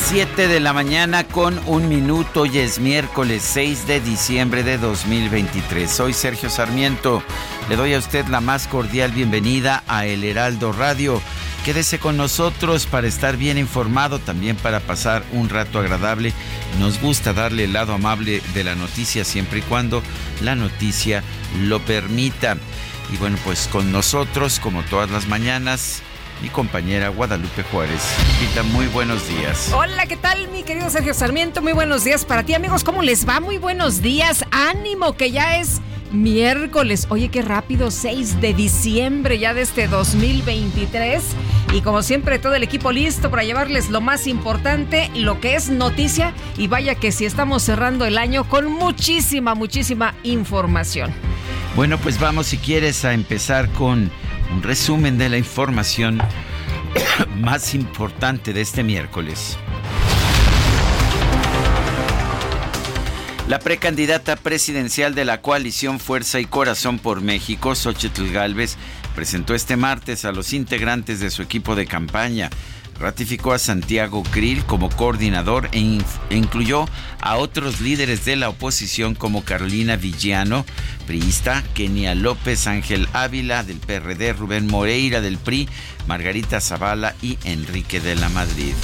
Las 0.00 0.08
7 0.08 0.48
de 0.48 0.60
la 0.60 0.72
mañana 0.72 1.24
con 1.24 1.60
un 1.66 1.88
minuto 1.88 2.44
y 2.46 2.58
es 2.58 2.78
miércoles 2.78 3.42
6 3.44 3.86
de 3.86 4.00
diciembre 4.00 4.62
de 4.62 4.78
2023. 4.78 5.90
Soy 5.90 6.12
Sergio 6.12 6.50
Sarmiento. 6.50 7.22
Le 7.68 7.76
doy 7.76 7.94
a 7.94 7.98
usted 7.98 8.26
la 8.26 8.40
más 8.40 8.66
cordial 8.66 9.12
bienvenida 9.12 9.82
a 9.86 10.06
El 10.06 10.24
Heraldo 10.24 10.72
Radio. 10.72 11.20
Quédese 11.64 11.98
con 11.98 12.16
nosotros 12.16 12.86
para 12.86 13.06
estar 13.06 13.36
bien 13.36 13.58
informado, 13.58 14.18
también 14.18 14.56
para 14.56 14.80
pasar 14.80 15.24
un 15.32 15.48
rato 15.48 15.78
agradable. 15.78 16.32
Nos 16.78 17.00
gusta 17.00 17.32
darle 17.32 17.64
el 17.64 17.72
lado 17.72 17.92
amable 17.92 18.42
de 18.54 18.64
la 18.64 18.74
noticia 18.74 19.24
siempre 19.24 19.60
y 19.60 19.62
cuando 19.62 20.02
la 20.42 20.54
noticia 20.54 21.22
lo 21.62 21.80
permita. 21.80 22.56
Y 23.12 23.16
bueno, 23.16 23.38
pues 23.44 23.68
con 23.70 23.92
nosotros, 23.92 24.60
como 24.60 24.82
todas 24.82 25.10
las 25.10 25.26
mañanas, 25.26 26.02
mi 26.42 26.48
compañera 26.48 27.08
Guadalupe 27.08 27.62
Juárez. 27.64 28.02
Lupita, 28.40 28.62
muy 28.62 28.86
buenos 28.86 29.28
días. 29.28 29.72
Hola, 29.74 30.06
¿qué 30.06 30.16
tal, 30.16 30.48
mi 30.48 30.62
querido 30.62 30.88
Sergio 30.90 31.14
Sarmiento? 31.14 31.62
Muy 31.62 31.72
buenos 31.72 32.04
días 32.04 32.24
para 32.24 32.42
ti, 32.42 32.54
amigos. 32.54 32.84
¿Cómo 32.84 33.02
les 33.02 33.28
va? 33.28 33.40
Muy 33.40 33.58
buenos 33.58 34.02
días. 34.02 34.44
Ánimo, 34.50 35.14
que 35.14 35.30
ya 35.30 35.58
es 35.58 35.80
miércoles. 36.12 37.06
Oye, 37.10 37.28
qué 37.28 37.42
rápido, 37.42 37.90
6 37.90 38.40
de 38.40 38.54
diciembre 38.54 39.38
ya 39.38 39.54
de 39.54 39.62
este 39.62 39.86
2023. 39.86 41.22
Y 41.74 41.82
como 41.82 42.02
siempre, 42.02 42.38
todo 42.38 42.54
el 42.54 42.62
equipo 42.62 42.90
listo 42.90 43.30
para 43.30 43.44
llevarles 43.44 43.90
lo 43.90 44.00
más 44.00 44.26
importante, 44.26 45.10
lo 45.14 45.40
que 45.40 45.54
es 45.54 45.68
noticia. 45.68 46.32
Y 46.56 46.68
vaya 46.68 46.94
que 46.94 47.12
si 47.12 47.26
estamos 47.26 47.62
cerrando 47.62 48.06
el 48.06 48.18
año 48.18 48.48
con 48.48 48.72
muchísima, 48.72 49.54
muchísima 49.54 50.14
información. 50.22 51.12
Bueno, 51.76 51.98
pues 51.98 52.18
vamos, 52.18 52.48
si 52.48 52.58
quieres, 52.58 53.04
a 53.04 53.12
empezar 53.12 53.68
con 53.70 54.10
un 54.52 54.62
resumen 54.62 55.18
de 55.18 55.28
la 55.28 55.38
información 55.38 56.20
más 57.36 57.74
importante 57.74 58.52
de 58.52 58.60
este 58.60 58.82
miércoles. 58.82 59.58
La 63.48 63.58
precandidata 63.58 64.36
presidencial 64.36 65.14
de 65.16 65.24
la 65.24 65.42
coalición 65.42 65.98
Fuerza 65.98 66.38
y 66.38 66.44
Corazón 66.44 67.00
por 67.00 67.20
México, 67.20 67.74
Xochitl 67.74 68.30
Gálvez, 68.30 68.76
presentó 69.16 69.54
este 69.54 69.76
martes 69.76 70.24
a 70.24 70.30
los 70.30 70.52
integrantes 70.52 71.18
de 71.18 71.30
su 71.30 71.42
equipo 71.42 71.74
de 71.74 71.86
campaña. 71.86 72.48
Ratificó 73.00 73.52
a 73.52 73.58
Santiago 73.58 74.22
Krill 74.24 74.62
como 74.66 74.90
coordinador 74.90 75.70
e, 75.72 75.78
e 76.28 76.36
incluyó 76.36 76.84
a 77.22 77.36
otros 77.38 77.80
líderes 77.80 78.26
de 78.26 78.36
la 78.36 78.50
oposición 78.50 79.14
como 79.14 79.42
Carolina 79.42 79.96
Villano, 79.96 80.66
priista, 81.06 81.64
Kenia 81.72 82.14
López, 82.14 82.66
Ángel 82.66 83.08
Ávila 83.14 83.62
del 83.62 83.78
PRD, 83.78 84.34
Rubén 84.34 84.66
Moreira 84.66 85.22
del 85.22 85.38
PRI, 85.38 85.66
Margarita 86.06 86.60
Zavala 86.60 87.14
y 87.22 87.38
Enrique 87.44 88.00
de 88.00 88.16
la 88.16 88.28
Madrid. 88.28 88.74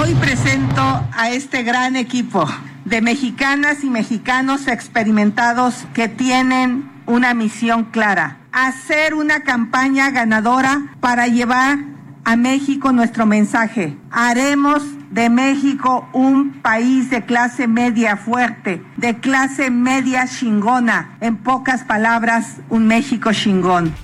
Hoy 0.00 0.14
presento 0.14 0.80
a 1.12 1.30
este 1.30 1.64
gran 1.64 1.96
equipo 1.96 2.48
de 2.84 3.02
mexicanas 3.02 3.82
y 3.82 3.90
mexicanos 3.90 4.68
experimentados 4.68 5.74
que 5.92 6.08
tienen 6.08 6.88
una 7.06 7.34
misión 7.34 7.86
clara, 7.86 8.38
hacer 8.52 9.14
una 9.14 9.42
campaña 9.42 10.10
ganadora 10.10 10.94
para 11.00 11.26
llevar 11.26 11.78
a 12.24 12.36
México 12.36 12.92
nuestro 12.92 13.26
mensaje. 13.26 13.96
Haremos 14.10 14.82
de 15.10 15.28
México 15.28 16.08
un 16.12 16.60
país 16.62 17.10
de 17.10 17.24
clase 17.24 17.68
media 17.68 18.16
fuerte, 18.16 18.82
de 18.96 19.18
clase 19.20 19.70
media 19.70 20.26
chingona. 20.26 21.18
En 21.20 21.36
pocas 21.36 21.84
palabras, 21.84 22.56
un 22.70 22.86
México 22.86 23.32
chingón. 23.32 23.94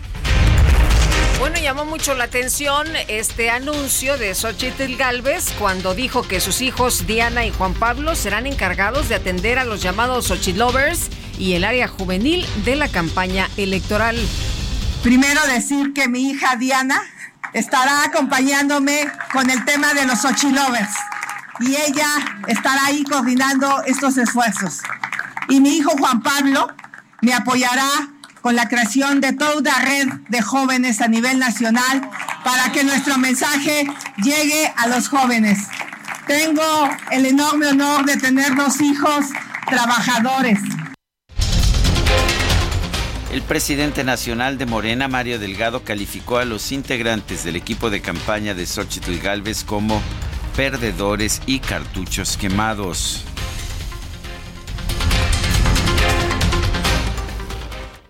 Bueno, 1.38 1.56
llamó 1.58 1.86
mucho 1.86 2.14
la 2.14 2.24
atención 2.24 2.86
este 3.08 3.48
anuncio 3.48 4.18
de 4.18 4.34
Xochitl 4.34 4.96
Galvez 4.96 5.54
cuando 5.58 5.94
dijo 5.94 6.22
que 6.22 6.38
sus 6.38 6.60
hijos 6.60 7.06
Diana 7.06 7.46
y 7.46 7.50
Juan 7.50 7.72
Pablo 7.72 8.14
serán 8.14 8.46
encargados 8.46 9.08
de 9.08 9.14
atender 9.14 9.58
a 9.58 9.64
los 9.64 9.80
llamados 9.82 10.26
Xochilovers 10.26 11.08
y 11.38 11.54
el 11.54 11.64
área 11.64 11.88
juvenil 11.88 12.44
de 12.66 12.76
la 12.76 12.88
campaña 12.88 13.48
electoral. 13.56 14.16
Primero 15.02 15.40
decir 15.46 15.94
que 15.94 16.08
mi 16.08 16.28
hija 16.28 16.56
Diana 16.56 17.00
estará 17.52 18.04
acompañándome 18.04 19.10
con 19.32 19.50
el 19.50 19.64
tema 19.64 19.94
de 19.94 20.06
los 20.06 20.20
Xochilovers 20.20 20.92
y 21.60 21.76
ella 21.76 22.08
estará 22.46 22.86
ahí 22.86 23.04
coordinando 23.04 23.82
estos 23.84 24.16
esfuerzos. 24.16 24.80
Y 25.48 25.60
mi 25.60 25.76
hijo 25.76 25.90
Juan 25.90 26.22
Pablo 26.22 26.68
me 27.20 27.34
apoyará 27.34 28.08
con 28.40 28.56
la 28.56 28.68
creación 28.68 29.20
de 29.20 29.32
toda 29.32 29.58
una 29.58 29.78
red 29.80 30.08
de 30.28 30.40
jóvenes 30.40 31.00
a 31.00 31.08
nivel 31.08 31.38
nacional 31.38 32.08
para 32.44 32.72
que 32.72 32.84
nuestro 32.84 33.18
mensaje 33.18 33.86
llegue 34.16 34.72
a 34.76 34.86
los 34.86 35.08
jóvenes. 35.08 35.58
Tengo 36.26 36.88
el 37.10 37.26
enorme 37.26 37.66
honor 37.66 38.06
de 38.06 38.16
tener 38.16 38.54
dos 38.54 38.80
hijos 38.80 39.26
trabajadores. 39.66 40.60
El 43.32 43.42
presidente 43.42 44.02
nacional 44.02 44.58
de 44.58 44.66
Morena, 44.66 45.06
Mario 45.06 45.38
Delgado, 45.38 45.84
calificó 45.84 46.38
a 46.38 46.44
los 46.44 46.72
integrantes 46.72 47.44
del 47.44 47.54
equipo 47.54 47.88
de 47.88 48.00
campaña 48.00 48.54
de 48.54 48.66
Xochitl 48.66 49.18
Galvez 49.22 49.62
como 49.62 50.02
perdedores 50.56 51.40
y 51.46 51.60
cartuchos 51.60 52.36
quemados. 52.36 53.24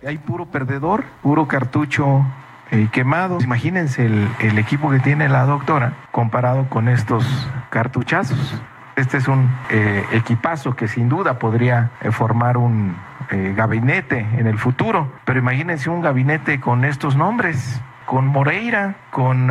Hay 0.03 0.17
puro 0.17 0.47
perdedor, 0.47 1.05
puro 1.21 1.47
cartucho 1.47 2.25
eh, 2.71 2.89
quemado. 2.91 3.37
Imagínense 3.41 4.07
el, 4.07 4.27
el 4.39 4.57
equipo 4.57 4.89
que 4.89 4.99
tiene 4.99 5.29
la 5.29 5.45
doctora 5.45 6.07
comparado 6.11 6.67
con 6.67 6.89
estos 6.89 7.23
cartuchazos. 7.69 8.55
Este 9.01 9.17
es 9.17 9.27
un 9.27 9.49
eh, 9.71 10.05
equipazo 10.11 10.75
que 10.75 10.87
sin 10.87 11.09
duda 11.09 11.39
podría 11.39 11.89
eh, 12.01 12.11
formar 12.11 12.55
un 12.55 12.95
eh, 13.31 13.51
gabinete 13.57 14.19
en 14.37 14.45
el 14.45 14.59
futuro. 14.59 15.11
Pero 15.25 15.39
imagínense 15.39 15.89
un 15.89 16.01
gabinete 16.01 16.59
con 16.59 16.85
estos 16.85 17.15
nombres, 17.15 17.81
con 18.05 18.27
Moreira, 18.27 18.97
con 19.09 19.49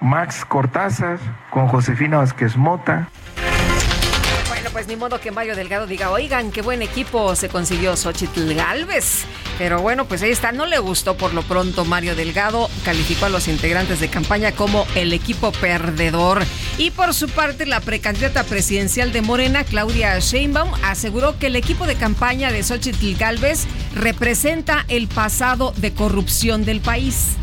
Max 0.00 0.44
Cortázar, 0.44 1.18
con 1.50 1.66
Josefina 1.66 2.18
Vázquez 2.18 2.56
Mota. 2.56 3.08
Pues 4.72 4.88
ni 4.88 4.96
modo 4.96 5.20
que 5.20 5.30
Mario 5.30 5.54
Delgado 5.54 5.86
diga, 5.86 6.10
oigan, 6.10 6.50
qué 6.50 6.62
buen 6.62 6.80
equipo 6.80 7.36
se 7.36 7.50
consiguió 7.50 7.94
Xochitl 7.94 8.54
Galvez. 8.54 9.26
Pero 9.58 9.82
bueno, 9.82 10.06
pues 10.06 10.22
ahí 10.22 10.30
está, 10.30 10.50
no 10.50 10.64
le 10.64 10.78
gustó 10.78 11.14
por 11.14 11.34
lo 11.34 11.42
pronto 11.42 11.84
Mario 11.84 12.16
Delgado, 12.16 12.70
calificó 12.82 13.26
a 13.26 13.28
los 13.28 13.48
integrantes 13.48 14.00
de 14.00 14.08
campaña 14.08 14.52
como 14.52 14.86
el 14.94 15.12
equipo 15.12 15.52
perdedor. 15.52 16.42
Y 16.78 16.90
por 16.90 17.12
su 17.12 17.28
parte, 17.28 17.66
la 17.66 17.80
precandidata 17.80 18.44
presidencial 18.44 19.12
de 19.12 19.20
Morena, 19.20 19.62
Claudia 19.64 20.18
Sheinbaum, 20.18 20.70
aseguró 20.84 21.38
que 21.38 21.48
el 21.48 21.56
equipo 21.56 21.86
de 21.86 21.96
campaña 21.96 22.50
de 22.50 22.62
Xochitl 22.62 23.14
Galvez 23.18 23.66
representa 23.94 24.86
el 24.88 25.06
pasado 25.06 25.74
de 25.76 25.92
corrupción 25.92 26.64
del 26.64 26.80
país. 26.80 27.36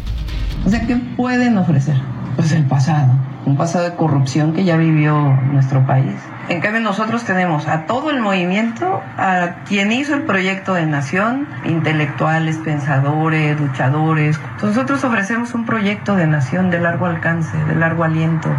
O 0.65 0.69
sea, 0.71 0.85
¿qué 0.87 0.95
pueden 1.15 1.59
ofrecer? 1.59 1.95
Pues 2.35 2.51
el 2.53 2.65
pasado. 2.65 3.13
un 3.45 3.55
pasado 3.55 3.85
de 3.85 3.95
corrupción 3.95 4.53
que 4.53 4.63
ya 4.63 4.77
vivió 4.77 5.15
nuestro 5.51 5.85
país. 5.85 6.15
En 6.50 6.62
cambio 6.62 6.81
nosotros 6.81 7.25
tenemos 7.25 7.68
a 7.68 7.86
todo 7.86 8.10
el 8.10 8.22
movimiento, 8.22 9.04
a 9.19 9.63
quien 9.68 9.92
hizo 9.92 10.16
el 10.16 10.24
proyecto 10.24 10.74
de 10.74 10.88
nación, 10.88 11.48
intelectuales, 11.63 12.57
pensadores, 12.57 13.60
luchadores. 13.60 14.40
Nosotros 14.60 15.04
ofrecemos 15.04 15.54
un 15.54 15.68
proyecto 15.68 16.16
de 16.16 16.25
nación 16.25 16.72
de 16.72 16.80
largo 16.80 17.06
alcance, 17.06 17.56
de 17.56 17.75
largo 17.75 18.04
aliento. 18.04 18.50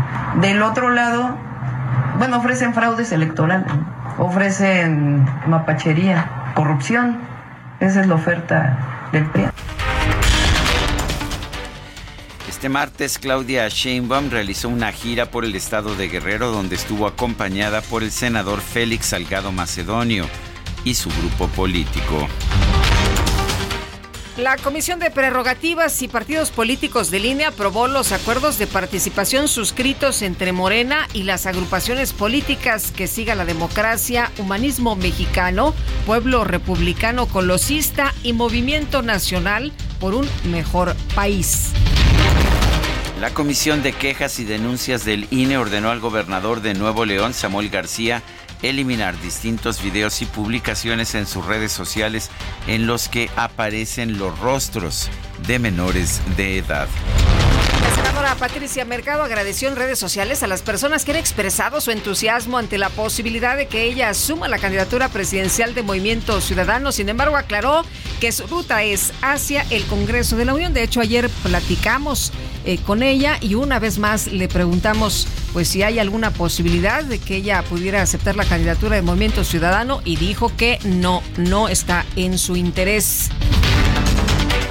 Del 0.41 0.63
otro 0.63 0.91
lado, 0.91 1.37
bueno, 2.19 2.39
ofrecen 2.39 2.75
fraudes 2.75 3.11
electorales, 3.11 3.67
ofrecen 4.19 5.27
mapachería, 5.49 6.53
corrupción. 6.55 7.19
Esa 7.81 8.03
es 8.03 8.07
la 8.07 8.15
oferta 8.15 9.09
del 9.11 9.25
PRI. 9.25 9.47
Este 12.61 12.69
martes, 12.69 13.19
Claudia 13.19 13.67
Sheinbaum 13.69 14.29
realizó 14.29 14.69
una 14.69 14.93
gira 14.93 15.31
por 15.31 15.47
el 15.47 15.55
estado 15.55 15.97
de 15.97 16.09
Guerrero 16.09 16.53
donde 16.53 16.77
estuvo 16.77 17.07
acompañada 17.07 17.81
por 17.81 18.03
el 18.03 18.11
senador 18.11 18.61
Félix 18.61 19.07
Salgado 19.07 19.51
Macedonio 19.51 20.29
y 20.85 20.93
su 20.93 21.09
grupo 21.09 21.49
político. 21.49 22.29
La 24.37 24.59
Comisión 24.59 24.99
de 24.99 25.11
Prerrogativas 25.11 26.03
y 26.03 26.09
Partidos 26.09 26.51
Políticos 26.51 27.11
de 27.11 27.21
Línea 27.21 27.49
aprobó 27.49 27.89
los 27.89 28.12
acuerdos 28.12 28.59
de 28.59 28.67
participación 28.67 29.49
suscritos 29.49 30.21
entre 30.21 30.53
Morena 30.53 31.09
y 31.15 31.23
las 31.23 31.47
agrupaciones 31.47 32.13
políticas 32.13 32.93
que 32.93 33.06
siga 33.06 33.35
la 33.37 33.47
democracia, 33.47 34.31
humanismo 34.37 34.97
mexicano, 34.97 35.75
pueblo 36.05 36.45
republicano 36.45 37.25
colosista 37.25 38.13
y 38.23 38.35
movimiento 38.35 39.01
nacional 39.01 39.73
por 39.99 40.15
un 40.15 40.29
mejor 40.45 40.95
país. 41.15 41.73
La 43.20 43.34
Comisión 43.34 43.82
de 43.82 43.93
Quejas 43.93 44.38
y 44.38 44.44
Denuncias 44.44 45.05
del 45.05 45.28
INE 45.31 45.58
ordenó 45.58 45.90
al 45.90 46.00
gobernador 46.00 46.62
de 46.62 46.72
Nuevo 46.72 47.05
León, 47.05 47.34
Samuel 47.34 47.69
García, 47.69 48.22
eliminar 48.62 49.20
distintos 49.20 49.82
videos 49.82 50.22
y 50.22 50.25
publicaciones 50.25 51.14
en 51.14 51.26
sus 51.26 51.44
redes 51.44 51.70
sociales 51.70 52.31
en 52.67 52.87
los 52.87 53.11
que 53.11 53.28
aparecen 53.37 54.17
los 54.17 54.38
rostros 54.38 55.11
de 55.46 55.58
menores 55.58 56.22
de 56.38 56.56
edad. 56.56 56.88
Senadora 58.11 58.35
Patricia 58.35 58.85
Mercado 58.85 59.23
agradeció 59.23 59.69
en 59.69 59.77
redes 59.77 59.97
sociales 59.97 60.43
a 60.43 60.49
las 60.49 60.62
personas 60.62 61.05
que 61.05 61.12
han 61.12 61.17
expresado 61.17 61.81
su 61.81 61.93
entusiasmo 61.93 62.59
ante 62.59 62.77
la 62.77 62.89
posibilidad 62.89 63.57
de 63.57 63.69
que 63.69 63.85
ella 63.85 64.09
asuma 64.09 64.49
la 64.49 64.59
candidatura 64.59 65.09
presidencial 65.11 65.77
de 65.77 65.85
Movimiento 65.85 66.41
Ciudadano. 66.41 66.91
Sin 66.91 67.09
embargo, 67.09 67.37
aclaró 67.37 67.85
que 68.19 68.33
su 68.33 68.49
ruta 68.49 68.83
es 68.83 69.12
hacia 69.23 69.65
el 69.71 69.85
Congreso 69.85 70.37
de 70.37 70.45
la 70.45 70.55
Unión. 70.55 70.75
De 70.75 70.83
hecho, 70.83 71.01
ayer 71.01 71.31
platicamos 71.45 72.33
eh, 72.65 72.79
con 72.79 73.05
ella 73.05 73.39
y 73.41 73.55
una 73.55 73.79
vez 73.79 73.99
más 73.99 74.27
le 74.27 74.49
preguntamos 74.49 75.29
pues 75.53 75.69
si 75.69 75.85
hay 75.85 76.01
alguna 76.01 76.33
posibilidad 76.33 77.05
de 77.05 77.21
que 77.21 77.37
ella 77.37 77.63
pudiera 77.63 78.03
aceptar 78.03 78.35
la 78.35 78.45
candidatura 78.45 78.97
de 78.97 79.03
Movimiento 79.03 79.45
Ciudadano 79.45 80.03
y 80.05 80.17
dijo 80.17 80.51
que 80.56 80.81
no, 80.83 81.23
no 81.37 81.69
está 81.69 82.05
en 82.17 82.39
su 82.39 82.56
interés. 82.56 83.31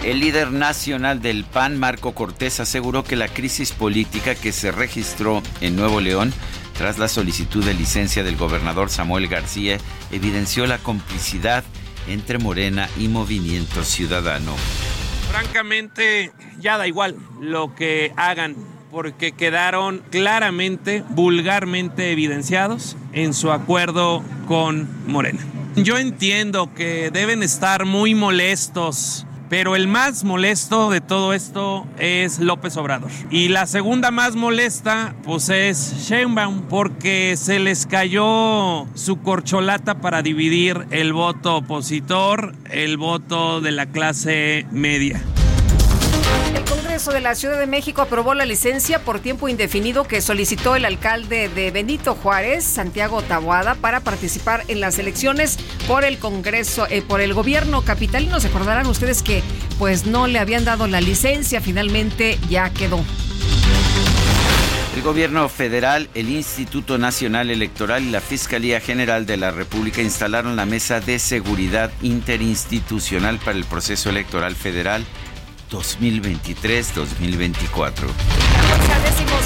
El 0.04 0.22
líder 0.22 0.52
nacional 0.54 1.22
del 1.22 1.44
PAN, 1.44 1.78
Marco 1.78 2.14
Cortés, 2.14 2.62
aseguró 2.62 3.04
que 3.04 3.18
la 3.18 3.28
crisis 3.28 3.74
política 3.74 4.34
que 4.34 4.54
se 4.54 4.72
registró 4.72 5.44
en 5.60 5.76
Nuevo 5.76 6.00
León 6.00 6.34
tras 6.78 6.98
la 6.98 7.10
solicitud 7.10 7.64
de 7.66 7.74
licencia 7.74 8.24
del 8.24 8.38
gobernador 8.38 8.90
Samuel 8.90 9.28
García 9.28 9.78
evidenció 10.12 10.66
la 10.68 10.78
complicidad 10.78 11.66
entre 12.08 12.40
Morena 12.40 12.88
y 12.98 13.10
Movimiento 13.10 13.84
Ciudadano. 13.84 14.56
Francamente, 15.30 16.32
ya 16.60 16.78
da 16.78 16.88
igual 16.88 17.18
lo 17.42 17.76
que 17.76 18.14
hagan 18.16 18.56
porque 18.92 19.34
quedaron 19.34 20.02
claramente, 20.10 21.04
vulgarmente 21.10 22.14
evidenciados 22.14 22.96
en 23.12 23.34
su 23.34 23.52
acuerdo 23.52 24.24
con 24.48 24.88
Morena. 25.06 25.42
Yo 25.76 25.98
entiendo 25.98 26.74
que 26.74 27.12
deben 27.12 27.44
estar 27.44 27.86
muy 27.86 28.16
molestos 28.16 29.26
pero 29.50 29.76
el 29.76 29.88
más 29.88 30.24
molesto 30.24 30.90
de 30.90 31.02
todo 31.02 31.34
esto 31.34 31.88
es 31.98 32.40
López 32.40 32.78
Obrador. 32.78 33.12
Y 33.32 33.50
la 33.50 33.66
segunda 33.66 34.12
más 34.12 34.36
molesta, 34.36 35.16
pues 35.24 35.50
es 35.50 36.08
Sheinbaum, 36.08 36.68
porque 36.70 37.36
se 37.36 37.60
les 37.60 37.86
cayó 37.86 38.88
su 38.94 39.22
corcholata 39.22 40.00
para 40.02 40.22
dividir 40.22 40.86
el 40.92 41.14
voto 41.14 41.58
opositor, 41.58 42.54
el 42.70 42.98
voto 42.98 43.62
de 43.62 43.72
la 43.72 43.88
clase 43.88 44.66
media. 44.72 45.22
Congreso 47.00 47.16
de 47.16 47.22
la 47.22 47.36
Ciudad 47.36 47.58
de 47.58 47.66
México 47.66 48.02
aprobó 48.02 48.34
la 48.34 48.46
licencia 48.46 49.00
por 49.00 49.22
tiempo 49.22 49.48
indefinido 49.48 50.04
que 50.04 50.20
solicitó 50.20 50.76
el 50.76 50.84
alcalde 50.84 51.48
de 51.48 51.72
Benito 51.72 52.14
Juárez, 52.14 52.66
Santiago 52.66 53.22
Tabuada, 53.22 53.76
para 53.76 54.02
participar 54.02 54.66
en 54.68 54.82
las 54.82 55.00
elecciones 55.00 55.58
por 55.88 56.04
el 56.04 56.18
Congreso, 56.18 56.88
eh, 56.90 57.02
por 57.02 57.22
el 57.22 57.34
gobierno 57.34 57.84
capitalino. 57.84 58.42
Se 58.42 58.50
acordarán 58.50 58.86
ustedes 58.88 59.24
que 59.24 59.42
pues 59.78 60.08
no 60.08 60.28
le 60.28 60.40
habían 60.40 60.66
dado 60.66 60.88
la 60.88 61.00
licencia, 61.00 61.62
finalmente 61.62 62.38
ya 62.50 62.70
quedó. 62.70 63.02
El 64.94 65.02
gobierno 65.02 65.48
federal, 65.48 66.10
el 66.16 66.30
Instituto 66.30 66.98
Nacional 66.98 67.50
Electoral 67.50 68.04
y 68.04 68.10
la 68.10 68.20
Fiscalía 68.20 68.82
General 68.82 69.26
de 69.26 69.38
la 69.38 69.52
República 69.52 70.02
instalaron 70.02 70.58
la 70.58 70.66
Mesa 70.66 71.00
de 71.00 71.20
Seguridad 71.20 71.92
Interinstitucional 72.02 73.38
para 73.38 73.58
el 73.58 73.64
Proceso 73.64 74.10
Electoral 74.10 74.56
Federal 74.58 75.06
2023-2024. 75.70 78.08
La 78.88 79.00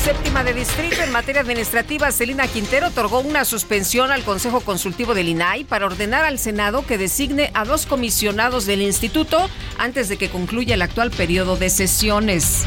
séptima 0.03 0.43
de 0.43 0.53
distrito 0.53 1.01
en 1.01 1.11
materia 1.11 1.41
administrativa, 1.41 2.11
Celina 2.11 2.47
Quintero 2.47 2.87
otorgó 2.87 3.21
una 3.21 3.45
suspensión 3.45 4.11
al 4.11 4.23
Consejo 4.23 4.59
Consultivo 4.59 5.13
del 5.13 5.29
INAI 5.29 5.63
para 5.63 5.85
ordenar 5.85 6.25
al 6.25 6.39
Senado 6.39 6.85
que 6.85 6.97
designe 6.97 7.51
a 7.53 7.63
dos 7.63 7.85
comisionados 7.85 8.65
del 8.65 8.81
instituto 8.81 9.49
antes 9.77 10.09
de 10.09 10.17
que 10.17 10.29
concluya 10.29 10.73
el 10.73 10.81
actual 10.81 11.11
periodo 11.11 11.55
de 11.55 11.69
sesiones. 11.69 12.63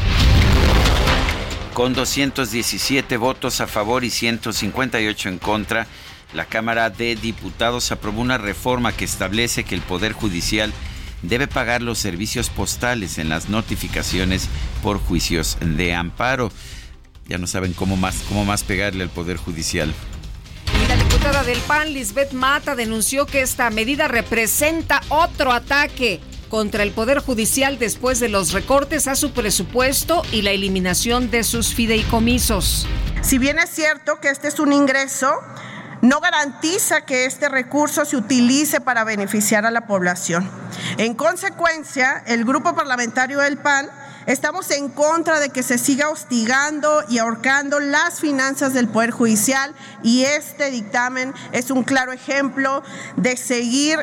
Con 1.75 1.93
217 1.93 3.17
votos 3.17 3.61
a 3.61 3.67
favor 3.67 4.03
y 4.03 4.09
158 4.09 5.29
en 5.29 5.37
contra, 5.37 5.85
la 6.33 6.45
Cámara 6.45 6.89
de 6.89 7.15
Diputados 7.15 7.91
aprobó 7.91 8.21
una 8.21 8.39
reforma 8.39 8.93
que 8.93 9.05
establece 9.05 9.63
que 9.63 9.75
el 9.75 9.81
Poder 9.81 10.13
Judicial 10.13 10.73
debe 11.21 11.47
pagar 11.47 11.81
los 11.81 11.99
servicios 11.99 12.49
postales 12.49 13.17
en 13.17 13.29
las 13.29 13.49
notificaciones 13.49 14.47
por 14.83 14.99
juicios 14.99 15.57
de 15.61 15.93
amparo. 15.93 16.51
Ya 17.27 17.37
no 17.37 17.47
saben 17.47 17.73
cómo 17.73 17.97
más, 17.97 18.23
cómo 18.27 18.45
más 18.45 18.63
pegarle 18.63 19.03
al 19.03 19.09
Poder 19.09 19.37
Judicial. 19.37 19.93
Y 20.83 20.87
la 20.87 20.95
diputada 20.95 21.43
del 21.43 21.59
PAN, 21.59 21.93
Lisbeth 21.93 22.33
Mata, 22.33 22.75
denunció 22.75 23.25
que 23.25 23.41
esta 23.41 23.69
medida 23.69 24.07
representa 24.07 25.01
otro 25.09 25.51
ataque 25.51 26.19
contra 26.49 26.83
el 26.83 26.91
Poder 26.91 27.19
Judicial 27.19 27.77
después 27.79 28.19
de 28.19 28.29
los 28.29 28.53
recortes 28.53 29.07
a 29.07 29.15
su 29.15 29.31
presupuesto 29.31 30.23
y 30.31 30.41
la 30.41 30.51
eliminación 30.51 31.29
de 31.29 31.43
sus 31.43 31.73
fideicomisos. 31.73 32.87
Si 33.21 33.37
bien 33.37 33.59
es 33.59 33.69
cierto 33.69 34.19
que 34.21 34.29
este 34.29 34.47
es 34.47 34.59
un 34.59 34.71
ingreso, 34.71 35.31
no 36.07 36.21
garantiza 36.21 37.01
que 37.01 37.25
este 37.25 37.49
recurso 37.49 38.05
se 38.05 38.15
utilice 38.15 38.79
para 38.79 39.03
beneficiar 39.03 39.65
a 39.65 39.71
la 39.71 39.87
población. 39.87 40.49
En 40.97 41.15
consecuencia, 41.15 42.23
el 42.25 42.45
grupo 42.45 42.73
parlamentario 42.75 43.39
del 43.39 43.57
PAN 43.57 43.89
Estamos 44.27 44.69
en 44.71 44.89
contra 44.89 45.39
de 45.39 45.51
que 45.51 45.63
se 45.63 45.77
siga 45.77 46.09
hostigando 46.09 47.01
y 47.07 47.17
ahorcando 47.17 47.79
las 47.79 48.19
finanzas 48.19 48.73
del 48.73 48.89
Poder 48.89 49.11
Judicial 49.11 49.73
y 50.03 50.25
este 50.25 50.69
dictamen 50.69 51.33
es 51.53 51.71
un 51.71 51.83
claro 51.83 52.11
ejemplo 52.11 52.83
de 53.15 53.37
seguir 53.37 53.99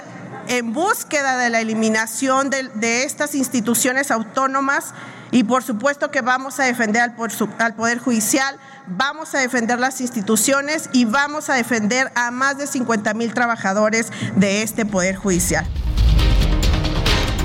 en 0.48 0.72
búsqueda 0.72 1.36
de 1.36 1.50
la 1.50 1.60
eliminación 1.60 2.48
de, 2.48 3.04
estas 3.04 3.34
instituciones 3.34 4.10
autónomas 4.10 4.94
y 5.30 5.44
por 5.44 5.62
supuesto 5.62 6.10
que 6.10 6.22
vamos 6.22 6.58
a 6.58 6.64
defender 6.64 7.02
al, 7.02 7.14
al 7.58 7.74
Poder 7.74 7.98
Judicial, 7.98 8.56
vamos 8.86 9.34
a 9.34 9.38
defender 9.40 9.78
las 9.78 10.00
instituciones 10.00 10.90
y 10.92 11.04
vamos 11.04 11.48
a 11.48 11.54
defender 11.54 12.10
a 12.14 12.30
más 12.30 12.58
de 12.58 12.66
50 12.66 13.14
mil 13.14 13.32
trabajadores 13.32 14.10
de 14.36 14.62
este 14.62 14.84
Poder 14.86 15.16
Judicial. 15.16 15.66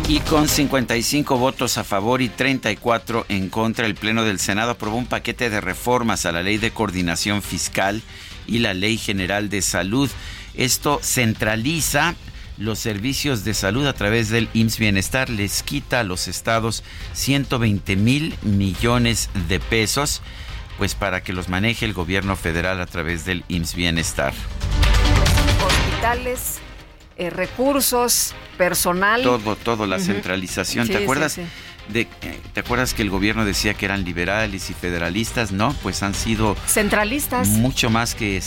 Y 0.08 0.22
con 0.22 0.48
55 0.48 1.38
votos 1.38 1.78
a 1.78 1.84
favor 1.84 2.24
y 2.24 2.30
34 2.30 3.28
en 3.30 3.50
contra, 3.50 3.86
el 3.86 3.94
Pleno 3.94 4.24
del 4.24 4.40
Senado 4.40 4.72
aprobó 4.72 4.98
un 4.98 5.06
paquete 5.06 5.52
de 5.52 5.62
reformas 5.62 6.26
a 6.26 6.32
la 6.32 6.42
Ley 6.42 6.58
de 6.58 6.72
Coordinación 6.72 7.44
Fiscal 7.44 8.02
y 8.48 8.58
la 8.60 8.74
Ley 8.74 8.98
General 8.98 9.50
de 9.50 9.62
Salud. 9.62 10.10
Esto 10.56 11.00
centraliza 11.04 12.16
los 12.58 12.80
servicios 12.80 13.44
de 13.44 13.54
salud 13.54 13.86
a 13.86 13.94
través 13.94 14.30
del 14.30 14.50
IMSS 14.54 14.80
Bienestar, 14.80 15.30
les 15.30 15.62
quita 15.62 16.02
a 16.02 16.04
los 16.04 16.28
estados 16.28 16.84
120 17.14 17.96
mil 17.96 18.36
millones 18.42 19.30
de 19.48 19.60
pesos, 19.60 20.22
pues 20.80 20.96
para 20.96 21.22
que 21.22 21.34
los 21.34 21.50
maneje 21.50 21.86
el 21.86 21.94
gobierno 21.94 22.38
federal 22.38 22.80
a 22.80 22.86
través 22.86 23.26
del 23.26 23.44
IMSS 23.50 23.76
Bienestar. 23.76 24.34
Hospitales, 25.68 26.60
eh, 27.18 27.30
recursos, 27.30 28.34
personal. 28.58 29.22
Todo, 29.22 29.58
todo, 29.58 29.86
la 29.86 30.00
centralización. 30.00 30.88
¿Te 30.88 30.96
acuerdas? 30.96 31.38
De, 31.92 32.02
eh, 32.02 32.42
¿te 32.54 32.60
acuerdas 32.60 32.94
que 32.94 33.02
el 33.02 33.10
gobierno 33.10 33.46
decía 33.46 33.74
que 33.74 33.86
eran 33.86 34.04
liberales 34.04 34.70
y 34.70 34.74
federalistas? 34.74 35.52
No, 35.52 35.74
pues 35.82 36.04
han 36.04 36.14
sido 36.14 36.56
centralistas. 36.68 37.50
Mucho 37.50 37.90
más 37.90 38.16
que, 38.16 38.42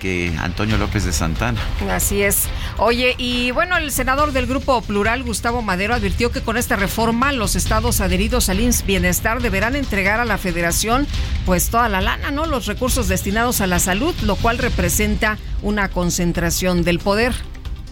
que 0.00 0.34
Antonio 0.38 0.76
López 0.76 1.04
de 1.04 1.12
Santana. 1.12 1.60
Así 1.90 2.22
es. 2.22 2.44
Oye, 2.76 3.14
y 3.18 3.50
bueno, 3.52 3.76
el 3.76 3.90
senador 3.90 4.32
del 4.32 4.46
Grupo 4.46 4.80
Plural, 4.82 5.22
Gustavo 5.22 5.62
Madero, 5.62 5.94
advirtió 5.94 6.30
que 6.30 6.40
con 6.40 6.56
esta 6.56 6.76
reforma 6.76 7.32
los 7.32 7.56
estados 7.56 8.00
adheridos 8.00 8.48
al 8.48 8.60
INS 8.60 8.84
Bienestar 8.84 9.40
deberán 9.40 9.76
entregar 9.76 10.20
a 10.20 10.24
la 10.24 10.38
federación 10.38 11.06
pues 11.46 11.70
toda 11.70 11.88
la 11.88 12.00
lana, 12.00 12.30
¿no? 12.30 12.46
Los 12.46 12.66
recursos 12.66 13.08
destinados 13.08 13.60
a 13.60 13.66
la 13.66 13.78
salud, 13.78 14.14
lo 14.22 14.36
cual 14.36 14.58
representa 14.58 15.38
una 15.62 15.88
concentración 15.88 16.84
del 16.84 16.98
poder. 16.98 17.34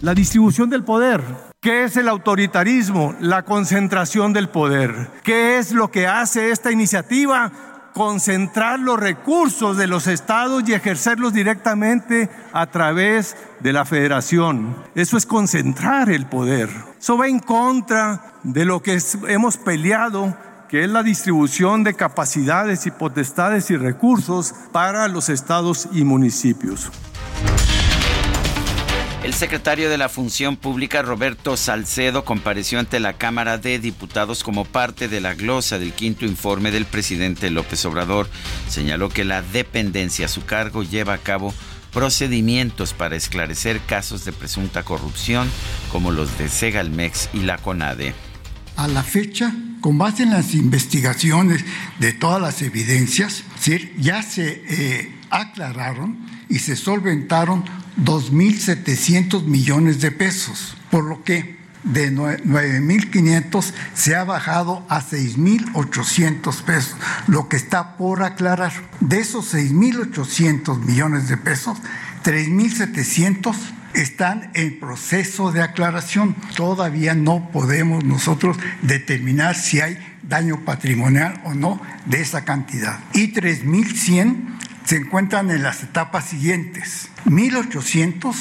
La 0.02 0.14
distribución 0.14 0.68
del 0.68 0.84
poder 0.84 1.45
¿Qué 1.60 1.84
es 1.84 1.96
el 1.96 2.08
autoritarismo? 2.08 3.16
La 3.18 3.42
concentración 3.42 4.32
del 4.32 4.48
poder. 4.48 5.10
¿Qué 5.25 5.58
es 5.58 5.72
lo 5.72 5.90
que 5.90 6.06
hace 6.06 6.50
esta 6.50 6.70
iniciativa? 6.70 7.50
Concentrar 7.92 8.78
los 8.78 9.00
recursos 9.00 9.76
de 9.76 9.86
los 9.86 10.06
estados 10.06 10.62
y 10.68 10.75
ejercerlos 10.75 11.32
directamente 11.32 12.28
a 12.52 12.66
través 12.66 13.36
de 13.60 13.72
la 13.72 13.84
federación. 13.84 14.76
Eso 14.94 15.16
es 15.16 15.26
concentrar 15.26 16.10
el 16.10 16.26
poder. 16.26 16.68
Eso 17.00 17.16
va 17.16 17.26
en 17.26 17.40
contra 17.40 18.34
de 18.42 18.64
lo 18.64 18.82
que 18.82 18.98
hemos 19.26 19.56
peleado 19.56 20.36
que 20.68 20.84
es 20.84 20.90
la 20.90 21.02
distribución 21.02 21.84
de 21.84 21.94
capacidades 21.94 22.86
y 22.86 22.90
potestades 22.90 23.70
y 23.70 23.76
recursos 23.76 24.52
para 24.72 25.08
los 25.08 25.28
estados 25.28 25.88
y 25.92 26.04
municipios. 26.04 26.90
El 29.26 29.35
secretario 29.35 29.90
de 29.90 29.99
la 29.99 30.09
Función 30.09 30.56
Pública, 30.56 31.02
Roberto 31.02 31.56
Salcedo, 31.56 32.25
compareció 32.25 32.78
ante 32.78 33.00
la 33.00 33.14
Cámara 33.14 33.59
de 33.59 33.80
Diputados 33.80 34.45
como 34.45 34.64
parte 34.64 35.09
de 35.09 35.21
la 35.21 35.35
glosa 35.35 35.80
del 35.80 35.95
quinto 35.95 36.25
informe 36.25 36.71
del 36.71 36.85
presidente 36.85 37.50
López 37.50 37.85
Obrador. 37.87 38.28
Señaló 38.68 39.09
que 39.09 39.25
la 39.25 39.42
dependencia 39.42 40.26
a 40.26 40.28
su 40.28 40.45
cargo 40.45 40.85
lleva 40.85 41.14
a 41.14 41.18
cabo 41.18 41.52
procedimientos 41.92 42.92
para 42.92 43.16
esclarecer 43.16 43.80
casos 43.80 44.25
de 44.25 44.33
presunta 44.33 44.85
corrupción 44.85 45.50
como 45.90 46.12
los 46.12 46.38
de 46.38 46.49
Segalmex 46.49 47.30
y 47.33 47.40
la 47.40 47.59
CONADE. 47.59 48.14
A 48.76 48.87
la 48.87 49.02
fecha, 49.02 49.52
con 49.80 49.99
base 49.99 50.23
en 50.23 50.30
las 50.30 50.54
investigaciones 50.54 51.64
de 51.99 52.12
todas 52.12 52.40
las 52.40 52.62
evidencias, 52.62 53.42
ya 53.99 54.23
se 54.23 54.62
eh, 54.68 55.18
aclararon 55.30 56.36
y 56.48 56.58
se 56.58 56.76
solventaron 56.76 57.64
2.700 58.02 59.44
millones 59.44 60.00
de 60.00 60.10
pesos, 60.10 60.76
por 60.90 61.04
lo 61.04 61.24
que 61.24 61.56
de 61.82 62.12
9.500 62.12 63.72
se 63.94 64.16
ha 64.16 64.24
bajado 64.24 64.84
a 64.88 65.00
6.800 65.00 66.62
pesos, 66.62 66.96
lo 67.26 67.48
que 67.48 67.56
está 67.56 67.96
por 67.96 68.22
aclarar. 68.22 68.72
De 69.00 69.20
esos 69.20 69.54
6.800 69.54 70.78
millones 70.80 71.28
de 71.28 71.36
pesos, 71.36 71.78
3.700 72.24 73.54
están 73.94 74.50
en 74.54 74.78
proceso 74.78 75.52
de 75.52 75.62
aclaración. 75.62 76.34
Todavía 76.54 77.14
no 77.14 77.50
podemos 77.50 78.04
nosotros 78.04 78.58
determinar 78.82 79.54
si 79.54 79.80
hay 79.80 79.96
daño 80.22 80.64
patrimonial 80.64 81.40
o 81.44 81.54
no 81.54 81.80
de 82.04 82.20
esa 82.20 82.44
cantidad. 82.44 82.98
Y 83.14 83.32
3.100 83.32 84.55
se 84.87 84.97
encuentran 84.97 85.50
en 85.50 85.62
las 85.62 85.83
etapas 85.83 86.26
siguientes. 86.26 87.11
1.800 87.26 88.35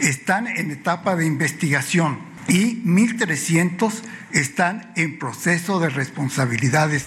están 0.00 0.46
en 0.46 0.70
etapa 0.70 1.16
de 1.16 1.26
investigación 1.26 2.20
y 2.46 2.82
1.300 2.84 3.92
están 4.32 4.92
en 4.96 5.18
proceso 5.18 5.80
de 5.80 5.90
responsabilidades. 5.90 7.06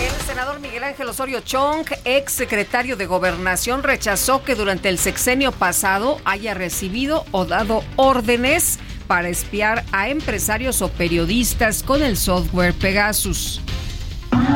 El 0.00 0.26
senador 0.26 0.58
Miguel 0.58 0.82
Ángel 0.82 1.08
Osorio 1.08 1.40
Chong, 1.40 1.86
ex 2.04 2.32
secretario 2.32 2.96
de 2.96 3.06
Gobernación, 3.06 3.84
rechazó 3.84 4.42
que 4.42 4.56
durante 4.56 4.88
el 4.88 4.98
sexenio 4.98 5.52
pasado 5.52 6.20
haya 6.24 6.52
recibido 6.52 7.24
o 7.30 7.44
dado 7.44 7.84
órdenes 7.94 8.80
para 9.06 9.28
espiar 9.28 9.84
a 9.92 10.08
empresarios 10.08 10.82
o 10.82 10.90
periodistas 10.90 11.84
con 11.84 12.02
el 12.02 12.16
software 12.16 12.74
Pegasus. 12.74 13.60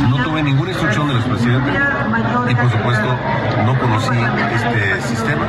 No 0.07 0.23
tuve 0.23 0.43
ninguna 0.43 0.71
instrucción 0.71 1.09
del 1.09 1.17
expresidente 1.17 1.71
y 2.50 2.55
por 2.55 2.71
supuesto 2.71 3.19
no 3.64 3.78
conocí 3.78 4.17
este 4.55 5.02
sistema 5.02 5.47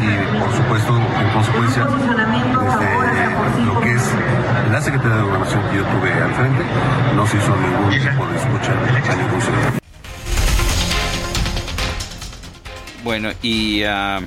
y 0.00 0.38
por 0.38 0.52
supuesto 0.56 0.96
en 0.96 1.28
consecuencia 1.30 1.84
desde 1.84 3.64
lo 3.64 3.80
que 3.80 3.92
es 3.92 4.02
la 4.70 4.80
Secretaría 4.80 5.16
de 5.16 5.22
Gobernación 5.22 5.62
que 5.70 5.76
yo 5.76 5.84
tuve 5.84 6.12
al 6.12 6.34
frente 6.34 6.64
no 7.14 7.26
se 7.26 7.36
hizo 7.36 7.56
ningún 7.56 7.90
tipo 7.90 8.26
de 8.26 8.36
escucha 8.36 8.72
a 9.12 9.16
ningún 9.16 9.40
ciudadano. 9.40 9.78
Bueno, 13.02 13.30
y 13.42 13.82
uh, 13.84 14.24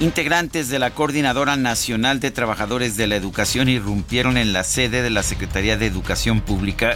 integrantes 0.00 0.68
de 0.68 0.78
la 0.78 0.90
Coordinadora 0.90 1.56
Nacional 1.56 2.20
de 2.20 2.30
Trabajadores 2.30 2.96
de 2.96 3.06
la 3.06 3.16
Educación 3.16 3.68
irrumpieron 3.68 4.36
en 4.36 4.52
la 4.52 4.64
sede 4.64 5.02
de 5.02 5.10
la 5.10 5.22
Secretaría 5.22 5.76
de 5.76 5.86
Educación 5.86 6.40
Pública 6.40 6.94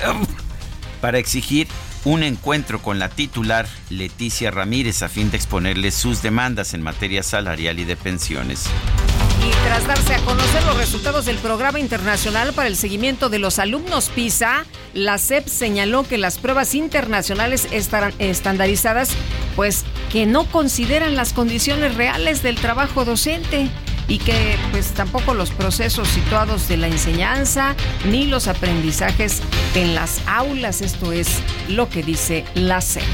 para 1.04 1.18
exigir 1.18 1.68
un 2.06 2.23
encuentro 2.23 2.80
con 2.80 2.99
la 2.99 3.11
titular 3.11 3.68
Leticia 3.90 4.50
Ramírez 4.50 5.02
a 5.02 5.11
fin 5.11 5.30
de 5.30 5.37
exponerle 5.37 5.90
sus 5.90 6.23
demandas 6.23 6.73
en 6.73 6.80
materia 6.80 7.23
salarial 7.23 7.78
y 7.78 7.84
de 7.84 7.94
pensiones. 7.94 8.64
Y 9.46 9.50
tras 9.66 9.87
darse 9.87 10.14
a 10.14 10.18
conocer 10.20 10.62
los 10.62 10.78
resultados 10.78 11.26
del 11.26 11.37
Programa 11.37 11.78
Internacional 11.78 12.54
para 12.54 12.68
el 12.68 12.76
Seguimiento 12.76 13.28
de 13.28 13.38
los 13.38 13.58
Alumnos 13.58 14.08
PISA, 14.08 14.64
la 14.94 15.18
SEP 15.18 15.46
señaló 15.46 16.08
que 16.08 16.16
las 16.16 16.38
pruebas 16.38 16.75
internacionales 16.75 17.68
estarán 17.70 18.14
estandarizadas, 18.18 19.11
pues 19.56 19.84
que 20.11 20.25
no 20.25 20.46
consideran 20.46 21.16
las 21.16 21.34
condiciones 21.34 21.96
reales 21.96 22.42
del 22.42 22.56
trabajo 22.56 23.04
docente 23.04 23.68
y 24.08 24.18
que 24.18 24.56
pues 24.70 24.92
tampoco 24.92 25.34
los 25.34 25.50
procesos 25.50 26.08
situados 26.08 26.68
de 26.68 26.76
la 26.76 26.88
enseñanza 26.88 27.75
ni 28.11 28.26
los 28.26 28.49
aprendizajes 28.49 29.42
en 29.75 29.94
las 29.94 30.20
aulas, 30.26 30.80
esto 30.80 31.12
es 31.12 31.28
lo 31.68 31.88
que 31.88 32.02
dice 32.02 32.44
la 32.54 32.80
CEP. 32.80 33.04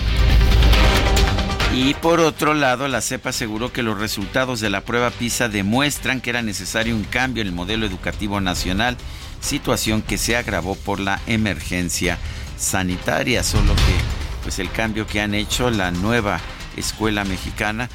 Y 1.73 1.94
por 1.94 2.18
otro 2.18 2.52
lado, 2.52 2.88
la 2.88 3.00
CEP 3.00 3.28
aseguró 3.28 3.73
que 3.73 3.85
los 3.85 3.99
resultados 3.99 4.59
de 4.61 4.70
la 4.70 4.80
prueba 4.80 5.11
PISA 5.11 5.49
demuestran 5.49 6.20
que 6.20 6.30
era 6.30 6.42
necesario 6.42 6.97
un 6.97 7.04
cambio 7.04 7.42
en 7.42 7.47
el 7.47 7.54
modelo 7.54 7.87
educativo 7.87 8.40
nacional, 8.40 8.97
situación 9.40 10.02
que 10.02 10.18
se 10.18 10.37
agravó 10.37 10.75
por 10.75 10.99
la 10.99 11.20
emergencia 11.28 12.18
sanitaria, 12.59 13.44
solo 13.44 13.75
que 13.75 14.42
pues 14.42 14.59
el 14.59 14.70
cambio 14.70 15.06
que 15.06 15.20
han 15.20 15.35
hecho 15.35 15.70
la 15.70 15.92
nueva 15.92 16.40
escuela 16.76 17.25
mexicana 17.25 17.88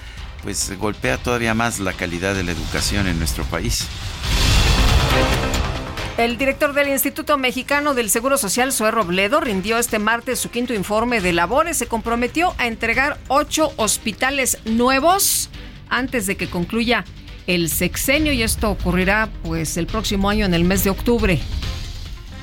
pues 0.45 0.77
golpea 0.77 1.17
todavía 1.17 1.55
más 1.55 1.79
la 1.79 1.91
calidad 1.91 2.35
de 2.35 2.43
la 2.43 2.51
educación 2.51 3.07
en 3.07 3.17
nuestro 3.17 3.43
país. 3.45 3.87
El 6.19 6.37
director 6.37 6.73
del 6.73 6.89
Instituto 6.89 7.39
Mexicano 7.39 7.95
del 7.95 8.11
Seguro 8.11 8.37
Social, 8.37 8.71
Zoe 8.71 8.91
Robledo, 8.91 9.41
rindió 9.41 9.79
este 9.79 9.97
martes 9.97 10.37
su 10.37 10.51
quinto 10.51 10.75
informe 10.75 11.19
de 11.19 11.33
labores. 11.33 11.77
Se 11.77 11.87
comprometió 11.87 12.53
a 12.59 12.67
entregar 12.67 13.17
ocho 13.27 13.73
hospitales 13.77 14.59
nuevos 14.65 15.49
antes 15.89 16.27
de 16.27 16.37
que 16.37 16.47
concluya 16.47 17.05
el 17.47 17.67
sexenio 17.67 18.31
y 18.31 18.43
esto 18.43 18.69
ocurrirá 18.69 19.29
pues 19.41 19.77
el 19.77 19.87
próximo 19.87 20.29
año 20.29 20.45
en 20.45 20.53
el 20.53 20.63
mes 20.63 20.83
de 20.83 20.91
octubre. 20.91 21.39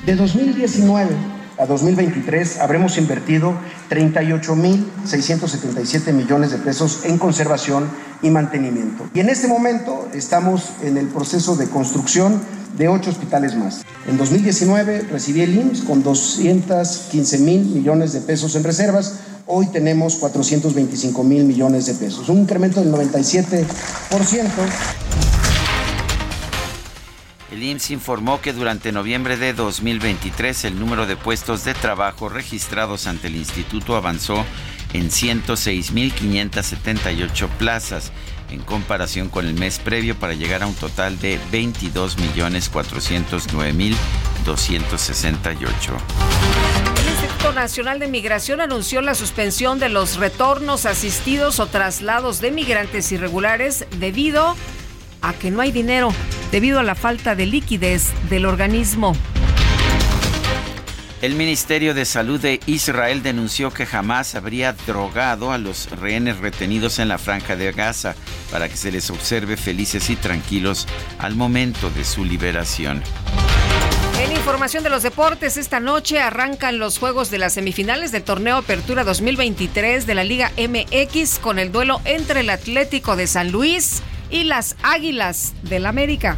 De 0.05 0.15
2019 0.15 1.15
a 1.57 1.65
2023 1.65 2.59
habremos 2.59 2.97
invertido 2.97 3.53
38.677 3.89 6.13
millones 6.13 6.51
de 6.51 6.57
pesos 6.57 7.05
en 7.05 7.17
conservación 7.17 7.89
y 8.21 8.29
mantenimiento. 8.29 9.09
Y 9.13 9.19
en 9.19 9.27
este 9.29 9.47
momento 9.47 10.07
estamos 10.13 10.73
en 10.81 10.97
el 10.97 11.07
proceso 11.07 11.55
de 11.55 11.69
construcción 11.69 12.41
de 12.77 12.87
ocho 12.87 13.09
hospitales 13.11 13.55
más. 13.55 13.83
En 14.07 14.17
2019 14.17 15.07
recibí 15.11 15.41
el 15.41 15.55
IMSS 15.55 15.81
con 15.81 16.01
215 16.03 17.37
mil 17.39 17.65
millones 17.65 18.13
de 18.13 18.21
pesos 18.21 18.55
en 18.55 18.63
reservas. 18.63 19.19
Hoy 19.45 19.67
tenemos 19.67 20.15
425 20.15 21.23
mil 21.23 21.43
millones 21.43 21.85
de 21.85 21.93
pesos, 21.93 22.29
un 22.29 22.39
incremento 22.39 22.79
del 22.79 22.91
97%. 22.91 23.65
Informó 27.63 28.41
que 28.41 28.51
durante 28.51 28.91
noviembre 28.91 29.37
de 29.37 29.53
2023 29.53 30.65
el 30.65 30.77
número 30.77 31.05
de 31.05 31.15
puestos 31.15 31.63
de 31.63 31.73
trabajo 31.73 32.27
registrados 32.27 33.07
ante 33.07 33.27
el 33.27 33.37
instituto 33.37 33.95
avanzó 33.95 34.43
en 34.91 35.09
106.578 35.09 37.47
plazas 37.57 38.11
en 38.51 38.59
comparación 38.59 39.29
con 39.29 39.47
el 39.47 39.53
mes 39.53 39.79
previo 39.79 40.15
para 40.15 40.33
llegar 40.33 40.61
a 40.61 40.67
un 40.67 40.75
total 40.75 41.17
de 41.19 41.39
22.409.268. 41.53 43.95
El 46.99 47.07
Instituto 47.07 47.53
Nacional 47.53 47.99
de 47.99 48.09
Migración 48.09 48.59
anunció 48.59 49.01
la 49.01 49.15
suspensión 49.15 49.79
de 49.79 49.87
los 49.87 50.17
retornos 50.17 50.85
asistidos 50.85 51.61
o 51.61 51.67
traslados 51.67 52.41
de 52.41 52.51
migrantes 52.51 53.09
irregulares 53.13 53.85
debido 53.99 54.57
a 55.23 55.33
que 55.33 55.49
no 55.49 55.61
hay 55.61 55.71
dinero 55.71 56.13
debido 56.51 56.79
a 56.79 56.83
la 56.83 56.93
falta 56.93 57.33
de 57.33 57.47
liquidez 57.47 58.11
del 58.29 58.45
organismo. 58.45 59.15
El 61.23 61.35
Ministerio 61.35 61.93
de 61.93 62.03
Salud 62.03 62.37
de 62.37 62.59
Israel 62.65 63.23
denunció 63.23 63.71
que 63.71 63.85
jamás 63.85 64.35
habría 64.35 64.73
drogado 64.73 65.53
a 65.53 65.57
los 65.57 65.89
rehenes 65.91 66.39
retenidos 66.39 66.99
en 66.99 67.07
la 67.07 67.17
franja 67.17 67.55
de 67.55 67.71
Gaza 67.71 68.13
para 68.51 68.67
que 68.67 68.75
se 68.75 68.91
les 68.91 69.09
observe 69.09 69.55
felices 69.55 70.09
y 70.09 70.17
tranquilos 70.17 70.85
al 71.19 71.35
momento 71.35 71.89
de 71.91 72.03
su 72.03 72.25
liberación. 72.25 73.01
En 74.19 74.33
información 74.33 74.83
de 74.83 74.89
los 74.89 75.01
deportes, 75.01 75.55
esta 75.55 75.79
noche 75.79 76.19
arrancan 76.19 76.77
los 76.77 76.99
juegos 76.99 77.31
de 77.31 77.37
las 77.37 77.53
semifinales 77.53 78.11
del 78.11 78.23
torneo 78.23 78.57
Apertura 78.57 79.05
2023 79.05 80.05
de 80.05 80.15
la 80.15 80.25
Liga 80.25 80.51
MX 80.57 81.39
con 81.39 81.57
el 81.57 81.71
duelo 81.71 82.01
entre 82.03 82.41
el 82.41 82.49
Atlético 82.49 83.15
de 83.15 83.27
San 83.27 83.49
Luis 83.49 84.03
y 84.29 84.43
las 84.43 84.75
Águilas 84.83 85.53
del 85.63 85.85
América. 85.85 86.37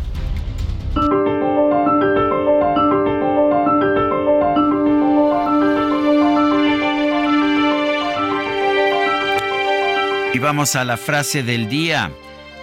Y 10.33 10.39
vamos 10.39 10.75
a 10.75 10.83
la 10.83 10.97
frase 10.97 11.43
del 11.43 11.69
día. 11.69 12.11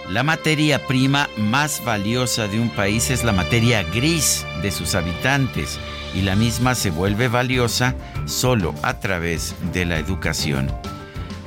La 0.09 0.21
materia 0.21 0.85
prima 0.85 1.29
más 1.37 1.83
valiosa 1.83 2.47
de 2.47 2.59
un 2.59 2.69
país 2.69 3.09
es 3.09 3.23
la 3.23 3.31
materia 3.31 3.81
gris 3.83 4.45
de 4.61 4.69
sus 4.69 4.95
habitantes 4.95 5.79
y 6.13 6.21
la 6.21 6.35
misma 6.35 6.75
se 6.75 6.91
vuelve 6.91 7.29
valiosa 7.29 7.95
solo 8.25 8.75
a 8.83 8.99
través 8.99 9.55
de 9.73 9.85
la 9.85 9.97
educación. 9.97 10.71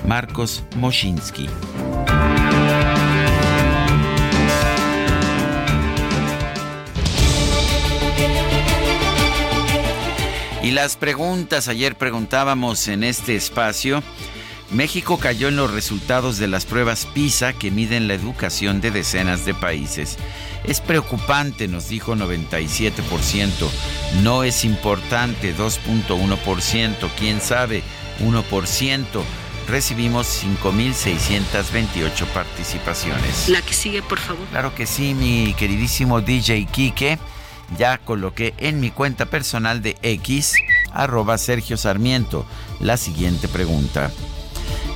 Marcos 0.06 0.64
Moschinsky. 0.76 1.48
Y 10.66 10.72
las 10.72 10.96
preguntas, 10.96 11.68
ayer 11.68 11.94
preguntábamos 11.94 12.88
en 12.88 13.04
este 13.04 13.36
espacio, 13.36 14.02
México 14.72 15.16
cayó 15.16 15.46
en 15.46 15.54
los 15.54 15.70
resultados 15.70 16.38
de 16.38 16.48
las 16.48 16.66
pruebas 16.66 17.06
PISA 17.06 17.52
que 17.52 17.70
miden 17.70 18.08
la 18.08 18.14
educación 18.14 18.80
de 18.80 18.90
decenas 18.90 19.44
de 19.44 19.54
países. 19.54 20.16
Es 20.64 20.80
preocupante, 20.80 21.68
nos 21.68 21.88
dijo 21.88 22.16
97%. 22.16 23.70
No 24.24 24.42
es 24.42 24.64
importante, 24.64 25.54
2.1%. 25.56 27.10
¿Quién 27.16 27.40
sabe? 27.40 27.84
1%. 28.18 29.04
Recibimos 29.68 30.42
5.628 30.42 32.26
participaciones. 32.34 33.48
La 33.50 33.62
que 33.62 33.72
sigue, 33.72 34.02
por 34.02 34.18
favor. 34.18 34.44
Claro 34.48 34.74
que 34.74 34.86
sí, 34.86 35.14
mi 35.14 35.54
queridísimo 35.54 36.20
DJ 36.20 36.66
Kike. 36.66 37.20
Ya 37.78 37.98
coloqué 37.98 38.54
en 38.58 38.80
mi 38.80 38.90
cuenta 38.90 39.26
personal 39.26 39.82
de 39.82 39.96
X, 40.02 40.54
arroba 40.92 41.38
Sergio 41.38 41.76
Sarmiento, 41.76 42.44
la 42.80 42.96
siguiente 42.96 43.46
pregunta. 43.48 44.10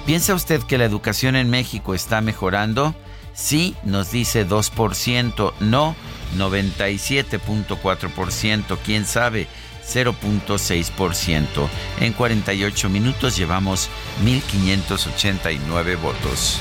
¿Piensa 0.06 0.34
usted 0.34 0.62
que 0.62 0.78
la 0.78 0.84
educación 0.84 1.36
en 1.36 1.50
México 1.50 1.94
está 1.94 2.20
mejorando? 2.20 2.94
Sí, 3.34 3.76
nos 3.84 4.10
dice 4.10 4.44
2%, 4.46 5.52
no 5.60 5.94
97.4%, 6.36 8.78
quién 8.84 9.04
sabe 9.04 9.46
0.6%. 9.86 11.68
En 12.00 12.12
48 12.12 12.88
minutos 12.88 13.36
llevamos 13.36 13.88
1.589 14.24 16.00
votos. 16.00 16.60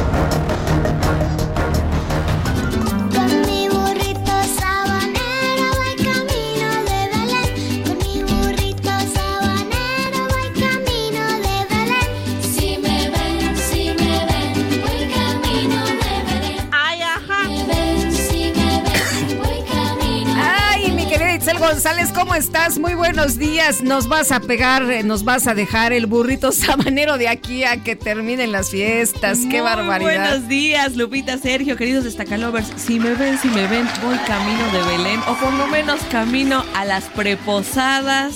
González, 21.83 22.11
¿cómo 22.13 22.35
estás? 22.35 22.77
Muy 22.77 22.93
buenos 22.93 23.39
días. 23.39 23.81
Nos 23.81 24.07
vas 24.07 24.31
a 24.31 24.39
pegar, 24.39 24.83
eh, 24.91 25.01
nos 25.01 25.23
vas 25.23 25.47
a 25.47 25.55
dejar 25.55 25.93
el 25.93 26.05
burrito 26.05 26.51
sabanero 26.51 27.17
de 27.17 27.27
aquí 27.27 27.63
a 27.63 27.81
que 27.81 27.95
terminen 27.95 28.51
las 28.51 28.69
fiestas. 28.69 29.39
¡Qué 29.49 29.61
barbaridad! 29.61 30.29
Buenos 30.29 30.47
días, 30.47 30.95
Lupita, 30.95 31.39
Sergio, 31.39 31.75
queridos 31.77 32.03
destacalovers. 32.03 32.71
Si 32.75 32.99
me 32.99 33.15
ven, 33.15 33.39
si 33.39 33.47
me 33.47 33.65
ven, 33.65 33.87
voy 34.03 34.15
camino 34.27 34.71
de 34.71 34.95
Belén 34.95 35.21
o 35.27 35.33
por 35.37 35.53
lo 35.53 35.65
menos 35.65 35.99
camino 36.11 36.63
a 36.75 36.85
las 36.85 37.05
preposadas 37.05 38.35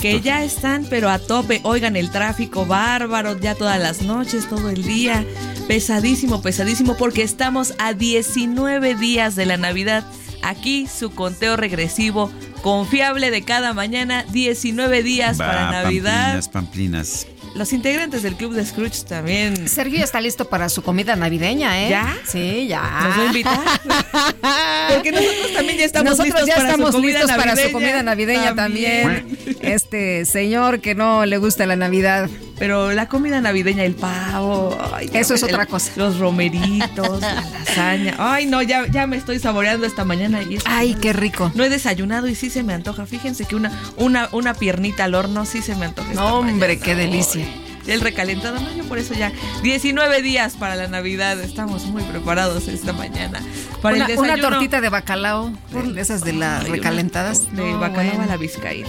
que 0.00 0.20
ya 0.20 0.44
están, 0.44 0.86
pero 0.88 1.10
a 1.10 1.18
tope. 1.18 1.62
Oigan, 1.64 1.96
el 1.96 2.12
tráfico 2.12 2.64
bárbaro 2.64 3.36
ya 3.40 3.56
todas 3.56 3.80
las 3.80 4.02
noches, 4.02 4.48
todo 4.48 4.70
el 4.70 4.84
día. 4.84 5.26
Pesadísimo, 5.66 6.42
pesadísimo, 6.42 6.96
porque 6.96 7.24
estamos 7.24 7.74
a 7.78 7.92
19 7.92 8.94
días 8.94 9.34
de 9.34 9.46
la 9.46 9.56
Navidad. 9.56 10.04
Aquí 10.42 10.86
su 10.86 11.10
conteo 11.10 11.56
regresivo 11.56 12.30
confiable 12.64 13.30
de 13.30 13.42
cada 13.42 13.74
mañana, 13.74 14.24
19 14.30 15.02
días 15.02 15.36
para 15.36 15.70
Navidad. 15.70 16.40
Pamplinas, 16.40 16.48
pamplinas. 16.48 17.26
Los 17.54 17.72
integrantes 17.72 18.22
del 18.24 18.34
club 18.34 18.52
de 18.52 18.66
Scrooge 18.66 19.04
también. 19.08 19.68
Sergio 19.68 20.02
está 20.02 20.20
listo 20.20 20.46
para 20.48 20.68
su 20.68 20.82
comida 20.82 21.14
navideña, 21.14 21.84
¿eh? 21.84 21.90
¿Ya? 21.90 22.16
Sí, 22.26 22.66
ya. 22.66 22.82
¿Nos 22.82 23.18
va 23.18 23.22
a 23.22 23.26
invitar? 23.26 23.60
Porque 24.94 25.12
nosotros 25.12 25.52
también 25.54 25.78
ya 25.78 25.84
estamos 25.84 26.10
nosotros 26.18 26.34
listos, 26.34 26.46
ya 26.48 26.56
para, 26.56 26.68
estamos 26.70 26.90
su 26.90 26.96
comida 26.96 27.18
listos 27.20 27.36
para 27.36 27.50
su 27.52 27.56
navideña. 27.56 27.72
comida 27.72 28.02
navideña 28.02 28.54
también. 28.56 29.38
Este 29.60 30.24
señor 30.24 30.80
que 30.80 30.94
no 30.94 31.24
le 31.26 31.36
gusta 31.38 31.64
la 31.66 31.76
Navidad. 31.76 32.28
Pero 32.58 32.92
la 32.92 33.08
comida 33.08 33.40
navideña, 33.40 33.82
el 33.84 33.94
pavo. 33.96 34.78
ay, 34.92 35.10
Eso 35.12 35.34
es 35.34 35.42
el- 35.42 35.50
otra 35.52 35.66
cosa. 35.66 35.90
Los 35.96 36.18
romeritos, 36.18 37.20
la 37.20 37.34
lasaña. 37.58 38.14
Ay, 38.18 38.46
no, 38.46 38.62
ya, 38.62 38.86
ya 38.86 39.06
me 39.08 39.16
estoy 39.16 39.40
saboreando 39.40 39.86
esta 39.86 40.04
mañana. 40.04 40.40
Y 40.42 40.58
Ay, 40.64 40.94
qué 41.00 41.12
rico. 41.12 41.50
No 41.54 41.64
he 41.64 41.68
desayunado 41.68 42.28
y 42.28 42.34
sí 42.36 42.50
se 42.50 42.62
me 42.62 42.72
antoja. 42.72 43.06
Fíjense 43.06 43.44
que 43.44 43.56
una, 43.56 43.72
una, 43.96 44.28
una 44.32 44.54
piernita 44.54 45.04
al 45.04 45.14
horno 45.14 45.46
sí 45.46 45.62
se 45.62 45.74
me 45.74 45.86
antoja. 45.86 46.12
No, 46.14 46.38
hombre, 46.38 46.54
mañana. 46.68 46.84
qué 46.84 46.94
delicia. 46.94 47.43
El 47.86 48.00
recalentado, 48.00 48.58
no, 48.60 48.74
yo 48.74 48.84
por 48.84 48.98
eso 48.98 49.14
ya 49.14 49.32
19 49.62 50.22
días 50.22 50.54
para 50.54 50.76
la 50.76 50.88
Navidad. 50.88 51.40
Estamos 51.40 51.84
muy 51.86 52.02
preparados 52.04 52.68
esta 52.68 52.92
mañana. 52.92 53.40
Para 53.82 53.96
Una, 53.96 54.06
el 54.06 54.18
una 54.18 54.36
tortita 54.36 54.80
de 54.80 54.88
bacalao, 54.88 55.52
de 55.72 56.00
esas 56.00 56.22
de 56.22 56.32
las 56.32 56.64
Ay, 56.64 56.70
recalentadas. 56.70 57.54
De 57.54 57.72
No, 57.72 57.78
bacalao 57.78 58.20
a 58.20 58.26
la 58.26 58.36
vizcaína. 58.36 58.88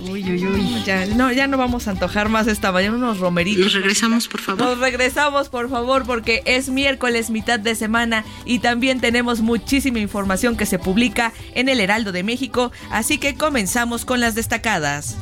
Uy, 0.00 0.22
uy, 0.22 0.46
uy. 0.46 0.82
Ya 0.84 1.06
no, 1.06 1.32
ya 1.32 1.48
no 1.48 1.58
vamos 1.58 1.88
a 1.88 1.90
antojar 1.90 2.28
más 2.28 2.46
esta 2.46 2.70
mañana 2.70 2.96
unos 2.96 3.18
romeritos. 3.18 3.64
Nos 3.64 3.74
regresamos, 3.74 4.28
por 4.28 4.40
favor. 4.40 4.64
Nos 4.64 4.78
regresamos, 4.78 5.48
por 5.48 5.68
favor, 5.68 6.04
porque 6.04 6.42
es 6.44 6.68
miércoles, 6.68 7.30
mitad 7.30 7.58
de 7.58 7.74
semana, 7.74 8.24
y 8.44 8.60
también 8.60 9.00
tenemos 9.00 9.40
muchísima 9.40 9.98
información 9.98 10.56
que 10.56 10.66
se 10.66 10.78
publica 10.78 11.32
en 11.54 11.68
el 11.68 11.80
Heraldo 11.80 12.12
de 12.12 12.22
México, 12.22 12.70
así 12.90 13.18
que 13.18 13.34
comenzamos 13.34 14.04
con 14.04 14.20
las 14.20 14.36
destacadas. 14.36 15.16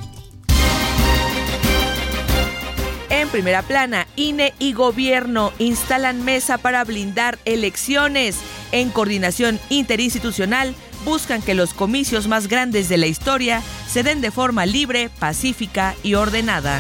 En 3.17 3.31
primera 3.31 3.63
plana, 3.63 4.07
INE 4.15 4.53
y 4.59 4.75
gobierno 4.75 5.51
instalan 5.59 6.23
mesa 6.23 6.59
para 6.59 6.85
blindar 6.85 7.39
elecciones. 7.47 8.37
En 8.73 8.91
coordinación 8.91 9.59
interinstitucional, 9.71 10.75
buscan 11.07 11.41
que 11.41 11.55
los 11.55 11.73
comicios 11.73 12.29
más 12.29 12.47
grandes 12.47 12.91
de 12.91 12.99
la 12.99 13.07
historia 13.07 13.63
se 13.89 14.03
den 14.03 14.21
de 14.21 14.31
forma 14.31 14.67
libre, 14.67 15.09
pacífica 15.19 15.95
y 16.03 16.13
ordenada. 16.13 16.79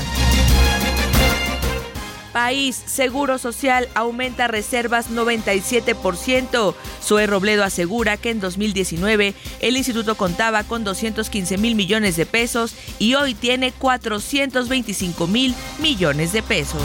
País, 2.36 2.76
Seguro 2.84 3.38
Social 3.38 3.88
aumenta 3.94 4.46
reservas 4.46 5.10
97%. 5.10 6.74
Zoe 7.02 7.26
Robledo 7.26 7.64
asegura 7.64 8.18
que 8.18 8.28
en 8.28 8.40
2019 8.40 9.32
el 9.60 9.76
instituto 9.78 10.16
contaba 10.16 10.62
con 10.62 10.84
215 10.84 11.56
mil 11.56 11.76
millones 11.76 12.14
de 12.16 12.26
pesos 12.26 12.74
y 12.98 13.14
hoy 13.14 13.32
tiene 13.32 13.72
425 13.72 15.26
mil 15.28 15.54
millones 15.80 16.34
de 16.34 16.42
pesos. 16.42 16.82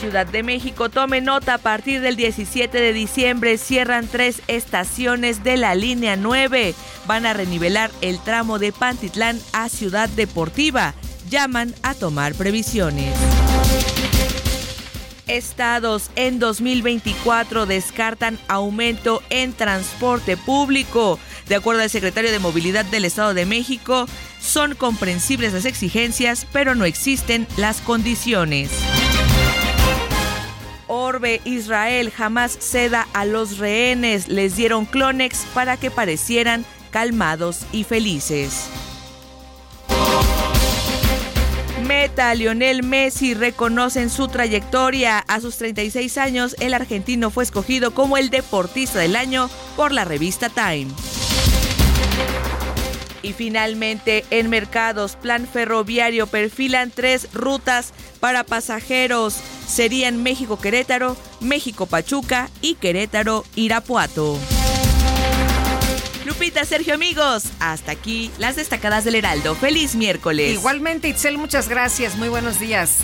Ciudad 0.00 0.26
de 0.26 0.42
México, 0.42 0.90
tome 0.90 1.22
nota, 1.22 1.54
a 1.54 1.58
partir 1.58 2.02
del 2.02 2.16
17 2.16 2.78
de 2.78 2.92
diciembre 2.92 3.56
cierran 3.56 4.06
tres 4.06 4.42
estaciones 4.48 5.44
de 5.44 5.56
la 5.56 5.74
línea 5.74 6.16
9. 6.16 6.74
Van 7.06 7.24
a 7.24 7.32
renivelar 7.32 7.90
el 8.02 8.18
tramo 8.18 8.58
de 8.58 8.72
Pantitlán 8.72 9.40
a 9.54 9.70
Ciudad 9.70 10.10
Deportiva. 10.10 10.92
Llaman 11.28 11.74
a 11.82 11.94
tomar 11.94 12.34
previsiones. 12.34 13.12
Estados 15.26 16.10
en 16.14 16.38
2024 16.38 17.66
descartan 17.66 18.38
aumento 18.46 19.22
en 19.28 19.52
transporte 19.52 20.36
público. 20.36 21.18
De 21.48 21.56
acuerdo 21.56 21.82
al 21.82 21.90
secretario 21.90 22.30
de 22.30 22.38
Movilidad 22.38 22.84
del 22.84 23.04
Estado 23.04 23.34
de 23.34 23.44
México, 23.44 24.06
son 24.40 24.76
comprensibles 24.76 25.52
las 25.52 25.64
exigencias, 25.64 26.46
pero 26.52 26.76
no 26.76 26.84
existen 26.84 27.48
las 27.56 27.80
condiciones. 27.80 28.70
orbe, 30.86 31.40
Israel 31.44 32.10
jamás 32.10 32.56
ceda 32.60 33.08
a 33.12 33.24
los 33.24 33.58
rehenes. 33.58 34.28
Les 34.28 34.54
dieron 34.54 34.86
Clonex 34.86 35.44
para 35.54 35.76
que 35.76 35.90
parecieran 35.90 36.64
calmados 36.90 37.66
y 37.72 37.82
felices. 37.82 38.68
Meta, 41.86 42.34
Lionel 42.34 42.82
Messi 42.82 43.34
reconocen 43.34 44.10
su 44.10 44.26
trayectoria. 44.26 45.18
A 45.18 45.40
sus 45.40 45.56
36 45.56 46.18
años, 46.18 46.56
el 46.58 46.74
argentino 46.74 47.30
fue 47.30 47.44
escogido 47.44 47.92
como 47.92 48.16
el 48.16 48.30
deportista 48.30 48.98
del 48.98 49.14
año 49.14 49.48
por 49.76 49.92
la 49.92 50.04
revista 50.04 50.48
Time. 50.48 50.88
Y 53.22 53.32
finalmente, 53.32 54.24
en 54.30 54.50
mercados, 54.50 55.16
plan 55.16 55.46
ferroviario 55.46 56.26
perfilan 56.26 56.90
tres 56.90 57.28
rutas 57.32 57.92
para 58.20 58.44
pasajeros. 58.44 59.36
Serían 59.66 60.22
México-Querétaro, 60.22 61.16
México-Pachuca 61.40 62.50
y 62.62 62.74
Querétaro-Irapuato. 62.76 64.55
Lupita, 66.26 66.64
Sergio, 66.64 66.92
amigos, 66.94 67.44
hasta 67.60 67.92
aquí 67.92 68.32
las 68.38 68.56
destacadas 68.56 69.04
del 69.04 69.14
Heraldo. 69.14 69.54
Feliz 69.54 69.94
miércoles. 69.94 70.54
Igualmente, 70.54 71.08
Itzel, 71.08 71.38
muchas 71.38 71.68
gracias. 71.68 72.16
Muy 72.16 72.28
buenos 72.28 72.58
días. 72.58 72.98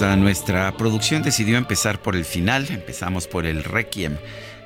Nuestra 0.00 0.70
producción 0.76 1.22
decidió 1.22 1.58
empezar 1.58 2.00
por 2.00 2.14
el 2.14 2.24
final, 2.24 2.68
empezamos 2.70 3.26
por 3.26 3.46
el 3.46 3.64
Requiem, 3.64 4.16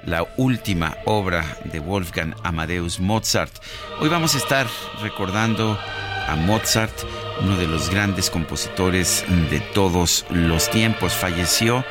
la 0.05 0.27
última 0.37 0.99
obra 1.07 1.57
de 1.65 1.81
Wolfgang 1.81 2.35
Amadeus 2.43 3.01
Mozart. 3.01 3.51
Hoy 3.99 4.11
vamos 4.11 4.35
a 4.35 4.39
estar 4.39 4.67
recordando 5.01 5.79
a 6.29 6.37
Mozart, 6.37 6.93
uno 7.41 7.57
de 7.57 7.67
los 7.67 7.89
grandes 7.89 8.29
compositores 8.29 9.25
de 9.51 9.61
todos 9.61 10.27
los 10.29 10.71
tiempos. 10.71 11.15
Falleció 11.15 11.83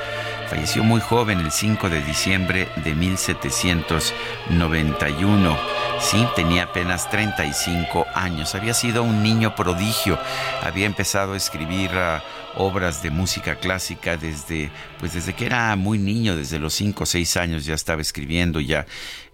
Falleció 0.51 0.83
muy 0.83 0.99
joven 0.99 1.39
el 1.39 1.49
5 1.49 1.89
de 1.89 2.03
diciembre 2.03 2.67
de 2.83 2.93
1791. 2.93 5.57
Sí, 6.01 6.27
tenía 6.35 6.63
apenas 6.63 7.09
35 7.09 8.05
años. 8.13 8.53
Había 8.53 8.73
sido 8.73 9.03
un 9.03 9.23
niño 9.23 9.55
prodigio. 9.55 10.19
Había 10.61 10.87
empezado 10.87 11.35
a 11.35 11.37
escribir 11.37 11.91
ah, 11.93 12.21
obras 12.57 13.01
de 13.01 13.11
música 13.11 13.55
clásica 13.55 14.17
desde, 14.17 14.71
pues 14.99 15.13
desde 15.13 15.31
que 15.31 15.45
era 15.45 15.73
muy 15.77 15.97
niño, 15.97 16.35
desde 16.35 16.59
los 16.59 16.73
5 16.73 17.03
o 17.03 17.05
6 17.05 17.37
años 17.37 17.63
ya 17.63 17.75
estaba 17.75 18.01
escribiendo, 18.01 18.59
ya 18.59 18.85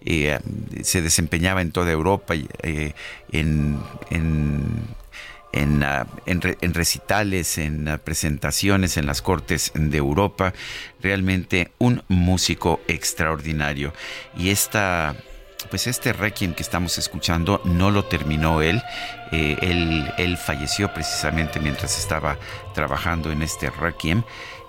eh, 0.04 0.38
se 0.84 1.02
desempeñaba 1.02 1.62
en 1.62 1.72
toda 1.72 1.90
Europa, 1.90 2.34
eh, 2.62 2.94
en 3.32 3.80
en, 5.52 6.74
recitales, 6.74 7.58
en 7.58 7.88
ah, 7.88 7.98
presentaciones 7.98 8.96
en 8.96 9.06
las 9.06 9.22
cortes 9.22 9.72
de 9.74 9.98
Europa. 9.98 10.52
Realmente 11.00 11.72
un 11.78 12.02
músico 12.08 12.80
extraordinario. 12.88 13.92
Y 14.36 14.50
esta, 14.50 15.16
pues 15.70 15.86
este 15.86 16.12
requiem 16.12 16.54
que 16.54 16.62
estamos 16.62 16.98
escuchando 16.98 17.60
no 17.64 17.90
lo 17.90 18.04
terminó 18.04 18.62
él. 18.62 18.82
Eh, 19.32 19.56
él, 19.60 20.12
él 20.18 20.36
falleció 20.36 20.92
precisamente 20.92 21.60
mientras 21.60 21.98
estaba 21.98 22.38
trabajando 22.74 23.30
en 23.30 23.42
este 23.42 23.70
requiem. 23.70 24.22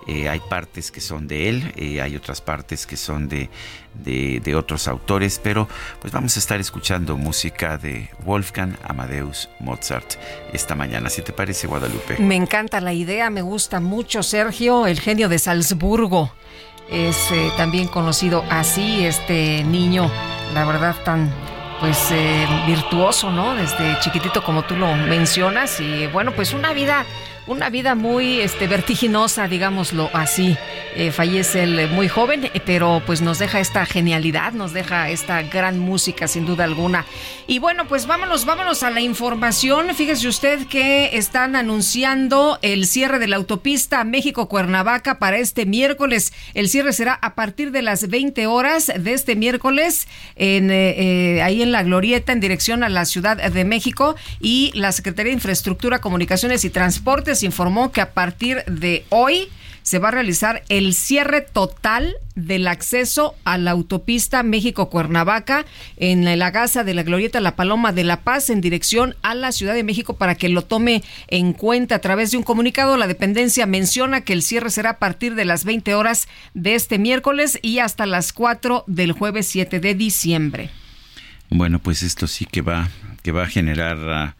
Eh, 0.06 0.28
hay 0.28 0.40
partes 0.40 0.90
que 0.90 1.00
son 1.00 1.28
de 1.28 1.48
él, 1.48 1.72
eh, 1.76 2.00
hay 2.00 2.16
otras 2.16 2.40
partes 2.40 2.86
que 2.86 2.96
son 2.96 3.28
de, 3.28 3.50
de, 3.94 4.54
otros 4.54 4.88
autores, 4.88 5.40
pero 5.42 5.68
pues 6.00 6.12
vamos 6.12 6.36
a 6.36 6.38
estar 6.38 6.58
escuchando 6.58 7.16
música 7.16 7.76
de 7.76 8.08
Wolfgang 8.24 8.76
Amadeus 8.82 9.48
Mozart 9.60 10.14
esta 10.52 10.74
mañana. 10.74 11.10
¿Si 11.10 11.22
te 11.22 11.32
parece, 11.32 11.66
Guadalupe? 11.66 12.18
Me 12.18 12.34
encanta 12.34 12.80
la 12.80 12.94
idea, 12.94 13.28
me 13.28 13.42
gusta 13.42 13.78
mucho, 13.78 14.22
Sergio, 14.22 14.86
el 14.86 15.00
genio 15.00 15.28
de 15.28 15.38
Salzburgo. 15.38 16.32
Es 16.90 17.30
eh, 17.30 17.50
también 17.56 17.86
conocido 17.86 18.42
así, 18.50 19.04
este 19.04 19.62
niño, 19.64 20.10
la 20.54 20.64
verdad, 20.64 20.96
tan 21.04 21.30
pues 21.78 22.12
virtuoso, 22.66 23.30
¿no? 23.30 23.54
Desde 23.54 23.98
chiquitito 24.00 24.44
como 24.44 24.64
tú 24.64 24.76
lo 24.76 24.94
mencionas 24.96 25.80
y 25.80 26.08
bueno, 26.08 26.32
pues 26.32 26.52
una 26.52 26.74
vida 26.74 27.06
una 27.50 27.68
vida 27.68 27.96
muy 27.96 28.40
este, 28.40 28.68
vertiginosa, 28.68 29.48
digámoslo 29.48 30.08
así. 30.12 30.56
Eh, 30.94 31.10
fallece 31.10 31.64
él 31.64 31.88
muy 31.88 32.08
joven, 32.08 32.44
eh, 32.44 32.60
pero 32.64 33.02
pues 33.06 33.22
nos 33.22 33.38
deja 33.40 33.58
esta 33.58 33.84
genialidad, 33.86 34.52
nos 34.52 34.72
deja 34.72 35.10
esta 35.10 35.42
gran 35.42 35.78
música 35.78 36.28
sin 36.28 36.46
duda 36.46 36.64
alguna. 36.64 37.04
Y 37.48 37.58
bueno, 37.58 37.88
pues 37.88 38.06
vámonos, 38.06 38.44
vámonos 38.44 38.84
a 38.84 38.90
la 38.90 39.00
información. 39.00 39.94
Fíjese 39.96 40.28
usted 40.28 40.66
que 40.68 41.16
están 41.16 41.56
anunciando 41.56 42.58
el 42.62 42.86
cierre 42.86 43.18
de 43.18 43.26
la 43.26 43.36
autopista 43.36 44.04
México-Cuernavaca 44.04 45.18
para 45.18 45.38
este 45.38 45.66
miércoles. 45.66 46.32
El 46.54 46.68
cierre 46.68 46.92
será 46.92 47.14
a 47.14 47.34
partir 47.34 47.72
de 47.72 47.82
las 47.82 48.08
20 48.08 48.46
horas 48.46 48.92
de 48.96 49.12
este 49.12 49.34
miércoles 49.34 50.06
eh, 50.36 51.40
ahí 51.42 51.62
en 51.62 51.72
la 51.72 51.82
Glorieta 51.82 52.32
en 52.32 52.38
dirección 52.38 52.84
a 52.84 52.88
la 52.88 53.04
Ciudad 53.06 53.38
de 53.38 53.64
México 53.64 54.14
y 54.40 54.70
la 54.74 54.92
Secretaría 54.92 55.30
de 55.30 55.34
Infraestructura, 55.34 56.00
Comunicaciones 56.00 56.64
y 56.64 56.70
Transportes 56.70 57.39
informó 57.42 57.92
que 57.92 58.00
a 58.00 58.12
partir 58.12 58.64
de 58.66 59.04
hoy 59.10 59.48
se 59.82 59.98
va 59.98 60.08
a 60.08 60.12
realizar 60.12 60.62
el 60.68 60.94
cierre 60.94 61.40
total 61.40 62.14
del 62.34 62.66
acceso 62.68 63.34
a 63.44 63.58
la 63.58 63.72
autopista 63.72 64.42
México-Cuernavaca 64.42 65.64
en 65.96 66.38
la 66.38 66.50
Gaza 66.50 66.84
de 66.84 66.94
la 66.94 67.02
Glorieta 67.02 67.40
La 67.40 67.56
Paloma 67.56 67.92
de 67.92 68.04
la 68.04 68.20
Paz 68.20 68.50
en 68.50 68.60
dirección 68.60 69.16
a 69.22 69.34
la 69.34 69.52
Ciudad 69.52 69.74
de 69.74 69.82
México 69.82 70.14
para 70.14 70.34
que 70.34 70.48
lo 70.48 70.62
tome 70.62 71.02
en 71.28 71.52
cuenta 71.52 71.96
a 71.96 71.98
través 72.00 72.30
de 72.30 72.36
un 72.36 72.42
comunicado. 72.42 72.96
La 72.96 73.06
dependencia 73.06 73.66
menciona 73.66 74.20
que 74.20 74.32
el 74.32 74.42
cierre 74.42 74.70
será 74.70 74.90
a 74.90 74.98
partir 74.98 75.34
de 75.34 75.44
las 75.44 75.64
20 75.64 75.94
horas 75.94 76.28
de 76.54 76.74
este 76.74 76.98
miércoles 76.98 77.58
y 77.62 77.78
hasta 77.78 78.06
las 78.06 78.32
4 78.32 78.84
del 78.86 79.12
jueves 79.12 79.46
7 79.48 79.80
de 79.80 79.94
diciembre. 79.94 80.70
Bueno, 81.48 81.80
pues 81.80 82.02
esto 82.02 82.26
sí 82.26 82.44
que 82.44 82.62
va, 82.62 82.88
que 83.22 83.32
va 83.32 83.44
a 83.44 83.48
generar... 83.48 83.98
Ah, 84.08 84.36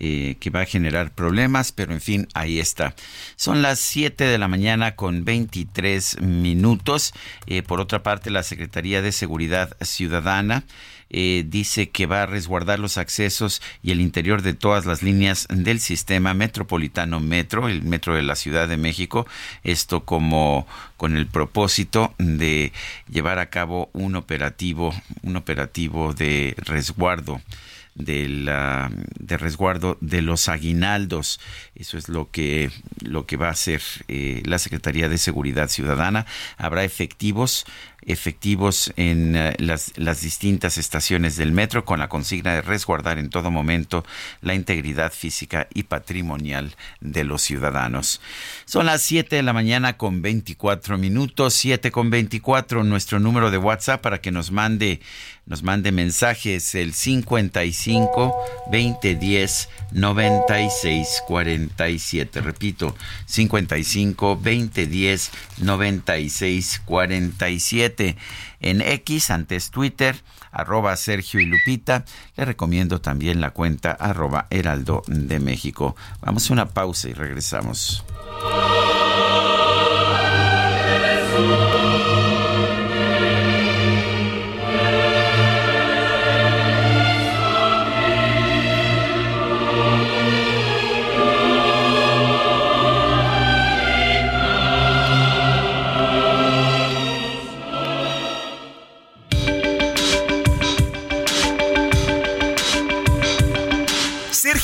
eh, 0.00 0.36
que 0.38 0.50
va 0.50 0.60
a 0.60 0.66
generar 0.66 1.10
problemas, 1.12 1.72
pero 1.72 1.92
en 1.92 2.00
fin, 2.00 2.28
ahí 2.34 2.60
está. 2.60 2.94
Son 3.36 3.62
las 3.62 3.80
7 3.80 4.24
de 4.24 4.38
la 4.38 4.46
mañana 4.46 4.94
con 4.94 5.24
23 5.24 6.20
minutos. 6.20 7.12
Eh, 7.46 7.62
por 7.62 7.80
otra 7.80 8.02
parte, 8.02 8.30
la 8.30 8.42
Secretaría 8.42 9.02
de 9.02 9.12
Seguridad 9.12 9.76
Ciudadana 9.80 10.64
eh, 11.10 11.44
dice 11.46 11.88
que 11.88 12.06
va 12.06 12.22
a 12.22 12.26
resguardar 12.26 12.78
los 12.78 12.98
accesos 12.98 13.62
y 13.82 13.92
el 13.92 14.00
interior 14.00 14.42
de 14.42 14.52
todas 14.52 14.84
las 14.84 15.02
líneas 15.02 15.46
del 15.50 15.80
sistema 15.80 16.34
metropolitano 16.34 17.18
metro, 17.18 17.68
el 17.68 17.82
metro 17.82 18.14
de 18.14 18.22
la 18.22 18.36
Ciudad 18.36 18.68
de 18.68 18.76
México, 18.76 19.26
esto 19.64 20.04
como 20.04 20.66
con 20.98 21.16
el 21.16 21.26
propósito 21.26 22.14
de 22.18 22.72
llevar 23.10 23.38
a 23.38 23.48
cabo 23.48 23.88
un 23.94 24.16
operativo, 24.16 24.94
un 25.22 25.36
operativo 25.36 26.12
de 26.12 26.54
resguardo 26.58 27.40
de, 27.98 28.28
la, 28.28 28.90
de 29.18 29.36
resguardo 29.36 29.98
de 30.00 30.22
los 30.22 30.48
aguinaldos. 30.48 31.40
Eso 31.74 31.98
es 31.98 32.08
lo 32.08 32.30
que, 32.30 32.70
lo 33.02 33.26
que 33.26 33.36
va 33.36 33.48
a 33.48 33.52
hacer 33.52 33.82
eh, 34.08 34.42
la 34.46 34.58
Secretaría 34.58 35.08
de 35.08 35.18
Seguridad 35.18 35.68
Ciudadana. 35.68 36.26
Habrá 36.56 36.84
efectivos 36.84 37.66
efectivos 38.02 38.92
en 38.96 39.36
eh, 39.36 39.54
las, 39.58 39.92
las, 39.96 40.20
distintas 40.20 40.78
estaciones 40.78 41.36
del 41.36 41.52
metro 41.52 41.84
con 41.84 41.98
la 41.98 42.08
consigna 42.08 42.54
de 42.54 42.62
resguardar 42.62 43.18
en 43.18 43.30
todo 43.30 43.50
momento 43.50 44.04
la 44.40 44.54
integridad 44.54 45.12
física 45.12 45.68
y 45.74 45.84
patrimonial 45.84 46.76
de 47.00 47.24
los 47.24 47.42
ciudadanos. 47.42 48.20
Son 48.64 48.86
las 48.86 49.02
7 49.02 49.36
de 49.36 49.42
la 49.42 49.52
mañana 49.52 49.96
con 49.96 50.22
24 50.22 50.98
minutos, 50.98 51.54
7 51.54 51.90
con 51.90 52.10
24, 52.10 52.84
nuestro 52.84 53.20
número 53.20 53.50
de 53.50 53.58
WhatsApp 53.58 54.00
para 54.00 54.20
que 54.20 54.30
nos 54.30 54.50
mande 54.50 55.00
nos 55.46 55.62
mande 55.62 55.92
mensajes 55.92 56.74
el 56.74 56.92
57 56.92 57.88
55 57.88 58.34
2010 58.70 59.68
96 59.92 61.22
47. 61.26 62.40
Repito, 62.40 62.94
55 63.26 64.40
2010 64.42 65.30
96 65.58 66.82
47. 66.84 67.97
En 68.60 68.80
X, 68.80 69.30
antes 69.30 69.70
Twitter, 69.70 70.16
arroba 70.50 70.96
Sergio 70.96 71.40
y 71.40 71.46
Lupita. 71.46 72.04
Le 72.36 72.44
recomiendo 72.44 73.00
también 73.00 73.40
la 73.40 73.50
cuenta 73.50 73.92
arroba 73.92 74.46
Heraldo 74.50 75.02
de 75.06 75.40
México. 75.40 75.96
Vamos 76.20 76.50
a 76.50 76.52
una 76.52 76.66
pausa 76.66 77.08
y 77.08 77.12
regresamos. 77.12 78.04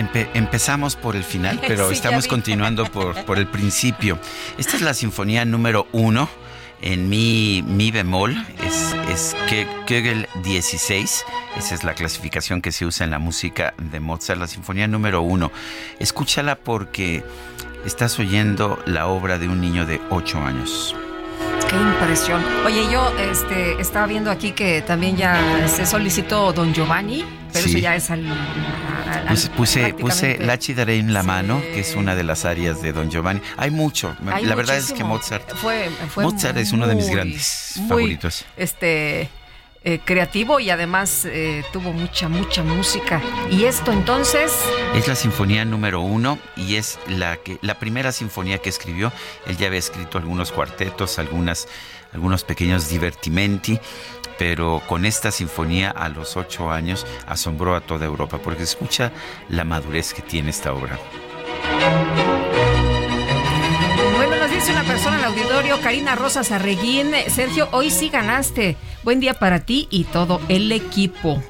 empe- 0.00 0.28
empezamos 0.34 0.96
por 0.96 1.16
el 1.16 1.24
final, 1.24 1.60
pero 1.66 1.88
Sí, 1.88 1.94
estamos 1.94 2.26
continuando 2.26 2.84
por, 2.86 3.24
por 3.24 3.38
el 3.38 3.46
principio. 3.46 4.18
Esta 4.58 4.76
es 4.76 4.82
la 4.82 4.94
sinfonía 4.94 5.44
número 5.44 5.86
uno 5.92 6.28
en 6.82 7.08
mi, 7.10 7.62
mi 7.66 7.90
bemol, 7.90 8.34
es, 8.66 8.96
es 9.12 9.36
Ke- 9.48 9.68
Kegel 9.84 10.28
16. 10.42 11.24
Esa 11.58 11.74
es 11.74 11.84
la 11.84 11.94
clasificación 11.94 12.62
que 12.62 12.72
se 12.72 12.86
usa 12.86 13.04
en 13.04 13.10
la 13.10 13.18
música 13.18 13.74
de 13.78 14.00
Mozart, 14.00 14.40
la 14.40 14.46
sinfonía 14.46 14.88
número 14.88 15.20
uno. 15.20 15.52
Escúchala 15.98 16.56
porque 16.56 17.22
estás 17.84 18.18
oyendo 18.18 18.82
la 18.86 19.08
obra 19.08 19.38
de 19.38 19.48
un 19.48 19.60
niño 19.60 19.84
de 19.84 20.00
8 20.10 20.38
años. 20.38 20.96
Qué 21.70 21.76
impresión. 21.76 22.42
Oye, 22.66 22.90
yo 22.90 23.12
este, 23.30 23.80
estaba 23.80 24.06
viendo 24.06 24.30
aquí 24.30 24.50
que 24.52 24.82
también 24.82 25.16
ya 25.16 25.68
se 25.68 25.86
solicitó 25.86 26.52
Don 26.52 26.74
Giovanni, 26.74 27.24
pero 27.52 27.64
Sí. 27.64 27.70
eso 27.70 27.78
ya 27.78 27.94
es 27.94 28.10
al. 28.10 28.26
al- 28.26 29.36
Puse, 29.56 29.84
al- 29.84 29.94
puse, 29.94 30.38
puse 30.40 30.74
Daré 30.74 30.96
en 30.98 31.12
la 31.12 31.22
mano, 31.22 31.60
que 31.72 31.80
es 31.80 31.94
una 31.94 32.16
de 32.16 32.24
las 32.24 32.44
áreas 32.44 32.82
de 32.82 32.92
Don 32.92 33.08
Giovanni. 33.10 33.40
Hay 33.56 33.70
mucho. 33.70 34.16
Hay 34.32 34.44
la 34.44 34.56
verdad 34.56 34.76
es 34.78 34.92
que. 34.92 35.04
Mozart, 35.04 35.48
Fue, 35.54 35.88
fue 36.12 36.24
Mozart 36.24 36.56
es 36.58 36.72
uno 36.72 36.88
de 36.88 36.94
mis 36.96 37.08
grandes 37.08 37.74
muy, 37.76 37.88
favoritos. 37.88 38.44
Este. 38.56 39.28
Eh, 39.82 39.98
creativo 40.04 40.60
y 40.60 40.68
además 40.68 41.24
eh, 41.24 41.64
tuvo 41.72 41.92
mucha, 41.92 42.28
mucha 42.28 42.62
música. 42.62 43.20
Y 43.50 43.64
esto 43.64 43.92
entonces, 43.92 44.52
Es 44.94 45.08
la 45.08 45.14
sinfonía 45.14 45.64
número 45.64 46.00
uno 46.00 46.38
y 46.56 46.76
es 46.76 46.98
la 47.06 47.38
que 47.38 47.58
la 47.62 47.78
primera 47.78 48.12
sinfonía 48.12 48.58
que 48.58 48.68
escribió. 48.68 49.10
Él 49.46 49.56
ya 49.56 49.68
había 49.68 49.78
escrito 49.78 50.18
algunos 50.18 50.52
cuartetos, 50.52 51.18
algunas, 51.18 51.66
algunos 52.12 52.44
pequeños 52.44 52.90
divertimenti, 52.90 53.80
pero 54.38 54.82
con 54.86 55.06
esta 55.06 55.30
sinfonía 55.30 55.90
a 55.90 56.08
los 56.08 56.36
ocho 56.36 56.70
años 56.70 57.06
asombró 57.26 57.74
a 57.74 57.80
toda 57.80 58.04
Europa 58.06 58.38
porque 58.42 58.64
escucha 58.64 59.12
la 59.48 59.64
madurez 59.64 60.12
que 60.12 60.22
tiene 60.22 60.50
esta 60.50 60.72
obra. 60.72 60.98
Dice 64.60 64.72
una 64.72 64.84
persona 64.84 65.16
en 65.16 65.24
el 65.24 65.30
auditorio, 65.30 65.80
Karina 65.80 66.16
Rosas 66.16 66.52
Arreguín, 66.52 67.12
Sergio, 67.28 67.70
hoy 67.72 67.90
sí 67.90 68.10
ganaste. 68.10 68.76
Buen 69.02 69.18
día 69.18 69.32
para 69.32 69.60
ti 69.60 69.88
y 69.90 70.04
todo 70.04 70.38
el 70.50 70.70
equipo. 70.70 71.42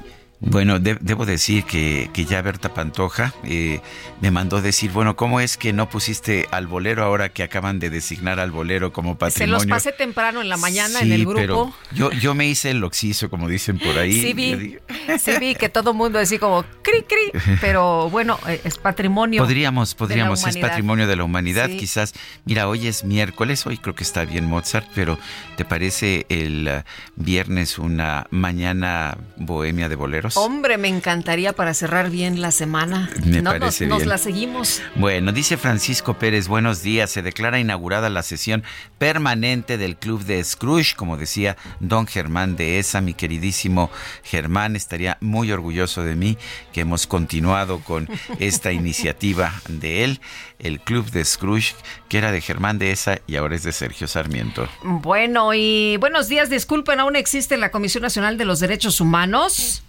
Bueno, 0.43 0.79
de- 0.79 0.97
debo 1.01 1.27
decir 1.27 1.65
que, 1.65 2.09
que 2.13 2.25
ya 2.25 2.41
Berta 2.41 2.73
Pantoja 2.73 3.31
eh, 3.43 3.79
me 4.21 4.31
mandó 4.31 4.59
decir, 4.59 4.91
bueno, 4.91 5.15
¿cómo 5.15 5.39
es 5.39 5.55
que 5.55 5.71
no 5.71 5.87
pusiste 5.87 6.47
al 6.49 6.65
bolero 6.65 7.03
ahora 7.03 7.29
que 7.29 7.43
acaban 7.43 7.77
de 7.77 7.91
designar 7.91 8.39
al 8.39 8.49
bolero 8.49 8.91
como 8.91 9.11
Se 9.13 9.17
patrimonio? 9.17 9.53
los 9.55 9.65
pasé 9.67 9.91
temprano 9.91 10.41
en 10.41 10.49
la 10.49 10.57
mañana 10.57 10.99
en 11.01 11.11
el 11.11 11.21
grupo. 11.25 11.35
pero 11.39 11.73
yo, 11.93 12.11
yo 12.11 12.33
me 12.33 12.47
hice 12.47 12.71
el 12.71 12.83
oxiso, 12.83 13.29
como 13.29 13.47
dicen 13.47 13.77
por 13.77 13.97
ahí. 13.99 14.19
Sí 14.19 14.33
vi, 14.33 14.77
sí 15.19 15.31
vi 15.39 15.53
que 15.53 15.69
todo 15.69 15.93
mundo 15.93 16.17
decía 16.17 16.39
como 16.39 16.63
cri 16.81 17.03
cri, 17.03 17.39
pero 17.61 18.09
bueno, 18.09 18.39
eh, 18.47 18.59
es 18.63 18.79
patrimonio. 18.79 19.43
Podríamos, 19.43 19.89
de 19.91 19.95
la 19.95 19.97
podríamos, 19.99 20.47
es 20.47 20.57
patrimonio 20.57 21.05
de 21.07 21.15
la 21.17 21.23
humanidad, 21.23 21.67
Sí. 21.67 21.77
quizás. 21.77 22.13
Mira, 22.45 22.67
hoy 22.67 22.87
es 22.87 23.03
miércoles, 23.03 23.67
hoy 23.67 23.77
creo 23.77 23.93
que 23.93 24.03
está 24.03 24.25
bien 24.25 24.45
Mozart, 24.45 24.87
pero 24.95 25.19
¿te 25.55 25.65
parece 25.65 26.25
el 26.29 26.67
eh, 26.67 26.83
viernes 27.15 27.77
una 27.77 28.25
mañana 28.31 29.17
bohemia 29.37 29.87
de 29.87 29.95
boleros? 29.95 30.30
Hombre, 30.37 30.77
me 30.77 30.87
encantaría 30.87 31.53
para 31.53 31.73
cerrar 31.73 32.09
bien 32.09 32.41
la 32.41 32.51
semana. 32.51 33.09
Me 33.23 33.41
no, 33.41 33.51
parece 33.51 33.85
nos, 33.85 33.89
nos 33.89 33.97
bien. 33.99 34.09
la 34.09 34.17
seguimos. 34.17 34.81
Bueno, 34.95 35.31
dice 35.31 35.57
Francisco 35.57 36.17
Pérez, 36.17 36.47
buenos 36.47 36.81
días. 36.81 37.09
Se 37.09 37.21
declara 37.21 37.59
inaugurada 37.59 38.09
la 38.09 38.23
sesión 38.23 38.63
permanente 38.97 39.77
del 39.77 39.97
Club 39.97 40.23
de 40.25 40.43
Scrooge, 40.43 40.95
como 40.95 41.17
decía 41.17 41.57
don 41.79 42.07
Germán 42.07 42.55
de 42.55 42.79
esa, 42.79 43.01
mi 43.01 43.13
queridísimo 43.13 43.89
Germán, 44.23 44.75
estaría 44.75 45.17
muy 45.21 45.51
orgulloso 45.51 46.03
de 46.03 46.15
mí 46.15 46.37
que 46.73 46.81
hemos 46.81 47.07
continuado 47.07 47.79
con 47.79 48.07
esta 48.39 48.71
iniciativa 48.71 49.53
de 49.67 50.03
él, 50.03 50.21
el 50.59 50.79
Club 50.79 51.09
de 51.11 51.25
Scrooge, 51.25 51.75
que 52.09 52.17
era 52.17 52.31
de 52.31 52.41
Germán 52.41 52.79
de 52.79 52.91
esa 52.91 53.19
y 53.27 53.35
ahora 53.35 53.55
es 53.55 53.63
de 53.63 53.71
Sergio 53.71 54.07
Sarmiento. 54.07 54.67
Bueno, 54.83 55.53
y 55.53 55.97
buenos 55.97 56.27
días. 56.27 56.49
Disculpen, 56.49 56.99
¿aún 56.99 57.15
existe 57.15 57.57
la 57.57 57.71
Comisión 57.71 58.03
Nacional 58.03 58.37
de 58.37 58.45
los 58.45 58.59
Derechos 58.59 59.01
Humanos? 59.01 59.83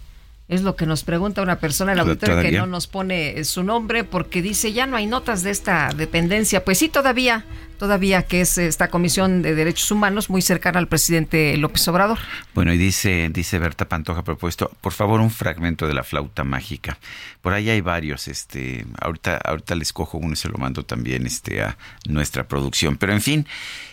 Es 0.49 0.61
lo 0.61 0.75
que 0.75 0.85
nos 0.85 1.03
pregunta 1.03 1.41
una 1.41 1.59
persona 1.59 1.93
en 1.93 1.99
el 1.99 2.01
auditorio 2.01 2.35
que 2.35 2.41
¿Todavía? 2.41 2.59
no 2.59 2.67
nos 2.67 2.87
pone 2.87 3.39
eh, 3.39 3.45
su 3.45 3.63
nombre 3.63 4.03
porque 4.03 4.41
dice 4.41 4.73
ya 4.73 4.85
no 4.85 4.97
hay 4.97 5.05
notas 5.05 5.41
de 5.41 5.51
esta 5.51 5.89
dependencia. 5.95 6.65
Pues 6.65 6.77
sí, 6.79 6.89
todavía, 6.89 7.45
todavía 7.79 8.23
que 8.23 8.41
es 8.41 8.57
esta 8.57 8.89
Comisión 8.89 9.41
de 9.41 9.55
Derechos 9.55 9.89
Humanos 9.89 10.29
muy 10.29 10.41
cercana 10.41 10.79
al 10.79 10.89
presidente 10.89 11.55
López 11.55 11.87
Obrador. 11.87 12.19
Bueno, 12.53 12.73
y 12.73 12.77
dice, 12.77 13.29
dice 13.31 13.57
Berta 13.57 13.87
Pantoja 13.87 14.25
propuesto, 14.25 14.69
por 14.81 14.91
favor, 14.91 15.21
un 15.21 15.31
fragmento 15.31 15.87
de 15.87 15.93
la 15.93 16.03
flauta 16.03 16.43
mágica. 16.43 16.97
Por 17.41 17.53
ahí 17.53 17.69
hay 17.69 17.79
varios, 17.79 18.27
este, 18.27 18.85
ahorita, 18.99 19.37
ahorita 19.37 19.75
les 19.75 19.93
cojo 19.93 20.17
uno 20.17 20.33
y 20.33 20.35
se 20.35 20.49
lo 20.49 20.57
mando 20.57 20.83
también 20.83 21.25
este, 21.25 21.61
a 21.61 21.77
nuestra 22.05 22.49
producción. 22.49 22.97
Pero 22.97 23.13
en 23.13 23.21
fin, 23.21 23.47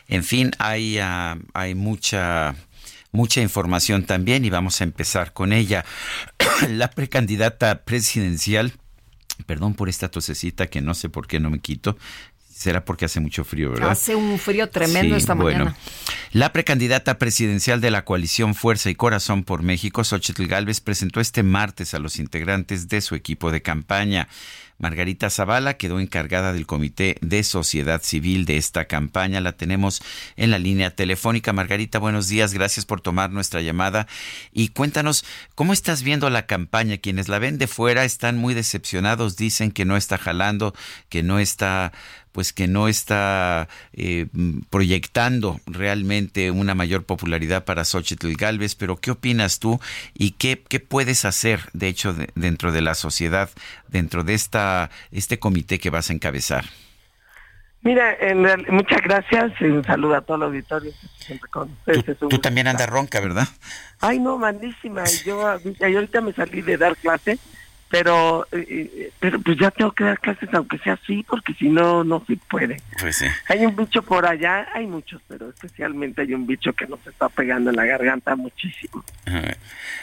en 0.09 0.25
fin, 0.25 0.51
hay, 0.59 0.99
ah, 0.99 1.39
hay 1.55 1.77
mucha 1.77 2.57
mucha 3.13 3.41
información 3.41 4.05
también 4.05 4.45
y 4.45 4.51
vamos 4.51 4.81
a 4.81 4.85
empezar 4.85 5.33
con 5.33 5.53
ella. 5.53 5.85
La 6.69 6.91
precandidata 6.91 7.85
presidencial, 7.85 8.73
perdón 9.47 9.75
por 9.75 9.89
esta 9.89 10.11
tosecita 10.11 10.69
que 10.69 10.81
no 10.81 10.95
sé 10.95 11.09
por 11.09 11.27
qué 11.27 11.41
no 11.41 11.51
me 11.51 11.61
quito, 11.61 11.97
Será 12.61 12.85
porque 12.85 13.07
hace 13.07 13.21
mucho 13.21 13.43
frío, 13.43 13.71
¿verdad? 13.71 13.89
Hace 13.89 14.15
un 14.15 14.39
frío 14.39 14.69
tremendo 14.69 15.17
esta 15.17 15.35
mañana. 15.35 15.75
La 16.31 16.53
precandidata 16.53 17.17
presidencial 17.17 17.81
de 17.81 17.91
la 17.91 18.05
coalición 18.05 18.55
Fuerza 18.55 18.91
y 18.91 18.95
Corazón 18.95 19.45
por 19.45 19.63
México, 19.63 20.05
Xochitl 20.05 20.45
Gálvez, 20.45 20.83
presentó 20.83 21.21
este 21.21 21.43
martes 21.43 21.95
a 21.95 21.99
los 21.99 22.19
integrantes 22.19 22.89
de 22.89 23.01
su 23.01 23.15
equipo 23.15 23.51
de 23.51 23.63
campaña. 23.63 24.29
Margarita 24.81 25.29
Zavala 25.29 25.75
quedó 25.75 26.01
encargada 26.01 26.55
del 26.55 26.67
Comité 26.67 27.17
de 27.21 27.45
Sociedad 27.45 28.01
Civil 28.03 28.47
de 28.47 28.57
esta 28.57 28.87
campaña. 28.87 29.43
La 29.43 29.53
tenemos 29.53 30.03
en 30.37 30.51
la 30.51 30.59
línea 30.59 30.91
telefónica. 30.91 31.53
Margarita, 31.53 31.99
buenos 31.99 32.29
días. 32.29 32.55
Gracias 32.55 32.87
por 32.87 33.03
tomar 33.03 33.31
nuestra 33.31 33.61
llamada. 33.61 34.07
Y 34.53 34.69
cuéntanos, 34.69 35.27
¿cómo 35.55 35.75
estás 35.75 36.03
viendo 36.03 36.31
la 36.31 36.47
campaña? 36.47 36.97
Quienes 36.97 37.29
la 37.29 37.39
ven 37.39 37.59
de 37.59 37.67
fuera 37.67 38.05
están 38.05 38.39
muy 38.39 38.55
decepcionados. 38.55 39.37
Dicen 39.37 39.71
que 39.71 39.85
no 39.85 39.99
está 39.99 40.17
jalando, 40.17 40.75
que 41.11 41.23
no 41.23 41.39
está 41.39 41.93
pues 42.33 42.53
que 42.53 42.69
no 42.69 42.89
está 42.89 43.69
eh, 43.93 44.27
proyectando 44.71 45.61
realmente 45.67 46.51
una 46.51 46.75
mayor 46.75 47.05
popularidad 47.05 47.65
para 47.65 47.85
Xochitl 47.85 48.35
Galvez, 48.35 48.75
pero 48.75 48.97
¿qué 48.97 49.11
opinas 49.11 49.59
tú 49.59 49.81
y 50.15 50.33
qué, 50.33 50.63
qué 50.69 50.81
puedes 50.81 51.25
hacer, 51.25 51.61
de 51.73 51.89
hecho, 51.89 52.15
dentro 52.35 52.73
de 52.73 52.83
la 52.83 52.95
sociedad, 52.95 53.51
dentro 53.89 54.25
de 54.25 54.35
esta 54.35 54.91
este 55.11 55.39
comité 55.39 55.79
que 55.79 55.91
vas 55.91 56.11
a 56.11 56.13
encabezar? 56.13 56.65
Mira, 57.83 58.15
en 58.21 58.43
muchas 58.69 59.01
gracias 59.01 59.53
y 59.59 59.65
un 59.65 59.83
saludo 59.83 60.17
a 60.17 60.21
todo 60.21 60.37
el 60.37 60.43
auditorio. 60.43 60.93
Tú, 62.29 62.39
también 62.39 62.69
andas 62.69 62.91
ronca, 62.91 63.21
¿verdad? 63.21 63.49
Ay, 64.01 64.19
no, 64.19 64.37
malísima. 64.37 65.05
Yo, 65.25 65.47
ahorita 65.47 66.21
me 66.21 66.33
salí 66.35 66.61
de 66.61 66.77
dar 66.77 66.95
clase, 66.97 67.39
pero, 67.91 68.47
eh, 68.53 68.67
eh, 68.69 69.13
pero 69.19 69.41
pues 69.41 69.59
ya 69.59 69.71
tengo 69.73 69.91
que 69.93 70.05
dar 70.05 70.21
clases 70.21 70.49
aunque 70.53 70.79
sea 70.79 70.95
así, 70.95 71.25
porque 71.29 71.53
si 71.55 71.69
no, 71.69 72.05
no 72.05 72.25
se 72.27 72.37
puede. 72.37 72.77
Pues 73.01 73.17
sí. 73.17 73.27
Hay 73.49 73.67
un 73.67 73.75
bicho 73.75 74.03
por 74.03 74.27
allá, 74.27 74.69
hay 74.73 74.87
muchos, 74.87 75.21
pero 75.27 75.51
especialmente 75.51 76.23
hay 76.23 76.33
un 76.33 76.47
bicho 76.47 76.73
que 76.73 76.87
nos 76.87 77.05
está 77.05 77.29
pegando 77.29 77.71
en 77.71 77.77
la 77.77 77.85
garganta 77.85 78.37
muchísimo. 78.37 79.05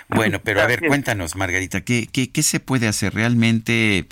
Bueno, 0.10 0.40
pero 0.44 0.62
a 0.62 0.68
ver, 0.68 0.82
cuéntanos, 0.86 1.36
Margarita, 1.38 1.82
¿qué, 1.82 2.08
qué, 2.12 2.30
qué 2.30 2.44
se 2.44 2.60
puede 2.60 2.90
hacer 2.90 3.14
realmente? 3.14 4.08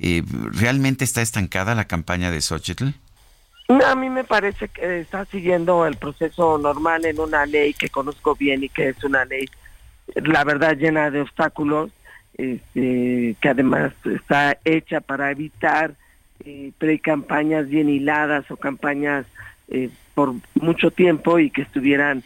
Eh, 0.00 0.22
¿Realmente 0.52 1.04
está 1.04 1.20
estancada 1.20 1.74
la 1.74 1.86
campaña 1.86 2.30
de 2.30 2.40
Xochitl? 2.40 2.88
A 3.84 3.94
mí 3.94 4.08
me 4.08 4.24
parece 4.24 4.68
que 4.68 5.00
está 5.00 5.26
siguiendo 5.26 5.84
el 5.84 5.96
proceso 5.96 6.56
normal 6.56 7.04
en 7.04 7.20
una 7.20 7.44
ley 7.44 7.74
que 7.74 7.90
conozco 7.90 8.34
bien 8.34 8.64
y 8.64 8.70
que 8.70 8.88
es 8.88 9.04
una 9.04 9.26
ley, 9.26 9.46
la 10.14 10.44
verdad, 10.44 10.76
llena 10.76 11.10
de 11.10 11.20
obstáculos, 11.20 11.90
este, 12.38 13.36
que 13.40 13.48
además 13.48 13.92
está 14.04 14.56
hecha 14.64 15.00
para 15.00 15.30
evitar 15.30 15.94
eh, 16.44 16.72
pre-campañas 16.78 17.68
bien 17.68 17.88
hiladas 17.88 18.50
o 18.50 18.56
campañas 18.56 19.26
eh, 19.68 19.90
por 20.14 20.34
mucho 20.54 20.90
tiempo 20.90 21.38
y 21.38 21.50
que 21.50 21.62
estuvieran 21.62 22.22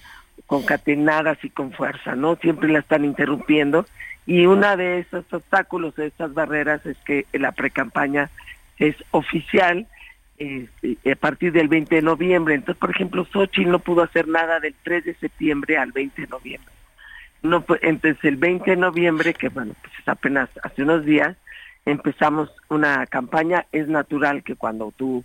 concatenadas 0.46 1.42
y 1.42 1.50
con 1.50 1.72
fuerza, 1.72 2.14
¿no? 2.14 2.36
Siempre 2.36 2.68
la 2.68 2.80
están 2.80 3.04
interrumpiendo 3.04 3.86
y 4.26 4.46
una 4.46 4.76
de 4.76 5.00
esos 5.00 5.24
obstáculos, 5.32 5.96
de 5.96 6.06
estas 6.06 6.32
barreras, 6.34 6.84
es 6.86 6.96
que 6.98 7.26
la 7.32 7.52
precampaña 7.52 8.30
es 8.78 8.94
oficial 9.10 9.86
este, 10.38 10.98
a 11.10 11.16
partir 11.16 11.52
del 11.52 11.68
20 11.68 11.96
de 11.96 12.02
noviembre. 12.02 12.54
Entonces, 12.54 12.78
por 12.78 12.90
ejemplo, 12.90 13.26
Xochitl 13.32 13.70
no 13.70 13.78
pudo 13.80 14.02
hacer 14.02 14.28
nada 14.28 14.60
del 14.60 14.74
3 14.82 15.04
de 15.04 15.14
septiembre 15.14 15.76
al 15.76 15.92
20 15.92 16.22
de 16.22 16.28
noviembre. 16.28 16.72
No, 17.42 17.64
entonces, 17.80 18.22
el 18.24 18.36
20 18.36 18.70
de 18.70 18.76
noviembre, 18.76 19.34
que 19.34 19.48
bueno, 19.48 19.74
pues 19.80 19.92
es 19.98 20.08
apenas 20.08 20.48
hace 20.62 20.82
unos 20.82 21.04
días, 21.04 21.36
empezamos 21.84 22.50
una 22.68 23.06
campaña. 23.06 23.66
Es 23.72 23.88
natural 23.88 24.42
que 24.42 24.56
cuando 24.56 24.92
tú 24.96 25.24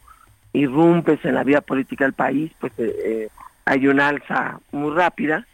irrumpes 0.53 1.23
en 1.25 1.35
la 1.35 1.43
vida 1.43 1.61
política 1.61 2.05
del 2.05 2.13
país, 2.13 2.51
pues 2.59 2.73
eh, 2.79 2.95
eh, 3.05 3.29
hay 3.65 3.87
una 3.87 4.07
alza 4.07 4.59
muy 4.71 4.91
rápida 4.95 5.45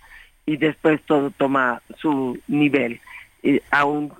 y 0.45 0.57
después 0.57 1.01
todo 1.03 1.31
toma 1.31 1.81
su 1.97 2.39
nivel 2.47 3.01
aún, 3.71 4.13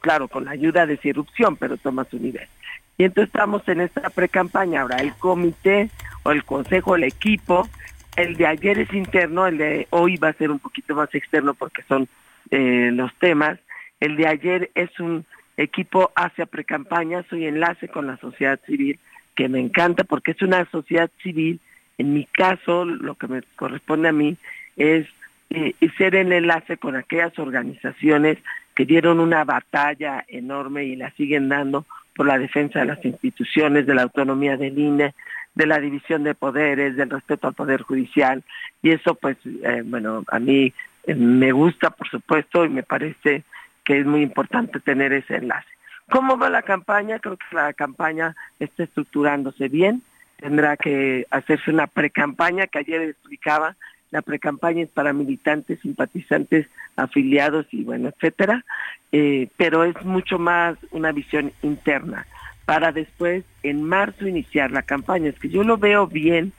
claro, 0.00 0.28
con 0.28 0.44
la 0.44 0.52
ayuda 0.52 0.86
de 0.86 0.94
esa 0.94 1.08
irrupción, 1.08 1.56
pero 1.56 1.76
toma 1.76 2.04
su 2.04 2.18
nivel. 2.18 2.48
Y 2.96 3.04
entonces 3.04 3.28
estamos 3.28 3.66
en 3.68 3.80
esta 3.80 4.08
pre-campaña. 4.10 4.82
Ahora, 4.82 4.98
el 4.98 5.14
comité 5.14 5.90
o 6.22 6.30
el 6.30 6.44
consejo, 6.44 6.96
el 6.96 7.04
equipo, 7.04 7.68
el 8.16 8.36
de 8.36 8.46
ayer 8.46 8.78
es 8.78 8.92
interno, 8.92 9.46
el 9.46 9.58
de 9.58 9.86
hoy 9.90 10.16
va 10.16 10.28
a 10.28 10.34
ser 10.34 10.50
un 10.50 10.58
poquito 10.58 10.94
más 10.94 11.14
externo 11.14 11.54
porque 11.54 11.82
son 11.88 12.08
eh, 12.50 12.90
los 12.92 13.14
temas. 13.18 13.58
El 14.00 14.16
de 14.16 14.26
ayer 14.26 14.70
es 14.74 14.98
un 15.00 15.24
equipo 15.56 16.12
hacia 16.14 16.46
pre-campaña, 16.46 17.24
soy 17.28 17.46
enlace 17.46 17.88
con 17.88 18.06
la 18.06 18.16
sociedad 18.18 18.60
civil, 18.66 18.98
que 19.34 19.48
me 19.48 19.60
encanta 19.60 20.04
porque 20.04 20.32
es 20.32 20.42
una 20.42 20.64
sociedad 20.70 21.10
civil. 21.22 21.60
En 21.98 22.12
mi 22.12 22.24
caso, 22.24 22.84
lo 22.84 23.14
que 23.14 23.28
me 23.28 23.42
corresponde 23.56 24.08
a 24.08 24.12
mí 24.12 24.36
es 24.76 25.06
eh, 25.50 25.74
ser 25.96 26.16
el 26.16 26.32
enlace 26.32 26.76
con 26.76 26.96
aquellas 26.96 27.38
organizaciones 27.38 28.38
que 28.74 28.84
dieron 28.84 29.20
una 29.20 29.44
batalla 29.44 30.24
enorme 30.26 30.84
y 30.84 30.96
la 30.96 31.10
siguen 31.12 31.48
dando 31.48 31.86
por 32.14 32.26
la 32.26 32.38
defensa 32.38 32.80
de 32.80 32.86
las 32.86 33.04
instituciones, 33.04 33.86
de 33.86 33.94
la 33.94 34.02
autonomía 34.02 34.56
del 34.56 34.78
INE, 34.78 35.14
de 35.54 35.66
la 35.66 35.78
división 35.78 36.24
de 36.24 36.34
poderes, 36.34 36.96
del 36.96 37.10
respeto 37.10 37.48
al 37.48 37.54
poder 37.54 37.82
judicial. 37.82 38.42
Y 38.82 38.90
eso, 38.90 39.14
pues, 39.14 39.36
eh, 39.44 39.82
bueno, 39.84 40.24
a 40.28 40.38
mí 40.38 40.72
eh, 41.04 41.14
me 41.14 41.52
gusta, 41.52 41.90
por 41.90 42.08
supuesto, 42.08 42.64
y 42.64 42.68
me 42.68 42.82
parece 42.82 43.44
que 43.84 43.98
es 43.98 44.06
muy 44.06 44.22
importante 44.22 44.80
tener 44.80 45.12
ese 45.12 45.36
enlace. 45.36 45.68
¿Cómo 46.10 46.36
va 46.36 46.50
la 46.50 46.62
campaña? 46.62 47.18
Creo 47.18 47.36
que 47.36 47.56
la 47.56 47.72
campaña 47.72 48.34
está 48.58 48.84
estructurándose 48.84 49.68
bien. 49.68 50.02
Tendrá 50.36 50.76
que 50.76 51.26
hacerse 51.30 51.70
una 51.70 51.86
pre-campaña 51.86 52.66
que 52.66 52.80
ayer 52.80 53.02
explicaba 53.02 53.76
la 54.14 54.22
precampaña 54.22 54.84
es 54.84 54.90
para 54.90 55.12
militantes, 55.12 55.80
simpatizantes, 55.80 56.68
afiliados 56.94 57.66
y 57.72 57.82
bueno, 57.82 58.10
etcétera, 58.10 58.64
eh, 59.10 59.48
pero 59.56 59.82
es 59.82 60.00
mucho 60.04 60.38
más 60.38 60.76
una 60.92 61.10
visión 61.10 61.52
interna 61.62 62.24
para 62.64 62.92
después 62.92 63.44
en 63.62 63.82
marzo 63.82 64.26
iniciar 64.26 64.70
la 64.70 64.82
campaña. 64.82 65.28
Es 65.28 65.38
que 65.38 65.48
yo 65.48 65.62
lo 65.64 65.78
veo 65.78 66.06
bien 66.06 66.52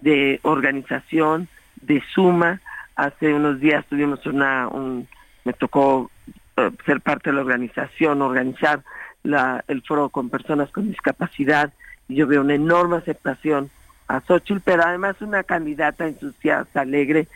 de 0.00 0.40
organización, 0.42 1.48
de 1.80 2.02
suma. 2.14 2.60
Hace 2.96 3.32
unos 3.32 3.60
días 3.60 3.84
tuvimos 3.86 4.24
una, 4.26 4.68
un, 4.68 5.08
me 5.44 5.52
tocó 5.52 6.10
eh, 6.56 6.70
ser 6.84 7.00
parte 7.00 7.30
de 7.30 7.36
la 7.36 7.42
organización, 7.42 8.22
organizar 8.22 8.82
la, 9.22 9.64
el 9.68 9.82
foro 9.82 10.08
con 10.08 10.30
personas 10.30 10.70
con 10.70 10.88
discapacidad 10.88 11.72
y 12.08 12.16
yo 12.16 12.26
veo 12.26 12.40
una 12.40 12.54
enorme 12.54 12.96
aceptación 12.96 13.70
a 14.08 14.20
Xochitl, 14.20 14.60
pero 14.64 14.82
además 14.84 15.16
una 15.20 15.42
candidata 15.44 16.06
entusiasta, 16.06 16.80
alegre 16.80 17.28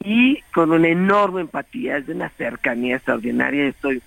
y 0.00 0.42
con 0.52 0.72
una 0.72 0.88
enorme 0.88 1.42
empatía, 1.42 1.96
es 1.96 2.06
de 2.06 2.14
una 2.14 2.28
cercanía 2.30 2.96
extraordinaria. 2.96 3.66
Estoy, 3.66 4.02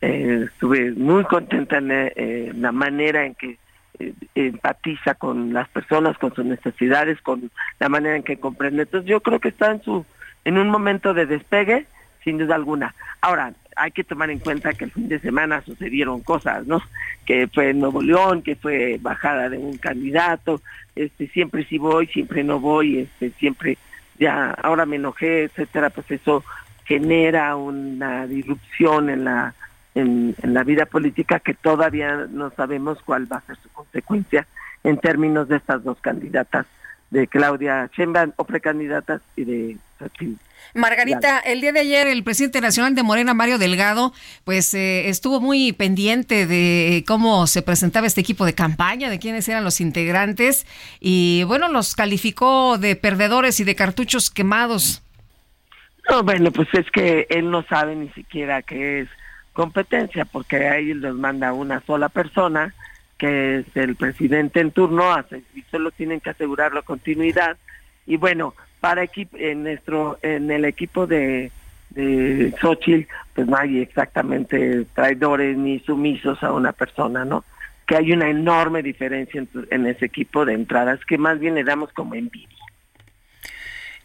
eh, 0.00 0.46
estuve 0.52 0.92
muy 0.92 1.24
contenta 1.24 1.78
en 1.78 1.90
eh, 1.90 2.52
la 2.54 2.72
manera 2.72 3.24
en 3.26 3.34
que 3.34 3.58
eh, 3.98 4.14
empatiza 4.34 5.14
con 5.14 5.52
las 5.52 5.68
personas, 5.68 6.16
con 6.18 6.34
sus 6.34 6.44
necesidades, 6.44 7.20
con 7.20 7.50
la 7.78 7.88
manera 7.88 8.16
en 8.16 8.22
que 8.22 8.38
comprende. 8.38 8.82
Entonces 8.82 9.08
yo 9.08 9.20
creo 9.20 9.40
que 9.40 9.48
está 9.48 9.70
en 9.70 9.82
su, 9.82 10.06
en 10.44 10.58
un 10.58 10.70
momento 10.70 11.12
de 11.12 11.26
despegue, 11.26 11.86
sin 12.24 12.38
duda 12.38 12.54
alguna. 12.54 12.94
Ahora, 13.20 13.52
hay 13.76 13.92
que 13.92 14.04
tomar 14.04 14.30
en 14.30 14.38
cuenta 14.38 14.72
que 14.72 14.84
el 14.84 14.90
fin 14.90 15.08
de 15.08 15.20
semana 15.20 15.62
sucedieron 15.62 16.20
cosas, 16.20 16.66
¿no? 16.66 16.82
Que 17.24 17.48
fue 17.48 17.72
Nuevo 17.72 18.02
León, 18.02 18.42
que 18.42 18.56
fue 18.56 18.98
bajada 19.00 19.48
de 19.48 19.58
un 19.58 19.76
candidato, 19.78 20.60
este 20.96 21.28
siempre 21.28 21.64
sí 21.64 21.78
voy, 21.78 22.06
siempre 22.08 22.42
no 22.44 22.58
voy, 22.58 23.00
este 23.00 23.30
siempre 23.38 23.78
ya 24.18 24.50
ahora 24.50 24.84
me 24.86 24.96
enojé, 24.96 25.44
etcétera, 25.44 25.90
pues 25.90 26.10
eso 26.10 26.44
genera 26.84 27.56
una 27.56 28.26
disrupción 28.26 29.08
en 29.08 29.24
la 29.24 29.54
en, 29.94 30.34
en 30.42 30.54
la 30.54 30.64
vida 30.64 30.86
política 30.86 31.40
que 31.40 31.54
todavía 31.54 32.26
no 32.30 32.50
sabemos 32.50 32.98
cuál 33.04 33.30
va 33.30 33.38
a 33.38 33.46
ser 33.46 33.56
su 33.62 33.68
consecuencia 33.70 34.46
en 34.84 34.98
términos 34.98 35.48
de 35.48 35.56
estas 35.56 35.84
dos 35.84 35.98
candidatas 36.00 36.66
de 37.10 37.26
Claudia 37.26 37.90
Sheinbaum 37.92 38.32
o 38.36 38.44
precandidatas 38.44 39.20
y 39.36 39.44
de 39.44 39.76
Margarita, 40.74 41.40
el 41.40 41.60
día 41.60 41.72
de 41.72 41.80
ayer 41.80 42.06
el 42.06 42.22
presidente 42.22 42.60
nacional 42.60 42.94
de 42.94 43.02
Morena, 43.02 43.34
Mario 43.34 43.58
Delgado, 43.58 44.12
pues 44.44 44.72
eh, 44.72 45.08
estuvo 45.08 45.40
muy 45.40 45.72
pendiente 45.72 46.46
de 46.46 47.04
cómo 47.06 47.46
se 47.46 47.62
presentaba 47.62 48.06
este 48.06 48.20
equipo 48.20 48.46
de 48.46 48.54
campaña, 48.54 49.10
de 49.10 49.18
quiénes 49.18 49.48
eran 49.48 49.64
los 49.64 49.80
integrantes 49.80 50.66
y 51.00 51.42
bueno, 51.44 51.68
los 51.68 51.94
calificó 51.94 52.78
de 52.78 52.96
perdedores 52.96 53.60
y 53.60 53.64
de 53.64 53.74
cartuchos 53.74 54.30
quemados. 54.30 55.02
No, 56.08 56.22
bueno, 56.22 56.50
pues 56.50 56.68
es 56.72 56.90
que 56.90 57.26
él 57.28 57.50
no 57.50 57.64
sabe 57.64 57.96
ni 57.96 58.08
siquiera 58.10 58.62
qué 58.62 59.00
es 59.00 59.08
competencia, 59.60 60.24
porque 60.24 60.68
ahí 60.68 60.94
los 60.94 61.14
manda 61.14 61.52
una 61.52 61.82
sola 61.82 62.08
persona, 62.08 62.74
que 63.18 63.58
es 63.58 63.66
el 63.74 63.94
presidente 63.94 64.60
en 64.60 64.70
turno, 64.70 65.14
y 65.54 65.60
solo 65.70 65.90
tienen 65.90 66.20
que 66.20 66.30
asegurar 66.30 66.72
la 66.72 66.80
continuidad. 66.80 67.58
Y 68.06 68.16
bueno, 68.16 68.54
para 68.80 69.02
equipo 69.02 69.36
en 69.36 69.64
nuestro 69.64 70.18
en 70.22 70.50
el 70.50 70.64
equipo 70.64 71.06
de 71.06 71.52
de 71.90 72.54
Xochitl, 72.58 73.06
pues 73.34 73.46
no 73.46 73.56
hay 73.58 73.80
exactamente 73.80 74.86
traidores 74.94 75.58
ni 75.58 75.78
sumisos 75.80 76.42
a 76.42 76.52
una 76.52 76.72
persona, 76.72 77.26
¿no? 77.26 77.44
Que 77.86 77.96
hay 77.96 78.12
una 78.12 78.30
enorme 78.30 78.82
diferencia 78.82 79.44
en, 79.70 79.86
ese 79.86 80.06
equipo 80.06 80.46
de 80.46 80.54
entradas, 80.54 81.04
que 81.04 81.18
más 81.18 81.38
bien 81.38 81.54
le 81.54 81.64
damos 81.64 81.92
como 81.92 82.14
envidia. 82.14 82.56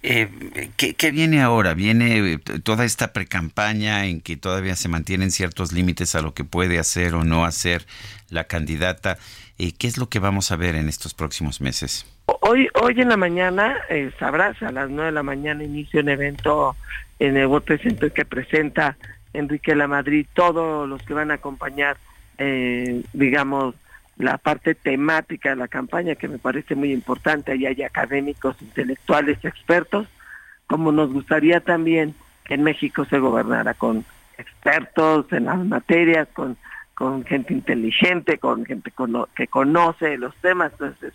Eh, 0.08 0.30
¿qué, 0.78 1.12
viene 1.12 1.42
ahora? 1.42 1.74
¿Viene 1.74 2.34
eh, 2.34 2.38
toda 2.64 2.86
esta 2.86 3.12
precampaña 3.12 4.06
en 4.06 4.22
que 4.22 4.38
todavía 4.38 4.76
se 4.76 4.88
mantienen 4.88 5.32
ciertos 5.32 5.74
límites 5.74 6.14
a 6.14 6.22
lo 6.22 6.36
que 6.36 6.44
puede 6.44 6.78
hacer 6.78 7.16
o 7.16 7.24
no 7.24 7.44
hacer 7.44 7.88
la 8.30 8.44
candidata? 8.44 9.18
Eh, 9.58 9.72
¿Qué 9.76 9.88
es 9.88 9.98
lo 9.98 10.08
que 10.08 10.20
vamos 10.20 10.52
a 10.52 10.58
ver 10.58 10.76
en 10.76 10.90
estos 10.90 11.16
próximos 11.16 11.60
meses? 11.60 12.06
Hoy, 12.26 12.68
hoy 12.82 13.02
en 13.02 13.10
la 13.10 13.18
mañana, 13.18 13.78
eh, 13.90 14.12
sabrás, 14.20 14.62
a 14.62 14.72
las 14.72 14.90
nueve 14.92 15.08
de 15.08 15.12
la 15.14 15.24
mañana 15.24 15.64
inicia 15.64 16.02
un 16.02 16.10
evento 16.10 16.76
en 17.18 17.38
el 17.38 17.48
World 17.48 17.82
Center 17.82 18.12
que 18.12 18.26
presenta 18.26 18.98
Enrique 19.34 19.74
La 19.74 19.88
Madrid, 19.88 20.28
todos 20.36 20.88
los 20.88 21.02
que 21.02 21.16
van 21.16 21.32
a 21.32 21.36
acompañar, 21.36 21.98
eh, 22.38 23.02
digamos, 23.14 23.74
la 24.18 24.38
parte 24.38 24.76
temática 24.76 25.50
de 25.50 25.56
la 25.58 25.68
campaña, 25.68 26.16
que 26.16 26.28
me 26.28 26.38
parece 26.38 26.76
muy 26.76 26.92
importante, 26.92 27.52
ahí 27.52 27.66
hay 27.66 27.84
académicos, 27.84 28.62
intelectuales, 28.62 29.44
expertos, 29.44 30.08
como 30.68 30.92
nos 30.92 31.12
gustaría 31.12 31.60
también 31.60 32.16
que 32.46 32.54
en 32.54 32.64
México 32.64 33.06
se 33.06 33.20
gobernara 33.20 33.74
con 33.74 34.06
expertos 34.38 35.32
en 35.32 35.46
las 35.46 35.58
materias, 35.66 36.28
con 36.34 36.58
con 36.96 37.26
gente 37.26 37.54
inteligente, 37.54 38.40
con 38.40 38.66
gente 38.66 38.92
que 39.36 39.48
conoce 39.48 40.18
los 40.18 40.34
temas. 40.38 40.72
Entonces, 40.72 41.14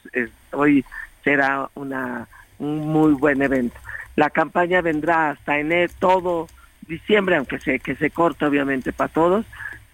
hoy 0.52 0.84
será 1.24 1.68
una, 1.74 2.28
un 2.58 2.86
muy 2.86 3.14
buen 3.14 3.42
evento. 3.42 3.76
La 4.14 4.30
campaña 4.30 4.82
vendrá 4.82 5.30
hasta 5.30 5.58
enero, 5.58 5.92
todo 5.98 6.46
diciembre, 6.86 7.36
aunque 7.36 7.58
sé 7.58 7.80
que 7.80 7.96
se 7.96 8.10
corta 8.10 8.46
obviamente 8.46 8.92
para 8.92 9.12
todos 9.12 9.46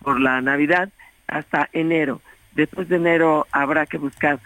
por 0.02 0.20
la 0.20 0.40
Navidad, 0.40 0.90
hasta 1.28 1.68
enero. 1.72 2.20
Después 2.56 2.88
de 2.88 2.96
enero 2.96 3.46
habrá 3.52 3.84
que 3.84 3.98
buscar 3.98 4.40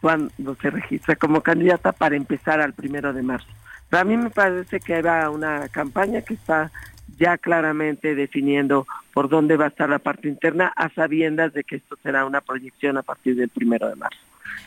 cuándo 0.00 0.56
se 0.60 0.68
registra 0.68 1.14
como 1.14 1.42
candidata 1.42 1.92
para 1.92 2.16
empezar 2.16 2.60
al 2.60 2.72
primero 2.72 3.12
de 3.12 3.22
marzo. 3.22 3.48
Pero 3.88 4.02
a 4.02 4.04
mí 4.04 4.16
me 4.16 4.30
parece 4.30 4.80
que 4.80 4.94
era 4.94 5.30
una 5.30 5.68
campaña 5.68 6.22
que 6.22 6.34
está 6.34 6.72
ya 7.18 7.38
claramente 7.38 8.16
definiendo 8.16 8.86
por 9.14 9.28
dónde 9.28 9.56
va 9.56 9.66
a 9.66 9.68
estar 9.68 9.88
la 9.88 10.00
parte 10.00 10.28
interna, 10.28 10.72
a 10.74 10.88
sabiendas 10.88 11.52
de 11.52 11.62
que 11.62 11.76
esto 11.76 11.96
será 12.02 12.24
una 12.24 12.40
proyección 12.40 12.96
a 12.96 13.02
partir 13.02 13.36
del 13.36 13.48
primero 13.48 13.88
de 13.88 13.94
marzo. 13.94 14.18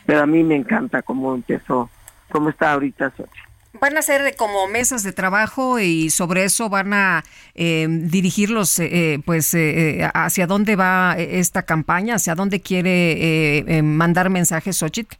Pero 0.06 0.22
a 0.22 0.26
mí 0.26 0.42
me 0.42 0.56
encanta 0.56 1.02
cómo 1.02 1.34
empezó, 1.34 1.90
cómo 2.30 2.48
está 2.48 2.72
ahorita 2.72 3.10
Sochi. 3.10 3.40
Van 3.80 3.96
a 3.96 4.02
ser 4.02 4.36
como 4.36 4.66
mesas 4.68 5.02
de 5.02 5.12
trabajo 5.12 5.78
y 5.78 6.10
sobre 6.10 6.44
eso 6.44 6.68
van 6.68 6.92
a 6.94 7.24
eh, 7.54 7.86
dirigirlos, 7.88 8.78
eh, 8.78 9.14
eh, 9.14 9.18
pues, 9.24 9.56
hacia 10.14 10.46
dónde 10.46 10.76
va 10.76 11.16
esta 11.18 11.62
campaña, 11.62 12.14
hacia 12.14 12.34
dónde 12.34 12.60
quiere 12.60 13.82
mandar 13.82 14.30
mensajes 14.30 14.76
Xochitl. 14.76 15.16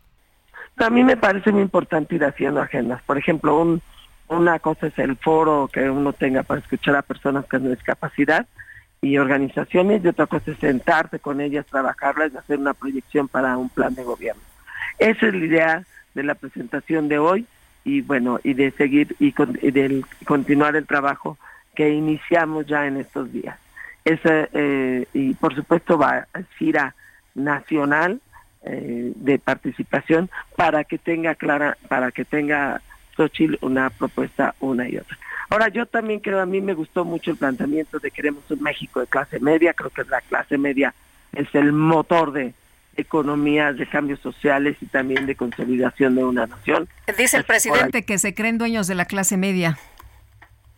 A 0.78 0.90
mí 0.90 1.02
me 1.04 1.16
parece 1.16 1.52
muy 1.52 1.62
importante 1.62 2.14
ir 2.14 2.24
haciendo 2.24 2.60
agendas. 2.60 3.02
Por 3.02 3.18
ejemplo, 3.18 3.60
un, 3.60 3.82
una 4.28 4.58
cosa 4.58 4.88
es 4.88 4.98
el 4.98 5.16
foro 5.16 5.68
que 5.72 5.88
uno 5.88 6.12
tenga 6.12 6.42
para 6.42 6.60
escuchar 6.60 6.96
a 6.96 7.02
personas 7.02 7.46
con 7.46 7.68
discapacidad 7.70 8.46
y 9.00 9.18
organizaciones 9.18 10.04
y 10.04 10.08
otra 10.08 10.26
cosa 10.26 10.50
es 10.50 10.58
sentarse 10.58 11.18
con 11.18 11.40
ellas, 11.40 11.66
trabajarlas 11.66 12.32
y 12.32 12.36
hacer 12.36 12.58
una 12.58 12.74
proyección 12.74 13.28
para 13.28 13.56
un 13.56 13.68
plan 13.68 13.94
de 13.94 14.04
gobierno. 14.04 14.42
Esa 14.98 15.26
es 15.26 15.34
la 15.34 15.44
idea 15.44 15.84
de 16.14 16.22
la 16.22 16.34
presentación 16.34 17.08
de 17.08 17.18
hoy 17.18 17.46
y 17.86 18.00
bueno, 18.00 18.40
y 18.42 18.54
de 18.54 18.72
seguir 18.72 19.14
y, 19.20 19.32
de 19.70 20.02
continuar 20.26 20.74
el 20.74 20.86
trabajo 20.86 21.38
que 21.76 21.88
iniciamos 21.90 22.66
ya 22.66 22.84
en 22.88 22.96
estos 22.96 23.32
días. 23.32 23.56
Ese, 24.04 24.48
eh, 24.52 25.06
y 25.14 25.34
por 25.34 25.54
supuesto 25.54 25.96
va 25.96 26.26
a 26.34 26.42
gira 26.58 26.96
nacional 27.36 28.20
eh, 28.64 29.12
de 29.14 29.38
participación 29.38 30.28
para 30.56 30.82
que 30.82 30.98
tenga 30.98 31.36
clara, 31.36 31.78
para 31.86 32.10
que 32.10 32.24
tenga 32.24 32.82
Xochitl 33.16 33.54
una 33.60 33.88
propuesta 33.90 34.56
una 34.58 34.88
y 34.88 34.96
otra. 34.96 35.16
Ahora, 35.48 35.68
yo 35.68 35.86
también 35.86 36.18
creo, 36.18 36.40
a 36.40 36.46
mí 36.46 36.60
me 36.60 36.74
gustó 36.74 37.04
mucho 37.04 37.30
el 37.30 37.36
planteamiento 37.36 38.00
de 38.00 38.10
queremos 38.10 38.42
un 38.50 38.64
México 38.64 38.98
de 38.98 39.06
clase 39.06 39.38
media, 39.38 39.74
creo 39.74 39.90
que 39.90 40.02
la 40.02 40.20
clase 40.22 40.58
media 40.58 40.92
es 41.32 41.46
el 41.54 41.72
motor 41.72 42.32
de 42.32 42.52
economías, 42.96 43.76
de 43.76 43.86
cambios 43.86 44.20
sociales 44.20 44.76
y 44.80 44.86
también 44.86 45.26
de 45.26 45.34
consolidación 45.34 46.14
de 46.14 46.24
una 46.24 46.46
nación. 46.46 46.88
Dice 47.18 47.36
el 47.36 47.44
presidente 47.44 48.04
que 48.04 48.18
se 48.18 48.34
creen 48.34 48.58
dueños 48.58 48.86
de 48.86 48.94
la 48.94 49.04
clase 49.04 49.36
media. 49.36 49.78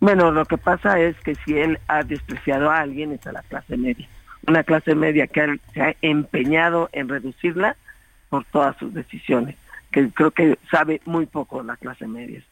Bueno, 0.01 0.31
lo 0.31 0.45
que 0.47 0.59
pasa 0.59 1.01
es 1.01 1.17
que 1.21 1.35
si 1.35 1.59
él 1.59 1.79
ha 1.89 2.03
despreciado 2.03 2.71
a 2.71 2.81
alguien 2.81 3.13
es 3.13 3.27
a 3.27 3.33
la 3.33 3.43
clase 3.43 3.77
media. 3.77 4.09
Una 4.47 4.63
clase 4.63 4.95
media 4.95 5.27
que 5.27 5.59
se 5.75 5.83
ha 5.83 5.95
empeñado 6.03 6.89
en 6.93 7.09
reducirla 7.09 7.77
por 8.31 8.45
todas 8.45 8.77
sus 8.79 8.95
decisiones 8.95 9.57
que 9.91 10.11
creo 10.11 10.31
que 10.31 10.59
sabe 10.71 11.01
muy 11.05 11.27
poco 11.27 11.63
la 11.63 11.77
clase 11.77 12.07
media. 12.07 12.43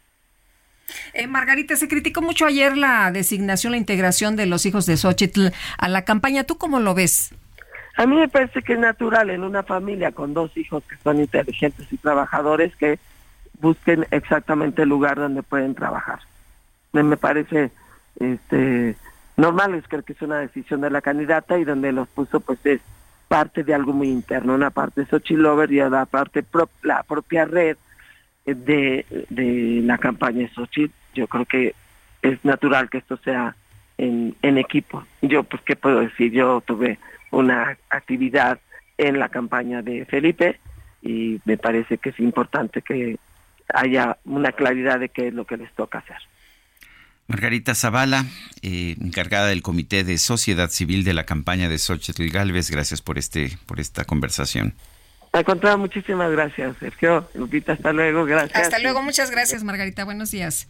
Eh, 1.15 1.27
Margarita, 1.27 1.77
se 1.77 1.89
criticó 1.89 2.23
mucho 2.23 2.47
ayer 2.47 2.77
la 2.77 3.11
designación, 3.11 3.73
la 3.73 3.79
integración 3.79 4.37
de 4.37 4.47
los 4.47 4.67
hijos 4.67 4.87
de 4.87 4.97
Xochitl 4.97 5.49
a 5.79 5.89
la 5.89 6.05
campaña. 6.05 6.45
¿Tú 6.45 6.59
cómo 6.59 6.81
lo 6.81 6.95
ves? 6.95 7.35
A 7.97 8.07
mí 8.07 8.17
me 8.17 8.29
parece 8.29 8.63
que 8.63 8.75
es 8.75 8.79
natural 8.79 9.31
en 9.31 9.43
una 9.43 9.63
familia 9.63 10.13
con 10.13 10.35
dos 10.35 10.55
hijos 10.57 10.83
que 10.85 10.97
son 11.03 11.19
inteligentes 11.19 11.91
y 11.91 11.97
trabajadores 11.97 12.77
que 12.77 12.99
busquen 13.61 14.07
exactamente 14.11 14.83
el 14.83 14.91
lugar 14.91 15.17
donde 15.17 15.43
pueden 15.43 15.75
trabajar. 15.75 16.21
Me, 16.93 17.17
parece 17.17 17.71
este 18.21 18.97
normal, 19.37 19.75
es 19.75 19.89
creo 19.89 20.03
que 20.03 20.13
es 20.13 20.23
una 20.23 20.39
decisión 20.39 20.83
de 20.83 20.91
la 20.91 21.01
candidata 21.01 21.59
y 21.59 21.65
donde 21.65 21.93
los 21.93 22.09
puso 22.09 22.41
pues 22.41 22.59
es 22.65 22.81
parte 23.29 23.65
de 23.65 23.75
algo 23.75 23.93
muy 23.93 24.09
interno, 24.09 24.55
una 24.55 24.71
parte 24.71 25.07
Xochitl 25.07 25.47
y 25.71 25.77
la 25.77 26.07
parte 26.07 26.45
la 26.83 27.03
propia 27.03 27.45
red 27.45 27.77
de, 28.45 29.27
de 29.31 29.81
la 29.85 29.99
campaña 29.99 30.49
de. 30.55 30.93
Yo 31.15 31.27
creo 31.27 31.45
que 31.47 31.75
es 32.23 32.45
natural 32.45 32.89
que 32.89 32.99
esto 32.99 33.17
sea 33.19 33.57
en, 33.99 34.37
en 34.43 34.59
equipo. 34.59 35.05
Yo, 35.23 35.43
pues, 35.43 35.63
¿qué 35.63 35.77
puedo 35.77 36.01
decir? 36.01 36.33
Yo 36.33 36.61
tuve 36.61 36.99
una 37.31 37.79
actividad 37.91 38.61
en 38.99 39.19
la 39.19 39.29
campaña 39.29 39.83
de 39.83 40.05
Felipe 40.07 40.59
y 41.03 41.41
me 41.45 41.57
parece 41.57 41.99
que 41.99 42.11
es 42.11 42.21
importante 42.21 42.83
que 42.83 43.19
haya 43.75 44.19
una 44.25 44.53
claridad 44.53 45.01
de 45.01 45.09
qué 45.09 45.29
es 45.29 45.35
lo 45.35 45.47
que 45.47 45.57
les 45.57 45.73
toca 45.75 45.99
hacer. 45.99 46.17
Margarita 47.29 47.75
Zavala, 47.75 48.25
eh, 48.63 48.97
encargada 49.01 49.49
del 49.49 49.63
Comité 49.63 50.05
de 50.05 50.17
Sociedad 50.19 50.71
Civil 50.71 51.03
de 51.03 51.13
la 51.13 51.25
campaña 51.25 51.69
de 51.69 51.79
Xochitl 51.79 52.29
Galvez, 52.29 52.71
gracias 52.71 53.03
por 53.03 53.19
este 53.19 53.59
por 53.67 53.81
esta 53.81 54.05
conversación. 54.05 54.75
Al 55.33 55.45
contrario, 55.45 55.77
muchísimas 55.77 56.31
gracias, 56.31 56.77
Sergio. 56.79 57.29
Lupita, 57.35 57.73
hasta 57.73 57.93
luego, 57.93 58.25
gracias. 58.25 58.63
Hasta 58.63 58.79
luego, 58.79 59.03
muchas 59.03 59.31
gracias, 59.31 59.65
Margarita. 59.65 60.05
Buenos 60.05 60.31
días. 60.31 60.69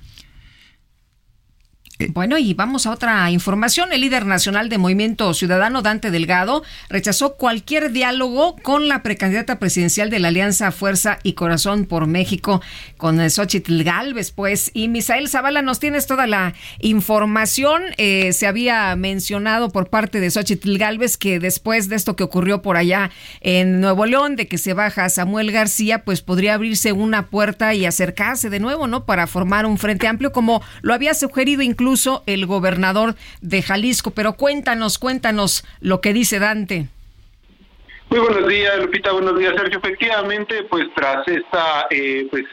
Eh, 1.99 2.09
bueno, 2.13 2.37
y 2.37 2.53
vamos 2.53 2.87
a 2.87 2.91
otra 2.91 3.31
información. 3.31 3.91
El 3.91 4.03
líder 4.03 4.27
nacional 4.27 4.69
de 4.69 4.77
Movimiento 4.77 5.33
Ciudadano, 5.33 5.81
Dante 5.81 6.11
Delgado, 6.11 6.63
rechazó 6.91 7.37
cualquier 7.37 7.91
diálogo 7.91 8.57
con 8.63 8.89
la 8.89 9.03
precandidata 9.03 9.59
presidencial 9.59 10.11
de 10.11 10.19
la 10.19 10.29
Alianza 10.29 10.73
Fuerza 10.73 11.19
y 11.23 11.33
Corazón 11.33 11.87
por 11.87 12.07
México, 12.07 12.61
con 12.99 13.19
Xochitl 13.31 13.83
Galvez, 13.83 14.31
pues. 14.31 14.71
Y 14.75 14.89
Misael 14.89 15.29
Zavala, 15.29 15.63
nos 15.63 15.79
tienes 15.79 16.07
toda 16.07 16.27
la 16.27 16.53
información. 16.81 17.83
Eh, 17.97 18.35
se 18.35 18.47
había 18.47 18.95
mencionado 18.97 19.71
por 19.71 19.89
parte 19.89 20.21
de 20.21 20.31
Xochitl 20.31 20.77
Galvez 20.77 21.17
que 21.17 21.41
después 21.41 21.89
de 21.89 21.97
esto 21.97 22.15
que 22.15 22.25
ocurrió 22.25 22.61
por 22.61 22.77
allá 22.77 23.11
en 23.41 23.81
Nuevo 23.81 24.05
León, 24.05 24.37
de 24.37 24.49
que 24.49 24.59
se 24.59 24.75
baja 24.75 25.09
Samuel 25.09 25.51
García, 25.51 26.05
pues 26.05 26.21
podría 26.21 26.55
abrirse 26.55 26.93
una 26.93 27.29
puerta 27.29 27.73
y 27.73 27.87
acercarse 27.87 28.51
de 28.51 28.61
nuevo, 28.61 28.87
¿no? 28.87 29.07
Para 29.07 29.27
formar 29.27 29.65
un 29.65 29.79
frente 29.79 30.07
amplio, 30.07 30.33
como 30.33 30.63
lo 30.83 30.93
había 30.93 31.15
sugerido 31.15 31.63
incluso 31.63 31.86
incluso 31.87 32.25
el 32.27 32.47
gobernador 32.47 33.15
de 33.43 33.63
Jalisco. 33.63 34.11
Pero 34.11 34.33
cuéntanos, 34.33 34.99
cuéntanos 34.99 35.65
lo 35.81 36.01
que 36.01 36.13
dice 36.13 36.41
Dante. 36.41 36.89
Muy 38.11 38.19
buenos 38.19 38.49
días, 38.49 38.77
Lupita. 38.81 39.13
Buenos 39.13 39.39
días, 39.39 39.55
Sergio. 39.57 39.79
Efectivamente, 39.79 40.65
pues 40.65 40.87
tras 40.97 41.27
esta 41.29 41.87
eh, 41.91 42.27
pues 42.29 42.45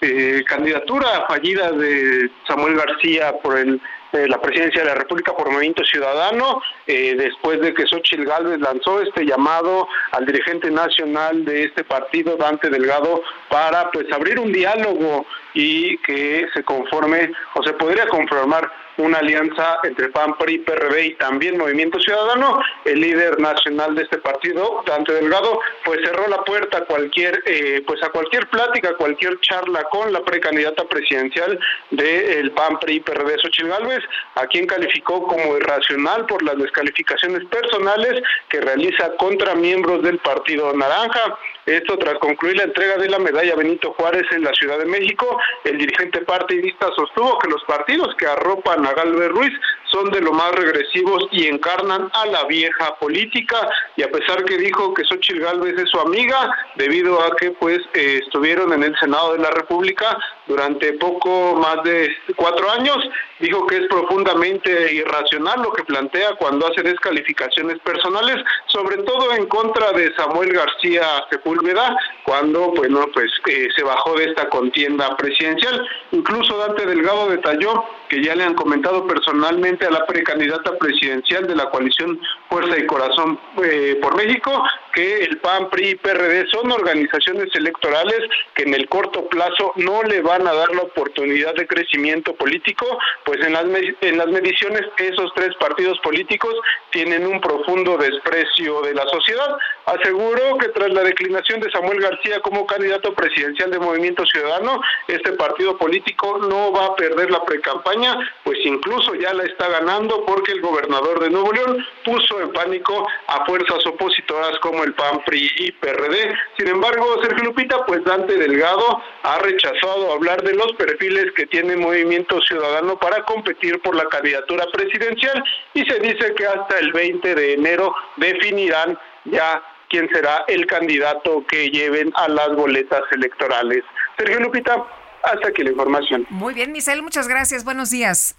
eh, 0.00 0.42
candidatura 0.46 1.26
fallida 1.28 1.72
de 1.72 2.30
Samuel 2.48 2.74
García 2.74 3.34
por 3.42 3.58
el 3.58 3.78
eh, 4.12 4.26
la 4.28 4.40
presidencia 4.40 4.82
de 4.82 4.88
la 4.88 4.94
República 4.94 5.32
por 5.32 5.50
Movimiento 5.50 5.84
Ciudadano, 5.84 6.62
después 6.86 7.60
de 7.60 7.72
que 7.72 7.86
Xochitl 7.86 8.24
Gálvez 8.24 8.58
lanzó 8.60 9.00
este 9.00 9.24
llamado 9.24 9.86
al 10.12 10.26
dirigente 10.26 10.70
nacional 10.70 11.44
de 11.44 11.64
este 11.64 11.84
partido, 11.84 12.36
Dante 12.36 12.68
Delgado, 12.68 13.22
para 13.48 13.90
pues 13.90 14.10
abrir 14.12 14.38
un 14.38 14.52
diálogo 14.52 15.24
y 15.54 15.96
que 15.98 16.46
se 16.52 16.62
conforme 16.64 17.32
o 17.54 17.62
se 17.62 17.72
podría 17.74 18.06
conformar 18.08 18.70
una 19.00 19.18
alianza 19.18 19.78
entre 19.82 20.08
PAN, 20.08 20.36
PRI, 20.38 20.58
PRD 20.58 21.06
y 21.06 21.14
también 21.14 21.58
Movimiento 21.58 21.98
Ciudadano. 22.00 22.60
El 22.84 23.00
líder 23.00 23.40
nacional 23.40 23.94
de 23.94 24.02
este 24.02 24.18
partido, 24.18 24.82
Dante 24.86 25.12
Delgado, 25.12 25.60
pues 25.84 26.00
cerró 26.04 26.28
la 26.28 26.44
puerta 26.44 26.78
a 26.78 26.84
cualquier, 26.84 27.42
eh, 27.46 27.82
pues 27.86 28.02
a 28.02 28.10
cualquier 28.10 28.48
plática, 28.48 28.94
cualquier 28.96 29.40
charla 29.40 29.84
con 29.84 30.12
la 30.12 30.22
precandidata 30.22 30.84
presidencial 30.84 31.58
del 31.90 32.50
PAN, 32.52 32.78
PRI, 32.78 33.00
PRD, 33.00 33.38
Xochitl 33.38 33.68
Gálvez, 33.68 34.04
a 34.36 34.46
quien 34.46 34.66
calificó 34.66 35.26
como 35.26 35.56
irracional 35.56 36.26
por 36.26 36.42
las 36.42 36.56
descalificaciones 36.56 37.44
personales 37.46 38.22
que 38.48 38.60
realiza 38.60 39.16
contra 39.16 39.54
miembros 39.54 40.02
del 40.02 40.18
Partido 40.18 40.72
Naranja. 40.72 41.38
Esto 41.70 41.96
tras 41.98 42.18
concluir 42.18 42.56
la 42.56 42.64
entrega 42.64 42.96
de 42.96 43.08
la 43.08 43.20
medalla 43.20 43.54
Benito 43.54 43.92
Juárez 43.92 44.24
en 44.32 44.42
la 44.42 44.52
Ciudad 44.54 44.76
de 44.76 44.86
México, 44.86 45.38
el 45.62 45.78
dirigente 45.78 46.20
partidista 46.22 46.88
sostuvo 46.96 47.38
que 47.38 47.48
los 47.48 47.62
partidos 47.62 48.12
que 48.16 48.26
arropan 48.26 48.84
a 48.84 48.92
Galvez 48.92 49.28
Ruiz 49.28 49.52
son 49.84 50.10
de 50.10 50.20
lo 50.20 50.32
más 50.32 50.50
regresivos 50.52 51.28
y 51.30 51.46
encarnan 51.46 52.10
a 52.12 52.26
la 52.26 52.44
vieja 52.46 52.96
política. 52.98 53.68
Y 53.96 54.02
a 54.02 54.10
pesar 54.10 54.44
que 54.44 54.58
dijo 54.58 54.92
que 54.94 55.04
Xochitl 55.04 55.40
Galvez 55.40 55.78
es 55.78 55.90
su 55.90 56.00
amiga 56.00 56.52
debido 56.74 57.22
a 57.22 57.36
que 57.36 57.52
pues 57.52 57.78
eh, 57.94 58.20
estuvieron 58.24 58.72
en 58.72 58.82
el 58.82 58.96
Senado 58.98 59.34
de 59.34 59.38
la 59.38 59.50
República 59.50 60.18
durante 60.50 60.94
poco 60.94 61.54
más 61.54 61.82
de 61.84 62.10
cuatro 62.34 62.68
años, 62.72 62.98
dijo 63.38 63.66
que 63.68 63.76
es 63.76 63.86
profundamente 63.86 64.92
irracional 64.92 65.62
lo 65.62 65.72
que 65.72 65.84
plantea 65.84 66.34
cuando 66.34 66.66
hace 66.66 66.82
descalificaciones 66.82 67.78
personales, 67.78 68.36
sobre 68.66 68.96
todo 69.04 69.32
en 69.32 69.46
contra 69.46 69.92
de 69.92 70.12
Samuel 70.16 70.52
García 70.52 71.06
Sepúlveda, 71.30 71.96
cuando 72.24 72.72
bueno 72.72 73.06
pues 73.14 73.30
eh, 73.46 73.68
se 73.76 73.84
bajó 73.84 74.16
de 74.16 74.24
esta 74.24 74.48
contienda 74.48 75.16
presidencial. 75.16 75.86
Incluso 76.10 76.58
Dante 76.58 76.84
Delgado 76.84 77.30
detalló 77.30 77.84
que 78.08 78.22
ya 78.22 78.34
le 78.34 78.42
han 78.42 78.54
comentado 78.54 79.06
personalmente 79.06 79.86
a 79.86 79.90
la 79.90 80.04
precandidata 80.04 80.76
presidencial 80.78 81.46
de 81.46 81.54
la 81.54 81.70
coalición 81.70 82.20
Fuerza 82.48 82.76
y 82.76 82.86
Corazón 82.86 83.38
eh, 83.62 83.98
por 84.02 84.16
México 84.16 84.64
que 84.92 85.22
el 85.22 85.38
PAN, 85.38 85.70
PRI 85.70 85.90
y 85.90 85.94
PRD 85.94 86.46
son 86.48 86.72
organizaciones 86.72 87.54
electorales 87.54 88.18
que 88.54 88.64
en 88.64 88.74
el 88.74 88.88
corto 88.88 89.28
plazo 89.28 89.72
no 89.76 90.02
le 90.02 90.20
van 90.20 90.39
a 90.46 90.54
dar 90.54 90.74
la 90.74 90.82
oportunidad 90.82 91.54
de 91.54 91.66
crecimiento 91.66 92.34
político, 92.34 92.86
pues 93.24 93.40
en 93.44 93.52
las, 93.52 93.64
en 94.00 94.18
las 94.18 94.28
mediciones 94.28 94.82
esos 94.98 95.32
tres 95.34 95.54
partidos 95.58 95.98
políticos 96.00 96.54
tienen 96.90 97.26
un 97.26 97.40
profundo 97.40 97.96
desprecio 97.96 98.82
de 98.82 98.94
la 98.94 99.06
sociedad. 99.08 99.56
Aseguró 99.86 100.58
que 100.58 100.68
tras 100.68 100.90
la 100.90 101.02
declinación 101.02 101.60
de 101.60 101.70
Samuel 101.70 102.00
García 102.00 102.40
como 102.40 102.66
candidato 102.66 103.14
presidencial 103.14 103.70
de 103.70 103.78
Movimiento 103.78 104.24
Ciudadano, 104.26 104.80
este 105.08 105.32
partido 105.32 105.76
político 105.76 106.38
no 106.38 106.72
va 106.72 106.86
a 106.86 106.96
perder 106.96 107.30
la 107.30 107.44
precampaña, 107.44 108.16
pues 108.44 108.58
incluso 108.64 109.14
ya 109.14 109.32
la 109.34 109.44
está 109.44 109.68
ganando 109.68 110.24
porque 110.26 110.52
el 110.52 110.60
gobernador 110.60 111.20
de 111.20 111.30
Nuevo 111.30 111.52
León 111.52 111.86
puso 112.04 112.40
en 112.40 112.52
pánico 112.52 113.06
a 113.26 113.44
fuerzas 113.46 113.84
opositoras 113.86 114.58
como 114.60 114.84
el 114.84 114.94
PAN, 114.94 115.22
PRI 115.24 115.50
y 115.56 115.72
PRD. 115.72 116.34
Sin 116.58 116.68
embargo, 116.68 117.20
Sergio 117.22 117.44
Lupita, 117.44 117.84
pues 117.86 118.04
Dante 118.04 118.36
Delgado 118.36 119.02
ha 119.22 119.38
rechazado 119.38 120.12
hablar 120.12 120.29
de 120.36 120.54
los 120.54 120.72
perfiles 120.72 121.26
que 121.36 121.46
tiene 121.46 121.76
Movimiento 121.76 122.40
Ciudadano 122.42 122.98
para 122.98 123.24
competir 123.24 123.80
por 123.80 123.94
la 123.96 124.04
candidatura 124.06 124.64
presidencial 124.72 125.42
y 125.74 125.84
se 125.84 125.98
dice 125.98 126.34
que 126.34 126.46
hasta 126.46 126.78
el 126.78 126.92
20 126.92 127.34
de 127.34 127.54
enero 127.54 127.94
definirán 128.16 128.98
ya 129.24 129.62
quién 129.88 130.08
será 130.12 130.44
el 130.48 130.66
candidato 130.66 131.44
que 131.48 131.68
lleven 131.68 132.12
a 132.14 132.28
las 132.28 132.54
boletas 132.54 133.02
electorales. 133.10 133.82
Sergio 134.16 134.40
Lupita, 134.40 134.84
hasta 135.22 135.48
aquí 135.48 135.62
la 135.62 135.70
información. 135.70 136.26
Muy 136.30 136.54
bien, 136.54 136.72
Misael, 136.72 137.02
muchas 137.02 137.28
gracias. 137.28 137.64
Buenos 137.64 137.90
días. 137.90 138.36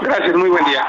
Gracias, 0.00 0.34
muy 0.36 0.50
buen 0.50 0.64
día. 0.66 0.86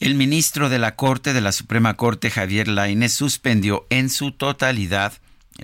El 0.00 0.16
ministro 0.16 0.68
de 0.68 0.80
la 0.80 0.96
Corte 0.96 1.32
de 1.32 1.40
la 1.40 1.52
Suprema 1.52 1.96
Corte, 1.96 2.30
Javier 2.30 2.66
Lainez, 2.66 3.12
suspendió 3.12 3.86
en 3.88 4.10
su 4.10 4.32
totalidad 4.32 5.12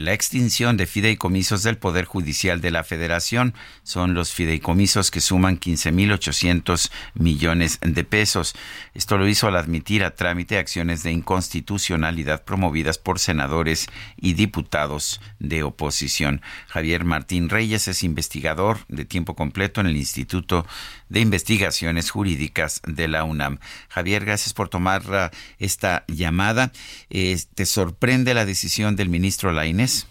la 0.01 0.13
extinción 0.13 0.77
de 0.77 0.87
fideicomisos 0.87 1.63
del 1.63 1.79
Poder 1.79 2.05
Judicial 2.05 2.61
de 2.61 2.71
la 2.71 2.85
Federación. 2.85 3.55
Son 3.83 4.15
los 4.15 4.33
fideicomisos 4.33 5.11
que 5.11 5.21
suman 5.21 5.59
15.800 5.59 6.91
millones 7.15 7.79
de 7.83 8.05
pesos. 8.05 8.55
Esto 8.95 9.19
lo 9.19 9.29
hizo 9.29 9.47
al 9.49 9.57
admitir 9.57 10.05
a 10.05 10.15
trámite 10.15 10.59
acciones 10.59 11.03
de 11.03 11.13
inconstitucionalidad 11.13 12.45
promovidas 12.45 12.99
por 12.99 13.19
senadores 13.19 13.87
y 14.17 14.35
diputados 14.35 15.21
de 15.39 15.63
oposición. 15.63 16.43
Javier 16.69 17.05
Martín 17.05 17.49
Reyes 17.49 17.89
es 17.89 18.03
investigador 18.03 18.79
de 18.89 19.05
tiempo 19.05 19.35
completo 19.35 19.81
en 19.81 19.89
el 19.89 19.97
Instituto 19.97 20.67
de 21.09 21.21
Investigaciones 21.21 22.11
Jurídicas 22.11 22.83
de 22.87 23.09
la 23.09 23.25
UNAM. 23.25 23.59
Javier, 23.89 24.25
gracias 24.25 24.55
por 24.55 24.69
tomar 24.69 25.03
uh, 25.03 25.35
esta 25.59 26.05
llamada. 26.09 26.71
Eh, 27.11 27.37
¿Te 27.55 27.67
sorprende 27.67 28.35
la 28.35 28.45
decisión 28.45 28.97
del 28.97 29.09
ministro 29.09 29.53
Lainez? 29.53 30.07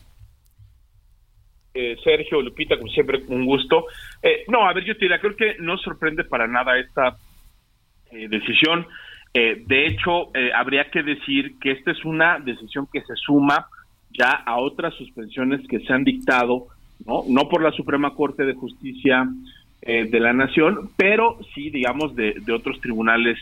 Eh, 1.74 1.96
Sergio, 2.04 2.42
Lupita, 2.42 2.78
como 2.78 2.92
siempre, 2.92 3.22
un 3.28 3.46
gusto. 3.46 3.86
Eh, 4.22 4.46
no, 4.48 4.68
a 4.68 4.74
ver, 4.74 4.84
yo 4.84 4.96
te 4.96 5.02
diría, 5.02 5.20
creo 5.20 5.36
que 5.36 5.56
no 5.60 5.78
sorprende 5.78 6.24
para 6.24 6.48
nada 6.48 6.78
esta 6.80 7.18
decisión. 8.12 8.88
de 9.34 9.86
hecho, 9.86 10.32
habría 10.56 10.90
que 10.90 11.04
decir 11.04 11.60
que 11.60 11.72
esta 11.72 11.92
es 11.92 12.04
una 12.06 12.40
decisión 12.40 12.88
que 12.92 13.02
se 13.02 13.16
suma 13.18 13.68
ya 14.18 14.32
a 14.32 14.58
otras 14.58 14.96
suspensiones 14.96 15.62
que 15.68 15.80
se 15.82 15.94
han 15.94 16.04
dictado, 16.04 16.68
no, 17.06 17.24
no 17.28 17.48
por 17.50 17.62
la 17.62 17.72
Suprema 17.74 18.16
Corte 18.16 18.46
de 18.46 18.54
Justicia 18.54 19.28
eh, 19.88 20.06
de 20.10 20.20
la 20.20 20.34
nación, 20.34 20.90
pero 20.98 21.40
sí, 21.56 21.70
digamos, 21.70 22.14
de, 22.14 22.36
de 22.46 22.52
otros 22.52 22.80
tribunales 22.82 23.38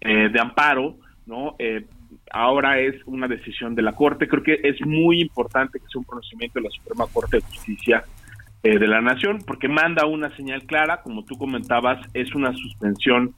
eh, 0.00 0.28
de 0.28 0.40
amparo, 0.40 0.96
¿no? 1.26 1.54
Eh, 1.60 1.86
ahora 2.32 2.80
es 2.80 2.96
una 3.06 3.28
decisión 3.28 3.76
de 3.76 3.82
la 3.82 3.92
Corte. 3.92 4.26
Creo 4.26 4.42
que 4.42 4.60
es 4.64 4.84
muy 4.84 5.20
importante 5.20 5.78
que 5.78 5.86
sea 5.86 6.00
un 6.00 6.04
conocimiento 6.04 6.58
de 6.58 6.64
la 6.64 6.70
Suprema 6.70 7.04
Corte 7.12 7.36
de 7.36 7.42
Justicia 7.42 8.04
de 8.62 8.88
la 8.88 9.00
Nación, 9.00 9.38
porque 9.46 9.68
manda 9.68 10.06
una 10.06 10.34
señal 10.34 10.64
clara, 10.64 11.00
como 11.00 11.24
tú 11.24 11.38
comentabas, 11.38 12.04
es 12.14 12.34
una 12.34 12.52
suspensión 12.52 13.32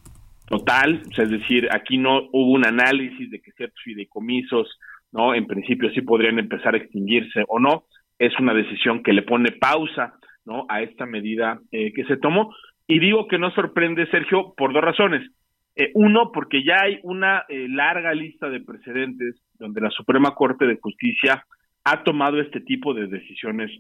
total, 0.46 1.02
es 1.14 1.30
decir, 1.30 1.68
aquí 1.70 1.98
no 1.98 2.30
hubo 2.32 2.52
un 2.52 2.64
análisis 2.64 3.30
de 3.30 3.38
que 3.38 3.52
ciertos 3.52 3.78
fideicomisos, 3.84 4.78
¿no? 5.12 5.34
En 5.34 5.46
principio 5.46 5.90
sí 5.90 6.00
podrían 6.00 6.38
empezar 6.38 6.72
a 6.72 6.78
extinguirse 6.78 7.44
o 7.48 7.58
no, 7.58 7.84
es 8.18 8.32
una 8.40 8.54
decisión 8.54 9.02
que 9.02 9.12
le 9.12 9.20
pone 9.20 9.52
pausa 9.52 10.14
¿no? 10.48 10.64
a 10.68 10.80
esta 10.80 11.04
medida 11.04 11.60
eh, 11.70 11.92
que 11.92 12.04
se 12.04 12.16
tomó. 12.16 12.54
Y 12.86 12.98
digo 12.98 13.28
que 13.28 13.38
no 13.38 13.50
sorprende, 13.50 14.10
Sergio, 14.10 14.54
por 14.56 14.72
dos 14.72 14.82
razones. 14.82 15.30
Eh, 15.76 15.90
uno, 15.94 16.32
porque 16.32 16.64
ya 16.64 16.78
hay 16.82 16.98
una 17.02 17.44
eh, 17.48 17.68
larga 17.68 18.14
lista 18.14 18.48
de 18.48 18.60
precedentes 18.60 19.40
donde 19.58 19.82
la 19.82 19.90
Suprema 19.90 20.34
Corte 20.34 20.66
de 20.66 20.78
Justicia 20.80 21.44
ha 21.84 22.02
tomado 22.02 22.40
este 22.40 22.60
tipo 22.62 22.94
de 22.94 23.06
decisiones 23.06 23.70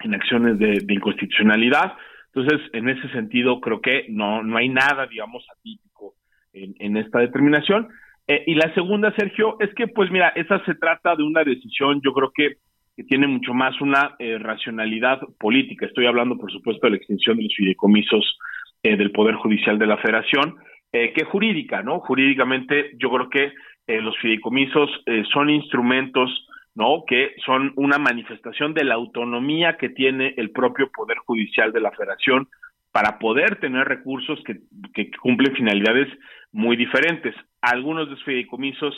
en 0.00 0.14
acciones 0.14 0.58
de, 0.58 0.84
inconstitucionalidad. 0.88 1.94
Entonces, 2.34 2.68
en 2.72 2.88
ese 2.88 3.08
sentido, 3.10 3.60
creo 3.60 3.80
que 3.80 4.06
no, 4.08 4.42
no 4.42 4.56
hay 4.56 4.68
nada, 4.68 5.06
digamos, 5.06 5.46
atípico 5.56 6.14
en, 6.52 6.74
en 6.80 6.96
esta 6.96 7.20
determinación. 7.20 7.88
y 8.26 8.54
la 8.56 8.74
segunda, 8.74 9.14
Sergio, 9.14 9.56
es 9.60 9.72
que, 9.74 9.86
pues 9.86 10.10
mira, 10.10 10.30
esa 10.30 10.62
se 10.64 10.74
trata 10.74 11.14
de 11.14 11.22
una 11.22 11.44
decisión, 11.44 12.00
yo 12.02 12.12
creo 12.12 12.32
que 12.34 12.56
que 12.96 13.04
tiene 13.04 13.26
mucho 13.26 13.54
más 13.54 13.80
una 13.80 14.14
eh, 14.18 14.38
racionalidad 14.38 15.20
política. 15.38 15.86
Estoy 15.86 16.06
hablando, 16.06 16.36
por 16.36 16.52
supuesto, 16.52 16.86
de 16.86 16.92
la 16.92 16.96
extinción 16.96 17.36
de 17.36 17.44
los 17.44 17.54
fideicomisos 17.56 18.38
eh, 18.82 18.96
del 18.96 19.10
Poder 19.10 19.34
Judicial 19.34 19.78
de 19.78 19.86
la 19.86 19.96
Federación, 19.98 20.56
eh, 20.92 21.12
que 21.12 21.24
jurídica, 21.24 21.82
¿no? 21.82 22.00
Jurídicamente, 22.00 22.92
yo 22.98 23.10
creo 23.10 23.28
que 23.30 23.52
los 23.86 24.16
fideicomisos 24.16 24.88
son 25.30 25.50
instrumentos, 25.50 26.48
¿no? 26.74 27.04
Que 27.06 27.32
son 27.44 27.74
una 27.76 27.98
manifestación 27.98 28.72
de 28.72 28.82
la 28.84 28.94
autonomía 28.94 29.76
que 29.76 29.90
tiene 29.90 30.32
el 30.38 30.52
propio 30.52 30.90
Poder 30.90 31.18
Judicial 31.18 31.70
de 31.70 31.82
la 31.82 31.90
Federación 31.90 32.48
para 32.92 33.18
poder 33.18 33.60
tener 33.60 33.86
recursos 33.86 34.42
que, 34.46 34.60
que 34.94 35.10
cumplen 35.20 35.54
finalidades 35.54 36.08
muy 36.50 36.76
diferentes. 36.76 37.34
Algunos 37.60 38.06
de 38.06 38.12
los 38.12 38.24
fideicomisos 38.24 38.94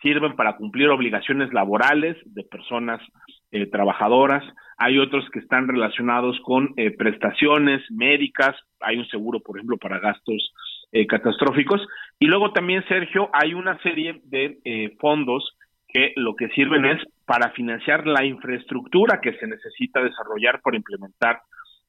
sirven 0.00 0.36
para 0.36 0.56
cumplir 0.56 0.88
obligaciones 0.88 1.52
laborales 1.52 2.16
de 2.24 2.44
personas 2.44 3.02
eh, 3.52 3.66
trabajadoras, 3.66 4.44
hay 4.78 4.98
otros 4.98 5.28
que 5.30 5.40
están 5.40 5.66
relacionados 5.66 6.38
con 6.44 6.72
eh, 6.76 6.92
prestaciones 6.92 7.82
médicas, 7.90 8.54
hay 8.78 8.96
un 8.96 9.06
seguro, 9.08 9.40
por 9.40 9.56
ejemplo, 9.56 9.76
para 9.76 9.98
gastos 9.98 10.52
eh, 10.92 11.04
catastróficos, 11.08 11.84
y 12.20 12.26
luego 12.26 12.52
también, 12.52 12.84
Sergio, 12.86 13.28
hay 13.32 13.54
una 13.54 13.76
serie 13.82 14.20
de 14.24 14.94
fondos 15.00 15.56
que 15.88 16.12
lo 16.14 16.36
que 16.36 16.48
sirven 16.50 16.84
es 16.84 17.02
para 17.26 17.50
financiar 17.50 18.06
la 18.06 18.24
infraestructura 18.24 19.20
que 19.20 19.32
se 19.34 19.48
necesita 19.48 20.00
desarrollar 20.00 20.60
para 20.60 20.76
implementar 20.76 21.40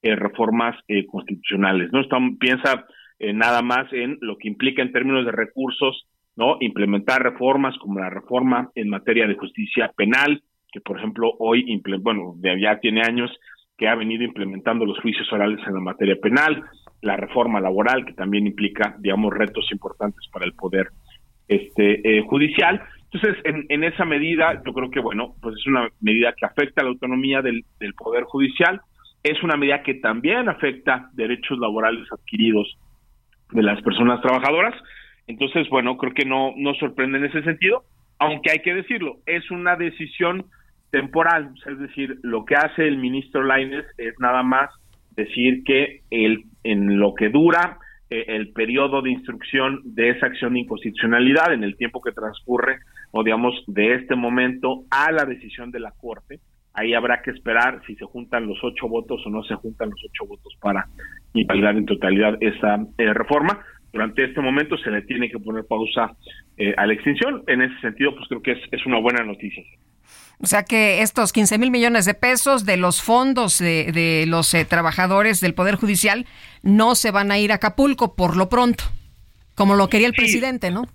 reformas 0.01 0.76
constitucionales. 1.12 1.91
¿no? 1.91 2.01
piensa 2.39 2.88
nada 3.20 3.62
más 3.62 3.93
en 3.93 4.18
lo 4.22 4.38
que 4.39 4.47
implica 4.47 4.82
en 4.82 4.91
términos 4.91 5.26
de 5.26 5.32
recursos, 5.32 6.07
¿no? 6.36 6.57
implementar 6.59 7.22
reformas 7.22 7.78
como 7.78 7.99
la 7.99 8.09
reforma 8.09 8.72
en 8.74 8.89
materia 8.89 9.28
de 9.28 9.36
justicia 9.36 9.91
penal, 9.95 10.41
que 10.72 10.82
por 10.82 10.98
ejemplo 10.98 11.34
hoy, 11.40 11.82
bueno, 12.00 12.36
ya 12.42 12.80
tiene 12.80 13.02
años 13.02 13.32
que 13.78 13.88
ha 13.88 13.96
venido 13.96 14.24
implementando 14.24 14.86
los 14.86 15.00
juicios 15.00 15.32
orales 15.34 15.60
en 15.66 15.74
la 15.74 15.80
materia 15.80 16.16
penal, 16.22 16.64
la 17.02 17.18
reforma 17.18 17.60
laboral, 17.60 18.06
que 18.06 18.14
también 18.14 18.46
implica, 18.46 18.96
digamos, 19.00 19.34
retos 19.34 19.68
importantes 19.72 20.28
para 20.32 20.46
el 20.46 20.54
poder 20.54 20.90
este 21.48 22.18
eh, 22.18 22.22
judicial. 22.22 22.82
Entonces, 23.12 23.44
en, 23.44 23.66
en, 23.70 23.84
esa 23.84 24.06
medida, 24.06 24.62
yo 24.66 24.72
creo 24.72 24.90
que, 24.90 25.00
bueno, 25.00 25.36
pues 25.42 25.56
es 25.58 25.66
una 25.66 25.90
medida 26.00 26.34
que 26.38 26.46
afecta 26.46 26.84
la 26.84 26.90
autonomía 26.90 27.42
del, 27.42 27.66
del 27.80 27.94
Poder 27.94 28.24
Judicial, 28.24 28.80
es 29.24 29.42
una 29.44 29.58
medida 29.58 29.84
que 29.84 29.96
también 29.96 30.48
afecta 30.48 31.10
derechos 31.14 31.60
laborales 31.60 32.08
adquiridos 32.12 32.78
de 33.52 33.64
las 33.64 33.82
personas 33.82 34.22
trabajadoras. 34.22 34.76
Entonces, 35.28 35.68
bueno, 35.70 35.98
creo 35.98 36.14
que 36.14 36.26
no, 36.26 36.54
no 36.56 36.74
sorprende 36.76 37.18
en 37.18 37.26
ese 37.26 37.44
sentido, 37.44 37.84
aunque 38.20 38.52
hay 38.52 38.60
que 38.60 38.74
decirlo, 38.74 39.18
es 39.26 39.50
una 39.52 39.76
decisión 39.76 40.46
temporal, 40.92 41.54
es 41.66 41.80
decir, 41.80 42.20
lo 42.22 42.46
que 42.46 42.56
hace 42.56 42.88
el 42.88 42.98
ministro 42.98 43.44
Laines 43.44 43.86
es 43.98 44.14
nada 44.20 44.44
más 44.44 44.70
decir 45.16 45.64
que 45.64 46.02
el, 46.10 46.44
en 46.64 47.00
lo 47.00 47.14
que 47.16 47.30
dura 47.30 47.80
eh, 48.10 48.26
el 48.28 48.52
periodo 48.52 49.02
de 49.02 49.12
instrucción 49.12 49.82
de 49.84 50.10
esa 50.10 50.28
acción 50.28 50.54
de 50.54 50.60
inconstitucionalidad, 50.60 51.54
en 51.54 51.64
el 51.64 51.78
tiempo 51.78 52.02
que 52.02 52.12
transcurre, 52.12 52.80
o 53.12 53.24
digamos, 53.24 53.64
de 53.68 53.96
este 53.96 54.16
momento 54.16 54.84
a 54.89 55.12
la 55.12 55.26
decisión 55.26 55.72
de 55.72 55.80
la 55.80 55.92
Corte, 55.92 56.39
ahí 56.74 56.94
habrá 56.94 57.22
que 57.22 57.32
esperar 57.32 57.82
si 57.88 57.96
se 57.96 58.06
juntan 58.06 58.48
los 58.48 58.58
ocho 58.64 58.88
votos 58.88 59.22
o 59.26 59.30
no 59.30 59.44
se 59.44 59.56
juntan 59.56 59.89
los 59.89 60.04
ocho 60.04 60.26
votos 60.28 60.54
para 60.62 60.88
invalidar 61.34 61.78
en 61.78 61.86
totalidad 61.86 62.38
esa 62.42 62.86
eh, 62.98 63.14
reforma. 63.14 63.60
Durante 63.94 64.24
este 64.24 64.39
momento 64.39 64.78
se 64.78 64.89
le 64.89 65.02
tiene 65.02 65.30
que 65.30 65.39
poner 65.39 65.66
pausa 65.66 66.16
eh, 66.58 66.74
a 66.78 66.86
la 66.86 66.94
extinción. 66.94 67.44
En 67.48 67.62
ese 67.62 67.78
sentido, 67.82 68.16
pues 68.16 68.28
creo 68.30 68.42
que 68.42 68.52
es, 68.54 68.60
es 68.72 68.86
una 68.86 69.00
buena 69.00 69.24
noticia. 69.26 69.64
O 70.44 70.48
sea 70.48 70.64
que 70.64 71.02
estos 71.02 71.34
15 71.34 71.58
mil 71.60 71.70
millones 71.70 72.06
de 72.06 72.14
pesos 72.14 72.66
de 72.66 72.78
los 72.78 73.02
fondos 73.02 73.60
de, 73.60 73.92
de 73.92 74.26
los 74.28 74.54
eh, 74.54 74.66
trabajadores 74.66 75.39
del 75.39 75.54
Poder 75.54 75.76
Judicial 75.76 76.26
no 76.64 76.96
se 76.96 77.12
van 77.12 77.32
a 77.32 77.38
ir 77.38 77.52
a 77.52 77.56
Acapulco 77.56 78.16
por 78.16 78.36
lo 78.36 78.50
pronto, 78.50 78.84
como 79.56 79.76
lo 79.76 79.88
quería 79.88 80.08
el 80.08 80.14
sí, 80.14 80.22
presidente, 80.22 80.72
¿no? 80.72 80.88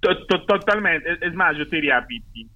Totalmente. 0.00 1.18
Es 1.22 1.34
más, 1.34 1.56
yo 1.56 1.66
te 1.66 1.76
diría, 1.76 2.06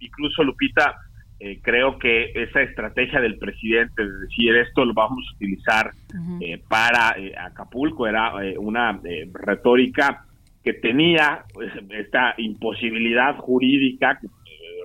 incluso 0.00 0.42
Lupita, 0.44 0.96
eh, 1.40 1.60
creo 1.62 1.98
que 1.98 2.32
esa 2.34 2.62
estrategia 2.62 3.20
del 3.20 3.38
presidente 3.38 4.04
de 4.04 4.18
decir 4.18 4.54
esto 4.56 4.84
lo 4.84 4.92
vamos 4.92 5.24
a 5.30 5.36
utilizar 5.36 5.92
uh 6.12 6.16
-huh. 6.16 6.38
eh, 6.42 6.62
para 6.68 7.16
eh, 7.16 7.32
Acapulco 7.38 8.06
era 8.06 8.32
eh, 8.44 8.58
una 8.58 9.00
eh, 9.04 9.30
retórica 9.32 10.24
que 10.64 10.72
tenía 10.74 11.44
pues, 11.54 11.72
esta 11.90 12.34
imposibilidad 12.38 13.36
jurídica 13.36 14.18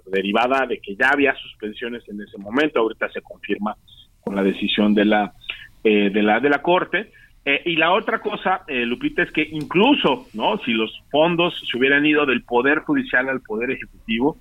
derivada 0.05 0.65
de 0.65 0.79
que 0.79 0.95
ya 0.95 1.09
había 1.09 1.35
suspensiones 1.35 2.07
en 2.09 2.21
ese 2.21 2.37
momento, 2.37 2.79
ahorita 2.79 3.09
se 3.09 3.21
confirma 3.21 3.75
con 4.21 4.35
la 4.35 4.43
decisión 4.43 4.93
de 4.93 5.05
la 5.05 5.33
de 5.83 6.23
la 6.23 6.39
de 6.39 6.49
la 6.49 6.61
corte 6.61 7.11
y 7.65 7.75
la 7.75 7.91
otra 7.91 8.19
cosa, 8.19 8.61
Lupita, 8.69 9.21
es 9.21 9.31
que 9.33 9.45
incluso, 9.51 10.27
¿no? 10.33 10.57
Si 10.59 10.71
los 10.71 11.03
fondos 11.11 11.53
se 11.69 11.77
hubieran 11.77 12.05
ido 12.05 12.25
del 12.25 12.43
poder 12.43 12.79
judicial 12.79 13.27
al 13.27 13.41
poder 13.41 13.71
ejecutivo, 13.71 14.37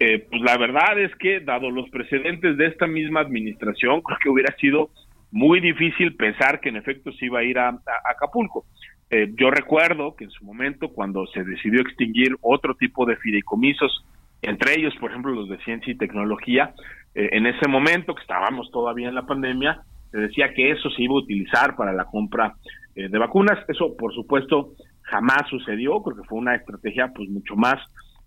eh, 0.00 0.24
pues 0.30 0.42
la 0.42 0.56
verdad 0.56 0.98
es 0.98 1.14
que, 1.16 1.40
dado 1.40 1.70
los 1.70 1.90
precedentes 1.90 2.56
de 2.56 2.66
esta 2.66 2.86
misma 2.86 3.20
administración, 3.20 4.00
creo 4.02 4.18
que 4.22 4.28
hubiera 4.28 4.54
sido 4.56 4.90
muy 5.30 5.60
difícil 5.60 6.14
pensar 6.14 6.60
que 6.60 6.68
en 6.68 6.76
efecto 6.76 7.12
se 7.12 7.26
iba 7.26 7.40
a 7.40 7.44
ir 7.44 7.58
a, 7.58 7.68
a 7.68 8.10
Acapulco. 8.10 8.64
Eh, 9.10 9.32
yo 9.36 9.50
recuerdo 9.50 10.14
que 10.14 10.24
en 10.24 10.30
su 10.30 10.44
momento, 10.44 10.88
cuando 10.88 11.26
se 11.28 11.42
decidió 11.42 11.80
extinguir 11.80 12.36
otro 12.40 12.74
tipo 12.74 13.06
de 13.06 13.16
fideicomisos, 13.16 14.04
entre 14.42 14.78
ellos, 14.78 14.94
por 15.00 15.10
ejemplo, 15.10 15.32
los 15.32 15.48
de 15.48 15.58
ciencia 15.58 15.92
y 15.92 15.96
tecnología, 15.96 16.74
eh, 17.14 17.30
en 17.32 17.46
ese 17.46 17.68
momento, 17.68 18.14
que 18.14 18.22
estábamos 18.22 18.70
todavía 18.70 19.08
en 19.08 19.14
la 19.14 19.26
pandemia, 19.26 19.82
se 20.10 20.18
decía 20.18 20.52
que 20.54 20.70
eso 20.70 20.90
se 20.90 21.02
iba 21.02 21.14
a 21.14 21.18
utilizar 21.18 21.76
para 21.76 21.92
la 21.92 22.04
compra 22.04 22.54
eh, 22.94 23.08
de 23.08 23.18
vacunas. 23.18 23.58
Eso, 23.68 23.96
por 23.96 24.14
supuesto, 24.14 24.72
jamás 25.02 25.48
sucedió, 25.48 26.02
creo 26.02 26.16
que 26.16 26.28
fue 26.28 26.38
una 26.38 26.54
estrategia 26.54 27.12
pues 27.14 27.28
mucho 27.28 27.56
más 27.56 27.76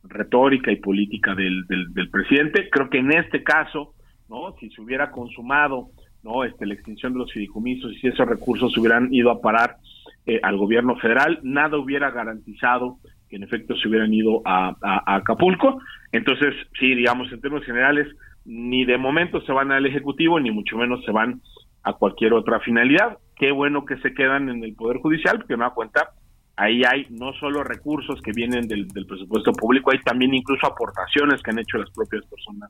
retórica 0.03 0.72
y 0.72 0.78
política 0.78 1.36
del, 1.36 1.66
del, 1.68 2.09
presidente. 2.09 2.70
Creo 2.70 2.89
que 2.89 2.99
en 2.99 3.12
este 3.12 3.43
caso, 3.43 3.93
no, 4.30 4.55
si 4.59 4.70
se 4.72 4.82
hubiera 4.82 5.12
consumado, 5.12 5.89
no, 6.24 6.43
este, 6.43 6.66
la 6.66 6.74
extinción 6.74 7.14
de 7.14 7.20
los 7.20 7.32
fideicomisos 7.32 7.91
y 7.93 7.99
si 7.99 8.07
esos 8.07 8.28
recursos 8.28 8.76
hubieran 8.78 9.14
ido 9.14 9.32
a 9.32 9.41
parar 9.41 9.78
eh, 10.26 10.39
al 10.43 10.57
gobierno 10.57 10.95
federal, 10.97 11.39
nada 11.43 11.78
hubiera 11.78 12.12
garantizado 12.12 12.97
que 13.32 13.38
en 13.38 13.43
efecto 13.43 13.75
se 13.77 13.88
hubieran 13.88 14.13
ido 14.13 14.41
a, 14.45 14.75
a, 14.82 15.15
Acapulco. 15.15 15.82
Entonces, 16.11 16.53
sí, 16.77 16.93
digamos, 16.93 17.32
en 17.32 17.39
términos 17.39 17.65
generales, 17.65 18.07
ni 18.43 18.84
de 18.84 18.97
momento 18.97 19.41
se 19.41 19.53
van 19.53 19.71
al 19.71 19.86
ejecutivo 19.86 20.39
ni 20.39 20.51
mucho 20.51 20.77
menos 20.77 21.03
se 21.05 21.11
van 21.11 21.41
a 21.84 21.93
cualquier 21.93 22.34
otra 22.34 22.59
finalidad. 22.59 23.17
Qué 23.38 23.51
bueno 23.51 23.86
que 23.86 23.97
se 23.97 24.13
quedan 24.13 24.49
en 24.49 24.63
el 24.63 24.75
poder 24.75 24.97
judicial, 24.97 25.38
porque 25.38 25.55
me 25.55 25.63
da 25.63 25.71
cuenta 25.71 26.09
ahí 26.57 26.82
hay 26.84 27.07
no 27.09 27.32
solo 27.34 27.63
recursos 27.63 28.21
que 28.21 28.34
vienen 28.34 28.67
del, 28.67 28.88
del, 28.89 29.07
presupuesto 29.07 29.53
público, 29.53 29.91
hay 29.91 29.99
también 29.99 30.34
incluso 30.34 30.67
aportaciones 30.67 31.41
que 31.41 31.49
han 31.49 31.59
hecho 31.59 31.77
las 31.77 31.89
propias 31.89 32.23
personas 32.25 32.69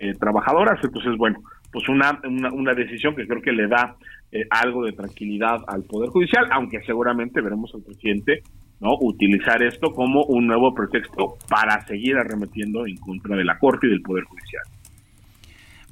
eh, 0.00 0.14
trabajadoras. 0.18 0.78
Entonces, 0.82 1.16
bueno, 1.16 1.40
pues 1.70 1.88
una, 1.88 2.20
una, 2.24 2.52
una, 2.52 2.74
decisión 2.74 3.14
que 3.14 3.26
creo 3.26 3.40
que 3.40 3.52
le 3.52 3.68
da 3.68 3.96
eh, 4.32 4.46
algo 4.50 4.84
de 4.84 4.92
tranquilidad 4.92 5.58
al 5.68 5.84
Poder 5.84 6.10
Judicial, 6.10 6.46
aunque 6.50 6.82
seguramente 6.82 7.40
veremos 7.40 7.72
al 7.74 7.82
presidente 7.82 8.42
no 8.80 8.96
utilizar 9.00 9.62
esto 9.62 9.92
como 9.92 10.24
un 10.24 10.46
nuevo 10.46 10.74
pretexto 10.74 11.36
para 11.48 11.86
seguir 11.86 12.16
arremetiendo 12.16 12.86
en 12.86 12.96
contra 12.96 13.36
de 13.36 13.44
la 13.44 13.58
Corte 13.58 13.86
y 13.86 13.90
del 13.90 14.00
Poder 14.00 14.24
Judicial. 14.24 14.62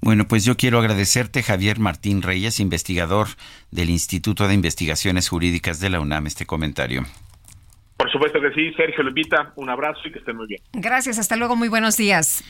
Bueno, 0.01 0.27
pues 0.27 0.45
yo 0.45 0.57
quiero 0.57 0.79
agradecerte, 0.79 1.43
Javier 1.43 1.81
Martín 1.81 2.23
Reyes, 2.23 2.61
investigador 2.61 3.29
del 3.71 3.91
Instituto 3.91 4.49
de 4.49 4.55
Investigaciones 4.55 5.29
Jurídicas 5.29 5.81
de 5.81 5.91
la 5.91 6.01
UNAM, 6.01 6.27
este 6.27 6.47
comentario. 6.47 7.03
Por 7.97 8.11
supuesto 8.13 8.41
que 8.41 8.53
sí, 8.53 8.73
Sergio 8.75 9.03
Lupita, 9.03 9.53
un 9.57 9.69
abrazo 9.69 10.01
y 10.07 10.13
que 10.13 10.21
estén 10.21 10.37
muy 10.37 10.47
bien. 10.47 10.61
Gracias, 10.73 11.19
hasta 11.19 11.37
luego, 11.37 11.57
muy 11.57 11.69
buenos 11.69 11.97
días. 11.97 12.45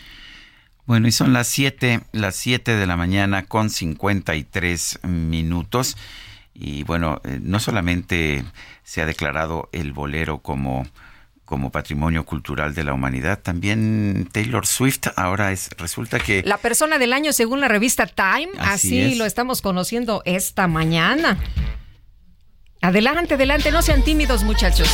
Bueno, 0.89 1.07
y 1.07 1.12
son 1.12 1.34
las 1.34 1.49
7, 1.49 2.01
las 2.12 2.34
7 2.36 2.74
de 2.74 2.86
la 2.86 2.97
mañana 2.97 3.45
con 3.45 3.68
53 3.68 5.01
minutos. 5.03 5.99
Y 6.55 6.82
bueno, 6.84 7.20
eh, 7.24 7.41
no 7.43 7.61
solamente 7.61 8.43
se 8.84 9.03
ha 9.03 9.07
declarado 9.07 9.68
el 9.72 9.93
bolero 9.93 10.39
como 10.39 10.86
como 11.45 11.70
patrimonio 11.70 12.24
cultural 12.24 12.74
de 12.74 12.84
la 12.84 12.95
humanidad. 12.95 13.39
También 13.39 14.30
Taylor 14.32 14.66
Swift 14.66 15.09
ahora 15.16 15.53
es 15.53 15.68
resulta 15.76 16.18
que 16.20 16.43
la 16.43 16.57
persona 16.57 16.99
del 16.99 17.12
año 17.12 17.34
según 17.34 17.61
la 17.61 17.68
revista 17.68 18.07
Time, 18.07 18.49
así, 18.59 19.03
así 19.03 19.14
lo 19.16 19.26
estamos 19.26 19.61
conociendo 19.61 20.22
esta 20.24 20.68
mañana. 20.68 21.39
Adelante, 22.80 23.34
adelante, 23.34 23.70
no 23.72 23.82
sean 23.82 24.03
tímidos, 24.05 24.43
muchachos. 24.43 24.89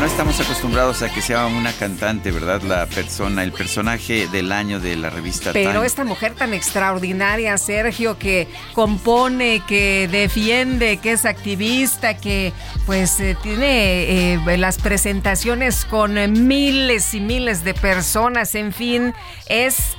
No 0.00 0.06
estamos 0.06 0.40
acostumbrados 0.40 1.02
a 1.02 1.12
que 1.12 1.20
sea 1.20 1.44
una 1.44 1.74
cantante, 1.74 2.30
¿verdad? 2.30 2.62
La 2.62 2.86
persona, 2.86 3.44
el 3.44 3.52
personaje 3.52 4.28
del 4.28 4.50
año 4.50 4.80
de 4.80 4.96
la 4.96 5.10
revista 5.10 5.52
Pero 5.52 5.72
Time. 5.72 5.86
esta 5.86 6.04
mujer 6.04 6.32
tan 6.32 6.54
extraordinaria, 6.54 7.58
Sergio, 7.58 8.18
que 8.18 8.48
compone, 8.72 9.62
que 9.68 10.08
defiende, 10.08 10.96
que 10.96 11.12
es 11.12 11.26
activista, 11.26 12.16
que 12.16 12.54
pues 12.86 13.20
eh, 13.20 13.36
tiene 13.42 14.36
eh, 14.36 14.56
las 14.56 14.78
presentaciones 14.78 15.84
con 15.84 16.14
miles 16.46 17.12
y 17.12 17.20
miles 17.20 17.62
de 17.62 17.74
personas, 17.74 18.54
en 18.54 18.72
fin, 18.72 19.12
es 19.50 19.98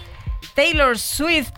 Taylor 0.56 0.98
Swift 0.98 1.52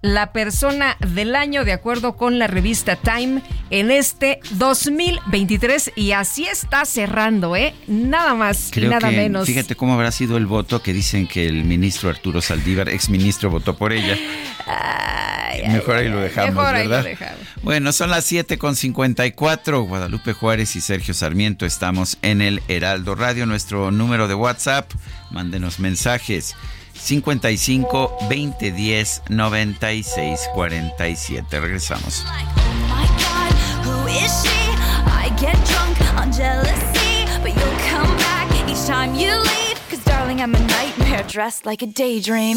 la 0.00 0.32
persona 0.32 0.96
del 1.00 1.34
año 1.34 1.64
de 1.64 1.72
acuerdo 1.72 2.16
con 2.16 2.38
la 2.38 2.46
revista 2.46 2.96
Time 2.96 3.42
en 3.70 3.90
este 3.90 4.40
2023 4.52 5.92
y 5.96 6.12
así 6.12 6.46
está 6.46 6.84
cerrando, 6.84 7.56
¿eh? 7.56 7.74
Nada 7.88 8.34
más 8.34 8.70
Creo 8.72 8.90
nada 8.90 9.10
que, 9.10 9.16
menos. 9.16 9.46
Fíjate 9.46 9.74
cómo 9.74 9.94
habrá 9.94 10.12
sido 10.12 10.36
el 10.36 10.46
voto 10.46 10.82
que 10.82 10.92
dicen 10.92 11.26
que 11.26 11.46
el 11.46 11.64
ministro 11.64 12.10
Arturo 12.10 12.40
Saldívar, 12.40 12.88
exministro, 12.88 13.50
votó 13.50 13.76
por 13.76 13.92
ella. 13.92 14.16
Ay, 14.66 15.62
mejor 15.68 15.96
ay, 15.96 16.06
ahí 16.06 16.12
lo 16.12 16.20
dejamos, 16.20 16.54
mejor 16.54 16.74
¿verdad? 16.74 16.98
Ahí 16.98 17.04
lo 17.04 17.08
dejamos. 17.08 17.38
Bueno, 17.62 17.92
son 17.92 18.10
las 18.10 18.24
7 18.24 18.56
con 18.58 18.76
54. 18.76 19.82
Guadalupe 19.82 20.32
Juárez 20.32 20.76
y 20.76 20.80
Sergio 20.80 21.12
Sarmiento 21.12 21.66
estamos 21.66 22.18
en 22.22 22.40
el 22.40 22.62
Heraldo 22.68 23.14
Radio, 23.14 23.46
nuestro 23.46 23.90
número 23.90 24.28
de 24.28 24.34
WhatsApp. 24.34 24.90
Mándenos 25.30 25.80
mensajes. 25.80 26.54
55 26.98 28.18
20 28.28 28.70
10 28.70 29.20
96 29.30 30.46
47. 30.54 31.44
Regresamos. 31.50 32.24
I'm 40.40 40.54
a 40.54 40.60
nightmare 40.60 41.24
dressed 41.24 41.66
like 41.66 41.82
a 41.82 41.86
daydream. 41.86 42.56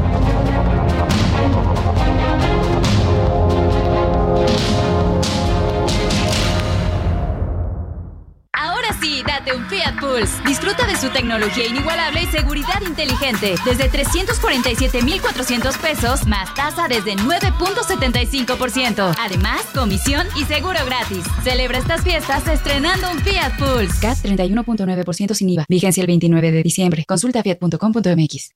Disfruta 10.45 10.85
de 10.87 10.97
su 10.97 11.09
tecnología 11.09 11.65
inigualable 11.65 12.23
y 12.23 12.25
seguridad 12.25 12.81
inteligente. 12.85 13.55
Desde 13.63 13.87
347,400 13.87 15.77
pesos, 15.77 16.27
más 16.27 16.53
tasa 16.53 16.89
desde 16.89 17.15
9.75%. 17.15 19.15
Además, 19.17 19.61
comisión 19.73 20.27
y 20.35 20.43
seguro 20.43 20.79
gratis. 20.85 21.23
Celebra 21.43 21.77
estas 21.77 22.01
fiestas 22.01 22.45
estrenando 22.47 23.09
un 23.09 23.19
Fiat 23.19 23.57
Pulse. 23.57 23.99
CAT 24.01 24.17
31.9% 24.17 25.33
sin 25.33 25.49
IVA. 25.49 25.65
Vigencia 25.69 26.01
el 26.01 26.07
29 26.07 26.51
de 26.51 26.63
diciembre. 26.63 27.05
Consulta 27.07 27.41
fiat.com.mx. 27.41 28.51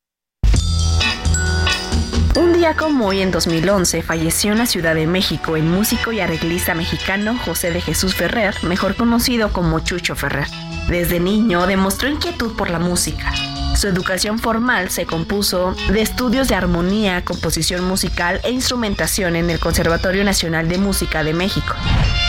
Un 2.35 2.51
día 2.51 2.75
como 2.75 3.07
hoy 3.07 3.21
en 3.21 3.31
2011 3.31 4.01
falleció 4.01 4.51
en 4.51 4.57
la 4.57 4.65
Ciudad 4.65 4.93
de 4.93 5.07
México 5.07 5.55
el 5.55 5.63
músico 5.63 6.11
y 6.11 6.19
arreglista 6.19 6.75
mexicano 6.75 7.39
José 7.45 7.71
de 7.71 7.79
Jesús 7.79 8.13
Ferrer, 8.13 8.53
mejor 8.63 8.95
conocido 8.95 9.53
como 9.53 9.79
Chucho 9.79 10.17
Ferrer. 10.17 10.47
Desde 10.87 11.19
niño 11.19 11.65
demostró 11.65 12.09
inquietud 12.09 12.55
por 12.55 12.69
la 12.69 12.79
música. 12.79 13.33
Su 13.75 13.87
educación 13.87 14.39
formal 14.39 14.89
se 14.89 15.05
compuso 15.05 15.75
de 15.91 16.01
estudios 16.01 16.47
de 16.47 16.55
armonía, 16.55 17.25
composición 17.25 17.83
musical 17.83 18.39
e 18.43 18.51
instrumentación 18.51 19.35
en 19.35 19.49
el 19.49 19.59
Conservatorio 19.59 20.23
Nacional 20.23 20.69
de 20.69 20.77
Música 20.77 21.23
de 21.23 21.33
México. 21.33 21.75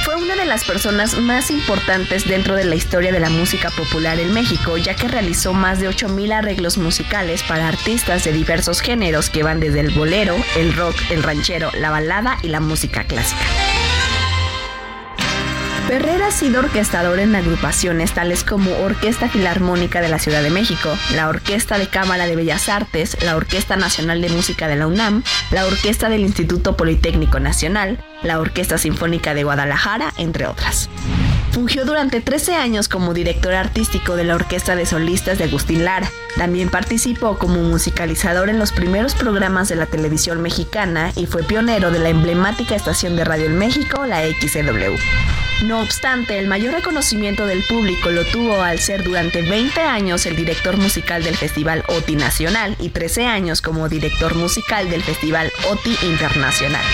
Fue 0.05 0.17
una 0.17 0.35
de 0.35 0.45
las 0.45 0.65
personas 0.65 1.19
más 1.19 1.51
importantes 1.51 2.27
dentro 2.27 2.57
de 2.57 2.65
la 2.65 2.75
historia 2.75 3.13
de 3.13 3.21
la 3.21 3.31
música 3.31 3.71
popular 3.71 4.19
en 4.19 4.33
México, 4.33 4.77
ya 4.77 4.97
que 4.97 5.07
realizó 5.07 5.53
más 5.53 5.79
de 5.79 5.89
8.000 5.89 6.33
arreglos 6.33 6.79
musicales 6.79 7.43
para 7.45 7.69
artistas 7.69 8.25
de 8.25 8.33
diversos 8.33 8.81
géneros 8.81 9.31
que 9.31 9.45
van 9.45 9.61
desde 9.61 9.81
el 9.81 9.91
bolero, 9.91 10.35
el 10.57 10.75
rock, 10.75 10.97
el 11.11 11.23
ranchero, 11.23 11.71
la 11.79 11.91
balada 11.91 12.39
y 12.43 12.49
la 12.49 12.61
música 12.61 13.05
clásica. 13.05 13.45
Ferrer 15.87 16.21
ha 16.25 16.33
sido 16.33 16.59
orquestador 16.59 17.21
en 17.21 17.37
agrupaciones 17.37 18.13
tales 18.13 18.43
como 18.43 18.77
Orquesta 18.79 19.29
Filarmónica 19.29 20.01
de 20.01 20.09
la 20.09 20.19
Ciudad 20.19 20.43
de 20.43 20.51
México, 20.51 20.89
la 21.15 21.29
Orquesta 21.29 21.79
de 21.79 21.87
Cámara 21.87 22.27
de 22.27 22.35
Bellas 22.35 22.69
Artes, 22.69 23.17
la 23.23 23.37
Orquesta 23.37 23.77
Nacional 23.77 24.21
de 24.21 24.29
Música 24.29 24.67
de 24.67 24.75
la 24.75 24.89
UNAM, 24.89 25.23
la 25.53 25.65
Orquesta 25.65 26.09
del 26.09 26.23
Instituto 26.23 26.77
Politécnico 26.77 27.39
Nacional, 27.39 28.05
la 28.25 28.41
Orquesta 28.41 28.79
Sinfónica 28.79 29.33
de 29.33 29.45
Guadalajara, 29.45 30.13
entre 30.17 30.49
otras. 30.49 30.91
Fungió 31.57 31.87
durante 31.87 32.21
13 32.21 32.55
años 32.55 32.87
como 32.87 33.15
director 33.15 33.55
artístico 33.55 34.15
de 34.15 34.25
la 34.25 34.35
Orquesta 34.35 34.77
de 34.77 34.85
Solistas 34.85 35.39
de 35.39 35.45
Agustín 35.45 35.87
Lara. 35.87 36.13
También 36.37 36.69
participó 36.69 37.39
como 37.39 37.63
musicalizador 37.63 38.51
en 38.51 38.59
los 38.59 38.73
primeros 38.73 39.15
programas 39.15 39.71
de 39.71 39.77
la 39.77 39.87
televisión 39.87 40.43
mexicana 40.43 41.13
y 41.17 41.25
fue 41.25 41.45
pionero 41.45 41.91
de 41.91 41.99
la 41.99 42.11
emblemática 42.11 42.75
estación 42.75 43.17
de 43.17 43.25
radio 43.25 43.47
en 43.47 43.57
México, 43.57 44.05
la 44.05 44.21
XCW. 44.21 44.99
No 45.65 45.81
obstante, 45.81 46.39
el 46.39 46.47
mayor 46.47 46.75
reconocimiento 46.75 47.47
del 47.47 47.63
público 47.63 48.11
lo 48.11 48.27
tuvo 48.27 48.61
al 48.61 48.79
ser 48.79 49.03
durante 49.03 49.41
20 49.41 49.81
años 49.81 50.27
el 50.27 50.37
director 50.37 50.77
musical 50.77 51.25
del 51.25 51.39
Festival 51.39 51.85
OTI 51.89 52.17
Nacional 52.17 52.77
y 52.81 52.91
13 52.91 53.25
años 53.25 53.63
como 53.63 53.89
director 53.89 54.35
musical 54.35 54.91
del 54.91 55.03
Festival 55.03 55.51
OTI 55.71 55.97
Internacional. 56.03 56.85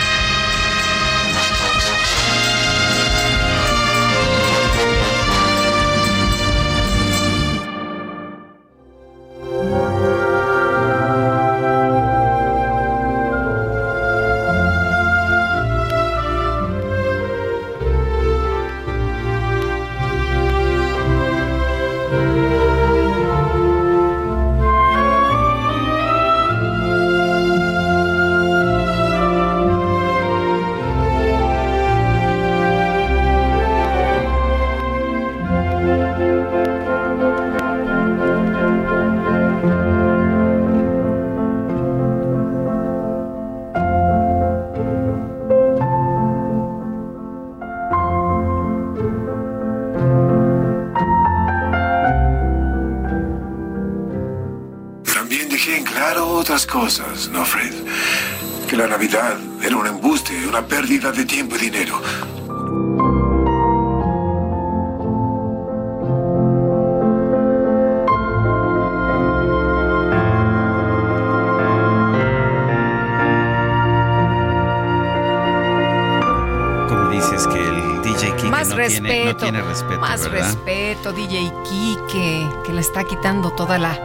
Toda 83.72 83.78
la. 83.78 83.98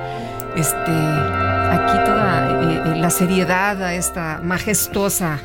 Este. 0.55 0.91
Aquí 0.91 1.97
toda 2.05 2.61
eh, 2.63 2.81
eh, 2.85 2.95
la 2.95 3.09
seriedad 3.09 3.83
a 3.83 3.93
esta 3.93 4.39
majestuosa 4.41 5.39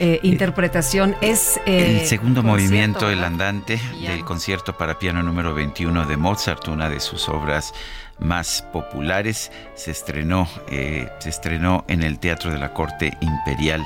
eh, 0.00 0.18
interpretación. 0.24 1.14
Es. 1.20 1.60
eh, 1.66 2.00
El 2.00 2.06
segundo 2.08 2.42
movimiento, 2.42 3.08
el 3.08 3.22
andante 3.22 3.80
del 4.00 4.24
concierto 4.24 4.76
para 4.76 4.98
piano 4.98 5.22
número 5.22 5.54
21 5.54 6.06
de 6.06 6.16
Mozart, 6.16 6.66
una 6.68 6.88
de 6.88 6.98
sus 6.98 7.28
obras 7.28 7.72
más 8.18 8.62
populares, 8.72 9.52
se 9.76 9.92
estrenó, 9.92 10.48
eh, 10.68 11.08
se 11.20 11.30
estrenó 11.30 11.84
en 11.88 12.02
el 12.02 12.18
Teatro 12.18 12.50
de 12.50 12.58
la 12.58 12.72
Corte 12.72 13.16
Imperial 13.20 13.84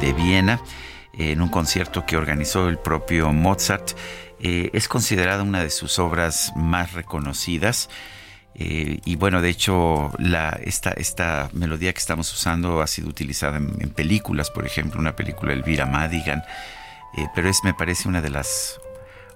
de 0.00 0.12
Viena, 0.14 0.60
en 1.12 1.42
un 1.42 1.48
concierto 1.48 2.06
que 2.06 2.16
organizó 2.16 2.68
el 2.68 2.78
propio 2.78 3.32
Mozart. 3.32 3.90
Es 4.38 4.86
considerada 4.86 5.42
una 5.42 5.62
de 5.62 5.70
sus 5.70 5.98
obras 5.98 6.52
más 6.56 6.92
reconocidas. 6.92 7.88
Eh, 8.58 9.00
y 9.04 9.16
bueno, 9.16 9.42
de 9.42 9.50
hecho, 9.50 10.10
la, 10.18 10.58
esta, 10.62 10.90
esta 10.90 11.50
melodía 11.52 11.92
que 11.92 11.98
estamos 11.98 12.32
usando 12.32 12.80
ha 12.80 12.86
sido 12.86 13.08
utilizada 13.08 13.58
en, 13.58 13.90
películas, 13.90 14.50
por 14.50 14.64
ejemplo, 14.64 14.98
una 14.98 15.14
película 15.14 15.52
Elvira 15.52 15.84
Madigan, 15.84 16.42
eh, 17.18 17.26
pero 17.34 17.50
es, 17.50 17.62
me 17.64 17.74
parece, 17.74 18.08
una 18.08 18.22
de 18.22 18.30
las 18.30 18.80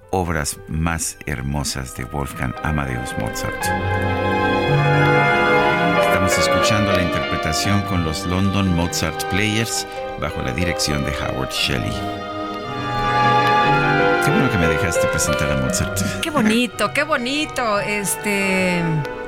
obras 0.09 0.57
más 0.67 1.17
hermosas 1.27 1.95
de 1.95 2.05
Wolfgang 2.05 2.55
Amadeus 2.63 3.15
Mozart. 3.19 3.63
Estamos 6.01 6.37
escuchando 6.37 6.91
la 6.91 7.03
interpretación 7.03 7.81
con 7.83 8.03
los 8.03 8.25
London 8.25 8.75
Mozart 8.75 9.23
Players 9.29 9.87
bajo 10.19 10.41
la 10.41 10.51
dirección 10.51 11.05
de 11.05 11.11
Howard 11.11 11.51
Shelley. 11.51 12.30
Qué 14.23 14.29
bueno 14.29 14.51
que 14.51 14.57
me 14.57 14.67
dejaste 14.67 15.07
presentar 15.07 15.51
a 15.51 15.57
Mozart. 15.57 15.99
Qué 16.21 16.29
bonito, 16.29 16.93
qué 16.93 17.03
bonito. 17.03 17.79
Este. 17.79 18.83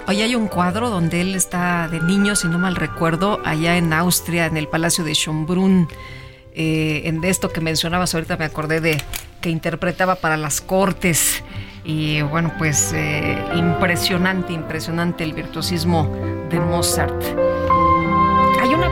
Hoy 0.06 0.22
hay 0.22 0.36
un 0.36 0.48
cuadro 0.48 0.90
donde 0.90 1.22
él 1.22 1.34
está 1.34 1.88
de 1.88 2.00
niño, 2.00 2.36
si 2.36 2.48
no 2.48 2.60
mal 2.60 2.76
recuerdo, 2.76 3.40
allá 3.44 3.78
en 3.78 3.92
Austria, 3.92 4.46
en 4.46 4.58
el 4.58 4.68
Palacio 4.68 5.04
de 5.04 5.14
Schönbrunn. 5.16 5.88
Eh, 6.54 7.04
en 7.06 7.24
esto 7.24 7.50
que 7.50 7.62
mencionabas 7.62 8.14
ahorita 8.14 8.38
me 8.38 8.46
acordé 8.46 8.82
de 8.82 9.02
que 9.42 9.50
interpretaba 9.50 10.16
para 10.16 10.38
las 10.38 10.62
cortes. 10.62 11.44
Y 11.84 12.22
bueno, 12.22 12.54
pues 12.60 12.94
eh, 12.94 13.38
impresionante, 13.56 14.54
impresionante 14.54 15.24
el 15.24 15.34
virtuosismo 15.34 16.16
de 16.50 16.60
Mozart. 16.60 17.53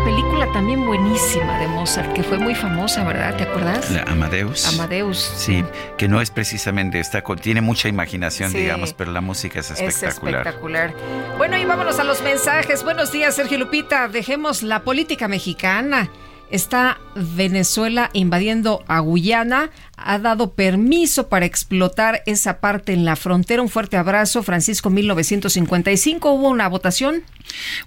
Película 0.03 0.51
también 0.51 0.85
buenísima 0.85 1.59
de 1.59 1.67
Mozart, 1.67 2.13
que 2.13 2.23
fue 2.23 2.37
muy 2.37 2.55
famosa, 2.55 3.03
¿verdad? 3.03 3.35
¿Te 3.37 3.43
acuerdas? 3.43 3.91
La 3.91 4.03
Amadeus. 4.03 4.67
Amadeus. 4.67 5.17
Sí, 5.17 5.63
que 5.97 6.07
no 6.07 6.21
es 6.21 6.31
precisamente 6.31 6.99
esta, 6.99 7.21
tiene 7.35 7.61
mucha 7.61 7.87
imaginación, 7.87 8.51
digamos, 8.53 8.93
pero 8.93 9.11
la 9.11 9.21
música 9.21 9.59
es 9.59 9.71
espectacular. 9.71 10.41
Es 10.41 10.47
espectacular. 10.47 10.93
Bueno, 11.37 11.57
y 11.57 11.65
vámonos 11.65 11.99
a 11.99 12.03
los 12.03 12.21
mensajes. 12.21 12.83
Buenos 12.83 13.11
días, 13.11 13.35
Sergio 13.35 13.57
Lupita. 13.57 14.07
Dejemos 14.07 14.63
la 14.63 14.81
política 14.81 15.27
mexicana 15.27 16.09
está 16.51 16.99
Venezuela 17.15 18.09
invadiendo 18.13 18.83
a 18.87 18.99
Guyana. 18.99 19.71
Ha 19.97 20.19
dado 20.19 20.53
permiso 20.53 21.29
para 21.29 21.45
explotar 21.45 22.23
esa 22.25 22.59
parte 22.59 22.93
en 22.93 23.05
la 23.05 23.15
frontera. 23.15 23.61
Un 23.61 23.69
fuerte 23.69 23.97
abrazo, 23.97 24.43
Francisco 24.43 24.89
1955. 24.89 26.31
¿Hubo 26.31 26.49
una 26.49 26.67
votación? 26.67 27.23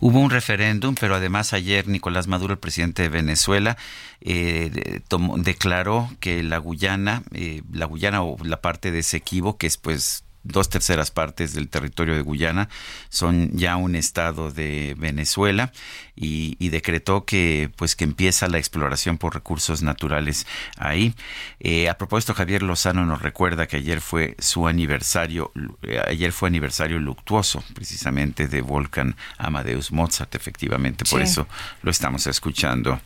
Hubo 0.01 0.21
un 0.21 0.31
referéndum, 0.31 0.95
pero 0.99 1.15
además 1.15 1.53
ayer 1.53 1.89
Nicolás 1.89 2.27
Maduro, 2.27 2.55
el 2.55 2.59
presidente 2.59 3.03
de 3.03 3.09
Venezuela, 3.09 3.77
eh, 4.21 5.01
declaró 5.39 6.11
que 6.21 6.43
la 6.43 6.59
Guyana, 6.59 7.23
eh, 7.33 7.63
la 7.73 7.87
Guyana 7.87 8.23
o 8.23 8.37
la 8.43 8.61
parte 8.61 8.91
de 8.91 9.01
Esequibo, 9.01 9.57
que 9.57 9.67
es 9.67 9.77
pues 9.77 10.24
dos 10.45 10.69
terceras 10.69 11.11
partes 11.11 11.55
del 11.55 11.69
territorio 11.69 12.15
de 12.15 12.21
Guyana 12.21 12.69
son 13.09 13.51
ya 13.57 13.77
un 13.77 13.97
estado 13.97 14.51
de 14.51 14.95
Venezuela 14.99 15.73
y, 16.15 16.69
decretó 16.69 17.25
que 17.25 17.71
pues 17.77 17.95
que 17.95 18.05
empieza 18.05 18.49
la 18.49 18.59
exploración 18.59 19.17
por 19.17 19.35
recursos 19.35 19.83
naturales 19.83 20.47
ahí. 20.77 21.15
Eh, 21.61 21.89
a 21.89 21.97
propósito, 21.97 22.35
Javier 22.35 22.63
Lozano 22.63 23.07
nos 23.07 23.23
recuerda 23.23 23.67
que 23.67 23.77
ayer 23.77 24.01
fue 24.01 24.35
su 24.41 24.67
aniversario, 24.67 25.53
eh, 25.83 26.01
ayer 26.07 26.33
fue 26.33 26.49
aniversario 26.49 26.99
luctuoso 26.99 27.63
precisamente 27.75 28.49
de 28.49 28.61
Volcan 28.61 29.17
Amadeus 29.39 29.93
Mozart, 29.93 30.35
efectivamente, 30.35 31.05
por 31.05 31.23
eso 31.23 31.47
lo 31.83 31.91
estamos 31.91 32.27
escuchando. 32.27 33.01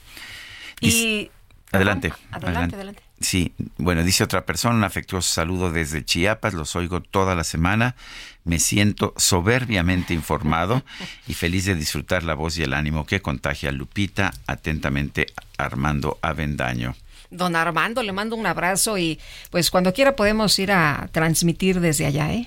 Y, 0.80 1.30
adelante, 1.72 2.12
adelante. 2.32 2.76
adelante. 2.76 3.07
Sí, 3.20 3.52
bueno, 3.78 4.04
dice 4.04 4.22
otra 4.22 4.46
persona, 4.46 4.76
un 4.76 4.84
afectuoso 4.84 5.32
saludo 5.32 5.72
desde 5.72 6.04
Chiapas, 6.04 6.54
los 6.54 6.76
oigo 6.76 7.00
toda 7.00 7.34
la 7.34 7.42
semana, 7.42 7.96
me 8.44 8.60
siento 8.60 9.12
soberbiamente 9.16 10.14
informado 10.14 10.84
y 11.26 11.34
feliz 11.34 11.64
de 11.64 11.74
disfrutar 11.74 12.22
la 12.22 12.34
voz 12.34 12.56
y 12.58 12.62
el 12.62 12.74
ánimo 12.74 13.06
que 13.06 13.20
contagia 13.20 13.72
Lupita, 13.72 14.32
atentamente 14.46 15.26
Armando 15.56 16.18
Avendaño. 16.22 16.94
Don 17.30 17.56
Armando, 17.56 18.02
le 18.02 18.12
mando 18.12 18.36
un 18.36 18.46
abrazo 18.46 18.96
y 18.96 19.18
pues 19.50 19.70
cuando 19.70 19.92
quiera 19.92 20.14
podemos 20.16 20.58
ir 20.58 20.70
a 20.70 21.08
transmitir 21.12 21.80
desde 21.80 22.06
allá, 22.06 22.32
¿eh? 22.32 22.46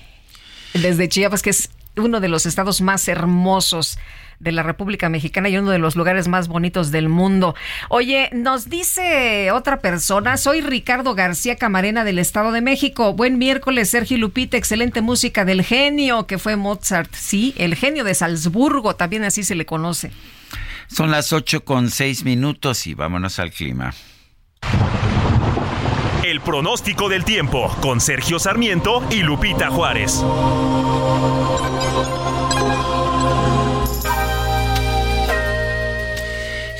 Desde 0.74 1.08
Chiapas, 1.08 1.42
que 1.42 1.50
es 1.50 1.70
uno 1.96 2.18
de 2.20 2.28
los 2.28 2.46
estados 2.46 2.80
más 2.80 3.06
hermosos 3.08 3.98
de 4.42 4.52
la 4.52 4.62
República 4.62 5.08
Mexicana 5.08 5.48
y 5.48 5.56
uno 5.56 5.70
de 5.70 5.78
los 5.78 5.94
lugares 5.94 6.26
más 6.28 6.48
bonitos 6.48 6.90
del 6.90 7.08
mundo. 7.08 7.54
Oye, 7.88 8.28
nos 8.32 8.68
dice 8.68 9.52
otra 9.52 9.80
persona, 9.80 10.36
soy 10.36 10.60
Ricardo 10.60 11.14
García 11.14 11.56
Camarena 11.56 12.04
del 12.04 12.18
Estado 12.18 12.50
de 12.50 12.60
México. 12.60 13.14
Buen 13.14 13.38
miércoles, 13.38 13.88
Sergio 13.88 14.18
Lupita, 14.18 14.56
excelente 14.56 15.00
música 15.00 15.44
del 15.44 15.62
genio 15.62 16.26
que 16.26 16.38
fue 16.38 16.56
Mozart. 16.56 17.14
Sí, 17.14 17.54
el 17.56 17.76
genio 17.76 18.02
de 18.02 18.14
Salzburgo, 18.14 18.96
también 18.96 19.24
así 19.24 19.44
se 19.44 19.54
le 19.54 19.64
conoce. 19.64 20.10
Son 20.88 21.10
las 21.10 21.32
ocho 21.32 21.64
con 21.64 21.88
seis 21.90 22.24
minutos 22.24 22.86
y 22.86 22.94
vámonos 22.94 23.38
al 23.38 23.52
clima. 23.52 23.94
El 26.24 26.40
pronóstico 26.40 27.08
del 27.08 27.24
tiempo 27.24 27.74
con 27.80 28.00
Sergio 28.00 28.38
Sarmiento 28.38 29.02
y 29.10 29.22
Lupita 29.22 29.70
Juárez. 29.70 30.22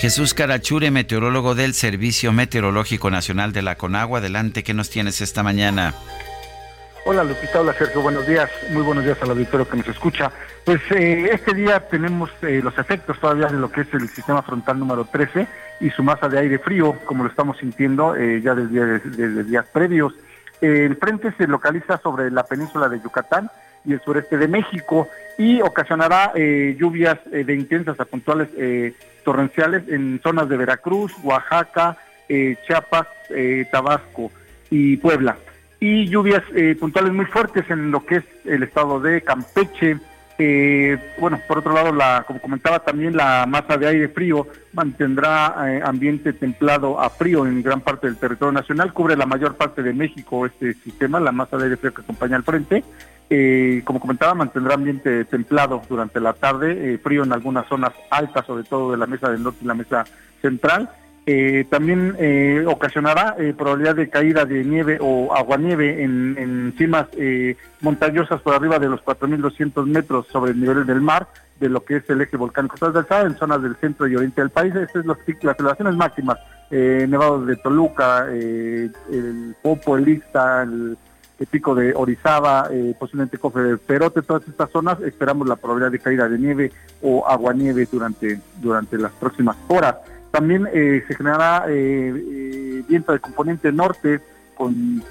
Jesús 0.03 0.35
Carachure, 0.35 0.91
meteorólogo 0.91 1.55
del 1.55 1.75
Servicio 1.75 2.33
Meteorológico 2.33 3.09
Nacional 3.09 3.53
de 3.53 3.63
la 3.63 3.77
Conagua. 3.77 4.19
Adelante, 4.19 4.65
¿qué 4.65 4.75
nos 4.75 4.91
tienes 4.91 5.21
esta 5.21 5.45
mañana? 5.45 5.95
Hola 7.05 7.23
Lupita, 7.23 7.61
hola 7.61 7.73
Sergio, 7.73 8.03
buenos 8.03 8.27
días, 8.27 8.51
muy 8.71 8.83
buenos 8.83 9.05
días 9.05 9.17
al 9.23 9.31
auditorio 9.31 9.69
que 9.69 9.77
nos 9.77 9.87
escucha. 9.87 10.33
Pues 10.65 10.81
eh, 10.91 11.31
este 11.33 11.55
día 11.55 11.79
tenemos 11.89 12.31
eh, 12.43 12.61
los 12.65 12.77
efectos 12.79 13.21
todavía 13.21 13.47
de 13.47 13.59
lo 13.59 13.71
que 13.71 13.83
es 13.83 13.95
el 13.95 14.09
sistema 14.09 14.43
frontal 14.43 14.81
número 14.81 15.05
13 15.05 15.47
y 15.79 15.91
su 15.91 16.03
masa 16.03 16.29
de 16.29 16.41
aire 16.41 16.59
frío, 16.59 16.99
como 17.05 17.23
lo 17.23 17.31
estamos 17.31 17.59
sintiendo 17.59 18.17
eh, 18.17 18.41
ya 18.43 18.57
desde, 18.57 18.99
desde, 19.09 19.45
días 19.45 19.67
previos. 19.73 20.15
el 20.61 20.97
frente 20.97 21.33
se 21.39 21.47
localiza 21.47 22.01
sobre 22.03 22.29
la 22.33 22.43
península 22.43 22.89
de 22.89 23.01
Yucatán 23.01 23.53
y 23.85 23.93
el 23.93 24.01
sureste 24.01 24.37
de 24.37 24.49
México 24.49 25.09
y 25.39 25.61
ocasionará 25.61 26.33
lluvias 26.35 27.19
de 27.31 27.55
intensas 27.55 27.99
a 27.99 28.05
puntuales 28.05 28.49
torrenciales 29.23 29.89
en 29.89 30.21
zonas 30.23 30.49
de 30.49 30.57
Veracruz, 30.57 31.13
Oaxaca, 31.23 31.97
eh, 32.29 32.57
Chiapas, 32.67 33.07
eh, 33.31 33.67
Tabasco 33.71 34.31
y 34.71 34.97
Puebla. 34.97 35.37
Y 35.81 36.09
lluvias 36.09 36.43
eh, 36.55 36.77
puntuales 36.79 37.13
muy 37.13 37.27
fuertes 37.27 37.69
en 37.71 37.91
lo 37.91 38.05
que 38.07 38.17
es 38.17 38.25
el 38.45 38.63
estado 38.63 39.01
de 39.01 39.23
Campeche. 39.23 39.99
bueno, 41.19 41.41
por 41.47 41.59
otro 41.59 41.73
lado, 41.73 41.93
la, 41.93 42.25
como 42.27 42.41
comentaba 42.41 42.81
también, 42.81 43.17
la 43.17 43.45
masa 43.47 43.77
de 43.77 43.87
aire 43.87 44.09
frío 44.09 44.47
mantendrá 44.73 45.87
ambiente 45.87 46.33
templado 46.33 46.99
a 46.99 47.11
frío 47.11 47.47
en 47.47 47.63
gran 47.63 47.81
parte 47.81 48.07
del 48.07 48.17
territorio 48.17 48.51
nacional. 48.51 48.93
Cubre 48.93 49.17
la 49.17 49.27
mayor 49.27 49.57
parte 49.57 49.83
de 49.83 49.93
México 49.93 50.47
este 50.47 50.75
sistema, 50.75 51.21
la 51.21 51.33
masa 51.33 51.57
de 51.59 51.65
aire 51.65 51.77
frío 51.77 51.95
que 51.95 52.03
acompaña 52.03 52.37
al 52.37 52.45
frente. 52.45 52.83
Eh, 53.35 53.81
como 53.87 53.99
comentaba, 53.99 54.35
mantendrá 54.35 54.75
ambiente 54.75 55.25
templado 55.25 55.81
durante 55.89 56.21
la 56.21 56.35
tarde, 56.35 56.93
eh, 56.93 56.99
frío 56.99 57.25
en 57.25 57.33
algunas 57.33 57.67
zonas 57.67 57.93
altas, 58.11 58.45
sobre 58.45 58.63
todo 58.63 58.91
de 58.91 58.99
la 58.99 59.07
mesa 59.07 59.31
del 59.31 59.43
norte 59.43 59.61
y 59.63 59.67
la 59.67 59.73
mesa 59.73 60.05
central. 60.43 60.91
Eh, 61.25 61.65
también 61.71 62.15
ocasionará 62.67 63.37
probabilidad 63.57 63.97
de 63.97 64.11
caída 64.11 64.45
de 64.45 64.63
nieve 64.65 64.99
o 65.01 65.35
aguanieve 65.35 66.03
en, 66.03 66.37
en 66.37 66.75
cimas 66.77 67.07
montañosas 67.81 68.43
por 68.43 68.55
arriba 68.55 68.79
de 68.79 68.91
los 68.91 69.01
4.200 69.03 69.87
metros 69.87 70.27
sobre 70.31 70.51
el 70.51 70.61
nivel 70.61 70.85
del 70.85 71.01
mar, 71.01 71.29
de 71.59 71.71
lo 71.71 71.87
que 71.87 71.97
es 71.97 72.11
el 72.11 72.21
eje 72.21 72.37
volcánico 72.37 72.77
transversal 72.77 73.29
en 73.29 73.39
zonas 73.39 73.63
del 73.63 73.77
centro 73.77 74.07
y 74.09 74.17
oriente 74.17 74.43
del 74.43 74.51
país. 74.51 74.75
Estas 74.75 75.07
son 75.07 75.17
las 75.43 75.59
elevaciones 75.59 75.95
máximas, 75.95 76.37
nevados 76.71 77.47
de 77.47 77.57
Toluca, 77.57 78.27
el 78.31 79.55
Popo, 79.63 79.97
el 79.97 80.07
Ixta, 80.07 80.65
el 80.65 80.99
pico 81.47 81.75
de 81.75 81.95
Orizaba, 81.95 82.69
eh, 82.71 82.95
posiblemente 82.99 83.39
Cofre 83.39 83.63
de 83.63 83.79
Perote, 83.79 84.23
todas 84.23 84.47
estas 84.47 84.71
zonas, 84.71 85.01
esperamos 85.01 85.49
la 85.49 85.57
probabilidad 85.57 85.93
de 85.93 85.99
caída 85.99 86.29
de 86.29 86.39
nieve 86.39 86.73
o 87.01 87.27
aguanieve 87.27 87.87
durante, 87.91 88.41
durante 88.61 88.99
las 88.99 89.13
próximas 89.13 89.57
horas. 89.69 89.97
También 90.31 90.69
eh, 90.73 91.05
se 91.07 91.15
generará 91.15 91.67
eh, 91.69 92.83
viento 92.89 93.13
de 93.13 93.21
componente 93.21 93.71
norte 93.73 94.21
con, 94.55 95.03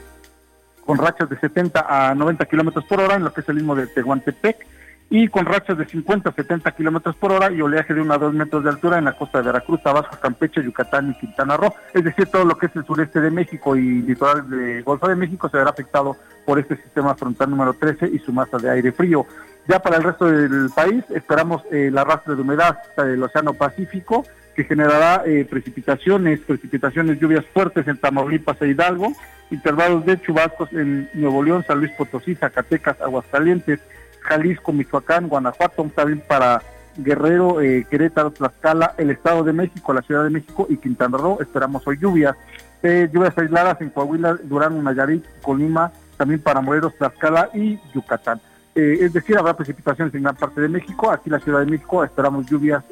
con 0.85 0.97
rachas 0.97 1.29
de 1.29 1.39
70 1.39 1.85
a 1.87 2.15
90 2.15 2.45
kilómetros 2.45 2.85
por 2.85 2.99
hora 2.99 3.15
en 3.15 3.23
lo 3.23 3.33
que 3.33 3.41
es 3.41 3.49
el 3.49 3.55
mismo 3.55 3.75
de 3.75 3.87
Tehuantepec 3.87 4.65
y 5.13 5.27
con 5.27 5.45
rachas 5.45 5.77
de 5.77 5.85
50 5.85 6.29
a 6.29 6.33
70 6.33 6.71
kilómetros 6.71 7.17
por 7.17 7.33
hora 7.33 7.51
y 7.51 7.61
oleaje 7.61 7.93
de 7.93 7.99
1 7.99 8.13
a 8.13 8.17
2 8.17 8.33
metros 8.33 8.63
de 8.63 8.69
altura 8.69 8.97
en 8.97 9.03
la 9.03 9.11
costa 9.11 9.39
de 9.39 9.43
Veracruz, 9.43 9.83
Tabasco, 9.83 10.17
Campeche, 10.21 10.63
Yucatán 10.63 11.11
y 11.11 11.19
Quintana 11.19 11.57
Roo. 11.57 11.73
Es 11.93 12.05
decir, 12.05 12.27
todo 12.27 12.45
lo 12.45 12.57
que 12.57 12.67
es 12.67 12.75
el 12.77 12.85
sureste 12.85 13.19
de 13.19 13.29
México 13.29 13.75
y 13.75 14.01
litoral 14.03 14.49
de 14.49 14.81
Golfo 14.83 15.09
de 15.09 15.17
México 15.17 15.49
se 15.49 15.57
verá 15.57 15.71
afectado 15.71 16.15
por 16.45 16.59
este 16.59 16.77
sistema 16.77 17.13
frontal 17.13 17.49
número 17.49 17.73
13 17.73 18.07
y 18.07 18.19
su 18.19 18.31
masa 18.31 18.57
de 18.57 18.69
aire 18.69 18.93
frío. 18.93 19.25
Ya 19.67 19.79
para 19.79 19.97
el 19.97 20.03
resto 20.03 20.27
del 20.27 20.69
país 20.73 21.03
esperamos 21.09 21.61
eh, 21.73 21.87
el 21.87 21.97
arrastre 21.97 22.35
de 22.35 22.41
humedad 22.41 22.77
del 22.95 23.21
Océano 23.21 23.53
Pacífico 23.53 24.23
que 24.55 24.63
generará 24.63 25.23
eh, 25.25 25.45
precipitaciones, 25.49 26.39
precipitaciones, 26.39 27.19
lluvias 27.19 27.45
fuertes 27.53 27.85
en 27.89 27.97
Tamaulipas 27.97 28.61
e 28.61 28.69
Hidalgo, 28.69 29.11
intervalos 29.49 30.05
de 30.05 30.21
chubascos 30.21 30.71
en 30.71 31.09
Nuevo 31.13 31.43
León, 31.43 31.65
San 31.67 31.79
Luis 31.79 31.91
Potosí, 31.97 32.35
Zacatecas, 32.35 32.99
Aguascalientes, 33.01 33.81
Jalisco, 34.21 34.71
Michoacán, 34.71 35.27
Guanajuato, 35.27 35.89
también 35.95 36.23
para 36.27 36.61
Guerrero, 36.97 37.61
eh, 37.61 37.85
Querétaro, 37.89 38.31
Tlaxcala, 38.31 38.95
el 38.97 39.11
Estado 39.11 39.43
de 39.43 39.53
México, 39.53 39.93
la 39.93 40.01
Ciudad 40.01 40.23
de 40.23 40.29
México 40.29 40.67
y 40.69 40.77
Quintana 40.77 41.17
Roo. 41.17 41.39
Esperamos 41.41 41.85
hoy 41.87 41.97
lluvias. 41.97 42.35
Eh, 42.83 43.09
lluvias 43.11 43.37
aisladas 43.37 43.79
en 43.81 43.89
Coahuila, 43.91 44.37
Durango, 44.43 44.81
Nayarit, 44.81 45.23
Colima, 45.41 45.91
también 46.17 46.41
para 46.41 46.61
Morelos, 46.61 46.95
Tlaxcala 46.97 47.49
y 47.53 47.79
Yucatán. 47.93 48.41
Eh, 48.73 48.99
es 49.01 49.13
decir, 49.13 49.37
habrá 49.37 49.55
precipitaciones 49.55 50.13
en 50.15 50.23
gran 50.23 50.35
parte 50.35 50.61
de 50.61 50.69
México. 50.69 51.11
Aquí 51.11 51.29
la 51.29 51.39
Ciudad 51.39 51.59
de 51.59 51.65
México 51.65 52.03
esperamos 52.03 52.45
lluvias, 52.45 52.83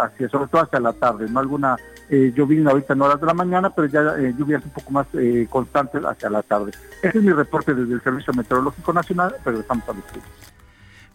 hacia, 0.00 0.28
sobre 0.28 0.48
todo 0.48 0.62
hacia 0.62 0.80
la 0.80 0.92
tarde. 0.92 1.26
No 1.28 1.40
alguna 1.40 1.76
llovina 2.10 2.70
ahorita 2.70 2.94
en 2.94 3.02
horas 3.02 3.20
de 3.20 3.26
la 3.26 3.34
mañana, 3.34 3.70
pero 3.70 3.86
ya 3.86 4.16
lluvias 4.36 4.64
un 4.64 4.70
poco 4.70 4.90
más 4.90 5.06
constantes 5.48 6.04
hacia 6.04 6.28
la 6.28 6.42
tarde. 6.42 6.72
Ese 7.02 7.18
es 7.18 7.24
mi 7.24 7.32
reporte 7.32 7.72
desde 7.72 7.94
el 7.94 8.02
Servicio 8.02 8.32
Meteorológico 8.32 8.92
Nacional, 8.92 9.36
pero 9.44 9.60
estamos 9.60 9.88
a 9.88 9.92
los 9.92 10.04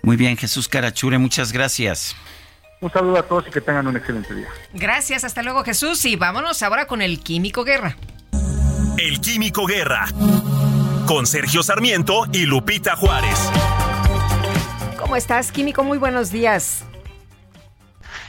muy 0.03 0.17
bien, 0.17 0.37
Jesús 0.37 0.67
Carachure, 0.67 1.17
muchas 1.17 1.51
gracias. 1.51 2.15
Un 2.81 2.91
saludo 2.91 3.17
a 3.17 3.23
todos 3.23 3.47
y 3.47 3.49
que 3.49 3.61
tengan 3.61 3.87
un 3.87 3.95
excelente 3.95 4.35
día. 4.35 4.49
Gracias, 4.73 5.23
hasta 5.23 5.41
luego 5.41 5.63
Jesús 5.63 6.03
y 6.03 6.17
vámonos 6.17 6.61
ahora 6.61 6.85
con 6.85 7.01
el 7.01 7.21
Químico 7.21 7.63
Guerra. 7.63 7.95
El 8.97 9.21
Químico 9.21 9.65
Guerra, 9.65 10.07
con 11.07 11.25
Sergio 11.25 11.63
Sarmiento 11.63 12.25
y 12.33 12.45
Lupita 12.45 12.97
Juárez. 12.97 13.49
¿Cómo 14.99 15.15
estás, 15.15 15.51
Químico? 15.51 15.83
Muy 15.83 15.97
buenos 15.97 16.29
días. 16.29 16.83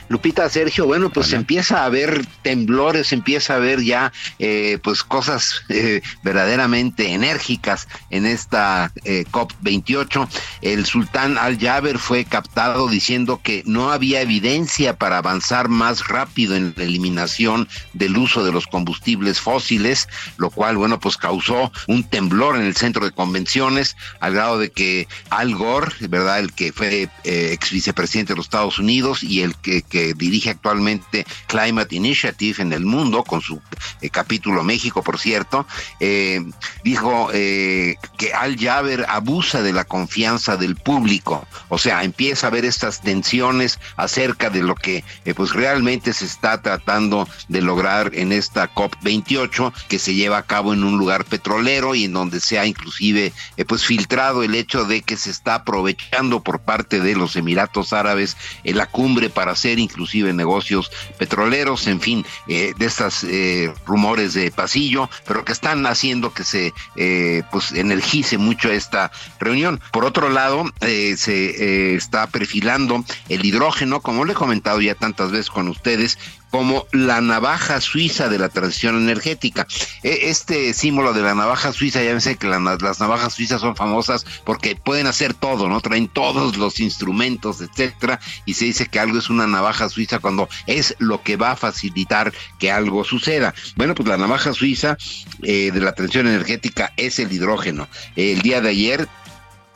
Lupita, 0.08 0.48
Sergio, 0.48 0.86
bueno, 0.86 1.10
pues 1.10 1.32
empieza 1.32 1.82
a 1.82 1.86
haber 1.86 2.26
temblores, 2.42 3.12
empieza 3.12 3.54
a 3.54 3.56
haber 3.56 3.82
ya 3.82 4.12
eh, 4.38 4.78
pues 4.82 5.02
cosas 5.02 5.62
eh, 5.70 6.02
verdaderamente 6.22 7.12
enérgicas 7.12 7.88
en 8.10 8.26
esta 8.26 8.92
eh, 9.04 9.24
COP28. 9.30 10.28
El 10.60 10.84
sultán 10.84 11.38
Al-Jaber 11.38 11.98
fue 11.98 12.24
captado 12.26 12.88
diciendo 12.88 13.40
que 13.42 13.62
no 13.64 13.92
había 13.92 14.20
evidencia 14.20 14.96
para 14.96 15.18
avanzar 15.18 15.68
más 15.68 16.06
rápido 16.08 16.54
en 16.54 16.74
la 16.76 16.84
eliminación 16.84 17.66
del 17.94 18.16
uso 18.18 18.44
de 18.44 18.52
los 18.52 18.66
combustibles 18.66 19.40
fósiles, 19.40 20.08
lo 20.36 20.50
cual, 20.50 20.76
bueno, 20.76 21.00
pues 21.00 21.16
causó 21.16 21.72
un 21.88 22.04
temblor 22.04 22.56
en 22.56 22.62
el 22.62 22.76
centro 22.76 23.06
de 23.06 23.12
convenciones, 23.12 23.96
al 24.20 24.34
grado 24.34 24.58
de 24.58 24.70
que 24.70 25.08
Al 25.30 25.54
Gore, 25.54 25.92
¿verdad? 26.08 26.40
El 26.40 26.52
que 26.52 26.72
fue 26.72 27.08
ex 27.24 27.70
vicepresidente 27.70 28.34
de 28.34 28.36
los 28.36 28.46
Estados 28.46 28.78
Unidos 28.78 29.22
y 29.22 29.40
el 29.40 29.54
que 29.56 29.82
que 29.94 30.12
dirige 30.12 30.50
actualmente 30.50 31.24
Climate 31.46 31.94
Initiative 31.94 32.60
en 32.64 32.72
el 32.72 32.84
mundo, 32.84 33.22
con 33.22 33.40
su 33.40 33.60
eh, 34.00 34.10
capítulo 34.10 34.64
México, 34.64 35.04
por 35.04 35.20
cierto, 35.20 35.68
eh, 36.00 36.44
dijo 36.82 37.30
eh, 37.32 37.94
que 38.18 38.34
Al 38.34 38.58
Jaber 38.58 39.06
abusa 39.08 39.62
de 39.62 39.72
la 39.72 39.84
confianza 39.84 40.56
del 40.56 40.74
público, 40.74 41.46
o 41.68 41.78
sea, 41.78 42.02
empieza 42.02 42.48
a 42.48 42.50
haber 42.50 42.64
estas 42.64 43.02
tensiones 43.02 43.78
acerca 43.96 44.50
de 44.50 44.64
lo 44.64 44.74
que 44.74 45.04
pues 45.36 45.52
realmente 45.52 46.12
se 46.12 46.24
está 46.24 46.60
tratando 46.60 47.28
de 47.46 47.62
lograr 47.62 48.10
en 48.14 48.32
esta 48.32 48.74
COP28 48.74 49.72
que 49.86 50.00
se 50.00 50.14
lleva 50.14 50.38
a 50.38 50.42
cabo 50.42 50.74
en 50.74 50.82
un 50.82 50.98
lugar 50.98 51.24
petrolero 51.24 51.94
y 51.94 52.06
en 52.06 52.14
donde 52.14 52.40
se 52.40 52.58
ha 52.58 52.66
inclusive 52.66 53.32
pues 53.68 53.84
filtrado 53.84 54.42
el 54.42 54.56
hecho 54.56 54.86
de 54.86 55.02
que 55.02 55.16
se 55.16 55.30
está 55.30 55.54
aprovechando 55.54 56.42
por 56.42 56.58
parte 56.58 56.98
de 56.98 57.14
los 57.14 57.36
Emiratos 57.36 57.92
Árabes 57.92 58.36
en 58.64 58.76
la 58.76 58.86
cumbre 58.86 59.30
para 59.30 59.52
hacer 59.52 59.78
inclusive 59.84 60.32
negocios 60.32 60.90
petroleros, 61.18 61.86
en 61.86 62.00
fin, 62.00 62.26
eh, 62.48 62.74
de 62.76 62.86
estas 62.86 63.24
eh, 63.24 63.72
rumores 63.86 64.34
de 64.34 64.50
pasillo, 64.50 65.08
pero 65.26 65.44
que 65.44 65.52
están 65.52 65.86
haciendo 65.86 66.32
que 66.32 66.44
se 66.44 66.72
eh, 66.96 67.42
pues 67.50 67.72
energice 67.72 68.38
mucho 68.38 68.70
esta 68.70 69.10
reunión. 69.38 69.80
Por 69.92 70.04
otro 70.04 70.28
lado, 70.28 70.64
se 70.80 71.94
está 71.94 72.26
perfilando 72.26 73.04
el 73.28 73.44
hidrógeno, 73.44 74.00
como 74.00 74.24
le 74.24 74.32
he 74.32 74.36
comentado 74.36 74.80
ya 74.80 74.94
tantas 74.94 75.30
veces 75.30 75.50
con 75.50 75.68
ustedes, 75.68 76.18
como 76.54 76.86
la 76.92 77.20
navaja 77.20 77.80
suiza 77.80 78.28
de 78.28 78.38
la 78.38 78.48
transición 78.48 78.94
energética. 78.94 79.66
E, 80.04 80.30
este 80.30 80.72
símbolo 80.72 81.12
de 81.12 81.20
la 81.20 81.34
navaja 81.34 81.72
suiza, 81.72 82.00
ya 82.00 82.20
sé 82.20 82.36
que 82.36 82.46
las 82.46 83.00
navajas 83.00 83.34
suizas 83.34 83.60
son 83.60 83.74
famosas 83.74 84.24
porque 84.44 84.76
pueden 84.76 85.08
hacer 85.08 85.34
todo, 85.34 85.68
¿no? 85.68 85.80
Traen 85.80 86.06
todos 86.06 86.56
los 86.56 86.78
instrumentos, 86.78 87.60
etcétera, 87.60 88.20
y 88.46 88.54
se 88.54 88.66
dice 88.66 88.86
que 88.86 89.00
algo 89.00 89.18
es 89.18 89.30
una 89.30 89.48
navaja 89.48 89.88
suiza 89.88 90.20
cuando 90.20 90.48
es 90.68 90.94
lo 91.00 91.24
que 91.24 91.36
va 91.36 91.50
a 91.50 91.56
facilitar 91.56 92.32
que 92.60 92.70
algo 92.70 93.02
suceda. 93.02 93.52
Bueno, 93.74 93.96
pues 93.96 94.08
la 94.08 94.16
navaja 94.16 94.52
suiza 94.52 94.96
eh, 95.42 95.72
de 95.72 95.80
la 95.80 95.90
transición 95.90 96.28
energética 96.28 96.92
es 96.96 97.18
el 97.18 97.32
hidrógeno. 97.32 97.88
El 98.14 98.42
día 98.42 98.60
de 98.60 98.68
ayer 98.68 99.08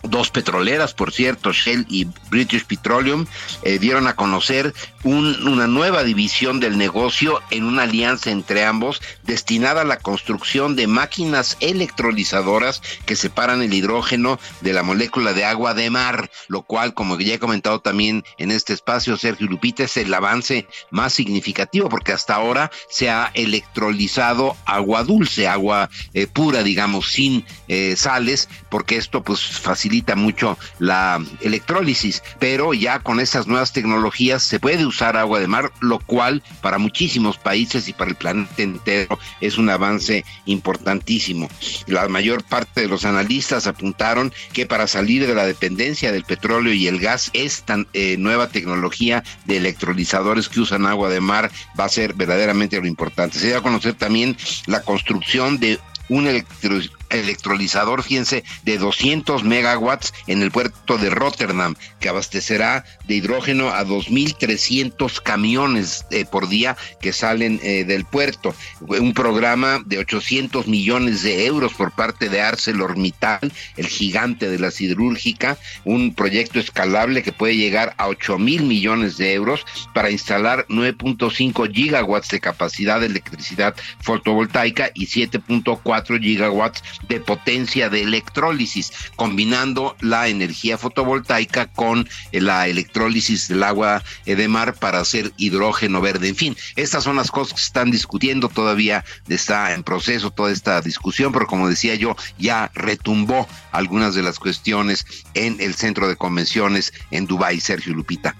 Dos 0.09 0.31
petroleras, 0.31 0.95
por 0.95 1.13
cierto, 1.13 1.53
Shell 1.53 1.85
y 1.89 2.07
British 2.31 2.65
Petroleum, 2.65 3.27
eh, 3.63 3.79
dieron 3.79 4.07
a 4.07 4.17
conocer 4.17 4.73
una 5.05 5.67
nueva 5.67 6.03
división 6.03 6.61
del 6.61 6.79
negocio 6.79 7.41
en 7.51 7.65
una 7.65 7.83
alianza 7.83 8.31
entre 8.31 8.65
ambos 8.65 9.01
destinada 9.23 9.83
a 9.83 9.85
la 9.85 9.99
construcción 9.99 10.77
de 10.77 10.87
máquinas 10.87 11.57
electrolizadoras 11.61 12.83
que 13.07 13.17
separan 13.17 13.63
el 13.63 13.73
hidrógeno 13.75 14.41
de 14.63 14.73
la 14.73 14.83
molécula 14.83 15.35
de 15.35 15.45
agua 15.45 15.75
de 15.75 15.91
mar, 15.91 16.31
lo 16.49 16.63
cual, 16.63 16.95
como 16.95 17.19
ya 17.19 17.35
he 17.35 17.39
comentado 17.39 17.81
también 17.81 18.25
en 18.39 18.51
este 18.51 18.73
espacio, 18.73 19.17
Sergio 19.19 19.47
Lupita, 19.47 19.85
es 19.85 19.97
el 19.99 20.13
avance 20.13 20.67
más 20.91 21.13
significativo 21.13 21.89
porque 21.91 22.13
hasta 22.13 22.35
ahora 22.35 22.71
se 22.89 23.11
ha 23.11 23.31
electrolizado 23.35 24.57
agua 24.65 25.05
dulce, 25.05 25.47
agua 25.47 25.91
eh, 26.15 26.27
pura, 26.27 26.63
digamos, 26.63 27.13
sin 27.13 27.45
eh, 27.69 27.95
sales, 27.97 28.49
porque 28.71 28.97
esto 28.97 29.23
pues 29.23 29.43
facilita 29.43 29.98
mucho 30.15 30.59
la 30.79 31.23
electrólisis, 31.41 32.23
pero 32.39 32.75
ya 32.75 33.01
con 33.01 33.21
estas 33.21 33.47
nuevas 33.47 33.73
tecnologías 33.73 34.43
se 34.43 34.61
puede 34.61 34.87
usar 34.87 35.17
agua 35.17 35.41
de 35.41 35.47
mar, 35.47 35.73
lo 35.81 35.99
cual 35.99 36.43
para 36.61 36.79
muchísimos 36.79 37.39
países 37.39 37.89
y 37.89 37.93
para 37.93 38.11
el 38.11 38.17
planeta 38.17 38.63
entero 38.63 39.19
es 39.41 39.59
un 39.59 39.71
avance 39.71 40.25
importantísimo. 40.47 41.49
La 41.87 42.09
mayor 42.09 42.45
parte 42.45 42.83
de 42.83 42.89
los 42.89 43.05
analistas 43.05 43.67
apuntaron 43.67 44.33
que 44.53 44.67
para 44.67 44.87
salir 44.87 45.27
de 45.27 45.35
la 45.35 45.47
dependencia 45.47 46.13
del 46.13 46.25
petróleo 46.25 46.73
y 46.73 46.87
el 46.87 47.01
gas, 47.01 47.31
esta 47.33 47.85
eh, 47.93 48.17
nueva 48.19 48.49
tecnología 48.49 49.23
de 49.45 49.57
electrolizadores 49.59 50.49
que 50.49 50.61
usan 50.61 50.87
agua 50.87 51.09
de 51.09 51.21
mar 51.21 51.51
va 51.79 51.85
a 51.85 51.89
ser 51.89 52.15
verdaderamente 52.15 52.81
lo 52.81 52.87
importante. 52.87 53.39
Se 53.39 53.49
dio 53.49 53.59
a 53.59 53.63
conocer 53.63 53.95
también 53.95 54.37
la 54.67 54.83
construcción 54.83 55.59
de 55.59 55.79
un 56.09 56.27
electro, 56.27 56.79
electrolizador, 57.11 58.03
fíjense, 58.03 58.45
de 58.65 58.79
200 58.79 59.45
megawatts 59.45 60.13
en 60.27 60.43
el 60.43 60.51
puerto 60.51 60.99
de 60.99 61.11
Rotterdam, 61.11 61.75
que 62.01 62.09
abastecerá 62.09 62.85
de 63.07 63.15
hidrógeno 63.15 63.71
a 63.71 63.85
2.300 63.85 65.23
camiones 65.23 66.07
eh, 66.11 66.25
por 66.25 66.49
día 66.49 66.77
que 67.01 67.13
salen 67.13 67.61
eh, 67.63 67.85
del 67.85 68.05
puerto. 68.05 68.55
Un 68.81 69.15
programa 69.15 69.81
de 69.85 69.99
800 69.99 70.67
millones 70.67 71.23
de 71.23 71.47
euros 71.47 71.75
por 71.75 71.93
parte 71.93 72.29
de 72.29 72.41
ArcelorMittal, 72.41 73.53
el 73.77 73.87
gigante 73.87 74.51
de 74.51 74.59
la 74.59 74.71
siderúrgica, 74.71 75.59
un 75.85 76.15
proyecto 76.15 76.59
escalable 76.61 77.23
que 77.23 77.33
puede 77.33 77.57
llegar 77.57 77.95
a 77.99 78.09
8 78.09 78.39
mil 78.39 78.63
millones 78.65 79.17
de 79.17 79.35
euros 79.35 79.65
para 79.95 80.11
instalar 80.11 80.67
9.5 80.69 81.73
gigawatts 81.73 82.29
de 82.29 82.41
capacidad 82.41 83.01
de 83.01 83.07
electricidad 83.07 83.75
fotovoltaica 84.01 84.91
y 84.95 85.07
7.4 85.07 86.21
gigawatts 86.21 86.83
de 87.09 87.21
potencia 87.21 87.89
de 87.89 88.03
electrólisis, 88.03 88.93
combinando 89.17 89.97
la 90.01 90.29
energía 90.29 90.79
fotovoltaica 90.79 91.67
con 91.67 92.09
la 92.33 92.69
electrólisis 92.69 93.49
del 93.49 93.63
agua 93.63 94.03
de 94.25 94.49
mar 94.49 94.75
para 94.75 95.01
hacer 95.01 95.33
hidrógeno 95.37 96.01
verde. 96.01 96.29
En 96.29 96.37
fin, 96.37 96.57
estas 96.77 97.05
son 97.05 97.17
las 97.17 97.31
cosas 97.31 97.55
que 97.55 97.61
se 97.61 97.67
están 97.67 97.91
discutiendo, 97.91 98.49
todavía 98.49 99.05
está 99.29 99.75
en 99.75 99.83
proceso 99.83 100.31
toda 100.31 100.51
esta 100.51 100.81
discusión, 100.81 101.33
pero 101.33 101.47
como 101.47 101.69
decía 101.69 101.95
yo, 101.95 102.17
ya 102.39 102.71
retumbó 102.75 103.49
algunas 103.73 104.15
de 104.15 104.23
las 104.23 104.39
cuestiones 104.39 105.07
en 105.35 105.61
el 105.61 105.75
centro 105.75 106.09
de 106.09 106.17
convenciones 106.17 106.93
en 107.11 107.27
Dubái, 107.27 107.61
Sergio 107.61 107.95
Lupita. 107.95 108.35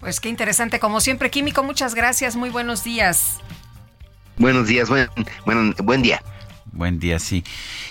Pues 0.00 0.20
qué 0.20 0.28
interesante, 0.28 0.78
como 0.78 1.00
siempre, 1.00 1.30
Químico, 1.30 1.62
muchas 1.64 1.94
gracias, 1.94 2.36
muy 2.36 2.50
buenos 2.50 2.84
días. 2.84 3.38
Buenos 4.36 4.68
días, 4.68 4.88
buen, 4.88 5.08
buen, 5.44 5.74
buen 5.82 6.02
día. 6.02 6.22
Buen 6.72 6.98
día, 6.98 7.18
sí. 7.18 7.44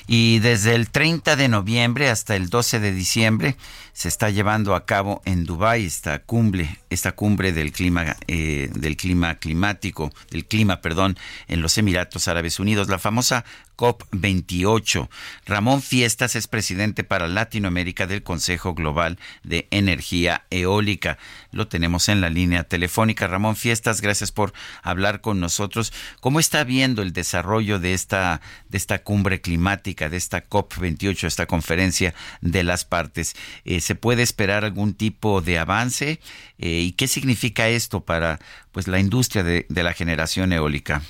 Y 0.08 0.40
desde 0.40 0.76
el 0.76 0.90
30 0.90 1.36
de 1.36 1.48
noviembre 1.48 2.10
hasta 2.10 2.36
el 2.36 2.50
12 2.50 2.80
de 2.80 2.92
diciembre 2.92 3.56
se 3.98 4.10
está 4.10 4.30
llevando 4.30 4.76
a 4.76 4.86
cabo 4.86 5.24
en 5.26 5.44
Dubái 5.44 5.84
esta 5.84 6.20
cumbre, 6.20 6.78
esta 6.92 7.14
cumbre 7.14 7.52
del 7.52 7.72
clima, 7.72 8.16
eh, 8.28 8.70
del 8.76 8.96
clima 8.96 9.40
climático, 9.40 10.14
del 10.30 10.46
clima, 10.46 10.82
perdón, 10.82 11.18
en 11.48 11.64
los 11.64 11.80
Emiratos 11.80 12.28
Árabes 12.28 12.60
Unidos, 12.60 12.90
la 12.90 13.00
famosa 13.00 13.44
COP28. 13.76 15.08
Ramón 15.46 15.82
Fiestas 15.82 16.36
es 16.36 16.48
presidente 16.48 17.04
para 17.04 17.28
Latinoamérica 17.28 18.08
del 18.08 18.24
Consejo 18.24 18.74
Global 18.74 19.18
de 19.44 19.68
Energía 19.72 20.46
Eólica. 20.50 21.18
Lo 21.52 21.68
tenemos 21.68 22.10
en 22.10 22.20
la 22.20 22.30
línea 22.30 22.66
telefónica. 22.66 23.28
Ramón 23.28 23.56
Fiestas, 23.56 24.02
gracias 24.02 24.32
por 24.32 24.54
hablar 24.82 25.22
con 25.22 25.40
nosotros. 25.40 25.94
¿Cómo 26.20 26.40
está 26.40 26.64
viendo 26.64 27.02
el 27.02 27.14
desarrollo 27.14 27.80
de 27.80 27.94
esta, 27.94 28.42
de 28.70 28.78
esta 28.78 29.00
cumbre 29.00 29.42
climática, 29.42 30.10
de 30.10 30.18
esta 30.18 30.48
COP28, 30.48 31.26
esta 31.26 31.46
conferencia 31.46 32.14
de 32.42 32.64
las 32.64 32.84
partes? 32.84 33.36
Eh, 33.64 33.80
¿Se 33.88 33.96
puede 33.96 34.22
esperar 34.22 34.66
algún 34.66 34.96
tipo 34.96 35.40
de 35.40 35.60
avance? 35.60 36.20
Eh, 36.58 36.82
¿Y 36.82 36.92
qué 36.92 37.08
significa 37.08 37.70
esto 37.70 38.02
para 38.02 38.38
pues, 38.74 38.90
la 38.90 39.00
industria 39.00 39.46
de 39.46 39.66
la 39.70 39.94
generación 39.94 40.52
eólica? 40.52 41.02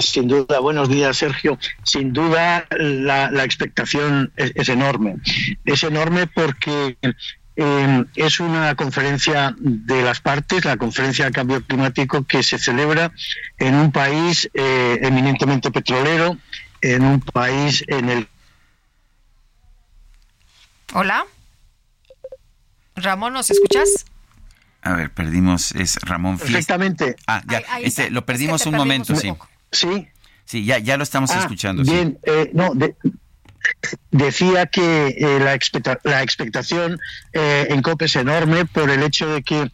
sin 0.00 0.28
duda, 0.28 0.60
buenos 0.60 0.88
días 0.88 1.16
Sergio, 1.16 1.58
sin 1.82 2.12
duda 2.12 2.66
la, 2.70 3.44
expectación 3.44 4.32
es, 4.36 4.68
enorme. 4.68 5.16
Es 5.64 5.82
enorme 5.82 6.28
porque 6.28 6.96
eh, 7.56 8.04
es 8.14 8.38
una 8.38 8.76
conferencia 8.76 9.56
de 9.58 10.02
las 10.02 10.20
partes, 10.20 10.64
la 10.64 10.76
conferencia 10.76 11.24
de 11.24 11.32
cambio 11.32 11.60
climático 11.64 12.24
que 12.24 12.44
se 12.44 12.58
celebra 12.58 13.10
en 13.58 13.74
un 13.74 13.90
país 13.90 14.48
eh, 14.54 15.00
eminentemente 15.02 15.72
petrolero, 15.72 16.36
en 16.80 17.02
un 17.02 17.20
país 17.20 17.84
en 17.88 18.10
el... 18.10 18.28
Hola. 20.92 21.24
Ramón, 22.96 23.32
¿nos 23.32 23.50
escuchas? 23.50 24.04
A 24.82 24.94
ver, 24.94 25.10
perdimos, 25.10 25.72
es 25.72 25.96
Ramón 26.02 26.38
Perfectamente. 26.38 27.16
Ah, 27.26 27.42
ya, 27.48 27.62
este, 27.80 28.10
lo 28.10 28.26
perdimos 28.26 28.66
un 28.66 28.74
momento, 28.74 29.14
sí. 29.16 29.32
Sí. 29.70 30.08
Sí, 30.44 30.64
ya, 30.64 30.78
ya 30.78 30.96
lo 30.96 31.02
estamos 31.02 31.30
ah, 31.30 31.40
escuchando. 31.40 31.82
Bien, 31.82 32.18
eh, 32.24 32.50
no, 32.52 32.72
decía 34.10 34.66
que 34.66 35.08
eh, 35.08 35.38
la, 35.38 35.58
la 36.02 36.22
expectación 36.22 36.98
eh, 37.32 37.68
en 37.70 37.80
COP 37.80 38.02
es 38.02 38.16
enorme 38.16 38.66
por 38.66 38.90
el 38.90 39.02
hecho 39.02 39.28
de 39.28 39.42
que 39.42 39.70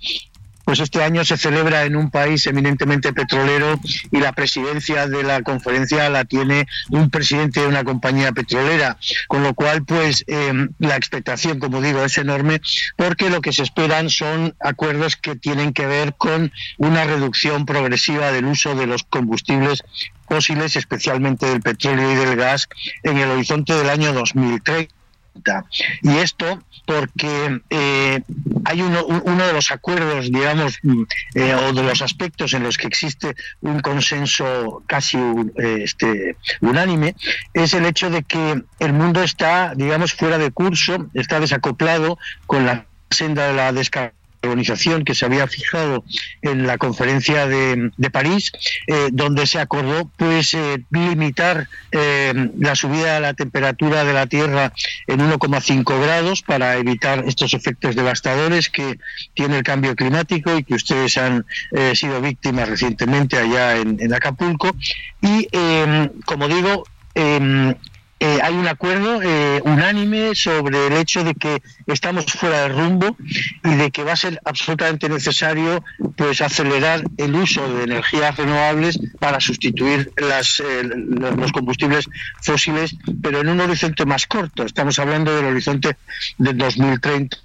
pues 0.68 0.80
este 0.80 1.02
año 1.02 1.24
se 1.24 1.38
celebra 1.38 1.84
en 1.84 1.96
un 1.96 2.10
país 2.10 2.44
eminentemente 2.46 3.14
petrolero 3.14 3.80
y 4.12 4.18
la 4.18 4.32
presidencia 4.32 5.06
de 5.06 5.22
la 5.22 5.40
conferencia 5.40 6.10
la 6.10 6.26
tiene 6.26 6.66
un 6.90 7.08
presidente 7.08 7.60
de 7.60 7.68
una 7.68 7.84
compañía 7.84 8.32
petrolera, 8.32 8.98
con 9.28 9.42
lo 9.42 9.54
cual 9.54 9.86
pues 9.86 10.24
em, 10.26 10.68
la 10.78 10.96
expectación, 10.96 11.58
como 11.58 11.80
digo, 11.80 12.04
es 12.04 12.18
enorme 12.18 12.60
porque 12.96 13.30
lo 13.30 13.40
que 13.40 13.54
se 13.54 13.62
esperan 13.62 14.10
son 14.10 14.54
acuerdos 14.60 15.16
que 15.16 15.36
tienen 15.36 15.72
que 15.72 15.86
ver 15.86 16.12
con 16.18 16.52
una 16.76 17.04
reducción 17.04 17.64
progresiva 17.64 18.30
del 18.30 18.44
uso 18.44 18.74
de 18.74 18.86
los 18.86 19.04
combustibles 19.04 19.82
fósiles, 20.28 20.76
especialmente 20.76 21.46
del 21.46 21.62
petróleo 21.62 22.12
y 22.12 22.14
del 22.14 22.36
gas, 22.36 22.68
en 23.04 23.16
el 23.16 23.30
horizonte 23.30 23.72
del 23.72 23.88
año 23.88 24.12
2030. 24.12 24.97
Y 26.03 26.16
esto 26.18 26.62
porque 26.86 27.61
eh, 27.70 28.20
hay 28.64 28.82
uno, 28.82 29.05
uno, 29.05 29.47
de 29.47 29.53
los 29.53 29.70
acuerdos, 29.70 30.30
digamos, 30.30 30.78
mm, 30.82 31.03
eh, 31.34 31.55
o 31.55 31.72
de 31.72 31.82
los 31.82 32.03
aspectos 32.03 32.55
en 32.55 32.62
los 32.62 32.78
que 32.78 32.86
existe 32.86 33.34
un 33.61 33.80
consenso 33.80 34.82
casi 34.86 35.18
eh, 35.18 35.80
este, 35.82 36.36
unánime, 36.61 37.14
es 37.53 37.74
el 37.74 37.84
hecho 37.84 38.11
de 38.11 38.22
que 38.22 38.62
el 38.78 38.93
mundo 38.93 39.22
está, 39.22 39.74
digamos, 39.74 40.14
fuera 40.14 40.39
de 40.39 40.51
curso, 40.51 41.09
está 41.14 41.41
desacoplado 41.41 42.18
con 42.47 42.64
la 42.64 42.86
senda 43.11 43.49
de 43.49 43.55
la 43.55 43.72
descarga 43.72 44.17
organización 44.43 45.05
que 45.05 45.14
se 45.14 45.24
había 45.24 45.47
fijado 45.47 46.05
en 46.43 46.66
la 46.66 46.78
conferencia 46.78 47.47
de, 47.47 47.91
París, 48.12 48.53
eh, 48.86 49.09
donde 49.12 49.47
se 49.47 49.61
acordó 49.61 50.11
pues 50.16 50.55
eh, 50.55 50.84
limitar 50.91 51.68
eh, 51.93 52.51
la 52.59 52.74
subida 52.74 53.14
de 53.14 53.20
la 53.20 53.34
temperatura 53.34 54.05
de 54.05 54.12
la 54.12 54.26
Tierra 54.26 54.72
en 55.07 55.20
1,5 55.20 56.01
grados 56.01 56.43
para 56.43 56.76
evitar 56.76 57.24
estos 57.26 57.53
efectos 57.53 57.95
devastadores 57.95 58.70
que 58.70 58.99
tiene 59.34 59.59
el 59.59 59.62
cambio 59.62 59.95
climático 59.95 60.57
y 60.57 60.64
que 60.64 60.74
ustedes 60.74 61.18
han 61.18 61.45
sido 61.95 62.20
víctimas 62.20 62.68
recientemente 62.68 63.36
allá 63.36 63.76
en, 63.76 63.99
en 64.01 64.14
Acapulco. 64.14 64.74
Y 65.20 65.49
como 66.24 66.49
digo, 66.49 66.84
eh, 68.20 68.40
hay 68.42 68.54
un 68.54 68.66
acuerdo 68.66 69.22
eh, 69.22 69.60
unánime 69.64 70.34
sobre 70.34 70.88
el 70.88 70.94
hecho 70.94 71.22
de 71.22 71.34
que 71.34 71.62
estamos 71.86 72.26
fuera 72.26 72.62
de 72.62 72.68
rumbo 72.68 73.16
y 73.64 73.74
de 73.76 73.90
que 73.92 74.02
va 74.02 74.12
a 74.12 74.16
ser 74.16 74.40
absolutamente 74.44 75.08
necesario 75.08 75.84
pues 76.16 76.40
acelerar 76.40 77.04
el 77.16 77.34
uso 77.36 77.72
de 77.72 77.84
energías 77.84 78.36
renovables 78.36 78.98
para 79.20 79.38
sustituir 79.38 80.10
las, 80.16 80.60
eh, 80.60 80.82
los 80.82 81.52
combustibles 81.52 82.06
fósiles, 82.42 82.96
pero 83.22 83.40
en 83.40 83.50
un 83.50 83.60
horizonte 83.60 84.04
más 84.04 84.26
corto. 84.26 84.64
Estamos 84.64 84.98
hablando 84.98 85.34
del 85.34 85.46
horizonte 85.46 85.96
del 86.38 86.58
2030 86.58 87.38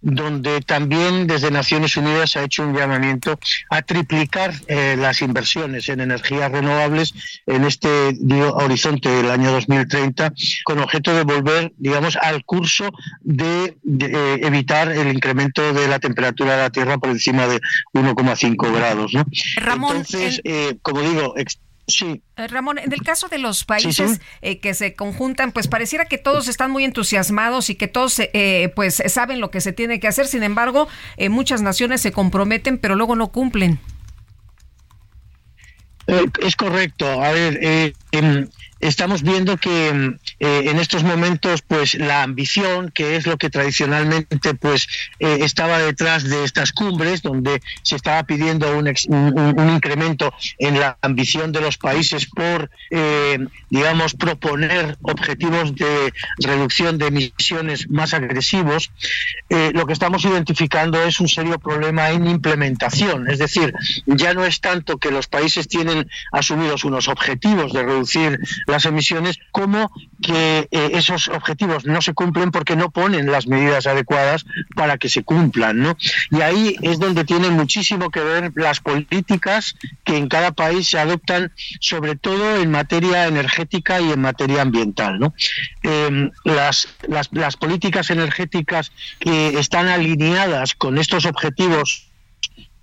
donde 0.00 0.60
también 0.60 1.26
desde 1.26 1.50
Naciones 1.50 1.96
Unidas 1.96 2.30
se 2.30 2.38
ha 2.38 2.44
hecho 2.44 2.62
un 2.62 2.76
llamamiento 2.76 3.38
a 3.70 3.82
triplicar 3.82 4.54
eh, 4.68 4.96
las 4.98 5.22
inversiones 5.22 5.88
en 5.88 6.00
energías 6.00 6.50
renovables 6.50 7.14
en 7.46 7.64
este 7.64 7.88
horizonte 8.54 9.08
del 9.08 9.30
año 9.30 9.52
2030, 9.52 10.32
con 10.64 10.78
objeto 10.78 11.14
de 11.14 11.22
volver, 11.22 11.72
digamos, 11.78 12.16
al 12.16 12.44
curso 12.44 12.90
de, 13.22 13.76
eh, 14.00 14.40
evitar 14.42 14.90
el 14.90 15.08
incremento 15.08 15.72
de 15.72 15.88
la 15.88 15.98
temperatura 15.98 16.56
de 16.56 16.62
la 16.62 16.70
Tierra 16.70 16.98
por 16.98 17.10
encima 17.10 17.46
de 17.46 17.60
1,5 17.92 18.72
grados. 18.72 19.12
Ramón, 19.56 19.96
Entonces, 19.96 20.40
eh, 20.44 20.76
como 20.82 21.02
digo, 21.02 21.34
Sí. 21.88 22.22
Eh, 22.36 22.48
Ramón, 22.48 22.78
en 22.78 22.92
el 22.92 23.02
caso 23.02 23.28
de 23.28 23.38
los 23.38 23.64
países 23.64 24.20
eh, 24.42 24.58
que 24.58 24.74
se 24.74 24.94
conjuntan, 24.94 25.52
pues 25.52 25.68
pareciera 25.68 26.06
que 26.06 26.18
todos 26.18 26.48
están 26.48 26.70
muy 26.70 26.84
entusiasmados 26.84 27.70
y 27.70 27.76
que 27.76 27.86
todos 27.86 28.18
eh, 28.18 28.72
pues 28.74 29.02
saben 29.06 29.40
lo 29.40 29.50
que 29.50 29.60
se 29.60 29.72
tiene 29.72 30.00
que 30.00 30.08
hacer. 30.08 30.26
Sin 30.26 30.42
embargo, 30.42 30.88
muchas 31.30 31.62
naciones 31.62 32.00
se 32.00 32.12
comprometen, 32.12 32.78
pero 32.78 32.96
luego 32.96 33.14
no 33.14 33.28
cumplen. 33.28 33.78
es 36.06 36.56
correcto. 36.56 37.06
A 37.22 37.30
ver, 37.30 37.94
estamos 38.80 39.22
viendo 39.22 39.56
que 39.56 39.88
eh, 39.88 40.62
en 40.66 40.78
estos 40.78 41.02
momentos 41.02 41.62
pues 41.62 41.94
la 41.94 42.22
ambición 42.22 42.90
que 42.90 43.16
es 43.16 43.26
lo 43.26 43.38
que 43.38 43.48
tradicionalmente 43.48 44.54
pues 44.54 44.86
eh, 45.18 45.38
estaba 45.40 45.78
detrás 45.78 46.24
de 46.24 46.44
estas 46.44 46.72
cumbres 46.72 47.22
donde 47.22 47.62
se 47.82 47.96
estaba 47.96 48.22
pidiendo 48.24 48.76
un, 48.76 48.92
un, 49.08 49.70
incremento 49.70 50.32
en 50.58 50.78
la 50.78 50.98
ambición 51.00 51.52
de 51.52 51.60
los 51.62 51.78
países 51.78 52.26
por 52.26 52.70
eh, 52.90 53.38
digamos 53.70 54.14
proponer 54.14 54.96
objetivos 55.02 55.74
de 55.74 56.12
reducción 56.38 56.98
de 56.98 57.06
emisiones 57.06 57.88
más 57.88 58.12
agresivos 58.14 58.90
lo 59.48 59.86
que 59.86 59.92
estamos 59.92 60.24
identificando 60.24 61.02
es 61.02 61.20
un 61.20 61.28
serio 61.28 61.58
problema 61.58 62.10
en 62.10 62.26
implementación. 62.26 63.30
Es 63.30 63.38
decir 63.38 63.72
ya 64.06 64.34
no 64.34 64.44
es 64.44 64.60
tanto 64.60 64.98
que 64.98 65.10
los 65.10 65.28
países 65.28 65.68
tienen 65.68 66.08
asumidos 66.32 66.84
unos 66.84 67.08
objetivos 67.08 67.72
de 67.72 67.82
reducir 68.06 68.40
las 68.66 68.84
emisiones 68.84 69.38
como 69.50 69.90
que 70.22 70.68
eh, 70.70 70.90
esos 70.94 71.28
objetivos 71.28 71.84
no 71.84 72.00
se 72.00 72.14
cumplen 72.14 72.50
porque 72.50 72.76
no 72.76 72.90
ponen 72.90 73.30
las 73.30 73.46
medidas 73.46 73.86
adecuadas 73.86 74.46
para 74.74 74.98
que 74.98 75.08
se 75.08 75.24
cumplan, 75.24 75.80
¿no? 75.80 75.96
Y 76.30 76.40
ahí 76.40 76.76
es 76.82 76.98
donde 76.98 77.24
tiene 77.24 77.50
muchísimo 77.50 78.10
que 78.10 78.20
ver 78.20 78.52
las 78.54 78.80
políticas 78.80 79.76
que 80.04 80.16
en 80.16 80.28
cada 80.28 80.52
país 80.52 80.88
se 80.88 80.98
adoptan, 80.98 81.52
sobre 81.80 82.16
todo 82.16 82.56
en 82.56 82.70
materia 82.70 83.26
energética 83.26 84.00
y 84.00 84.12
en 84.12 84.20
materia 84.20 84.62
ambiental, 84.62 85.18
¿no? 85.18 85.34
Em, 85.82 86.30
las, 86.44 86.88
las, 87.06 87.28
las 87.32 87.56
políticas 87.56 88.10
energéticas 88.10 88.92
que 89.18 89.58
están 89.58 89.88
alineadas 89.88 90.74
con 90.74 90.98
estos 90.98 91.26
objetivos 91.26 92.05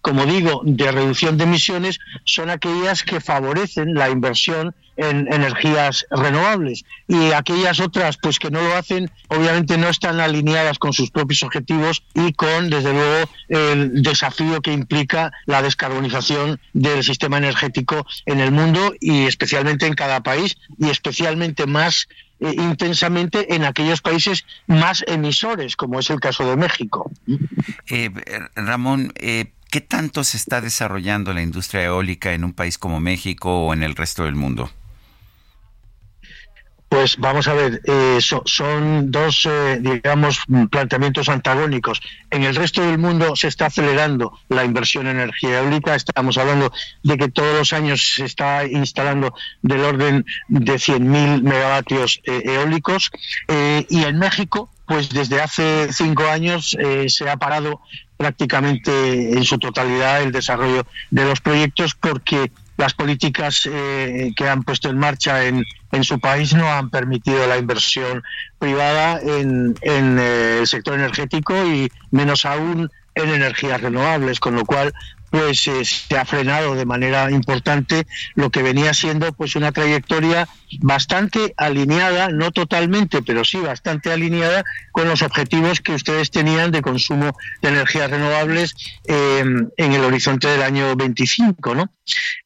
como 0.04 0.26
digo, 0.26 0.62
de 0.66 0.92
reducción 0.92 1.38
de 1.38 1.46
emisiones 1.46 1.98
son 2.26 2.50
aquellas 2.50 3.04
que 3.04 3.22
favorecen 3.22 3.94
la 3.94 4.10
inversión 4.10 4.76
en 4.98 5.32
energías 5.32 6.06
renovables 6.12 6.84
y 7.08 7.32
aquellas 7.32 7.80
otras 7.80 8.18
pues 8.18 8.38
que 8.38 8.52
no 8.52 8.62
lo 8.62 8.76
hacen 8.76 9.10
obviamente 9.30 9.78
no 9.78 9.88
están 9.88 10.20
alineadas 10.20 10.78
con 10.78 10.94
sus 10.94 11.10
propios 11.10 11.42
objetivos 11.42 12.04
y 12.14 12.34
con 12.34 12.70
desde 12.70 12.94
luego 12.94 13.30
el 13.48 14.04
desafío 14.04 14.62
que 14.62 14.74
implica 14.74 15.32
la 15.46 15.62
descarbonización 15.62 16.60
del 16.74 17.04
sistema 17.04 17.38
energético 17.38 18.06
en 18.26 18.40
el 18.40 18.52
mundo 18.52 18.94
y 19.00 19.26
especialmente 19.26 19.88
en 19.88 19.96
cada 19.96 20.22
país 20.22 20.58
y 20.78 20.90
especialmente 20.90 21.66
más 21.66 22.08
eh, 22.44 22.54
intensamente 22.58 23.56
en 23.56 23.64
aquellos 23.64 24.02
países 24.02 24.46
más 24.68 25.04
emisores 25.08 25.78
como 25.78 26.00
es 26.00 26.10
el 26.10 26.20
caso 26.20 26.46
de 26.46 26.58
México. 26.58 27.10
Eh, 27.90 28.10
Ramón, 28.56 29.14
eh, 29.16 29.53
¿Qué 29.74 29.82
tanto 29.82 30.24
se 30.24 30.38
está 30.38 30.62
desarrollando 30.62 31.34
la 31.34 31.42
industria 31.42 31.86
eólica 31.86 32.34
en 32.34 32.44
un 32.44 32.54
país 32.54 32.78
como 32.78 33.00
México 33.00 33.66
o 33.66 33.74
en 33.74 33.82
el 33.82 33.96
resto 33.96 34.24
del 34.24 34.36
mundo? 34.36 34.70
Pues 36.90 37.18
vamos 37.18 37.48
a 37.48 37.56
ver, 37.56 37.82
eh, 37.86 38.20
son 38.22 39.10
dos, 39.10 39.48
eh, 39.50 39.80
digamos, 39.82 40.44
planteamientos 40.70 41.28
antagónicos. 41.28 42.02
En 42.30 42.44
el 42.44 42.54
resto 42.54 42.84
del 42.84 43.00
mundo 43.00 43.36
se 43.36 43.48
está 43.48 43.66
acelerando 43.66 44.38
la 44.48 44.64
inversión 44.64 45.08
en 45.08 45.20
energía 45.20 45.62
eólica. 45.62 45.96
Estamos 45.96 46.38
hablando 46.38 46.72
de 47.02 47.18
que 47.18 47.30
todos 47.30 47.58
los 47.58 47.74
años 47.74 48.14
se 48.14 48.26
está 48.26 48.68
instalando 48.68 49.34
del 49.64 49.80
orden 49.82 50.24
de 50.50 50.74
100.000 50.74 51.42
megavatios 51.42 52.22
eh, 52.26 52.44
eólicos. 52.46 53.10
y 53.90 54.04
en 54.04 54.20
México, 54.20 54.70
pues 54.86 55.10
desde 55.10 55.42
hace 55.42 55.92
cinco 55.92 56.28
años 56.28 56.78
se 57.08 57.28
ha 57.28 57.38
parado 57.38 57.82
prácticamente 58.24 59.34
en 59.34 59.44
su 59.44 59.58
totalidad 59.58 60.22
el 60.22 60.32
desarrollo 60.32 60.86
de 61.12 61.26
los 61.26 61.42
proyectos 61.42 61.94
porque 61.94 62.54
las 62.78 62.94
políticas 62.94 63.68
eh, 63.70 64.32
que 64.34 64.48
han 64.48 64.64
puesto 64.64 64.90
en 64.90 64.98
marcha 64.98 65.44
en, 65.44 65.66
en, 65.92 66.04
su 66.06 66.22
país 66.22 66.54
no 66.54 66.72
han 66.72 66.90
permitido 66.90 67.46
la 67.48 67.58
inversión 67.58 68.24
privada 68.60 69.20
en, 69.20 69.76
en 69.82 70.18
eh, 70.20 70.60
el 70.62 70.68
sector 70.68 70.94
energético 70.94 71.54
y 71.66 71.92
menos 72.12 72.46
aún 72.46 72.90
en 73.16 73.30
energías 73.30 73.82
renovables, 73.82 74.40
con 74.40 74.56
lo 74.56 74.64
cual 74.64 74.94
pues 75.34 75.66
eh, 75.66 75.84
se 75.84 76.16
ha 76.16 76.26
frenado 76.26 76.76
de 76.76 76.86
manera 76.86 77.32
importante 77.32 78.06
lo 78.36 78.52
que 78.52 78.62
venía 78.62 78.94
siendo 78.94 79.34
pues 79.34 79.56
una 79.56 79.72
trayectoria 79.72 80.48
bastante 80.80 81.56
alineada, 81.58 82.30
no 82.30 82.52
totalmente, 82.52 83.24
pero 83.24 83.44
sí 83.44 83.58
bastante 83.58 84.12
alineada 84.12 84.64
con 84.92 85.08
los 85.08 85.24
objetivos 85.24 85.82
que 85.82 85.94
ustedes 85.94 86.30
tenían 86.30 86.70
de 86.70 86.84
consumo 86.84 87.36
de 87.64 87.70
energías 87.70 88.12
renovables 88.12 88.76
em, 89.06 89.70
en 89.76 89.94
el 89.94 90.04
horizonte 90.04 90.50
del 90.50 90.62
año 90.62 90.96
25, 90.96 91.74
¿no? 91.74 91.92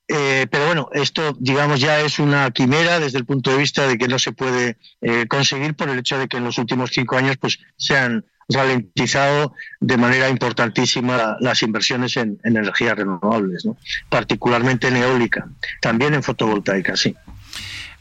Eh, 0.07 0.47
pero 0.49 0.67
bueno, 0.67 0.89
esto 0.93 1.35
digamos 1.37 1.81
ya 1.81 1.99
es 1.99 2.19
una 2.19 2.51
quimera 2.51 3.01
desde 3.01 3.17
el 3.17 3.25
punto 3.25 3.51
de 3.51 3.57
vista 3.57 3.85
de 3.85 3.97
que 3.97 4.07
no 4.07 4.17
se 4.17 4.31
puede 4.31 4.77
eh, 5.01 5.25
conseguir 5.27 5.75
por 5.75 5.89
el 5.89 5.99
hecho 5.99 6.17
de 6.17 6.29
que 6.29 6.37
en 6.37 6.45
los 6.45 6.57
últimos 6.57 6.91
cinco 6.93 7.17
años 7.17 7.35
pues 7.35 7.59
se 7.75 7.97
han 7.97 8.23
ralentizado 8.49 9.53
de 9.79 9.97
manera 9.97 10.29
importantísima 10.29 11.37
las 11.39 11.61
inversiones 11.63 12.17
en, 12.17 12.39
energías 12.43 12.97
renovables, 12.97 13.65
¿no? 13.65 13.77
particularmente 14.09 14.87
en 14.87 14.97
eólica, 14.97 15.47
también 15.81 16.13
en 16.13 16.23
fotovoltaica, 16.23 16.95
sí. 16.95 17.15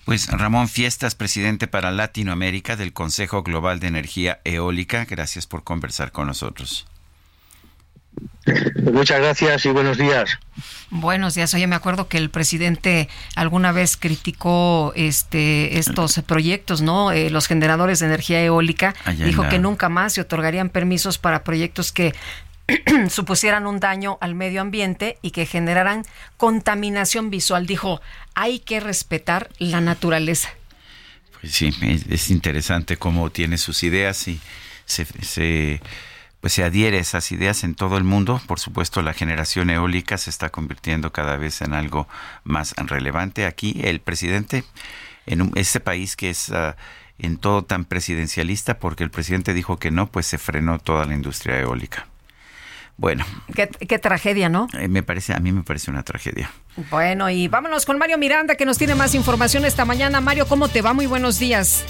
Pues 0.05 0.28
Ramón 0.28 0.68
Fiestas, 0.68 1.16
presidente 1.16 1.66
para 1.66 1.90
Latinoamérica 1.90 2.77
del 2.77 2.93
Consejo 2.93 3.43
Global 3.43 3.81
de 3.81 3.89
Energía 3.89 4.40
Eólica, 4.44 5.05
gracias 5.05 5.48
por 5.48 5.64
conversar 5.64 6.12
con 6.12 6.28
nosotros. 6.28 6.86
Muchas 8.93 9.20
gracias 9.20 9.66
y 9.66 9.70
buenos 9.70 9.98
días. 9.98 10.38
Buenos 10.90 11.34
días. 11.34 11.52
Oye, 11.55 11.66
me 11.66 11.74
acuerdo 11.74 12.09
que 12.09 12.16
el 12.16 12.30
presidente 12.30 13.09
alguna 13.34 13.72
vez 13.72 13.97
criticó 13.97 14.93
este 14.94 15.78
estos 15.78 16.20
proyectos, 16.24 16.80
¿no? 16.80 17.10
Eh, 17.10 17.30
los 17.30 17.48
generadores 17.48 17.98
de 17.98 18.06
energía 18.06 18.43
eólica. 18.43 18.94
Dijo 19.18 19.48
que 19.48 19.59
nunca 19.59 19.88
más 19.88 20.12
se 20.12 20.20
otorgarían 20.20 20.68
permisos 20.68 21.18
para 21.18 21.43
proyectos 21.43 21.90
que 21.90 22.14
supusieran 23.10 23.66
un 23.66 23.80
daño 23.80 24.18
al 24.20 24.34
medio 24.34 24.60
ambiente 24.60 25.18
y 25.22 25.32
que 25.32 25.44
generaran 25.47 26.05
contaminación 26.36 27.30
visual. 27.30 27.66
Dijo, 27.66 28.01
hay 28.34 28.60
que 28.60 28.78
respetar 28.78 29.51
la 29.59 29.80
naturaleza. 29.80 30.51
Pues 31.40 31.52
sí, 31.52 31.72
es 32.09 32.30
interesante 32.30 32.97
cómo 32.97 33.30
tiene 33.30 33.59
sus 33.59 33.82
ideas 33.82 34.28
y 34.28 34.40
se, 34.84 35.05
se 35.05 35.80
pues 36.47 36.52
se 36.52 36.62
adhiere 36.62 36.98
a 36.98 37.01
esas 37.01 37.32
ideas 37.32 37.64
en 37.64 37.74
todo 37.74 37.98
el 37.98 38.05
mundo. 38.05 38.40
Por 38.47 38.60
supuesto, 38.60 39.02
la 39.02 39.12
generación 39.12 39.68
eólica 39.68 40.16
se 40.16 40.31
está 40.31 40.51
convirtiendo 40.51 41.12
cada 41.12 41.36
vez 41.36 41.60
en 41.60 41.74
algo 41.74 42.06
más 42.44 42.73
relevante. 42.77 43.47
Aquí 43.47 43.81
el 43.82 43.98
presidente, 43.98 44.62
en 45.27 45.51
este 45.56 45.81
país 45.81 46.14
que 46.14 46.31
es 46.31 46.51
ah, 46.51 46.77
en 47.18 47.39
todo 47.39 47.64
tan 47.64 47.85
presidencialista, 47.85 48.78
porque 48.78 49.02
el 49.02 49.10
presidente 49.10 49.55
dijo 49.55 49.81
que 49.81 49.90
no, 49.90 50.06
pues 50.06 50.27
se 50.27 50.39
frenó 50.39 50.78
toda 50.78 51.05
la 51.05 51.14
industria 51.14 51.59
eólica. 51.59 52.06
Bueno. 52.97 53.27
Qué, 53.52 53.66
qué 53.66 53.98
tragedia, 53.98 54.48
¿no? 54.48 54.68
Eh, 54.78 54.86
me 54.86 55.02
parece, 55.02 55.35
a 55.35 55.40
mí 55.40 55.51
me 55.51 55.64
parece 55.64 55.90
una 55.90 56.05
tragedia. 56.05 56.52
Bueno, 56.90 57.28
y 57.28 57.48
vámonos 57.48 57.85
con 57.85 57.98
Mario 57.98 58.18
Miranda, 58.18 58.55
que 58.55 58.66
nos 58.66 58.78
tiene 58.78 58.94
más 58.94 59.16
información 59.16 59.64
esta 59.64 59.85
mañana. 59.85 60.20
Mario, 60.20 60.47
¿cómo 60.47 60.68
te 60.68 60.81
va? 60.81 60.93
Muy 60.93 61.06
buenos 61.06 61.40
días. 61.40 61.85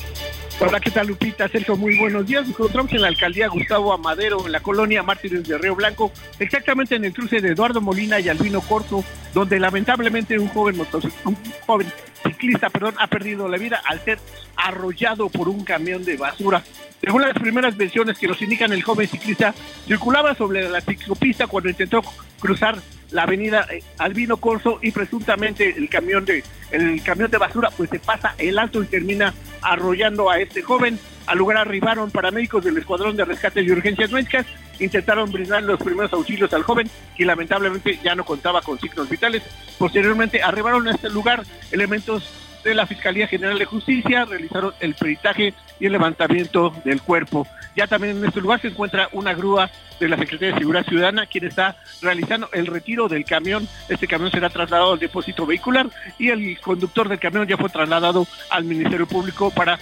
Hola, 0.58 0.80
¿qué 0.80 0.90
tal 0.90 1.08
Lupita? 1.08 1.46
Sergio, 1.48 1.76
muy 1.76 1.98
buenos 1.98 2.26
días. 2.26 2.40
Nos 2.40 2.50
encontramos 2.56 2.90
en 2.92 3.02
la 3.02 3.08
alcaldía 3.08 3.46
Gustavo 3.48 3.92
Amadero, 3.92 4.46
en 4.46 4.52
la 4.52 4.60
colonia 4.60 5.02
Mártires 5.02 5.46
de 5.46 5.58
Río 5.58 5.76
Blanco, 5.76 6.10
exactamente 6.38 6.94
en 6.94 7.04
el 7.04 7.12
cruce 7.12 7.42
de 7.42 7.50
Eduardo 7.50 7.82
Molina 7.82 8.20
y 8.20 8.30
Albino 8.30 8.62
Corso, 8.62 9.04
donde 9.34 9.60
lamentablemente 9.60 10.38
un 10.38 10.48
joven, 10.48 10.80
un 11.24 11.36
joven 11.66 11.92
ciclista 12.22 12.70
perdón, 12.70 12.94
ha 12.98 13.06
perdido 13.06 13.48
la 13.48 13.58
vida 13.58 13.82
al 13.84 14.00
ser 14.00 14.18
arrollado 14.56 15.28
por 15.28 15.50
un 15.50 15.62
camión 15.62 16.06
de 16.06 16.16
basura. 16.16 16.62
Según 17.02 17.20
las 17.20 17.34
primeras 17.34 17.76
versiones 17.76 18.16
que 18.16 18.26
nos 18.26 18.40
indican, 18.40 18.72
el 18.72 18.82
joven 18.82 19.06
ciclista 19.06 19.54
circulaba 19.86 20.34
sobre 20.34 20.70
la 20.70 20.80
ciclopista 20.80 21.46
cuando 21.46 21.68
intentó 21.68 22.00
cruzar 22.40 22.78
la 23.10 23.22
avenida 23.22 23.66
eh, 23.70 23.82
Albino 23.98 24.38
Corso 24.38 24.78
y 24.82 24.90
presuntamente 24.90 25.74
el 25.76 25.88
camión 25.88 26.24
de 26.24 26.42
el 26.70 27.02
camión 27.02 27.30
de 27.30 27.38
basura 27.38 27.70
pues 27.70 27.88
se 27.90 28.00
pasa 28.00 28.34
el 28.38 28.58
alto 28.58 28.82
y 28.82 28.86
termina 28.86 29.32
arrollando 29.66 30.30
a 30.30 30.38
este 30.38 30.62
joven. 30.62 30.98
Al 31.26 31.38
lugar 31.38 31.58
arribaron 31.58 32.10
paramédicos 32.10 32.64
del 32.64 32.78
Escuadrón 32.78 33.16
de 33.16 33.24
Rescate 33.24 33.62
y 33.62 33.70
Urgencias 33.70 34.12
Médicas, 34.12 34.46
intentaron 34.78 35.30
brindar 35.32 35.62
los 35.64 35.78
primeros 35.80 36.12
auxilios 36.12 36.52
al 36.52 36.62
joven, 36.62 36.88
y 37.18 37.24
lamentablemente 37.24 37.98
ya 38.02 38.14
no 38.14 38.24
contaba 38.24 38.62
con 38.62 38.78
signos 38.78 39.08
vitales. 39.08 39.42
Posteriormente 39.78 40.42
arribaron 40.42 40.86
a 40.86 40.92
este 40.92 41.10
lugar 41.10 41.42
elementos 41.72 42.45
de 42.66 42.74
la 42.74 42.86
Fiscalía 42.86 43.28
General 43.28 43.58
de 43.58 43.64
Justicia, 43.64 44.24
realizaron 44.24 44.74
el 44.80 44.94
peritaje 44.94 45.54
y 45.78 45.86
el 45.86 45.92
levantamiento 45.92 46.74
del 46.84 47.00
cuerpo. 47.00 47.46
Ya 47.76 47.86
también 47.86 48.16
en 48.16 48.24
este 48.24 48.40
lugar 48.40 48.60
se 48.60 48.68
encuentra 48.68 49.08
una 49.12 49.34
grúa 49.34 49.70
de 50.00 50.08
la 50.08 50.16
Secretaría 50.16 50.54
de 50.54 50.60
Seguridad 50.60 50.86
Ciudadana, 50.86 51.26
quien 51.26 51.46
está 51.46 51.76
realizando 52.02 52.48
el 52.52 52.66
retiro 52.66 53.08
del 53.08 53.24
camión. 53.24 53.68
Este 53.88 54.06
camión 54.06 54.30
será 54.30 54.50
trasladado 54.50 54.94
al 54.94 54.98
depósito 54.98 55.46
vehicular 55.46 55.88
y 56.18 56.30
el 56.30 56.58
conductor 56.60 57.08
del 57.08 57.18
camión 57.18 57.46
ya 57.46 57.56
fue 57.56 57.68
trasladado 57.68 58.26
al 58.50 58.64
Ministerio 58.64 59.06
Público 59.06 59.50
para 59.50 59.78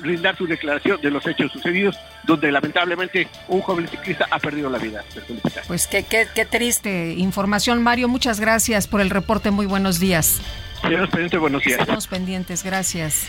brindar 0.00 0.36
su 0.36 0.46
declaración 0.46 1.00
de 1.00 1.10
los 1.10 1.26
hechos 1.26 1.52
sucedidos, 1.52 1.96
donde 2.24 2.50
lamentablemente 2.50 3.28
un 3.48 3.60
joven 3.60 3.88
ciclista 3.88 4.26
ha 4.30 4.38
perdido 4.38 4.70
la 4.70 4.78
vida. 4.78 5.04
Pues 5.66 5.86
qué, 5.86 6.04
qué, 6.04 6.26
qué 6.34 6.44
triste 6.44 7.14
información, 7.16 7.82
Mario. 7.82 8.08
Muchas 8.08 8.40
gracias 8.40 8.86
por 8.86 9.00
el 9.00 9.10
reporte. 9.10 9.50
Muy 9.50 9.66
buenos 9.66 9.98
días. 9.98 10.40
Estamos 10.82 11.10
pendientes, 11.10 11.40
buenos 11.40 11.64
días. 11.64 11.80
Estamos 11.80 12.06
pendientes, 12.06 12.64
gracias. 12.64 13.26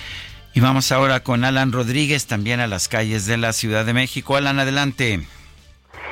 Y 0.53 0.59
vamos 0.59 0.91
ahora 0.91 1.21
con 1.21 1.43
Alan 1.43 1.71
Rodríguez, 1.71 2.25
también 2.25 2.59
a 2.59 2.67
las 2.67 2.87
calles 2.87 3.25
de 3.25 3.37
la 3.37 3.53
Ciudad 3.53 3.85
de 3.85 3.93
México. 3.93 4.35
Alan, 4.35 4.59
adelante. 4.59 5.25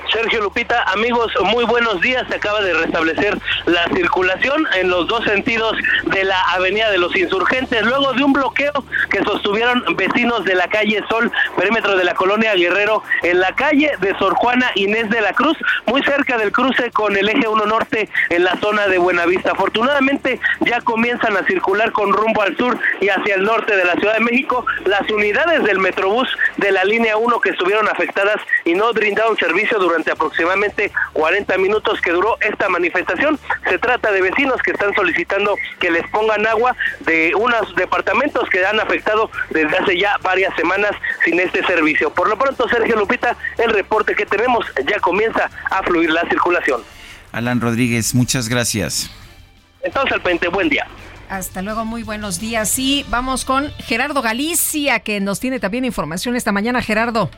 Sergio 0.09 0.41
Lupita, 0.41 0.83
amigos, 0.91 1.31
muy 1.43 1.63
buenos 1.63 2.01
días. 2.01 2.25
Se 2.27 2.35
acaba 2.35 2.61
de 2.61 2.73
restablecer 2.73 3.37
la 3.65 3.85
circulación 3.93 4.67
en 4.79 4.89
los 4.89 5.07
dos 5.07 5.23
sentidos 5.23 5.77
de 6.03 6.23
la 6.23 6.39
Avenida 6.53 6.89
de 6.91 6.97
los 6.97 7.15
Insurgentes, 7.15 7.83
luego 7.83 8.11
de 8.13 8.23
un 8.23 8.33
bloqueo 8.33 8.73
que 9.09 9.23
sostuvieron 9.23 9.83
vecinos 9.95 10.43
de 10.43 10.55
la 10.55 10.67
calle 10.67 11.01
Sol, 11.09 11.31
perímetro 11.55 11.95
de 11.95 12.03
la 12.03 12.13
colonia 12.13 12.55
Guerrero, 12.55 13.03
en 13.23 13.39
la 13.39 13.53
calle 13.55 13.91
de 13.99 14.17
Sor 14.17 14.33
Juana 14.33 14.71
Inés 14.75 15.09
de 15.09 15.21
la 15.21 15.33
Cruz, 15.33 15.57
muy 15.85 16.01
cerca 16.03 16.37
del 16.37 16.51
cruce 16.51 16.91
con 16.91 17.15
el 17.15 17.29
eje 17.29 17.47
1 17.47 17.65
Norte 17.65 18.09
en 18.29 18.43
la 18.43 18.57
zona 18.57 18.87
de 18.87 18.97
Buenavista. 18.97 19.51
Afortunadamente 19.51 20.39
ya 20.61 20.81
comienzan 20.81 21.37
a 21.37 21.45
circular 21.45 21.91
con 21.91 22.11
rumbo 22.11 22.41
al 22.41 22.57
sur 22.57 22.77
y 22.99 23.09
hacia 23.09 23.35
el 23.35 23.43
norte 23.43 23.75
de 23.75 23.85
la 23.85 23.93
Ciudad 23.93 24.15
de 24.15 24.21
México 24.21 24.65
las 24.85 25.09
unidades 25.09 25.63
del 25.63 25.79
Metrobús 25.79 26.27
de 26.57 26.71
la 26.71 26.83
línea 26.83 27.17
1 27.17 27.39
que 27.39 27.51
estuvieron 27.51 27.87
afectadas 27.87 28.37
y 28.65 28.73
no 28.73 28.91
brindaron 28.93 29.37
servicio 29.37 29.79
durante 29.79 29.90
aproximadamente 30.11 30.91
40 31.13 31.57
minutos 31.57 31.99
que 32.01 32.11
duró 32.11 32.37
esta 32.41 32.69
manifestación. 32.69 33.39
Se 33.69 33.77
trata 33.77 34.11
de 34.11 34.21
vecinos 34.21 34.61
que 34.61 34.71
están 34.71 34.93
solicitando 34.93 35.55
que 35.79 35.91
les 35.91 36.07
pongan 36.09 36.45
agua 36.47 36.75
de 37.01 37.33
unos 37.35 37.75
departamentos 37.75 38.49
que 38.49 38.65
han 38.65 38.79
afectado 38.79 39.29
desde 39.49 39.77
hace 39.77 39.97
ya 39.97 40.17
varias 40.21 40.55
semanas 40.55 40.91
sin 41.25 41.39
este 41.39 41.65
servicio. 41.65 42.11
Por 42.13 42.29
lo 42.29 42.37
pronto, 42.37 42.67
Sergio 42.69 42.95
Lupita, 42.95 43.35
el 43.57 43.71
reporte 43.71 44.15
que 44.15 44.25
tenemos 44.25 44.65
ya 44.85 44.99
comienza 44.99 45.49
a 45.69 45.83
fluir 45.83 46.11
la 46.11 46.21
circulación. 46.29 46.81
Alan 47.31 47.61
Rodríguez, 47.61 48.13
muchas 48.13 48.49
gracias. 48.49 49.09
Entonces, 49.83 50.13
al 50.13 50.21
pente, 50.21 50.47
buen 50.47 50.69
día. 50.69 50.85
Hasta 51.29 51.61
luego, 51.61 51.85
muy 51.85 52.03
buenos 52.03 52.39
días. 52.39 52.77
Y 52.77 53.05
vamos 53.09 53.45
con 53.45 53.71
Gerardo 53.77 54.21
Galicia, 54.21 54.99
que 54.99 55.21
nos 55.21 55.39
tiene 55.39 55.59
también 55.59 55.85
información 55.85 56.35
esta 56.35 56.51
mañana. 56.51 56.81
Gerardo. 56.81 57.29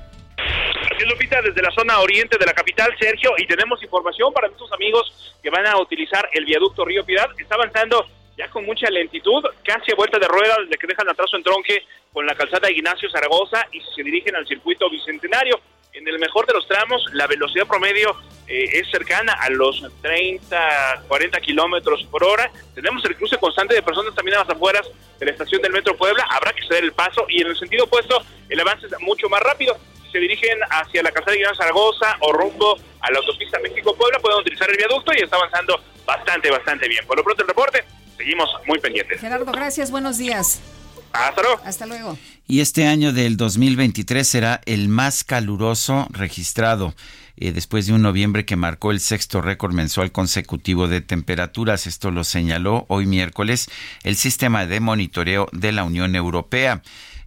Lupita, 1.05 1.41
desde 1.41 1.61
la 1.61 1.71
zona 1.71 1.99
oriente 1.99 2.37
de 2.37 2.45
la 2.45 2.53
capital, 2.53 2.93
Sergio, 2.99 3.31
y 3.37 3.45
tenemos 3.45 3.81
información 3.83 4.31
para 4.33 4.47
nuestros 4.47 4.71
amigos 4.71 5.35
que 5.41 5.49
van 5.49 5.65
a 5.67 5.77
utilizar 5.77 6.29
el 6.33 6.45
viaducto 6.45 6.85
Río 6.85 7.05
Piedad. 7.05 7.27
Está 7.37 7.55
avanzando 7.55 8.05
ya 8.37 8.49
con 8.49 8.65
mucha 8.65 8.89
lentitud, 8.89 9.43
casi 9.63 9.91
a 9.91 9.95
vuelta 9.95 10.17
de 10.17 10.27
rueda, 10.27 10.55
desde 10.61 10.77
que 10.77 10.87
dejan 10.87 11.09
atrás 11.09 11.29
en 11.33 11.43
tronque 11.43 11.83
con 12.11 12.25
la 12.25 12.35
calzada 12.35 12.71
Ignacio 12.71 13.09
Zaragoza 13.09 13.67
y 13.71 13.81
se 13.95 14.03
dirigen 14.03 14.35
al 14.35 14.47
circuito 14.47 14.89
bicentenario. 14.89 15.59
En 15.93 16.07
el 16.07 16.17
mejor 16.17 16.47
de 16.47 16.53
los 16.53 16.67
tramos, 16.67 17.05
la 17.13 17.27
velocidad 17.27 17.67
promedio 17.67 18.15
eh, 18.47 18.65
es 18.73 18.89
cercana 18.89 19.33
a 19.33 19.49
los 19.49 19.85
30, 20.01 21.03
40 21.07 21.39
kilómetros 21.41 22.03
por 22.05 22.23
hora. 22.23 22.51
Tenemos 22.73 23.05
el 23.05 23.15
cruce 23.15 23.37
constante 23.37 23.75
de 23.75 23.83
personas 23.83 24.15
también 24.15 24.37
a 24.37 24.39
las 24.39 24.49
afueras 24.49 24.89
de 25.19 25.25
la 25.25 25.31
estación 25.31 25.61
del 25.61 25.71
Metro 25.71 25.95
Puebla. 25.95 26.25
Habrá 26.29 26.51
que 26.53 26.65
ceder 26.65 26.83
el 26.83 26.93
paso 26.93 27.25
y 27.29 27.41
en 27.41 27.47
el 27.47 27.57
sentido 27.57 27.85
opuesto, 27.85 28.23
el 28.49 28.59
avance 28.59 28.87
es 28.87 28.99
mucho 29.01 29.29
más 29.29 29.41
rápido 29.41 29.77
se 30.13 30.19
dirigen 30.19 30.59
hacia 30.69 31.01
la 31.01 31.11
calzada 31.11 31.33
de 31.33 31.39
Gran 31.39 31.55
Zaragoza 31.55 32.15
o 32.19 32.31
rumbo 32.31 32.77
a 33.01 33.11
la 33.11 33.17
autopista 33.17 33.59
México-Puebla 33.59 34.19
pueden 34.19 34.39
utilizar 34.39 34.69
el 34.69 34.77
viaducto 34.77 35.11
y 35.11 35.23
está 35.23 35.35
avanzando 35.35 35.81
bastante, 36.05 36.51
bastante 36.51 36.87
bien. 36.87 37.05
Por 37.07 37.17
lo 37.17 37.23
pronto 37.23 37.41
el 37.41 37.47
reporte, 37.47 37.83
seguimos 38.15 38.47
muy 38.67 38.79
pendientes. 38.79 39.19
Gerardo, 39.19 39.51
gracias, 39.51 39.89
buenos 39.89 40.19
días. 40.19 40.61
Hasta 41.11 41.41
luego. 41.41 41.61
Hasta 41.65 41.85
luego. 41.87 42.17
Y 42.47 42.61
este 42.61 42.85
año 42.85 43.11
del 43.11 43.37
2023 43.37 44.27
será 44.27 44.61
el 44.65 44.87
más 44.87 45.23
caluroso 45.23 46.07
registrado. 46.11 46.93
Eh, 47.35 47.51
después 47.51 47.87
de 47.87 47.93
un 47.93 48.03
noviembre 48.03 48.45
que 48.45 48.55
marcó 48.55 48.91
el 48.91 48.99
sexto 48.99 49.41
récord 49.41 49.73
mensual 49.73 50.11
consecutivo 50.11 50.87
de 50.87 51.01
temperaturas. 51.01 51.87
Esto 51.87 52.11
lo 52.11 52.23
señaló 52.23 52.85
hoy 52.89 53.07
miércoles 53.07 53.69
el 54.03 54.15
sistema 54.15 54.67
de 54.67 54.79
monitoreo 54.79 55.49
de 55.51 55.71
la 55.71 55.83
Unión 55.83 56.15
Europea. 56.15 56.83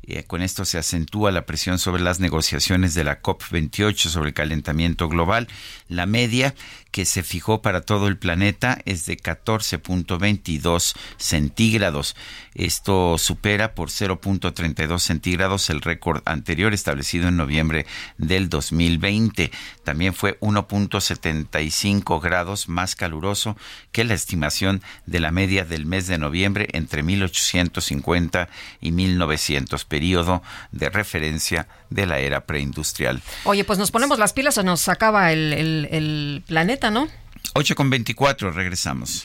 Eh, 0.08 0.24
con 0.24 0.42
esto 0.42 0.64
se 0.64 0.78
acentúa 0.78 1.32
la 1.32 1.46
presión 1.46 1.78
sobre 1.78 2.02
las 2.02 2.20
negociaciones 2.20 2.94
de 2.94 3.04
la 3.04 3.22
COP28 3.22 4.08
sobre 4.08 4.28
el 4.28 4.34
calentamiento 4.34 5.08
global. 5.08 5.48
La 5.88 6.06
media 6.06 6.54
que 6.90 7.04
se 7.04 7.22
fijó 7.22 7.62
para 7.62 7.82
todo 7.82 8.08
el 8.08 8.16
planeta 8.16 8.78
es 8.84 9.06
de 9.06 9.16
14.22 9.16 10.94
centígrados. 11.18 12.16
Esto 12.54 13.18
supera 13.18 13.74
por 13.74 13.90
0.32 13.90 14.98
centígrados 15.00 15.68
el 15.70 15.82
récord 15.82 16.22
anterior 16.24 16.72
establecido 16.72 17.28
en 17.28 17.36
noviembre 17.36 17.86
del 18.16 18.48
2020. 18.48 19.50
También 19.84 20.14
fue 20.14 20.38
1.75 20.40 22.20
grados 22.20 22.68
más 22.68 22.94
caluroso 22.96 23.56
que 23.92 24.04
la 24.04 24.14
estimación 24.14 24.82
de 25.04 25.20
la 25.20 25.32
media 25.32 25.64
del 25.64 25.86
mes 25.86 26.06
de 26.06 26.18
noviembre 26.18 26.68
entre 26.72 27.02
1850 27.02 28.48
y 28.80 28.92
1900, 28.92 29.84
periodo 29.84 30.42
de 30.72 30.88
referencia 30.88 31.68
de 31.90 32.06
la 32.06 32.18
era 32.18 32.46
preindustrial. 32.46 33.20
Oye, 33.44 33.64
pues 33.64 33.78
nos 33.78 33.90
ponemos 33.90 34.18
las 34.18 34.32
pilas 34.32 34.58
o 34.58 34.62
nos 34.62 34.88
acaba 34.88 35.32
el, 35.32 35.52
el 35.52 36.42
planeta, 36.46 36.90
¿no? 36.90 37.08
8 37.54 37.74
con 37.74 37.90
24, 37.90 38.50
regresamos. 38.50 39.24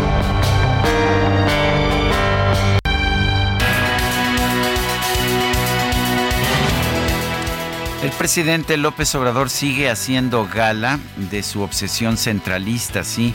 El 8.11 8.17
presidente 8.17 8.75
López 8.75 9.15
Obrador 9.15 9.49
sigue 9.49 9.89
haciendo 9.89 10.45
gala 10.45 10.99
de 11.31 11.41
su 11.41 11.61
obsesión 11.61 12.17
centralista, 12.17 13.05
sí. 13.05 13.33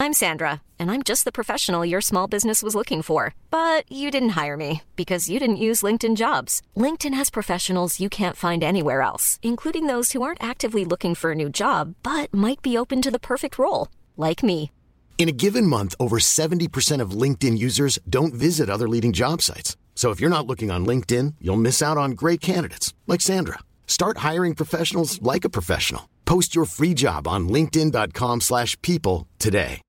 I'm 0.00 0.12
Sandra, 0.12 0.60
and 0.78 0.90
I'm 0.90 1.02
just 1.02 1.24
the 1.24 1.32
professional 1.32 1.86
your 1.86 2.00
small 2.02 2.26
business 2.26 2.62
was 2.62 2.74
looking 2.74 3.00
for. 3.00 3.32
But 3.50 3.84
you 3.90 4.10
didn't 4.10 4.30
hire 4.30 4.56
me 4.56 4.82
because 4.96 5.30
you 5.30 5.38
didn't 5.38 5.56
use 5.58 5.82
LinkedIn 5.82 6.16
jobs. 6.16 6.62
LinkedIn 6.76 7.14
has 7.14 7.30
professionals 7.30 8.00
you 8.00 8.08
can't 8.08 8.36
find 8.36 8.64
anywhere 8.64 9.00
else, 9.00 9.38
including 9.40 9.86
those 9.86 10.12
who 10.12 10.22
aren't 10.22 10.42
actively 10.42 10.84
looking 10.84 11.14
for 11.14 11.30
a 11.30 11.36
new 11.36 11.48
job 11.48 11.94
but 12.02 12.34
might 12.34 12.60
be 12.60 12.76
open 12.76 13.00
to 13.02 13.10
the 13.10 13.20
perfect 13.20 13.56
role, 13.56 13.88
like 14.16 14.42
me. 14.42 14.72
In 15.16 15.28
a 15.28 15.32
given 15.32 15.66
month, 15.66 15.94
over 15.98 16.18
70% 16.18 17.00
of 17.00 17.12
LinkedIn 17.12 17.56
users 17.58 17.98
don't 18.08 18.34
visit 18.34 18.68
other 18.68 18.88
leading 18.88 19.12
job 19.12 19.42
sites. 19.42 19.76
So 19.98 20.12
if 20.12 20.20
you're 20.20 20.30
not 20.30 20.46
looking 20.46 20.70
on 20.70 20.86
LinkedIn, 20.86 21.34
you'll 21.40 21.56
miss 21.56 21.82
out 21.82 21.98
on 21.98 22.12
great 22.12 22.40
candidates 22.40 22.94
like 23.08 23.20
Sandra. 23.20 23.58
Start 23.88 24.18
hiring 24.18 24.54
professionals 24.54 25.20
like 25.22 25.44
a 25.44 25.50
professional. 25.50 26.08
Post 26.24 26.54
your 26.54 26.66
free 26.66 26.94
job 26.94 27.26
on 27.26 27.48
linkedin.com/people 27.48 29.26
today. 29.40 29.80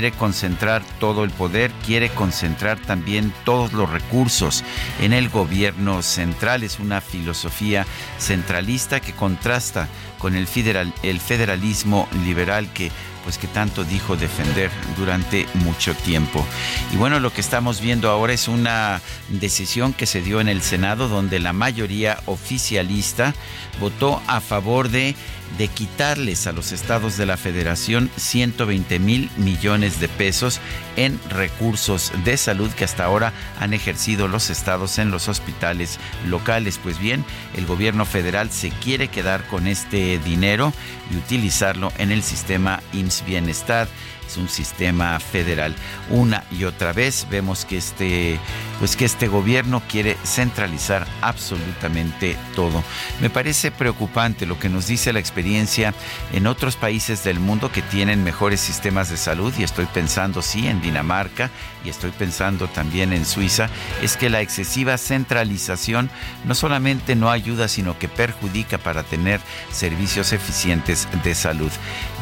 Quiere 0.00 0.16
concentrar 0.16 0.82
todo 0.98 1.24
el 1.24 1.30
poder, 1.30 1.70
quiere 1.84 2.08
concentrar 2.08 2.80
también 2.80 3.34
todos 3.44 3.74
los 3.74 3.90
recursos 3.90 4.64
en 4.98 5.12
el 5.12 5.28
gobierno 5.28 6.02
central. 6.02 6.62
Es 6.62 6.80
una 6.80 7.00
filosofía 7.02 7.86
centralista 8.18 9.00
que 9.00 9.12
contrasta 9.12 9.88
con 10.18 10.34
el, 10.34 10.46
federal, 10.46 10.92
el 11.02 11.20
federalismo 11.20 12.08
liberal 12.24 12.72
que 12.72 12.90
pues 13.24 13.38
que 13.38 13.46
tanto 13.46 13.84
dijo 13.84 14.16
defender 14.16 14.70
durante 14.96 15.46
mucho 15.54 15.94
tiempo. 15.94 16.44
Y 16.92 16.96
bueno, 16.96 17.20
lo 17.20 17.32
que 17.32 17.40
estamos 17.40 17.80
viendo 17.80 18.10
ahora 18.10 18.32
es 18.32 18.48
una 18.48 19.00
decisión 19.28 19.92
que 19.92 20.06
se 20.06 20.22
dio 20.22 20.40
en 20.40 20.48
el 20.48 20.62
Senado 20.62 21.08
donde 21.08 21.38
la 21.40 21.52
mayoría 21.52 22.18
oficialista 22.26 23.34
votó 23.80 24.22
a 24.26 24.40
favor 24.40 24.88
de 24.88 25.14
de 25.58 25.68
quitarles 25.68 26.46
a 26.46 26.52
los 26.52 26.72
estados 26.72 27.16
de 27.16 27.26
la 27.26 27.36
federación 27.36 28.10
120 28.16 28.98
mil 28.98 29.30
millones 29.36 30.00
de 30.00 30.08
pesos 30.08 30.60
en 30.96 31.18
recursos 31.28 32.12
de 32.24 32.36
salud 32.36 32.70
que 32.70 32.84
hasta 32.84 33.04
ahora 33.04 33.32
han 33.58 33.74
ejercido 33.74 34.28
los 34.28 34.50
estados 34.50 34.98
en 34.98 35.10
los 35.10 35.28
hospitales 35.28 35.98
locales. 36.26 36.78
Pues 36.82 36.98
bien, 36.98 37.24
el 37.56 37.66
gobierno 37.66 38.04
federal 38.04 38.50
se 38.50 38.70
quiere 38.70 39.08
quedar 39.08 39.46
con 39.48 39.66
este 39.66 40.18
dinero 40.18 40.72
y 41.10 41.16
utilizarlo 41.16 41.92
en 41.98 42.12
el 42.12 42.22
sistema 42.22 42.82
IMSS 42.92 43.24
Bienestar 43.24 43.88
es 44.30 44.36
un 44.36 44.48
sistema 44.48 45.18
federal. 45.18 45.74
Una 46.08 46.44
y 46.52 46.62
otra 46.62 46.92
vez 46.92 47.26
vemos 47.30 47.64
que 47.64 47.78
este, 47.78 48.38
pues 48.80 48.96
que 48.96 49.04
este 49.04 49.28
gobierno 49.28 49.82
quiere 49.88 50.16
centralizar 50.24 51.06
absolutamente 51.20 52.36
todo. 52.56 52.82
Me 53.20 53.30
parece 53.30 53.70
preocupante 53.70 54.46
lo 54.46 54.58
que 54.58 54.70
nos 54.70 54.86
dice 54.86 55.12
la 55.12 55.20
experiencia 55.20 55.94
en 56.32 56.46
otros 56.46 56.76
países 56.76 57.22
del 57.22 57.38
mundo 57.38 57.70
que 57.70 57.82
tienen 57.82 58.24
mejores 58.24 58.58
sistemas 58.60 59.10
de 59.10 59.18
salud 59.18 59.52
y 59.58 59.62
estoy 59.62 59.84
pensando 59.84 60.40
sí 60.40 60.66
en 60.66 60.80
Dinamarca 60.80 61.50
y 61.84 61.90
estoy 61.90 62.10
pensando 62.10 62.68
también 62.68 63.12
en 63.12 63.24
Suiza, 63.24 63.68
es 64.02 64.16
que 64.16 64.30
la 64.30 64.40
excesiva 64.40 64.98
centralización 64.98 66.10
no 66.44 66.54
solamente 66.54 67.16
no 67.16 67.30
ayuda, 67.30 67.68
sino 67.68 67.98
que 67.98 68.08
perjudica 68.08 68.78
para 68.78 69.02
tener 69.02 69.40
servicios 69.70 70.32
eficientes 70.32 71.08
de 71.22 71.34
salud. 71.34 71.70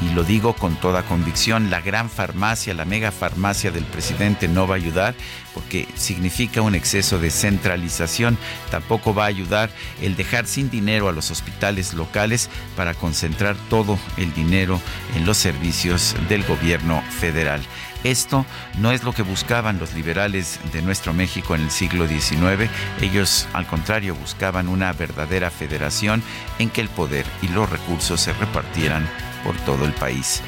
Y 0.02 0.14
lo 0.14 0.24
digo 0.24 0.54
con 0.54 0.76
toda 0.76 1.02
convicción, 1.04 1.70
la 1.70 1.80
gran 1.80 2.10
farmacia, 2.10 2.74
la 2.74 2.84
mega 2.84 3.10
farmacia 3.10 3.70
del 3.70 3.84
presidente 3.84 4.48
no 4.48 4.66
va 4.66 4.74
a 4.74 4.78
ayudar 4.78 5.14
porque 5.58 5.88
significa 5.96 6.62
un 6.62 6.76
exceso 6.76 7.18
de 7.18 7.30
centralización. 7.30 8.38
Tampoco 8.70 9.12
va 9.12 9.24
a 9.24 9.26
ayudar 9.26 9.70
el 10.00 10.14
dejar 10.14 10.46
sin 10.46 10.70
dinero 10.70 11.08
a 11.08 11.12
los 11.12 11.32
hospitales 11.32 11.94
locales 11.94 12.48
para 12.76 12.94
concentrar 12.94 13.56
todo 13.68 13.98
el 14.18 14.32
dinero 14.34 14.80
en 15.16 15.26
los 15.26 15.36
servicios 15.36 16.14
del 16.28 16.44
gobierno 16.44 17.02
federal. 17.18 17.60
Esto 18.04 18.46
no 18.78 18.92
es 18.92 19.02
lo 19.02 19.12
que 19.12 19.22
buscaban 19.22 19.80
los 19.80 19.94
liberales 19.94 20.60
de 20.72 20.80
nuestro 20.80 21.12
México 21.12 21.56
en 21.56 21.62
el 21.62 21.72
siglo 21.72 22.06
XIX. 22.06 22.70
Ellos, 23.00 23.48
al 23.52 23.66
contrario, 23.66 24.14
buscaban 24.14 24.68
una 24.68 24.92
verdadera 24.92 25.50
federación 25.50 26.22
en 26.60 26.70
que 26.70 26.82
el 26.82 26.88
poder 26.88 27.26
y 27.42 27.48
los 27.48 27.68
recursos 27.68 28.20
se 28.20 28.32
repartieran 28.32 29.08
por 29.42 29.56
todo 29.62 29.84
el 29.86 29.92
país. 29.92 30.40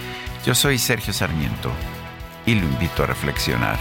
Yo 0.47 0.55
soy 0.55 0.79
Sergio 0.79 1.13
Sarmiento 1.13 1.73
y 2.47 2.55
lo 2.55 2.65
invito 2.65 3.03
a 3.03 3.07
reflexionar. 3.07 3.81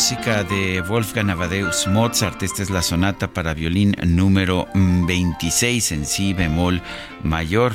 Música 0.00 0.44
de 0.44 0.80
Wolfgang 0.80 1.28
Amadeus 1.28 1.86
Mozart. 1.86 2.42
Esta 2.42 2.62
es 2.62 2.70
la 2.70 2.80
sonata 2.80 3.34
para 3.34 3.52
violín 3.52 3.94
número 4.02 4.66
26 4.72 5.92
en 5.92 6.06
si 6.06 6.32
bemol 6.32 6.80
mayor. 7.22 7.74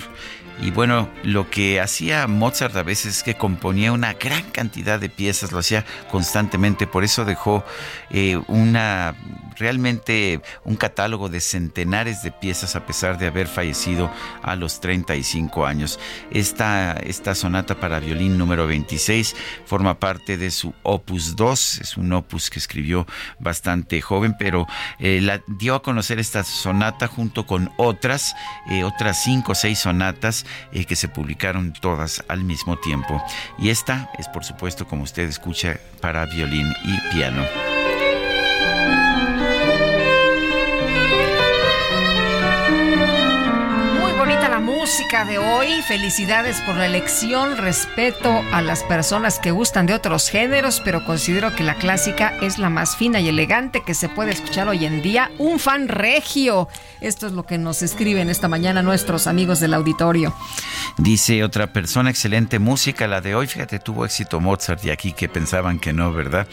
Y 0.59 0.71
bueno, 0.71 1.07
lo 1.21 1.51
que 1.51 1.79
hacía 1.79 2.25
Mozart 2.25 2.75
a 2.77 2.81
veces 2.81 3.17
es 3.17 3.23
que 3.23 3.35
componía 3.35 3.91
una 3.91 4.13
gran 4.13 4.41
cantidad 4.49 4.99
de 4.99 5.07
piezas, 5.07 5.51
lo 5.51 5.59
hacía 5.59 5.85
constantemente, 6.09 6.87
por 6.87 7.03
eso 7.03 7.25
dejó 7.25 7.63
eh, 8.09 8.41
una 8.47 9.13
realmente 9.57 10.41
un 10.63 10.75
catálogo 10.75 11.29
de 11.29 11.39
centenares 11.39 12.23
de 12.23 12.31
piezas 12.31 12.75
a 12.75 12.85
pesar 12.85 13.17
de 13.17 13.27
haber 13.27 13.47
fallecido 13.47 14.11
a 14.41 14.55
los 14.55 14.79
35 14.79 15.65
años. 15.65 15.99
Esta, 16.31 16.93
esta 16.93 17.35
sonata 17.35 17.79
para 17.79 17.99
violín 17.99 18.37
número 18.37 18.67
26 18.67 19.35
forma 19.65 19.99
parte 19.99 20.37
de 20.37 20.51
su 20.51 20.73
opus 20.83 21.35
2, 21.35 21.79
es 21.79 21.97
un 21.97 22.13
opus 22.13 22.49
que 22.49 22.59
escribió 22.59 23.07
bastante 23.39 24.01
joven, 24.01 24.35
pero 24.37 24.67
eh, 24.99 25.19
la 25.21 25.41
dio 25.47 25.75
a 25.75 25.81
conocer 25.81 26.19
esta 26.19 26.43
sonata 26.43 27.07
junto 27.07 27.45
con 27.45 27.71
otras, 27.77 28.35
eh, 28.69 28.83
otras 28.83 29.23
cinco 29.23 29.53
o 29.53 29.55
seis 29.55 29.79
sonatas 29.79 30.45
eh, 30.71 30.85
que 30.85 30.95
se 30.95 31.07
publicaron 31.07 31.73
todas 31.73 32.23
al 32.27 32.43
mismo 32.43 32.77
tiempo. 32.77 33.23
Y 33.57 33.69
esta 33.69 34.09
es 34.17 34.27
por 34.27 34.43
supuesto, 34.43 34.87
como 34.87 35.03
usted 35.03 35.27
escucha, 35.27 35.79
para 36.01 36.25
violín 36.25 36.71
y 36.83 37.15
piano. 37.15 37.74
De 45.25 45.37
hoy. 45.37 45.81
Felicidades 45.87 46.61
por 46.61 46.75
la 46.75 46.85
elección. 46.85 47.57
Respeto 47.57 48.43
a 48.51 48.61
las 48.61 48.83
personas 48.83 49.39
que 49.39 49.51
gustan 49.51 49.85
de 49.85 49.93
otros 49.93 50.29
géneros, 50.29 50.81
pero 50.83 51.05
considero 51.05 51.55
que 51.55 51.63
la 51.63 51.75
clásica 51.75 52.37
es 52.41 52.57
la 52.57 52.69
más 52.69 52.95
fina 52.95 53.19
y 53.19 53.29
elegante 53.29 53.81
que 53.85 53.93
se 53.93 54.09
puede 54.09 54.31
escuchar 54.31 54.67
hoy 54.67 54.85
en 54.85 55.01
día. 55.01 55.31
Un 55.37 55.59
fan 55.59 55.87
regio. 55.87 56.67
Esto 57.01 57.27
es 57.27 57.33
lo 57.33 57.45
que 57.45 57.57
nos 57.57 57.81
escriben 57.81 58.29
esta 58.29 58.47
mañana 58.47 58.81
nuestros 58.81 59.27
amigos 59.27 59.59
del 59.59 59.73
auditorio. 59.73 60.35
Dice 60.97 61.43
otra 61.43 61.73
persona, 61.73 62.09
excelente 62.09 62.59
música 62.59 63.07
la 63.07 63.21
de 63.21 63.35
hoy. 63.35 63.47
Fíjate, 63.47 63.79
tuvo 63.79 64.05
éxito 64.05 64.39
Mozart 64.39 64.83
y 64.85 64.91
aquí 64.91 65.13
que 65.13 65.29
pensaban 65.29 65.79
que 65.79 65.93
no, 65.93 66.13
¿verdad? 66.13 66.47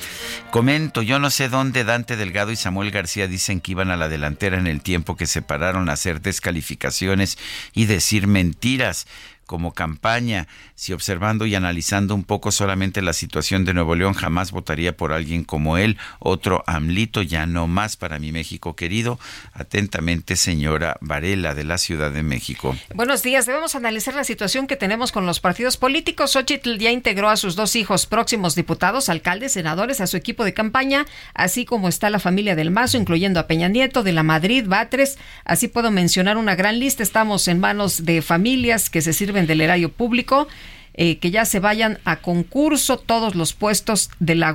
Comento, 0.50 1.02
yo 1.02 1.18
no 1.18 1.30
sé 1.30 1.48
dónde 1.48 1.84
Dante 1.84 2.16
Delgado 2.16 2.50
y 2.50 2.56
Samuel 2.56 2.90
García 2.90 3.28
dicen 3.28 3.60
que 3.60 3.72
iban 3.72 3.90
a 3.90 3.96
la 3.96 4.08
delantera 4.08 4.56
en 4.56 4.66
el 4.66 4.80
tiempo 4.80 5.16
que 5.16 5.26
se 5.26 5.42
pararon 5.42 5.88
a 5.88 5.92
hacer 5.92 6.20
descalificaciones 6.20 7.38
y 7.74 7.84
decir 7.86 8.26
mentiras 8.26 8.61
mentiras 8.62 9.06
como 9.52 9.74
campaña, 9.74 10.48
si 10.74 10.94
observando 10.94 11.44
y 11.44 11.54
analizando 11.54 12.14
un 12.14 12.24
poco 12.24 12.50
solamente 12.50 13.02
la 13.02 13.12
situación 13.12 13.66
de 13.66 13.74
Nuevo 13.74 13.94
León, 13.94 14.14
jamás 14.14 14.50
votaría 14.50 14.96
por 14.96 15.12
alguien 15.12 15.44
como 15.44 15.76
él, 15.76 15.98
otro 16.20 16.64
AMLito, 16.66 17.20
ya 17.20 17.44
no 17.44 17.66
más 17.66 17.98
para 17.98 18.18
mi 18.18 18.32
México 18.32 18.74
querido. 18.74 19.20
Atentamente, 19.52 20.36
señora 20.36 20.96
Varela 21.02 21.54
de 21.54 21.64
la 21.64 21.76
Ciudad 21.76 22.10
de 22.10 22.22
México. 22.22 22.74
Buenos 22.94 23.22
días, 23.22 23.44
debemos 23.44 23.74
analizar 23.74 24.14
la 24.14 24.24
situación 24.24 24.66
que 24.66 24.76
tenemos 24.76 25.12
con 25.12 25.26
los 25.26 25.38
partidos 25.38 25.76
políticos. 25.76 26.32
Xochitl 26.32 26.78
ya 26.78 26.90
integró 26.90 27.28
a 27.28 27.36
sus 27.36 27.54
dos 27.54 27.76
hijos 27.76 28.06
próximos 28.06 28.54
diputados, 28.54 29.10
alcaldes, 29.10 29.52
senadores, 29.52 30.00
a 30.00 30.06
su 30.06 30.16
equipo 30.16 30.46
de 30.46 30.54
campaña, 30.54 31.04
así 31.34 31.66
como 31.66 31.88
está 31.88 32.08
la 32.08 32.20
familia 32.20 32.56
del 32.56 32.70
Mazo, 32.70 32.96
incluyendo 32.96 33.38
a 33.38 33.46
Peña 33.46 33.68
Nieto, 33.68 34.02
de 34.02 34.12
la 34.12 34.22
Madrid, 34.22 34.64
Batres. 34.66 35.18
Así 35.44 35.68
puedo 35.68 35.90
mencionar 35.90 36.38
una 36.38 36.54
gran 36.54 36.78
lista. 36.78 37.02
Estamos 37.02 37.48
en 37.48 37.60
manos 37.60 38.06
de 38.06 38.22
familias 38.22 38.88
que 38.88 39.02
se 39.02 39.12
sirven 39.12 39.41
del 39.47 39.60
erario 39.60 39.90
público. 39.90 40.48
Eh, 40.94 41.19
que 41.19 41.31
ya 41.31 41.47
se 41.47 41.59
vayan 41.59 41.98
a 42.05 42.16
concurso 42.16 42.98
todos 42.98 43.35
los 43.35 43.55
puestos 43.55 44.10
de 44.19 44.35
la, 44.35 44.55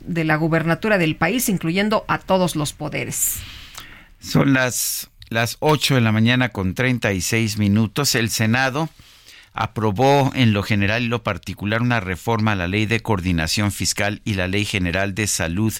de 0.00 0.24
la 0.24 0.34
gubernatura 0.34 0.98
del 0.98 1.14
país, 1.14 1.48
incluyendo 1.48 2.04
a 2.08 2.18
todos 2.18 2.56
los 2.56 2.72
poderes. 2.72 3.36
Son 4.18 4.52
las, 4.52 5.10
las 5.28 5.58
8 5.60 5.94
de 5.94 6.00
la 6.00 6.10
mañana 6.10 6.48
con 6.48 6.74
36 6.74 7.58
minutos. 7.58 8.16
El 8.16 8.30
Senado 8.30 8.88
aprobó 9.52 10.32
en 10.34 10.52
lo 10.52 10.64
general 10.64 11.04
y 11.04 11.08
lo 11.08 11.22
particular 11.22 11.82
una 11.82 12.00
reforma 12.00 12.52
a 12.52 12.56
la 12.56 12.66
ley 12.66 12.86
de 12.86 13.00
coordinación 13.00 13.70
fiscal 13.70 14.20
y 14.24 14.34
la 14.34 14.48
ley 14.48 14.64
general 14.64 15.14
de 15.14 15.28
salud 15.28 15.72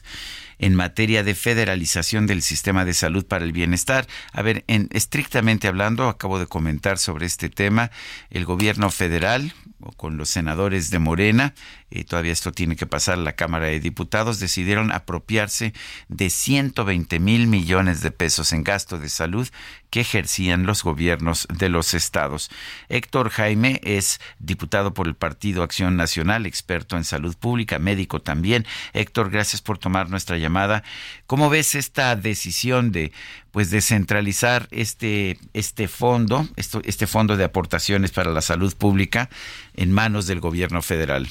en 0.59 0.75
materia 0.75 1.23
de 1.23 1.35
federalización 1.35 2.27
del 2.27 2.43
sistema 2.43 2.85
de 2.85 2.95
salud 2.95 3.27
para 3.27 3.45
el 3.45 3.53
bienestar. 3.53 4.07
A 4.33 4.43
ver, 4.43 4.65
en, 4.67 4.89
estrictamente 4.93 5.69
hablando, 5.69 6.09
acabo 6.09 6.39
de 6.39 6.47
comentar 6.47 6.99
sobre 6.99 7.27
este 7.27 7.49
tema, 7.49 7.91
el 8.31 8.45
gobierno 8.45 8.91
federal, 8.91 9.53
con 9.97 10.17
los 10.17 10.31
senadores 10.31 10.91
de 10.91 10.99
Morena, 10.99 11.55
y 11.91 12.05
todavía 12.05 12.33
esto 12.33 12.53
tiene 12.53 12.77
que 12.77 12.87
pasar 12.87 13.15
a 13.15 13.23
la 13.23 13.35
Cámara 13.35 13.67
de 13.67 13.79
Diputados, 13.79 14.41
decidieron 14.41 14.91
apropiarse 14.91 15.75
de 16.09 16.31
120 16.31 17.21
mil 17.21 17.47
millones 17.47 18.01
de 18.01 18.11
pesos 18.11 18.53
en 18.53 18.65
gasto 18.65 18.99
de 18.99 19.09
salud 19.09 19.49
que 19.97 20.03
ejercían 20.03 20.67
los 20.67 20.83
gobiernos 20.85 21.49
de 21.51 21.71
los 21.71 21.95
estados. 21.95 22.51
Héctor 22.91 23.31
Jaime 23.31 23.81
es 23.83 24.21
diputado 24.39 24.93
por 24.93 25.07
el 25.07 25.15
Partido 25.15 25.63
Acción 25.63 25.97
Nacional, 25.97 26.45
experto 26.45 26.99
en 26.99 27.05
salud 27.05 27.35
pública, 27.35 27.79
médico 27.79 28.21
también. 28.21 28.67
Héctor, 28.93 29.31
gracias 29.31 29.63
por 29.63 29.79
tomar 29.79 30.11
nuestra 30.11 30.37
llamada. 30.37 30.83
¿Cómo 31.27 31.49
ves 31.49 31.75
esta 31.75 32.15
decisión 32.15 32.93
de 32.93 33.11
pues 33.53 33.71
descentralizar 33.71 34.69
este 34.71 35.39
este 35.55 35.89
fondo, 35.89 36.47
esto, 36.57 36.83
este 36.85 37.07
fondo 37.07 37.39
de 37.39 37.45
aportaciones 37.45 38.11
para 38.11 38.31
la 38.33 38.43
salud 38.43 38.77
pública 38.77 39.31
en 39.77 39.93
manos 39.93 40.27
del 40.27 40.41
gobierno 40.41 40.83
federal? 40.83 41.27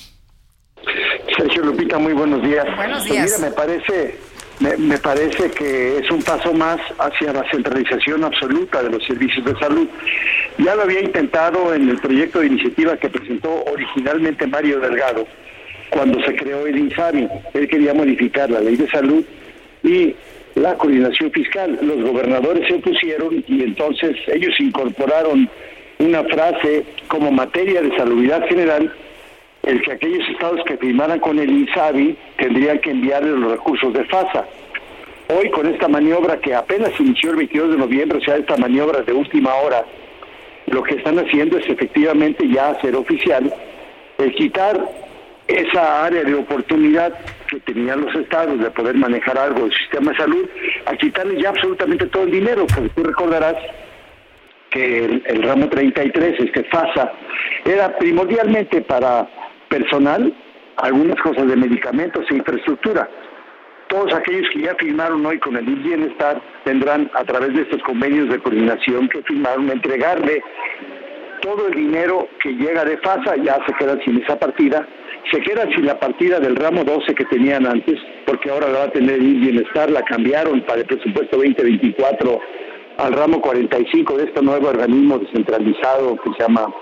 Sergio 1.38 1.62
Lupita, 1.66 2.00
muy 2.00 2.14
buenos 2.14 2.42
días. 2.42 2.66
Buenos 2.76 3.04
Pues 3.04 3.12
días. 3.12 3.32
mira, 3.38 3.50
me 3.50 3.56
parece, 3.56 4.18
me, 4.60 4.78
me 4.78 4.98
parece 4.98 5.52
que 5.52 5.98
es 5.98 6.10
un 6.10 6.22
paso 6.22 6.54
más 6.54 6.80
hacia 7.00 7.34
la 7.34 7.50
centralización 7.52 8.24
absoluta 8.24 8.82
de 8.82 8.90
los 8.90 9.04
servicios 9.06 9.46
de 9.46 9.56
salud. 9.58 9.88
Ya 10.58 10.76
lo 10.76 10.84
había 10.84 11.02
intentado 11.02 11.74
en 11.74 11.90
el 11.90 11.98
proyecto 11.98 12.40
de 12.40 12.48
iniciativa 12.48 12.98
que 12.98 13.10
presentó 13.10 13.64
originalmente 13.66 14.48
Mario 14.48 14.80
Delgado 14.80 15.28
cuando 15.90 16.22
se 16.24 16.36
creó 16.36 16.66
el 16.66 16.78
INSABI. 16.78 17.28
Él 17.54 17.68
quería 17.68 17.94
modificar 17.94 18.50
la 18.50 18.62
ley 18.62 18.76
de 18.76 18.90
salud 18.90 19.24
y 19.84 20.16
la 20.56 20.76
coordinación 20.76 21.32
fiscal. 21.32 21.78
Los 21.82 22.02
gobernadores 22.02 22.68
se 22.68 22.76
opusieron 22.76 23.44
y 23.48 23.64
entonces 23.64 24.16
ellos 24.28 24.54
incorporaron 24.60 25.50
una 26.00 26.24
frase 26.24 26.86
como 27.08 27.32
materia 27.32 27.82
de 27.82 27.96
salubridad 27.96 28.46
general 28.48 28.94
el 29.66 29.82
que 29.82 29.94
aquellos 29.94 30.28
estados 30.30 30.62
que 30.66 30.78
firmaran 30.78 31.20
con 31.20 31.40
el 31.40 31.50
INSABI 31.50 32.16
tendrían 32.38 32.80
que 32.80 32.92
enviarle 32.92 33.32
los 33.32 33.52
recursos 33.52 33.94
de 33.94 34.06
FASA. 34.06 34.46
Hoy 35.28 35.50
con 35.50 35.66
esta 35.66 35.88
maniobra 35.88 36.38
que 36.40 36.54
apenas 36.54 36.92
inició 37.00 37.32
el 37.32 37.38
22 37.38 37.72
de 37.72 37.78
noviembre, 37.78 38.20
o 38.20 38.22
sea, 38.22 38.36
esta 38.38 38.58
maniobra 38.58 39.02
de 39.02 39.12
última 39.12 39.56
hora, 39.56 39.84
lo 40.68 40.84
que 40.84 40.96
están 40.96 41.18
haciendo 41.18 41.58
es 41.58 41.68
efectivamente 41.68 42.48
ya 42.48 42.70
hacer 42.70 42.96
oficial 42.96 43.52
el 44.20 44.36
quitar 44.36 44.80
esa 45.48 46.06
área 46.06 46.24
de 46.24 46.36
oportunidad 46.36 47.14
que 47.48 47.60
tenían 47.60 48.02
los 48.02 48.16
estados 48.16 48.60
de 48.60 48.70
poder 48.72 48.96
manejar 48.96 49.38
algo 49.38 49.62
del 49.62 49.74
sistema 49.74 50.12
de 50.12 50.18
salud, 50.18 50.50
a 50.86 50.96
quitarle 50.96 51.42
ya 51.42 51.50
absolutamente 51.50 52.06
todo 52.08 52.24
el 52.24 52.32
dinero, 52.32 52.66
porque 52.68 52.90
tú 52.90 53.04
recordarás 53.04 53.56
que 54.70 55.06
el, 55.06 55.24
el 55.26 55.44
ramo 55.44 55.70
33, 55.70 56.40
este 56.40 56.64
FASA, 56.66 57.12
era 57.66 57.96
primordialmente 57.98 58.82
para 58.82 59.28
personal, 59.70 60.34
algunas 60.78 61.20
cosas 61.22 61.48
de 61.48 61.56
medicamentos 61.56 62.26
e 62.30 62.36
infraestructura. 62.36 63.10
Todos 63.88 64.14
aquellos 64.14 64.50
que 64.52 64.62
ya 64.62 64.76
firmaron 64.76 65.26
hoy 65.26 65.38
con 65.40 65.56
el 65.56 65.66
Bienestar 65.66 66.42
tendrán 66.64 67.10
a 67.14 67.24
través 67.24 67.54
de 67.54 67.62
estos 67.62 67.82
convenios 67.84 68.30
de 68.30 68.40
coordinación 68.40 69.08
que 69.10 69.22
firmaron 69.24 69.70
entregarle 69.70 70.42
todo 71.42 71.68
el 71.68 71.76
dinero 71.76 72.28
que 72.42 72.50
llega 72.54 72.84
de 72.84 72.98
FASA, 72.98 73.36
ya 73.38 73.60
se 73.68 73.74
quedan 73.74 74.02
sin 74.04 74.22
esa 74.24 74.40
partida, 74.40 74.88
se 75.32 75.40
quedan 75.42 75.70
sin 75.76 75.86
la 75.86 76.00
partida 76.00 76.40
del 76.40 76.56
ramo 76.56 76.84
12 76.84 77.14
que 77.14 77.26
tenían 77.26 77.68
antes, 77.68 78.00
porque 78.26 78.50
ahora 78.50 78.68
la 78.68 78.80
va 78.80 78.84
a 78.86 78.92
tener 78.92 79.16
el 79.16 79.36
Bienestar, 79.36 79.92
la 79.92 80.02
cambiaron 80.02 80.62
para 80.62 80.82
el 80.82 80.88
presupuesto 80.88 81.38
2024 81.38 82.40
al 82.98 83.14
ramo 83.14 83.42
45 83.42 84.18
de 84.18 84.24
este 84.24 84.42
nuevo 84.42 84.70
organismo 84.70 85.20
descentralizado 85.20 86.16
que 86.24 86.32
se 86.34 86.44
llama 86.44 86.74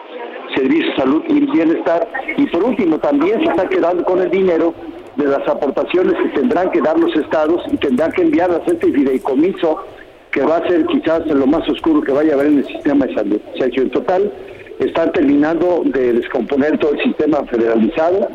Servicio 0.56 0.96
Salud 0.96 1.24
y 1.28 1.46
Bienestar. 1.52 2.08
Y 2.38 2.46
por 2.48 2.64
último, 2.64 3.00
también 3.00 3.40
se 3.40 3.50
está 3.50 3.68
quedando 3.68 4.04
con 4.04 4.22
el 4.22 4.30
dinero 4.30 4.74
de 5.16 5.26
las 5.26 5.48
aportaciones 5.48 6.14
que 6.22 6.40
tendrán 6.40 6.72
que 6.72 6.82
dar 6.82 7.00
los 7.00 7.16
estados 7.16 7.62
y 7.72 7.78
tendrán 7.78 8.12
que 8.12 8.24
enviarlas 8.24 8.62
a 8.68 8.72
este 8.72 8.92
fideicomiso 8.92 9.84
que 10.32 10.42
va 10.42 10.58
a 10.58 10.68
ser 10.68 10.86
quizás 10.88 11.26
lo 11.28 11.46
más 11.46 11.68
oscuro 11.70 12.02
que 12.02 12.12
vaya 12.12 12.32
a 12.32 12.36
haber 12.36 12.48
en 12.48 12.58
el 12.60 12.66
sistema 12.66 13.06
de 13.06 13.14
salud. 13.14 13.40
Sergio, 13.58 13.84
en 13.84 13.92
total, 13.92 14.32
están 14.80 15.12
terminando 15.12 15.84
de 15.86 16.14
descomponer 16.14 16.78
todo 16.80 16.94
el 16.94 17.04
sistema 17.04 17.44
federalizado 17.46 18.28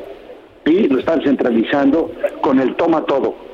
y 0.64 0.86
lo 0.88 1.00
están 1.00 1.22
centralizando 1.22 2.10
con 2.40 2.60
el 2.60 2.76
toma 2.76 3.04
todo. 3.04 3.47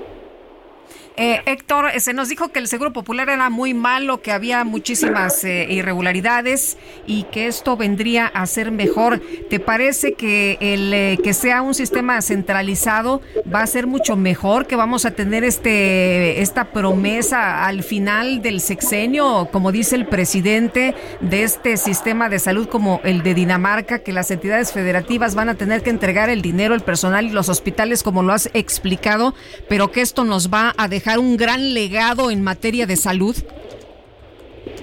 Eh, 1.16 1.43
Héctor, 1.47 1.93
se 2.01 2.12
nos 2.12 2.28
dijo 2.28 2.49
que 2.49 2.59
el 2.59 2.66
Seguro 2.66 2.93
Popular 2.93 3.28
era 3.28 3.49
muy 3.49 3.73
malo, 3.73 4.20
que 4.20 4.32
había 4.32 4.65
muchísimas 4.65 5.45
eh, 5.45 5.69
irregularidades 5.70 6.77
y 7.07 7.23
que 7.24 7.47
esto 7.47 7.77
vendría 7.77 8.27
a 8.27 8.45
ser 8.47 8.73
mejor. 8.73 9.23
¿Te 9.49 9.61
parece 9.61 10.15
que 10.15 10.59
el 10.61 10.93
eh, 10.93 11.19
que 11.23 11.32
sea 11.32 11.62
un 11.62 11.74
sistema 11.74 12.20
centralizado 12.20 13.23
va 13.53 13.62
a 13.62 13.66
ser 13.69 13.86
mucho 13.86 14.16
mejor, 14.16 14.66
que 14.66 14.74
vamos 14.74 15.05
a 15.05 15.12
tener 15.12 15.45
este 15.45 16.43
esta 16.43 16.73
promesa 16.73 17.65
al 17.65 17.85
final 17.85 18.43
del 18.43 18.61
sexenio, 18.61 19.49
como 19.53 19.70
dice 19.70 19.95
el 19.95 20.07
presidente 20.07 20.97
de 21.20 21.45
este 21.45 21.77
sistema 21.77 22.28
de 22.28 22.41
salud 22.41 22.66
como 22.66 23.01
el 23.05 23.23
de 23.23 23.35
Dinamarca, 23.35 24.01
que 24.01 24.12
las 24.12 24.32
entidades 24.32 24.73
federativas 24.73 25.36
van 25.36 25.49
a 25.49 25.55
tener 25.55 25.85
que 25.85 25.91
entregar 25.91 26.28
el 26.28 26.43
dinero, 26.43 26.74
el 26.74 26.81
personal 26.81 27.27
y 27.27 27.31
los 27.31 27.49
hospitales 27.49 28.03
como 28.03 28.24
lo 28.24 28.32
has 28.32 28.51
explicado, 28.53 29.32
pero 29.69 29.93
que 29.93 30.01
esto 30.01 30.24
nos 30.24 30.53
va 30.53 30.74
a 30.77 30.89
dejar 30.89 31.04
dejar 31.05 31.19
un 31.19 31.37
gran 31.37 31.75
legado 31.75 32.31
en 32.31 32.43
materia 32.43 32.87
de 32.87 32.97
salud? 32.97 33.37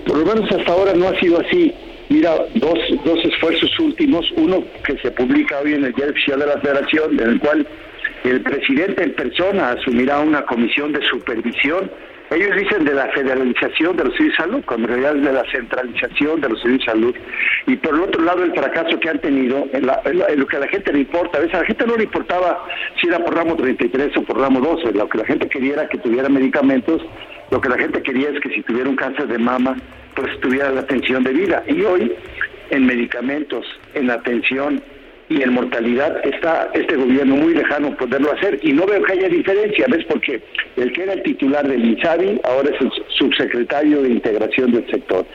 Por 0.06 0.20
lo 0.20 0.26
menos 0.26 0.52
hasta 0.52 0.72
ahora 0.72 0.94
no 0.94 1.08
ha 1.08 1.20
sido 1.20 1.40
así. 1.40 1.74
Mira, 2.10 2.36
dos, 2.56 2.78
dos 3.04 3.26
esfuerzos 3.26 3.80
últimos, 3.80 4.30
uno 4.36 4.64
que 4.86 4.98
se 5.00 5.10
publica 5.12 5.60
hoy 5.60 5.74
en 5.74 5.86
el 5.86 5.94
Diario 5.94 6.14
Oficial 6.14 6.40
de 6.40 6.46
la 6.46 6.60
Federación, 6.60 7.20
en 7.20 7.28
el 7.28 7.40
cual 7.40 7.68
el 8.24 8.42
presidente 8.42 9.04
en 9.04 9.16
persona 9.16 9.72
asumirá 9.72 10.20
una 10.20 10.46
comisión 10.46 10.94
de 10.94 11.02
supervisión 11.10 11.90
ellos 12.32 12.56
dicen 12.56 12.86
de 12.86 12.94
la 12.94 13.08
federalización 13.08 13.98
de 13.98 14.06
los 14.06 14.16
servicios 14.16 14.38
de 14.38 14.44
salud, 14.44 14.64
cuando 14.66 14.88
en 14.88 15.02
realidad 15.02 15.18
es 15.18 15.26
de 15.26 15.34
la 15.34 15.52
centralización 15.52 16.40
de 16.40 16.48
los 16.48 16.62
servicios 16.62 16.86
de 16.86 16.92
salud. 16.92 17.16
Y 17.68 17.76
por 17.76 17.94
el 17.94 18.02
otro 18.02 18.24
lado, 18.24 18.44
el 18.44 18.54
fracaso 18.54 18.98
que 19.02 19.10
han 19.10 19.20
tenido 19.20 19.68
en, 19.74 19.86
lo 19.86 20.48
que 20.48 20.56
a 20.56 20.60
la 20.62 20.68
gente 20.70 20.94
le 20.94 21.00
importa. 21.00 21.38
A 21.38 21.42
veces 21.42 21.56
a 21.56 21.60
la 21.60 21.66
gente 21.66 21.86
no 21.86 21.98
le 21.98 22.04
importaba 22.06 22.66
si 23.02 23.08
era 23.08 23.20
por 23.20 23.36
ramo 23.36 23.58
33 23.58 24.16
o 24.16 24.24
por 24.24 24.40
ramo 24.40 24.62
12. 24.62 24.94
Lo 24.94 25.10
que 25.10 25.18
la 25.18 25.26
gente 25.26 25.50
quería 25.50 25.74
era 25.74 25.90
que 25.90 25.98
tuviera 25.98 26.30
medicamentos. 26.30 27.02
Lo 27.50 27.60
que 27.60 27.68
la 27.68 27.78
gente 27.78 28.02
quería 28.02 28.30
es 28.30 28.40
que 28.40 28.50
si 28.50 28.62
tuviera 28.62 28.90
un 28.90 28.96
cáncer 28.96 29.28
de 29.28 29.38
mama, 29.38 29.76
pues 30.16 30.40
tuviera 30.40 30.72
la 30.72 30.82
atención 30.82 31.26
de 31.26 31.34
vida. 31.34 31.64
Y 31.68 31.82
hoy, 31.82 32.14
en 32.70 32.86
medicamentos, 32.86 33.66
en 33.94 34.10
atención 34.10 34.82
y 35.32 35.42
en 35.42 35.54
mortalidad 35.54 36.20
está 36.26 36.70
este 36.74 36.96
gobierno 36.96 37.38
muy 37.38 37.54
lejano 37.54 37.96
poderlo 37.96 38.34
hacer 38.34 38.60
y 38.62 38.74
no 38.74 38.86
veo 38.86 39.02
que 39.04 39.14
haya 39.14 39.30
diferencia, 39.30 39.86
¿ves? 39.90 40.04
Porque 40.06 40.42
el 40.76 40.92
que 40.92 41.04
era 41.04 41.14
el 41.14 41.24
titular 41.24 41.66
del 41.68 41.84
INSABI 41.86 42.42
ahora 42.44 42.70
es 42.70 42.82
el 42.82 42.92
subsecretario 43.18 44.02
de 44.02 44.10
integración 44.10 44.72
del 44.74 44.86
sector. 44.92 45.26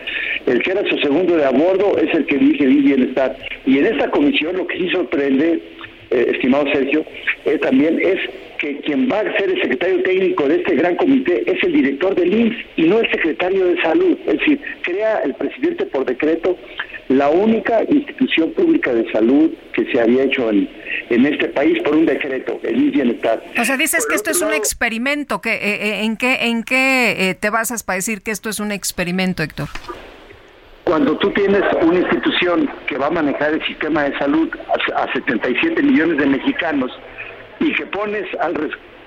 El 0.47 0.63
que 0.63 0.71
era 0.73 0.87
su 0.89 0.99
segundo 0.99 1.37
de 1.37 1.45
a 1.45 1.51
bordo 1.51 1.97
es 1.97 2.15
el 2.15 2.27
que 2.27 2.37
dirige 2.37 2.65
el 2.65 2.83
bienestar. 2.83 3.37
Y 3.65 3.79
en 3.79 3.87
esta 3.87 4.11
comisión 4.11 4.57
lo 4.57 4.67
que 4.67 4.77
sí 4.77 4.91
sorprende, 4.91 5.63
eh, 6.11 6.27
estimado 6.35 6.67
Sergio, 6.73 7.05
eh, 7.47 7.59
también 7.59 7.99
es 8.01 8.19
que 8.59 8.79
quien 8.81 9.09
va 9.11 9.21
a 9.21 9.37
ser 9.37 9.51
el 9.51 9.61
secretario 9.61 10.03
técnico 10.03 10.49
de 10.49 10.57
este 10.57 10.77
gran 10.77 10.97
comité 10.97 11.43
es 11.51 11.63
el 11.63 11.73
director 11.73 12.15
del 12.15 12.33
INS 12.33 12.57
y 12.77 12.83
no 12.83 13.01
el 13.01 13.11
secretario 13.11 13.67
de 13.67 13.81
salud. 13.83 14.19
Es 14.27 14.39
decir, 14.39 14.61
crea 14.83 15.21
el 15.25 15.35
presidente 15.35 15.87
por 15.87 16.05
decreto 16.05 16.57
la 17.09 17.29
única 17.29 17.83
institución 17.89 18.53
pública 18.53 18.93
de 18.93 19.11
salud 19.13 19.51
que 19.73 19.91
se 19.93 20.01
había 20.01 20.25
hecho 20.25 20.51
en, 20.51 20.69
en 21.11 21.27
este 21.27 21.49
país 21.49 21.81
por 21.83 21.95
un 21.95 22.07
decreto, 22.07 22.59
el 22.63 22.77
INS 22.77 22.93
Bienestar. 22.93 23.43
O 23.59 23.65
sea, 23.65 23.77
dices 23.77 24.07
que 24.07 24.17
esto 24.17 24.31
es 24.31 24.43
un 24.43 24.53
experimento. 24.53 25.41
Que, 25.41 25.55
eh, 25.55 25.61
eh, 25.63 26.05
¿En 26.05 26.17
qué, 26.17 26.47
en 26.47 26.65
qué 26.65 27.31
eh, 27.31 27.35
te 27.35 27.51
basas 27.51 27.83
para 27.83 27.97
decir 27.97 28.23
que 28.23 28.31
esto 28.31 28.49
es 28.49 28.59
un 28.59 28.73
experimento, 28.73 29.43
Héctor? 29.43 29.69
Cuando 30.85 31.17
tú 31.19 31.31
tienes 31.33 31.63
una 31.83 31.99
institución 31.99 32.71
que 32.87 32.97
va 32.97 33.09
a 33.09 33.11
manejar 33.11 33.55
el 33.55 33.65
sistema 33.67 34.05
de 34.05 34.17
salud 34.19 34.49
a, 34.95 35.03
a 35.03 35.13
77 35.13 35.83
millones 35.83 36.19
de 36.19 36.27
mexicanos, 36.27 36.93
y 37.61 37.73
que 37.73 37.87
pones 37.87 38.27
al 38.41 38.55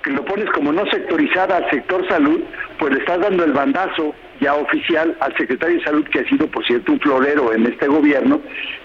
que 0.04 0.12
lo 0.12 0.24
pones 0.24 0.50
como 0.52 0.72
no 0.72 0.86
sectorizada 0.90 1.58
al 1.58 1.70
sector 1.70 2.08
salud, 2.08 2.42
pues 2.78 2.94
le 2.94 3.00
estás 3.00 3.20
dando 3.20 3.44
el 3.44 3.52
bandazo 3.52 4.16
ya 4.40 4.56
oficial 4.56 5.16
al 5.20 5.36
secretario 5.36 5.78
de 5.78 5.84
salud, 5.84 6.06
que 6.10 6.20
ha 6.20 6.30
sido, 6.30 6.48
por 6.48 6.66
cierto, 6.66 6.94
un 6.94 7.00
florero 7.00 7.54
en 7.54 7.66
este 7.66 7.88
gobierno, 7.88 8.42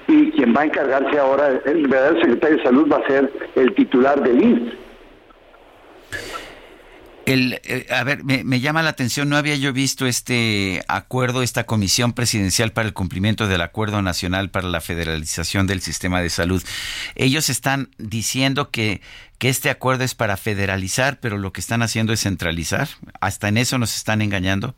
y 0.09 0.31
quien 0.33 0.55
va 0.55 0.63
a 0.63 0.65
encargarse 0.65 1.19
ahora, 1.19 1.61
el 1.65 1.87
verdadero 1.87 2.21
secretario 2.21 2.57
de 2.57 2.63
salud 2.65 2.93
va 2.93 2.99
a 2.99 3.07
ser 3.07 3.33
el 3.55 3.75
titular 3.75 4.21
del 4.23 4.43
INSS. 4.43 4.85
El, 7.27 7.59
eh, 7.65 7.87
a 7.91 8.05
ver, 8.05 8.23
me, 8.23 8.61
llama 8.61 8.83
la 8.83 8.91
atención, 8.91 9.31
no 9.31 9.39
había 9.39 9.57
yo 9.57 9.73
visto 9.73 10.07
este 10.07 10.85
acuerdo, 10.89 11.43
esta 11.43 11.65
comisión 11.65 12.13
presidencial 12.13 12.73
para 12.73 12.87
el 12.87 12.93
cumplimiento 12.93 13.49
del 13.49 13.63
Acuerdo 13.63 14.03
Nacional 14.03 14.51
para 14.51 14.69
la 14.69 14.83
Federalización 14.83 15.67
del 15.67 15.81
Sistema 15.81 16.21
de 16.21 16.29
Salud. 16.29 16.63
Ellos 17.15 17.49
están 17.49 17.89
diciendo 17.97 18.71
que, 18.71 19.01
que 19.45 19.51
este 19.51 19.69
acuerdo 19.69 20.05
es 20.05 20.15
para 20.15 20.39
federalizar, 20.39 21.19
pero 21.21 21.37
lo 21.37 21.53
que 21.53 21.61
están 21.61 21.83
haciendo 21.83 22.15
es 22.15 22.23
centralizar. 22.23 22.89
¿Hasta 23.21 23.49
en 23.49 23.59
eso 23.59 23.77
nos 23.77 23.95
están 23.95 24.23
engañando? 24.23 24.75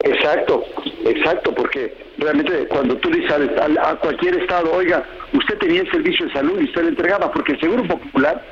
Exacto, 0.00 0.64
exacto, 1.04 1.54
porque 1.54 1.94
realmente 2.18 2.66
cuando 2.66 2.96
tú 2.96 3.10
dices 3.10 3.30
a, 3.30 3.90
a 3.90 3.94
cualquier 4.00 4.40
estado, 4.40 4.72
oiga, 4.72 5.04
usted 5.34 5.56
tenía 5.58 5.82
el 5.82 5.90
servicio 5.92 6.26
de 6.26 6.32
salud 6.32 6.60
y 6.60 6.64
usted 6.64 6.82
le 6.82 6.88
entregaba, 6.88 7.30
porque 7.30 7.52
el 7.52 7.60
Seguro 7.60 7.84
Popular 7.84 8.44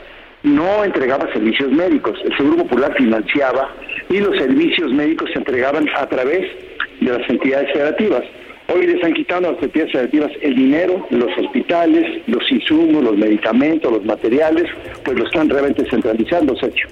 no 0.44 0.84
entregaba 0.84 1.26
servicios 1.32 1.72
médicos, 1.72 2.16
el 2.24 2.36
Seguro 2.36 2.58
Popular 2.58 2.94
financiaba 2.96 3.74
y 4.08 4.20
los 4.20 4.36
servicios 4.36 4.92
médicos 4.92 5.30
se 5.32 5.40
entregaban 5.40 5.88
a 5.96 6.08
través 6.08 6.46
de 7.00 7.18
las 7.18 7.28
entidades 7.28 7.72
federativas. 7.72 8.22
Hoy 8.68 8.86
les 8.86 9.02
han 9.02 9.14
quitado 9.14 9.48
a 9.48 9.52
las 9.52 9.62
entidades 9.62 9.92
federativas 9.92 10.30
el 10.42 10.54
dinero, 10.54 11.06
los 11.10 11.30
hospitales, 11.38 12.22
los 12.26 12.42
insumos, 12.50 13.02
los 13.02 13.16
medicamentos, 13.16 13.90
los 13.90 14.04
materiales, 14.04 14.64
pues 15.04 15.18
lo 15.18 15.26
están 15.26 15.48
realmente 15.48 15.88
centralizando, 15.88 16.54
Sergio. 16.56 16.86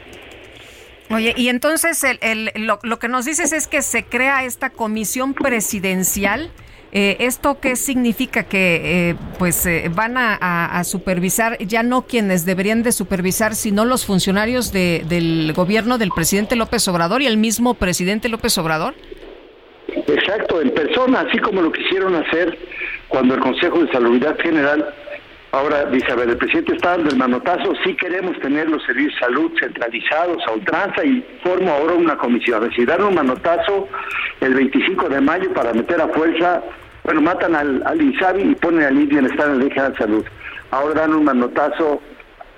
Oye, 1.11 1.35
y 1.37 1.49
entonces 1.49 2.03
el, 2.21 2.51
lo, 2.57 2.79
lo 2.83 2.99
que 2.99 3.09
nos 3.09 3.27
dices 3.27 3.53
es 3.53 3.69
que 3.69 3.83
se 3.83 4.05
crea 4.05 4.45
esta 4.45 4.71
comisión 4.71 5.35
presidencial 5.35 6.51
eh, 6.99 7.27
¿Esto 7.27 7.61
qué 7.61 7.77
significa? 7.77 8.45
Que 8.45 9.11
eh, 9.11 9.17
pues 9.39 9.67
eh, 9.67 9.91
van 9.95 10.15
a, 10.17 10.83
supervisar 10.85 11.59
ya 11.59 11.83
no 11.83 12.07
quienes 12.07 12.47
deberían 12.47 12.83
de 12.83 12.91
supervisar, 12.91 13.55
sino 13.55 13.85
los 13.85 14.07
funcionarios 14.07 14.73
del 14.73 15.53
gobierno 15.55 15.99
del 15.99 16.11
presidente 16.11 16.57
López 16.57 16.89
Obrador 16.89 17.21
y 17.21 17.27
el 17.27 17.37
mismo 17.37 17.75
presidente 17.75 18.31
López 18.31 18.57
Obrador. 18.57 18.95
Exacto, 19.89 20.61
en 20.61 20.71
persona, 20.71 21.21
así 21.21 21.39
como 21.39 21.63
lo 21.63 21.73
quisieron 21.73 22.15
hacer 22.15 22.59
cuando 23.09 23.35
el 23.35 23.41
Consejo 23.41 23.79
de 23.85 23.93
Salubridad 23.93 24.39
General 24.41 24.93
Ahora 25.53 25.87
dice, 25.87 26.13
a 26.13 26.17
ver, 26.17 26.29
el 26.29 26.37
presidente 26.37 26.75
está 26.75 26.91
dando 26.91 27.09
el 27.09 27.17
manotazo, 27.17 27.73
sí 27.83 27.95
queremos 27.95 28.39
tener 28.41 28.69
los 28.69 28.85
servicios 28.85 29.15
de 29.15 29.21
salud 29.21 29.53
centralizados 29.59 30.43
a 30.47 30.53
ultranza 30.53 31.03
y 31.03 31.25
formo 31.43 31.71
ahora 31.71 31.95
una 31.95 32.19
comisión. 32.19 32.63
Decir, 32.69 32.87
dar 32.87 33.03
un 33.03 33.15
manotazo 33.15 33.89
el 34.43 34.53
25 34.53 35.09
de 35.09 35.21
mayo 35.23 35.51
para 35.55 35.73
meter 35.73 35.99
a 35.99 36.09
fuerza 36.09 36.63
bueno, 37.05 37.23
matan 37.23 37.55
al, 37.55 37.83
al 37.87 38.03
INSABI 38.03 38.43
y 38.43 38.55
ponen 38.57 38.83
al 38.83 39.07
Bienestar 39.07 39.47
en 39.47 39.59
la 39.59 39.65
Ley 39.65 39.71
de 39.71 39.97
Salud. 39.97 40.25
Ahora 40.73 40.95
dan 40.95 41.15
un 41.15 41.25
manotazo 41.25 42.03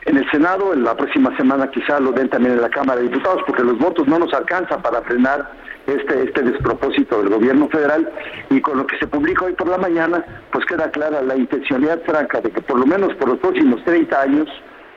en 0.06 0.16
el 0.16 0.28
Senado, 0.30 0.72
en 0.72 0.82
la 0.82 0.96
próxima 0.96 1.36
semana 1.36 1.70
quizá 1.70 2.00
lo 2.00 2.12
den 2.12 2.30
también 2.30 2.54
en 2.54 2.62
la 2.62 2.70
Cámara 2.70 2.98
de 2.98 3.08
Diputados, 3.08 3.42
porque 3.46 3.62
los 3.62 3.78
votos 3.78 4.08
no 4.08 4.18
nos 4.18 4.32
alcanzan 4.32 4.82
para 4.82 5.02
frenar 5.02 5.52
este, 5.88 6.24
este 6.24 6.42
despropósito 6.42 7.18
del 7.18 7.30
gobierno 7.30 7.68
federal 7.68 8.08
y 8.50 8.60
con 8.60 8.78
lo 8.78 8.86
que 8.86 8.98
se 8.98 9.06
publica 9.06 9.46
hoy 9.46 9.54
por 9.54 9.68
la 9.68 9.78
mañana, 9.78 10.24
pues 10.52 10.64
queda 10.66 10.90
clara 10.90 11.22
la 11.22 11.36
intencionalidad 11.36 12.02
franca 12.04 12.40
de 12.40 12.50
que 12.50 12.60
por 12.60 12.78
lo 12.78 12.86
menos 12.86 13.14
por 13.14 13.30
los 13.30 13.38
próximos 13.38 13.82
30 13.84 14.20
años 14.20 14.48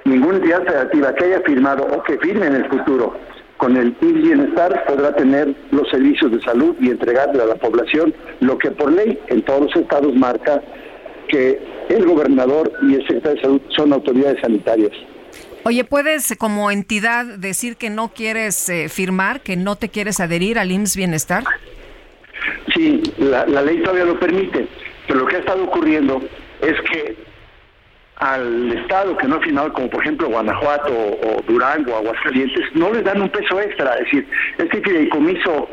ninguna 0.03 0.37
entidad 0.37 0.63
federativa 0.63 1.13
que 1.15 1.25
haya 1.25 1.41
firmado 1.41 1.85
o 1.85 2.03
que 2.03 2.17
firme 2.17 2.47
en 2.47 2.55
el 2.55 2.69
futuro 2.69 3.15
con 3.57 3.77
el 3.77 3.91
bienestar 4.01 4.85
podrá 4.87 5.15
tener 5.15 5.53
los 5.69 5.87
servicios 5.89 6.31
de 6.31 6.41
salud 6.41 6.75
y 6.79 6.89
entregarle 6.89 7.43
a 7.43 7.45
la 7.45 7.55
población 7.55 8.11
lo 8.39 8.57
que 8.57 8.71
por 8.71 8.91
ley 8.91 9.19
en 9.27 9.43
todos 9.43 9.61
los 9.61 9.75
estados 9.75 10.15
marca 10.15 10.61
que 11.27 11.61
el 11.89 12.05
gobernador 12.05 12.71
y 12.81 12.95
el 12.95 13.01
secretario 13.01 13.35
de 13.35 13.41
salud 13.41 13.61
son 13.69 13.93
autoridades 13.93 14.41
sanitarias. 14.41 14.91
Oye, 15.63 15.83
¿puedes 15.83 16.35
como 16.37 16.71
entidad 16.71 17.25
decir 17.25 17.77
que 17.77 17.89
no 17.89 18.09
quieres 18.09 18.67
eh, 18.69 18.89
firmar, 18.89 19.41
que 19.41 19.55
no 19.55 19.75
te 19.75 19.89
quieres 19.89 20.19
adherir 20.19 20.57
al 20.57 20.71
IMSS 20.71 20.95
Bienestar? 20.95 21.43
Sí, 22.73 23.03
la, 23.17 23.45
la 23.45 23.61
ley 23.61 23.81
todavía 23.81 24.05
lo 24.05 24.19
permite, 24.19 24.67
pero 25.07 25.19
lo 25.19 25.27
que 25.27 25.35
ha 25.35 25.39
estado 25.39 25.63
ocurriendo 25.63 26.21
es 26.61 26.75
que 26.89 27.15
al 28.21 28.71
Estado 28.71 29.17
que 29.17 29.27
no 29.27 29.37
ha 29.37 29.41
firmado, 29.41 29.73
como 29.73 29.89
por 29.89 30.03
ejemplo 30.03 30.29
Guanajuato 30.29 30.93
o, 30.93 31.41
Durango 31.47 31.95
Aguascalientes, 31.95 32.65
no 32.75 32.93
les 32.93 33.03
dan 33.03 33.19
un 33.19 33.29
peso 33.29 33.59
extra. 33.59 33.95
Es 33.95 34.05
decir, 34.05 34.27
este 34.59 34.79
fideicomiso 34.81 35.67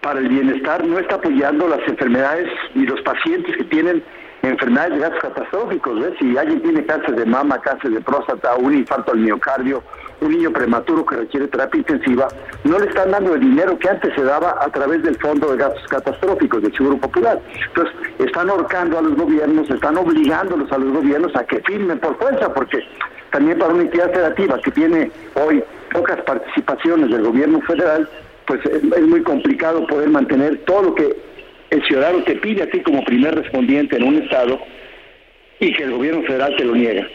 para 0.00 0.18
el 0.18 0.28
bienestar 0.28 0.84
no 0.86 0.98
está 0.98 1.16
apoyando 1.16 1.68
las 1.68 1.86
enfermedades 1.86 2.48
ni 2.74 2.86
los 2.86 3.00
pacientes 3.02 3.54
que 3.58 3.64
tienen 3.64 4.02
enfermedades 4.42 4.94
de 4.94 4.98
gases 5.00 5.20
catastróficos. 5.20 6.00
¿ves? 6.00 6.12
Si 6.18 6.36
alguien 6.36 6.62
tiene 6.62 6.84
cáncer 6.84 7.14
de 7.16 7.26
mama, 7.26 7.60
cáncer 7.60 7.90
de 7.90 8.00
próstata, 8.00 8.56
un 8.56 8.74
infarto 8.74 9.12
al 9.12 9.18
miocardio, 9.18 9.82
un 10.20 10.30
niño 10.30 10.52
prematuro 10.52 11.04
que 11.04 11.16
requiere 11.16 11.48
terapia 11.48 11.78
intensiva, 11.78 12.28
no 12.64 12.78
le 12.78 12.86
están 12.86 13.10
dando 13.10 13.34
el 13.34 13.40
dinero 13.40 13.78
que 13.78 13.88
antes 13.88 14.14
se 14.14 14.22
daba 14.22 14.56
a 14.60 14.68
través 14.68 15.02
del 15.02 15.16
Fondo 15.16 15.50
de 15.50 15.56
Gastos 15.56 15.86
Catastróficos 15.88 16.62
del 16.62 16.74
Seguro 16.76 16.98
Popular. 16.98 17.40
Entonces, 17.68 17.94
están 18.18 18.50
ahorcando 18.50 18.98
a 18.98 19.02
los 19.02 19.16
gobiernos, 19.16 19.68
están 19.70 19.96
obligándolos 19.96 20.70
a 20.70 20.78
los 20.78 20.92
gobiernos 20.92 21.34
a 21.36 21.44
que 21.44 21.60
firmen 21.60 21.98
por 21.98 22.16
fuerza, 22.18 22.52
porque 22.52 22.78
también 23.30 23.58
para 23.58 23.72
una 23.72 23.82
entidad 23.82 24.12
federativa 24.12 24.58
que 24.60 24.70
tiene 24.70 25.10
hoy 25.34 25.64
pocas 25.92 26.20
participaciones 26.22 27.10
del 27.10 27.22
gobierno 27.22 27.60
federal, 27.62 28.08
pues 28.46 28.60
es, 28.66 28.82
muy 28.82 29.22
complicado 29.22 29.86
poder 29.86 30.08
mantener 30.08 30.58
todo 30.64 30.82
lo 30.82 30.94
que 30.94 31.31
el 31.72 31.82
ciudadano 31.86 32.22
te 32.22 32.36
pide 32.36 32.62
a 32.62 32.70
ti 32.70 32.80
como 32.80 33.02
primer 33.02 33.34
respondiente 33.34 33.96
en 33.96 34.04
un 34.04 34.22
estado 34.22 34.60
y 35.58 35.72
que 35.72 35.84
el 35.84 35.92
gobierno 35.92 36.22
federal 36.22 36.54
te 36.56 36.64
lo 36.64 36.74
niega. 36.74 37.06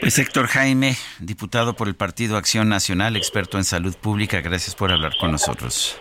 Pues 0.00 0.18
Héctor 0.18 0.46
Jaime, 0.46 0.94
diputado 1.18 1.76
por 1.76 1.88
el 1.88 1.94
Partido 1.94 2.36
Acción 2.36 2.68
Nacional, 2.68 3.16
experto 3.16 3.58
en 3.58 3.64
salud 3.64 3.94
pública, 3.96 4.40
gracias 4.40 4.74
por 4.74 4.90
hablar 4.90 5.12
con 5.20 5.30
nosotros. 5.30 6.00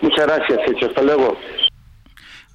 Muchas 0.00 0.26
gracias, 0.26 0.58
hecho. 0.68 0.86
Hasta 0.86 1.02
luego. 1.02 1.38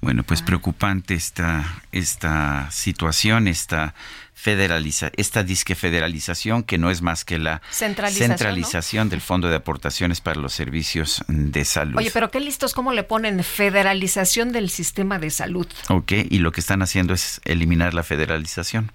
Bueno, 0.00 0.22
pues 0.22 0.40
preocupante 0.40 1.12
esta, 1.12 1.82
esta 1.92 2.70
situación, 2.70 3.48
esta 3.48 3.94
federaliza, 4.40 5.10
esta 5.16 5.42
disque 5.42 5.74
federalización 5.74 6.62
que 6.62 6.78
no 6.78 6.90
es 6.90 7.02
más 7.02 7.26
que 7.26 7.38
la 7.38 7.60
centralización, 7.70 9.10
del 9.10 9.20
Fondo 9.20 9.48
de 9.48 9.56
Aportaciones 9.56 10.22
para 10.22 10.40
los 10.40 10.54
Servicios 10.54 11.22
de 11.28 11.66
Salud. 11.66 11.98
Oye, 11.98 12.10
pero 12.10 12.30
qué 12.30 12.40
listos 12.40 12.72
cómo 12.72 12.94
le 12.94 13.02
ponen 13.02 13.44
federalización 13.44 14.52
del 14.52 14.70
sistema 14.70 15.18
de 15.18 15.28
salud. 15.30 15.66
Ok, 15.88 16.12
y 16.30 16.38
lo 16.38 16.52
que 16.52 16.60
están 16.60 16.80
haciendo 16.80 17.12
es 17.12 17.42
eliminar 17.44 17.92
la 17.92 18.02
federalización. 18.02 18.92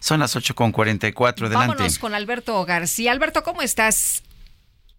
Son 0.00 0.20
las 0.20 0.36
8.44, 0.36 1.46
adelante. 1.46 1.54
Vámonos 1.54 1.98
con 1.98 2.14
Alberto 2.14 2.62
García. 2.66 3.12
Alberto, 3.12 3.42
¿cómo 3.42 3.62
estás? 3.62 4.23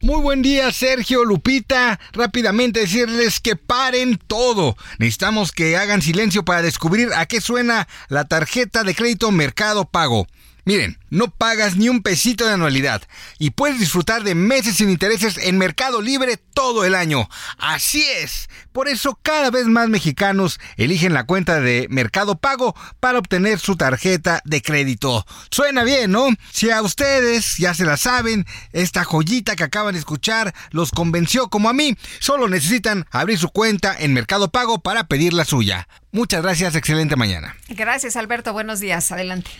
Muy 0.01 0.21
buen 0.21 0.41
día, 0.41 0.71
Sergio 0.71 1.23
Lupita. 1.23 1.99
Rápidamente 2.11 2.81
decirles 2.81 3.39
que 3.39 3.55
paren 3.55 4.17
todo. 4.17 4.75
Necesitamos 4.99 5.51
que 5.51 5.77
hagan 5.77 6.01
silencio 6.01 6.43
para 6.43 6.61
descubrir 6.61 7.13
a 7.13 7.25
qué 7.25 7.39
suena 7.39 7.87
la 8.09 8.25
tarjeta 8.25 8.83
de 8.83 8.93
crédito 8.93 9.31
Mercado 9.31 9.85
Pago. 9.85 10.27
Miren, 10.65 10.97
no 11.11 11.27
pagas 11.27 11.75
ni 11.77 11.89
un 11.89 12.01
pesito 12.01 12.43
de 12.43 12.53
anualidad 12.53 13.03
y 13.37 13.51
puedes 13.51 13.79
disfrutar 13.79 14.23
de 14.23 14.33
meses 14.33 14.77
sin 14.77 14.89
intereses 14.89 15.37
en 15.37 15.59
Mercado 15.59 16.01
Libre 16.01 16.37
todo 16.37 16.85
el 16.85 16.95
año. 16.95 17.29
Así 17.59 18.03
es. 18.03 18.49
Por 18.71 18.87
eso 18.87 19.19
cada 19.21 19.51
vez 19.51 19.67
más 19.67 19.89
mexicanos 19.89 20.59
eligen 20.75 21.13
la 21.13 21.25
cuenta 21.25 21.59
de 21.61 21.85
Mercado 21.91 22.39
Pago 22.39 22.75
para 22.99 23.19
obtener 23.19 23.59
su 23.59 23.75
tarjeta 23.75 24.41
de 24.43 24.63
crédito. 24.63 25.23
Suena 25.51 25.83
bien, 25.83 26.09
¿no? 26.09 26.29
Si 26.51 26.71
a 26.71 26.81
ustedes 26.81 27.57
ya 27.57 27.75
se 27.75 27.85
la 27.85 27.95
saben, 27.95 28.47
esta 28.73 29.03
joyita 29.03 29.55
que 29.55 29.63
acaban 29.63 29.93
de 29.93 29.99
escuchar 29.99 30.55
los 30.71 30.89
convenció 30.89 31.47
como 31.49 31.69
a 31.69 31.73
mí, 31.73 31.95
solo 32.19 32.49
necesitan 32.49 33.05
abrir 33.11 33.37
su 33.37 33.49
cuenta 33.49 33.95
en 33.97 34.13
Mercado 34.13 34.49
Pago 34.49 34.79
para 34.79 35.03
pedir 35.03 35.33
la 35.33 35.45
suya. 35.45 35.87
Muchas 36.11 36.41
gracias, 36.41 36.75
excelente 36.75 37.15
mañana. 37.15 37.55
Gracias, 37.69 38.15
Alberto. 38.15 38.51
Buenos 38.51 38.79
días. 38.79 39.11
Adelante. 39.11 39.51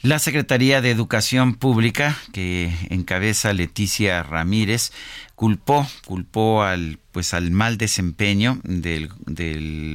La 0.00 0.20
Secretaría 0.20 0.80
de 0.80 0.92
Educación 0.92 1.54
Pública, 1.54 2.16
que 2.32 2.72
encabeza 2.88 3.52
Leticia 3.52 4.22
Ramírez, 4.22 4.92
culpó, 5.34 5.88
culpó 6.04 6.62
al 6.62 7.00
pues 7.10 7.34
al 7.34 7.50
mal 7.50 7.78
desempeño 7.78 8.60
de 8.62 9.08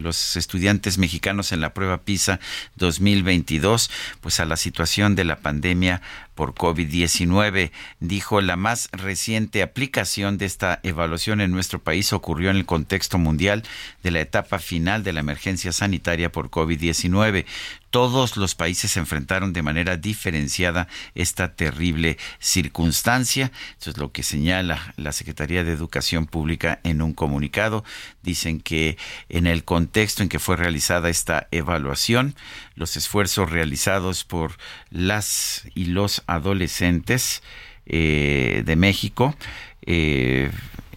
los 0.02 0.36
estudiantes 0.36 0.98
mexicanos 0.98 1.54
en 1.54 1.62
la 1.62 1.74
prueba 1.74 2.00
PISA 2.00 2.42
2022, 2.76 3.90
pues 4.20 4.42
a 4.42 4.46
la 4.46 4.58
situación 4.58 5.16
de 5.16 5.24
la 5.24 5.38
pandemia 5.38 6.02
por 6.36 6.54
COVID-19. 6.54 7.72
Dijo, 8.00 8.42
la 8.42 8.56
más 8.56 8.90
reciente 8.92 9.62
aplicación 9.62 10.38
de 10.38 10.46
esta 10.46 10.80
evaluación 10.84 11.42
en 11.42 11.52
nuestro 11.52 11.80
país 11.80 12.14
ocurrió 12.14 12.50
en 12.50 12.58
el 12.58 12.66
contexto 12.66 13.18
mundial 13.18 13.64
de 14.04 14.12
la 14.12 14.22
etapa 14.22 14.60
final 14.60 15.04
de 15.04 15.14
la 15.14 15.20
emergencia 15.20 15.72
sanitaria 15.72 16.32
por 16.32 16.50
COVID-19 16.50 17.46
todos 17.94 18.38
los 18.38 18.56
países 18.56 18.98
enfrentaron 18.98 19.54
de 19.54 19.62
manera 19.62 19.98
diferenciada 19.98 20.88
esta 21.14 21.54
terrible 21.54 22.18
circunstancia. 22.40 23.52
Eso 23.80 23.92
es 23.92 24.00
lo 24.00 24.12
que 24.12 24.24
señala 24.24 24.96
la 24.98 25.12
Secretaría 25.12 25.64
de 25.64 25.74
Educación 25.74 26.26
Pública 26.26 26.80
en 26.84 27.04
un 27.04 27.14
comunicado. 27.14 27.84
Dicen 28.24 28.60
que 28.62 28.98
en 29.30 29.48
el 29.48 29.64
contexto 29.64 30.24
en 30.24 30.30
que 30.30 30.40
fue 30.40 30.56
realizada 30.56 31.10
esta 31.10 31.48
evaluación, 31.52 32.36
los 32.76 32.98
esfuerzos 32.98 33.52
realizados 33.52 34.24
por 34.24 34.58
las 34.90 35.68
y 35.76 35.86
los 35.86 36.24
adolescentes 36.26 37.44
eh, 37.86 38.64
de 38.66 38.76
México 38.78 39.36
eh, 39.86 40.50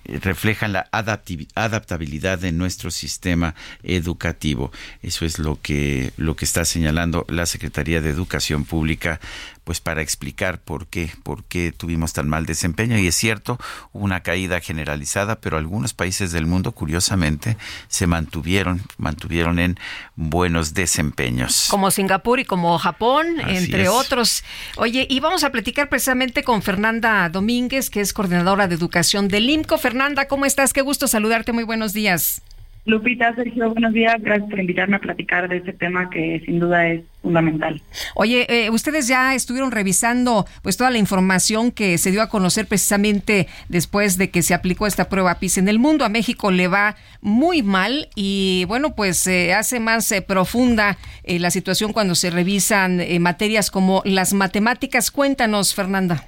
reflejan 0.06 0.72
la 0.72 0.88
adaptabilidad 0.92 2.38
de 2.38 2.52
nuestro 2.52 2.90
sistema 2.90 3.54
educativo. 3.82 4.70
Eso 5.02 5.24
es 5.24 5.38
lo 5.38 5.60
que, 5.60 6.12
lo 6.16 6.36
que 6.36 6.44
está 6.44 6.64
señalando 6.64 7.26
la 7.28 7.46
Secretaría 7.46 8.00
de 8.00 8.10
Educación 8.10 8.64
Pública 8.64 9.20
pues 9.66 9.80
para 9.80 10.00
explicar 10.00 10.60
por 10.60 10.86
qué, 10.86 11.10
por 11.24 11.42
qué 11.42 11.72
tuvimos 11.72 12.12
tan 12.12 12.28
mal 12.28 12.46
desempeño. 12.46 12.96
Y 12.98 13.08
es 13.08 13.16
cierto, 13.16 13.58
hubo 13.92 14.04
una 14.04 14.22
caída 14.22 14.60
generalizada, 14.60 15.40
pero 15.40 15.58
algunos 15.58 15.92
países 15.92 16.30
del 16.30 16.46
mundo, 16.46 16.70
curiosamente, 16.70 17.56
se 17.88 18.06
mantuvieron, 18.06 18.82
mantuvieron 18.96 19.58
en 19.58 19.76
buenos 20.14 20.72
desempeños. 20.72 21.66
Como 21.68 21.90
Singapur 21.90 22.38
y 22.38 22.44
como 22.44 22.78
Japón, 22.78 23.40
entre 23.44 23.88
otros. 23.88 24.44
Oye, 24.76 25.04
y 25.10 25.18
vamos 25.18 25.42
a 25.42 25.50
platicar 25.50 25.88
precisamente 25.88 26.44
con 26.44 26.62
Fernanda 26.62 27.28
Domínguez, 27.28 27.90
que 27.90 28.00
es 28.00 28.12
coordinadora 28.12 28.68
de 28.68 28.76
educación 28.76 29.26
del 29.26 29.50
IMCO. 29.50 29.78
Fernanda, 29.78 30.28
¿cómo 30.28 30.46
estás? 30.46 30.72
Qué 30.72 30.80
gusto 30.80 31.08
saludarte. 31.08 31.50
Muy 31.50 31.64
buenos 31.64 31.92
días. 31.92 32.40
Lupita, 32.86 33.34
Sergio, 33.34 33.68
buenos 33.70 33.92
días. 33.92 34.14
Gracias 34.20 34.48
por 34.48 34.60
invitarme 34.60 34.96
a 34.96 35.00
platicar 35.00 35.48
de 35.48 35.56
este 35.56 35.72
tema 35.72 36.08
que 36.08 36.40
sin 36.46 36.60
duda 36.60 36.86
es 36.86 37.02
fundamental. 37.20 37.82
Oye, 38.14 38.46
eh, 38.48 38.70
ustedes 38.70 39.08
ya 39.08 39.34
estuvieron 39.34 39.72
revisando 39.72 40.46
pues 40.62 40.76
toda 40.76 40.90
la 40.90 40.98
información 40.98 41.72
que 41.72 41.98
se 41.98 42.12
dio 42.12 42.22
a 42.22 42.28
conocer 42.28 42.66
precisamente 42.66 43.48
después 43.68 44.18
de 44.18 44.30
que 44.30 44.42
se 44.42 44.54
aplicó 44.54 44.86
esta 44.86 45.08
prueba 45.08 45.40
PIS 45.40 45.58
en 45.58 45.68
el 45.68 45.80
mundo. 45.80 46.04
A 46.04 46.08
México 46.08 46.52
le 46.52 46.68
va 46.68 46.94
muy 47.20 47.64
mal 47.64 48.08
y 48.14 48.64
bueno, 48.68 48.94
pues 48.94 49.18
se 49.18 49.52
hace 49.52 49.80
más 49.80 50.10
eh, 50.12 50.22
profunda 50.22 50.96
eh, 51.24 51.40
la 51.40 51.50
situación 51.50 51.92
cuando 51.92 52.14
se 52.14 52.30
revisan 52.30 53.02
materias 53.20 53.72
como 53.72 54.00
las 54.04 54.32
matemáticas. 54.32 55.10
Cuéntanos, 55.10 55.74
Fernanda. 55.74 56.24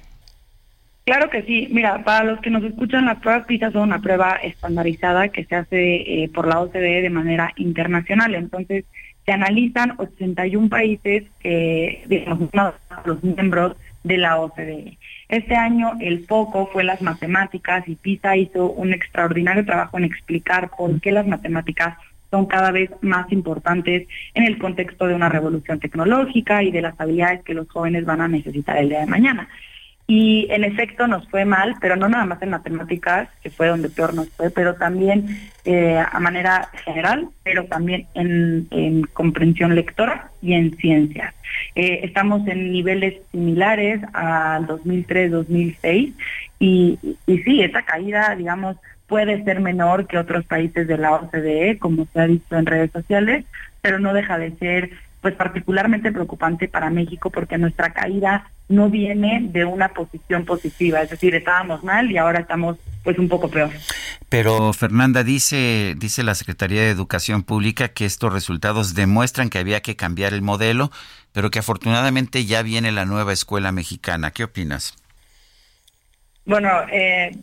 Claro 1.09 1.31
que 1.31 1.41
sí. 1.41 1.67
Mira, 1.71 2.03
para 2.03 2.23
los 2.23 2.39
que 2.39 2.51
nos 2.51 2.63
escuchan, 2.63 3.07
las 3.07 3.17
pruebas 3.17 3.47
PISA 3.47 3.71
son 3.71 3.81
una 3.81 3.99
prueba 3.99 4.35
estandarizada 4.43 5.29
que 5.29 5.43
se 5.43 5.55
hace 5.55 5.95
eh, 6.23 6.29
por 6.31 6.45
la 6.47 6.59
OCDE 6.59 7.01
de 7.01 7.09
manera 7.09 7.51
internacional. 7.55 8.35
Entonces, 8.35 8.85
se 9.25 9.31
analizan 9.31 9.95
81 9.97 10.69
países 10.69 11.23
que, 11.39 12.03
digamos, 12.05 12.51
los 13.05 13.23
miembros 13.23 13.75
de 14.03 14.17
la 14.19 14.39
OCDE. 14.39 14.99
Este 15.29 15.55
año 15.55 15.93
el 15.99 16.27
foco 16.27 16.69
fue 16.71 16.83
las 16.83 17.01
matemáticas 17.01 17.87
y 17.87 17.95
PISA 17.95 18.37
hizo 18.37 18.69
un 18.69 18.93
extraordinario 18.93 19.65
trabajo 19.65 19.97
en 19.97 20.03
explicar 20.03 20.69
por 20.77 21.01
qué 21.01 21.11
las 21.11 21.25
matemáticas 21.25 21.97
son 22.29 22.45
cada 22.45 22.69
vez 22.69 22.91
más 23.01 23.31
importantes 23.31 24.07
en 24.35 24.43
el 24.43 24.59
contexto 24.59 25.07
de 25.07 25.15
una 25.15 25.29
revolución 25.29 25.79
tecnológica 25.79 26.61
y 26.61 26.69
de 26.69 26.83
las 26.83 27.01
habilidades 27.01 27.41
que 27.43 27.55
los 27.55 27.67
jóvenes 27.67 28.05
van 28.05 28.21
a 28.21 28.27
necesitar 28.27 28.77
el 28.77 28.89
día 28.89 28.99
de 28.99 29.07
mañana. 29.07 29.49
Y 30.11 30.47
en 30.49 30.63
efecto 30.63 31.05
nos 31.05 31.29
fue 31.29 31.45
mal, 31.45 31.75
pero 31.79 31.95
no 31.95 32.09
nada 32.09 32.25
más 32.25 32.41
en 32.41 32.49
matemáticas, 32.49 33.29
que 33.43 33.51
fue 33.51 33.67
donde 33.67 33.89
peor 33.89 34.15
nos 34.15 34.27
fue, 34.29 34.49
pero 34.49 34.73
también 34.73 35.27
eh, 35.65 35.99
a 35.99 36.19
manera 36.19 36.67
general, 36.83 37.29
pero 37.43 37.65
también 37.65 38.07
en, 38.15 39.03
comprensión 39.13 39.75
lectora 39.75 40.31
y 40.41 40.53
en 40.53 40.75
ciencias. 40.77 41.35
Eh, 41.75 41.99
estamos 42.01 42.47
en 42.47 42.71
niveles 42.71 43.21
similares 43.31 44.01
al 44.13 44.65
2003-2006 44.65 46.13
y, 46.57 46.97
y 47.27 47.37
sí, 47.43 47.61
esa 47.61 47.83
caída, 47.83 48.35
digamos, 48.35 48.77
puede 49.05 49.43
ser 49.43 49.59
menor 49.59 50.07
que 50.07 50.17
otros 50.17 50.43
países 50.43 50.87
de 50.87 50.97
la 50.97 51.13
OCDE, 51.13 51.77
como 51.77 52.07
se 52.11 52.19
ha 52.19 52.25
visto 52.25 52.57
en 52.57 52.65
redes 52.65 52.89
sociales, 52.89 53.45
pero 53.83 53.99
no 53.99 54.15
deja 54.15 54.39
de 54.39 54.57
ser 54.57 54.89
pues 55.21 55.35
particularmente 55.35 56.11
preocupante 56.11 56.67
para 56.67 56.89
México 56.89 57.29
porque 57.29 57.59
nuestra 57.59 57.91
caída 57.91 58.49
no 58.69 58.89
viene 58.89 59.41
de 59.51 59.65
una 59.65 59.89
posición 59.89 60.45
positiva, 60.45 61.01
es 61.01 61.09
decir, 61.09 61.35
estábamos 61.35 61.83
mal 61.83 62.09
y 62.11 62.17
ahora 62.17 62.39
estamos 62.39 62.77
pues 63.03 63.17
un 63.17 63.27
poco 63.27 63.49
peor. 63.49 63.71
Pero 64.29 64.71
Fernanda 64.73 65.23
dice 65.23 65.95
dice 65.97 66.23
la 66.23 66.35
Secretaría 66.35 66.81
de 66.81 66.89
Educación 66.89 67.43
Pública 67.43 67.89
que 67.89 68.05
estos 68.05 68.31
resultados 68.31 68.95
demuestran 68.95 69.49
que 69.49 69.57
había 69.57 69.81
que 69.81 69.95
cambiar 69.95 70.33
el 70.33 70.41
modelo, 70.41 70.91
pero 71.33 71.49
que 71.49 71.59
afortunadamente 71.59 72.45
ya 72.45 72.61
viene 72.61 72.91
la 72.91 73.05
nueva 73.05 73.33
escuela 73.33 73.71
mexicana. 73.71 74.31
¿Qué 74.31 74.43
opinas? 74.43 74.95
Bueno, 76.45 76.69
eh, 76.91 77.35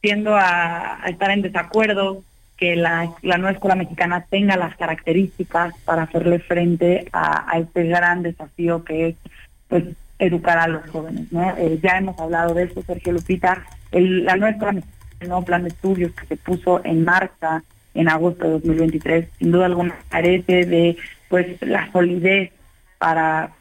tiendo 0.00 0.36
a 0.36 1.00
estar 1.06 1.30
en 1.30 1.42
desacuerdo 1.42 2.22
que 2.60 2.76
la, 2.76 3.10
nueva 3.22 3.52
escuela 3.52 3.74
mexicana 3.74 4.26
tenga 4.28 4.54
las 4.56 4.76
características 4.76 5.74
para 5.86 6.02
hacerle 6.02 6.38
frente 6.40 7.08
a, 7.10 7.58
este 7.58 7.84
gran 7.84 8.22
desafío 8.22 8.84
que 8.84 9.08
es 9.08 9.16
pues 9.66 9.84
educar 10.20 10.58
a 10.58 10.68
los 10.68 10.88
jóvenes. 10.90 11.32
¿no? 11.32 11.56
Eh, 11.56 11.80
ya 11.82 11.98
hemos 11.98 12.18
hablado 12.18 12.54
de 12.54 12.64
esto, 12.64 12.82
Sergio 12.82 13.12
Lupita, 13.12 13.64
el, 13.90 14.24
la 14.24 14.34
el 14.34 15.28
nuevo 15.28 15.44
plan 15.44 15.62
de 15.62 15.68
estudios 15.68 16.12
que 16.12 16.26
se 16.26 16.36
puso 16.36 16.80
en 16.84 17.04
marcha 17.04 17.62
en 17.94 18.08
agosto 18.08 18.44
de 18.44 18.50
2023, 18.52 19.28
sin 19.38 19.50
duda 19.50 19.66
alguna 19.66 19.96
carece 20.08 20.64
de 20.64 20.96
pues 21.28 21.60
la 21.62 21.90
solidez 21.92 22.52
para 22.98 23.52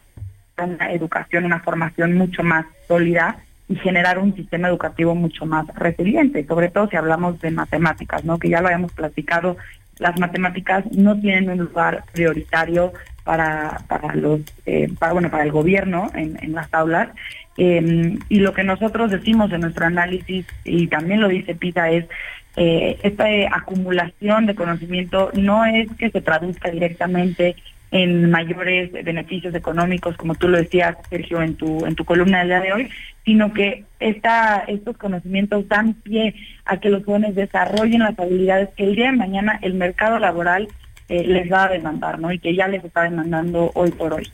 una 0.57 0.91
educación, 0.91 1.45
una 1.45 1.59
formación 1.59 2.15
mucho 2.15 2.43
más 2.43 2.65
sólida 2.87 3.37
y 3.67 3.75
generar 3.75 4.19
un 4.19 4.35
sistema 4.35 4.67
educativo 4.67 5.15
mucho 5.15 5.45
más 5.45 5.67
resiliente, 5.75 6.45
sobre 6.45 6.69
todo 6.69 6.89
si 6.89 6.95
hablamos 6.95 7.39
de 7.39 7.51
matemáticas, 7.51 8.25
¿no? 8.25 8.39
Que 8.39 8.49
ya 8.49 8.61
lo 8.61 8.67
habíamos 8.67 8.91
platicado, 8.93 9.57
las 9.99 10.17
matemáticas 10.19 10.85
no 10.91 11.19
tienen 11.19 11.49
un 11.49 11.59
lugar 11.59 12.03
prioritario 12.11 12.93
para, 13.23 13.81
para 13.87 14.15
los, 14.15 14.41
eh, 14.65 14.89
para, 14.97 15.13
bueno, 15.13 15.29
para 15.29 15.43
el 15.43 15.51
gobierno 15.51 16.09
en, 16.15 16.53
las 16.53 16.73
aulas. 16.73 17.09
Em, 17.57 18.17
y 18.29 18.39
lo 18.39 18.53
que 18.53 18.63
nosotros 18.63 19.11
decimos 19.11 19.51
en 19.51 19.61
nuestro 19.61 19.85
análisis, 19.85 20.45
y 20.63 20.87
también 20.87 21.21
lo 21.21 21.27
dice 21.27 21.53
PISA, 21.53 21.91
es 21.91 22.05
eh, 22.55 22.97
esta 23.03 23.25
acumulación 23.51 24.45
de 24.45 24.55
conocimiento 24.55 25.29
no 25.33 25.65
es 25.65 25.87
que 25.97 26.09
se 26.09 26.21
traduzca 26.21 26.71
directamente 26.71 27.55
en 27.91 28.29
mayores 28.29 28.91
beneficios 28.91 29.53
económicos, 29.55 30.15
como 30.17 30.35
tú 30.35 30.47
lo 30.47 30.57
decías, 30.57 30.95
Sergio, 31.09 31.41
en 31.41 31.55
tu, 31.55 31.85
en 31.85 31.95
tu 31.95 32.05
columna 32.05 32.39
del 32.39 32.49
día 32.49 32.61
de 32.61 32.73
hoy, 32.73 32.89
sino 33.25 33.53
que 33.53 33.85
esta, 33.99 34.63
estos 34.67 34.97
conocimientos 34.97 35.67
dan 35.67 35.93
pie 35.93 36.35
a 36.65 36.77
que 36.77 36.89
los 36.89 37.03
jóvenes 37.03 37.35
desarrollen 37.35 37.99
las 37.99 38.17
habilidades 38.17 38.69
que 38.75 38.83
el 38.83 38.95
día 38.95 39.11
de 39.11 39.17
mañana 39.17 39.59
el 39.61 39.73
mercado 39.73 40.19
laboral 40.19 40.67
eh, 41.09 41.23
les 41.25 41.51
va 41.51 41.63
a 41.63 41.69
demandar, 41.69 42.19
¿no? 42.19 42.31
Y 42.31 42.39
que 42.39 42.55
ya 42.55 42.67
les 42.67 42.83
está 42.83 43.03
demandando 43.03 43.71
hoy 43.73 43.91
por 43.91 44.13
hoy. 44.13 44.29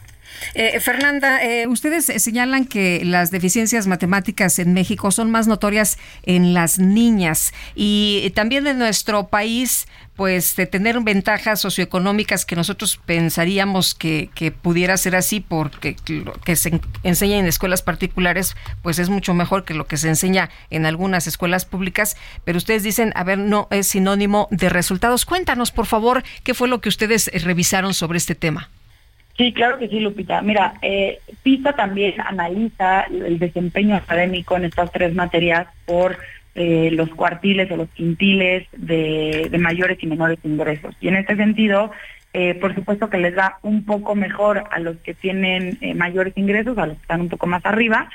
Eh, 0.54 0.80
Fernanda, 0.80 1.44
eh, 1.44 1.68
ustedes 1.68 2.06
señalan 2.06 2.66
que 2.66 3.04
las 3.06 3.32
deficiencias 3.32 3.88
matemáticas 3.88 4.60
en 4.60 4.74
México 4.74 5.12
son 5.12 5.32
más 5.32 5.48
notorias 5.48 5.98
en 6.24 6.54
las 6.54 6.80
niñas 6.80 7.54
y 7.76 8.32
también 8.36 8.68
en 8.68 8.78
nuestro 8.78 9.28
país, 9.28 9.88
pues 10.16 10.56
de 10.56 10.66
tener 10.66 11.00
ventajas 11.02 11.60
socioeconómicas 11.60 12.46
que 12.46 12.56
nosotros 12.56 13.00
pensaríamos 13.06 13.94
que, 13.96 14.30
pudiera 14.62 14.96
ser 14.98 15.16
así 15.16 15.40
porque 15.42 15.96
lo 16.08 16.34
que 16.34 16.56
se 16.56 16.80
enseña 17.04 17.38
en 17.38 17.46
escuelas 17.46 17.82
particulares 17.82 18.56
pues 18.82 19.00
es 19.00 19.10
mucho 19.10 19.34
mejor 19.34 19.66
que 19.66 19.74
lo 19.74 19.88
que 19.88 19.98
se 19.98 20.08
enseña 20.08 20.50
en 20.70 20.86
algunas 20.86 21.28
escuelas 21.28 21.66
públicas, 21.66 22.18
pero 22.44 22.58
ustedes 22.58 22.84
dicen, 22.84 23.12
a 23.16 23.24
ver, 23.24 23.38
no 23.38 23.68
es 23.72 23.88
sinónimo 23.88 24.48
de 24.52 24.70
resultados. 24.70 25.26
Cuéntanos, 25.26 25.72
por 25.72 25.86
favor, 25.86 26.24
qué 26.44 26.54
fue 26.54 26.68
lo 26.68 26.80
que 26.82 26.90
ustedes 26.90 27.30
revisaron 27.44 27.94
sobre 27.94 28.18
este 28.18 28.36
tema. 28.36 28.70
Sí, 29.38 29.52
claro 29.52 29.78
que 29.78 29.90
sí, 29.90 30.00
Lupita. 30.00 30.42
Mira, 30.42 30.76
eh, 30.82 31.20
PISA 31.44 31.74
también 31.74 32.22
analiza 32.22 33.02
el 33.02 33.38
desempeño 33.38 33.96
académico 33.96 34.56
en 34.56 34.66
estas 34.66 34.92
tres 34.92 35.14
materias 35.14 35.68
por 35.86 36.18
eh, 36.56 36.90
los 36.92 37.10
cuartiles 37.10 37.70
o 37.70 37.76
los 37.76 37.90
quintiles 37.90 38.66
de, 38.78 39.50
mayores 39.60 40.02
y 40.02 40.08
menores 40.08 40.40
ingresos. 40.44 40.96
Y 41.02 41.10
en 41.10 41.18
este 41.18 41.36
sentido, 41.36 41.92
eh, 42.34 42.56
por 42.56 42.74
supuesto 42.74 43.10
que 43.10 43.18
les 43.18 43.36
da 43.36 43.60
un 43.62 43.84
poco 43.84 44.16
mejor 44.16 44.64
a 44.72 44.80
los 44.80 44.96
que 44.98 45.14
tienen 45.14 45.78
eh, 45.82 45.94
mayores 45.94 46.34
ingresos, 46.38 46.78
a 46.78 46.88
los 46.88 46.96
que 46.96 47.02
están 47.02 47.22
un 47.22 47.30
poco 47.30 47.46
más 47.46 47.66
arriba, 47.66 48.10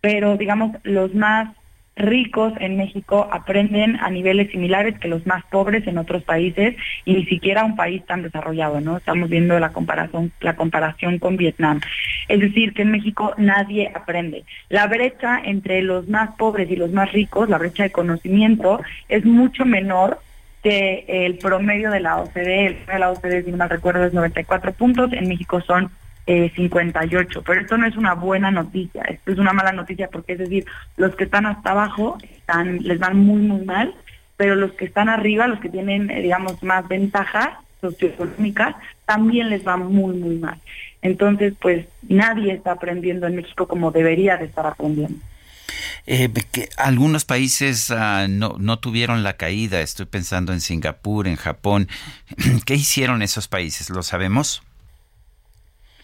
pero 0.00 0.36
digamos, 0.36 0.76
los 0.84 1.14
más 1.14 1.48
ricos 2.00 2.52
en 2.60 2.76
México 2.76 3.28
aprenden 3.30 3.96
a 3.96 4.10
niveles 4.10 4.50
similares 4.50 4.98
que 4.98 5.08
los 5.08 5.26
más 5.26 5.44
pobres 5.46 5.86
en 5.86 5.98
otros 5.98 6.22
países 6.24 6.76
y 7.04 7.14
ni 7.14 7.24
siquiera 7.26 7.64
un 7.64 7.76
país 7.76 8.04
tan 8.06 8.22
desarrollado, 8.22 8.80
¿no? 8.80 8.96
Estamos 8.96 9.28
viendo 9.28 9.58
la 9.58 9.72
comparación, 9.72 10.32
la 10.40 10.56
comparación 10.56 11.18
con 11.18 11.36
Vietnam. 11.36 11.80
Es 12.28 12.40
decir, 12.40 12.72
que 12.72 12.82
en 12.82 12.90
México 12.90 13.34
nadie 13.36 13.90
aprende. 13.94 14.44
La 14.68 14.86
brecha 14.86 15.40
entre 15.44 15.82
los 15.82 16.08
más 16.08 16.30
pobres 16.36 16.70
y 16.70 16.76
los 16.76 16.90
más 16.90 17.12
ricos, 17.12 17.48
la 17.48 17.58
brecha 17.58 17.82
de 17.82 17.90
conocimiento, 17.90 18.80
es 19.08 19.24
mucho 19.24 19.64
menor 19.64 20.20
que 20.62 21.04
el 21.08 21.38
promedio 21.38 21.90
de 21.90 22.00
la 22.00 22.18
OCDE. 22.18 22.66
El 22.66 22.74
promedio 22.74 22.92
de 22.92 22.98
la 22.98 23.10
OCDE, 23.10 23.44
si 23.44 23.52
mal 23.52 23.70
recuerdo, 23.70 24.04
es 24.04 24.12
94 24.12 24.72
puntos, 24.72 25.12
en 25.12 25.28
México 25.28 25.60
son 25.60 25.90
58. 26.54 27.38
Eh, 27.38 27.42
pero 27.44 27.60
esto 27.60 27.76
no 27.76 27.86
es 27.86 27.96
una 27.96 28.14
buena 28.14 28.50
noticia, 28.50 29.02
esto 29.02 29.32
es 29.32 29.38
una 29.38 29.52
mala 29.52 29.72
noticia 29.72 30.08
porque 30.08 30.34
es 30.34 30.38
decir, 30.38 30.64
los 30.96 31.14
que 31.16 31.24
están 31.24 31.46
hasta 31.46 31.70
abajo 31.70 32.18
están, 32.22 32.78
les 32.78 32.98
van 32.98 33.16
muy, 33.16 33.42
muy 33.42 33.64
mal, 33.64 33.94
pero 34.36 34.54
los 34.54 34.72
que 34.72 34.84
están 34.84 35.08
arriba, 35.08 35.46
los 35.46 35.60
que 35.60 35.68
tienen, 35.68 36.10
eh, 36.10 36.22
digamos, 36.22 36.62
más 36.62 36.86
ventajas 36.88 37.50
socioeconómicas, 37.80 38.76
también 39.06 39.50
les 39.50 39.66
va 39.66 39.76
muy, 39.76 40.16
muy 40.16 40.36
mal. 40.36 40.60
Entonces, 41.02 41.54
pues 41.60 41.86
nadie 42.08 42.52
está 42.52 42.72
aprendiendo 42.72 43.26
en 43.26 43.36
México 43.36 43.66
como 43.66 43.90
debería 43.90 44.36
de 44.36 44.44
estar 44.44 44.66
aprendiendo. 44.66 45.18
Eh, 46.06 46.30
que 46.52 46.68
algunos 46.76 47.24
países 47.24 47.90
ah, 47.90 48.26
no, 48.28 48.56
no 48.58 48.78
tuvieron 48.78 49.22
la 49.22 49.34
caída, 49.34 49.80
estoy 49.80 50.06
pensando 50.06 50.52
en 50.52 50.60
Singapur, 50.60 51.26
en 51.26 51.36
Japón. 51.36 51.88
¿Qué 52.66 52.74
hicieron 52.74 53.22
esos 53.22 53.48
países? 53.48 53.90
¿Lo 53.90 54.02
sabemos? 54.02 54.62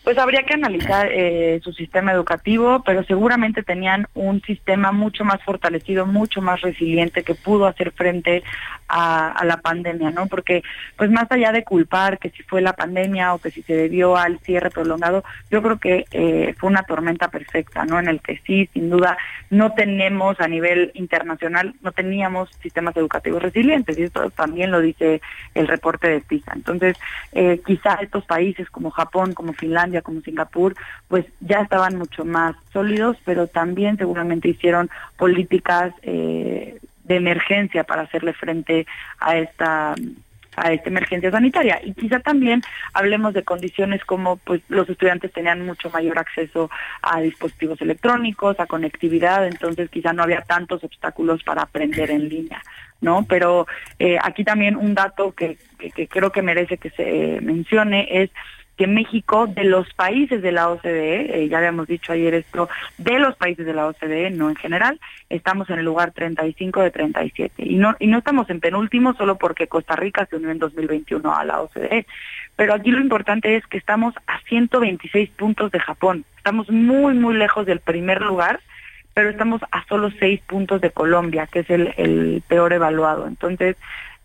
Pues 0.07 0.19
habría 0.19 0.45
que 0.45 0.55
analizar 0.55 1.11
eh, 1.11 1.59
su 1.65 1.73
sistema 1.73 2.13
educativo, 2.13 2.81
pero 2.87 3.03
seguramente 3.03 3.65
tenían 3.65 4.07
un 4.15 4.41
sistema 4.43 4.93
mucho 4.93 5.25
más 5.25 5.43
fortalecido, 5.43 6.07
mucho 6.07 6.41
más 6.41 6.61
resiliente 6.61 7.25
que 7.25 7.35
pudo 7.35 7.67
hacer 7.67 7.91
frente 7.91 8.45
a, 8.89 9.45
la 9.45 9.59
pandemia, 9.59 10.11
¿no? 10.11 10.27
Porque, 10.27 10.63
pues 10.97 11.11
más 11.11 11.31
allá 11.31 11.53
de 11.53 11.65
culpar 11.65 12.19
que 12.19 12.31
si 12.31 12.43
fue 12.43 12.61
la 12.61 12.73
pandemia 12.73 13.35
o 13.35 13.39
que 13.39 13.51
si 13.51 13.63
se 13.63 13.75
debió 13.75 14.17
al 14.17 14.39
cierre 14.41 14.71
prolongado, 14.71 15.25
yo 15.51 15.63
creo 15.63 15.79
que 15.79 16.05
eh, 16.13 16.55
fue 16.59 16.71
una 16.71 16.83
tormenta 16.83 17.29
perfecta, 17.29 17.85
¿no? 17.85 17.99
En 17.99 18.09
el 18.09 18.21
que 18.21 18.41
sí, 18.47 18.69
sin 18.73 18.91
duda, 18.91 19.17
no 19.51 19.73
tenemos 19.73 20.41
a 20.41 20.49
nivel 20.49 20.91
internacional, 20.95 21.75
no 21.83 21.93
teníamos 21.93 22.51
sistemas 22.63 22.97
educativos 22.97 23.43
resilientes, 23.43 23.99
y 23.99 24.05
esto 24.05 24.31
también 24.31 24.71
lo 24.71 24.81
dice 24.81 25.21
el 25.55 25.69
reporte 25.69 26.09
de 26.09 26.21
PISA. 26.21 26.53
Entonces, 26.55 26.97
eh, 27.33 27.61
quizá 27.65 27.95
estos 27.97 28.25
países 28.25 28.69
como 28.71 28.91
Japón, 28.91 29.35
como 29.35 29.53
Finlandia, 29.53 30.03
como 30.03 30.21
Singapur, 30.21 30.75
pues 31.09 31.27
ya 31.41 31.61
estaban 31.61 31.97
mucho 31.97 32.25
más 32.25 32.57
sólidos, 32.73 33.17
pero 33.25 33.47
también 33.47 33.97
seguramente 33.97 34.49
hicieron 34.49 34.91
políticas 35.17 35.95
eh, 36.03 36.79
de 37.07 37.17
emergencia 37.17 37.85
para 37.85 38.03
hacerle 38.03 38.33
frente 38.33 38.87
a 39.19 39.37
esta 39.37 39.95
a 40.57 40.73
esta 40.73 40.89
emergencia 40.89 41.31
sanitaria 41.31 41.81
y 41.85 41.93
quizá 41.93 42.19
también 42.21 42.63
hablemos 42.95 43.35
de 43.35 43.45
condiciones 43.45 44.03
como 44.05 44.39
pues 44.39 44.63
los 44.69 44.89
estudiantes 44.89 45.31
tenían 45.31 45.65
mucho 45.67 45.91
mayor 45.91 46.19
acceso 46.19 46.71
a 47.03 47.21
dispositivos 47.21 47.81
electrónicos, 47.83 48.59
a 48.59 48.67
conectividad, 48.67 49.47
entonces 49.47 49.91
quizá 49.91 50.15
no 50.15 50.23
había 50.23 50.41
tantos 50.41 50.83
obstáculos 50.83 51.43
para 51.43 51.63
aprender 51.63 52.11
en 52.11 52.31
línea, 52.31 52.63
¿no? 53.03 53.27
Pero 53.29 53.67
eh, 53.99 54.17
aquí 54.23 54.45
también 54.45 54.77
un 54.77 54.95
dato 54.95 55.33
que, 55.33 55.59
que 55.79 56.09
creo 56.09 56.33
que 56.33 56.41
merece 56.41 56.79
que 56.79 56.89
se 56.89 57.39
mencione 57.43 58.09
es 58.23 58.31
que 58.77 58.87
México, 58.87 59.47
de 59.47 59.65
los 59.65 59.93
países 59.95 60.43
de 60.43 60.53
la 60.53 60.69
OCDE, 60.69 61.45
eh, 61.45 61.49
ya 61.49 61.59
habíamos 61.59 61.87
dicho 61.87 62.13
ayer 62.13 62.35
esto, 62.35 62.69
de 62.99 63.19
los 63.19 63.35
países 63.37 63.65
de 63.65 63.73
la 63.73 63.87
OCDE, 63.87 64.31
no 64.31 64.51
en 64.51 64.57
general, 64.57 65.01
estamos 65.31 65.71
en 65.71 65.79
el 65.79 65.85
lugar 65.85 66.13
35 66.13 66.83
de 66.83 66.91
37. 66.91 67.63
Y 67.65 67.77
no, 67.77 67.97
y 67.99 68.07
no 68.07 68.19
estamos 68.19 68.51
en 68.51 68.61
penúltimo 68.61 69.15
solo 69.15 69.37
porque 69.37 69.67
Costa 69.67 69.97
Rica 69.97 70.27
se 70.27 70.37
unió 70.37 70.51
en 70.51 70.59
2021 70.59 71.35
a 71.35 71.45
la 71.45 71.61
OCDE. 71.63 72.07
Pero 72.57 72.75
aquí 72.75 72.91
lo 72.91 73.01
importante 73.01 73.57
es 73.57 73.67
que 73.67 73.79
estamos 73.79 74.15
a 74.27 74.41
126 74.49 75.31
puntos 75.31 75.73
de 75.73 75.81
Japón. 75.81 76.25
Estamos 76.37 76.71
muy, 76.71 77.15
muy 77.15 77.35
lejos 77.35 77.67
del 77.67 77.81
primer 77.81 78.21
lugar 78.21 78.61
pero 79.15 79.31
estamos 79.31 79.63
a 79.71 79.83
solo 79.87 80.11
seis 80.21 80.43
puntos 80.47 80.83
de 80.83 80.91
Colombia, 80.91 81.47
que 81.47 81.61
es 81.61 81.71
el, 81.71 81.95
el 81.97 82.43
peor 82.47 82.75
evaluado. 82.75 83.27
Entonces, 83.27 83.75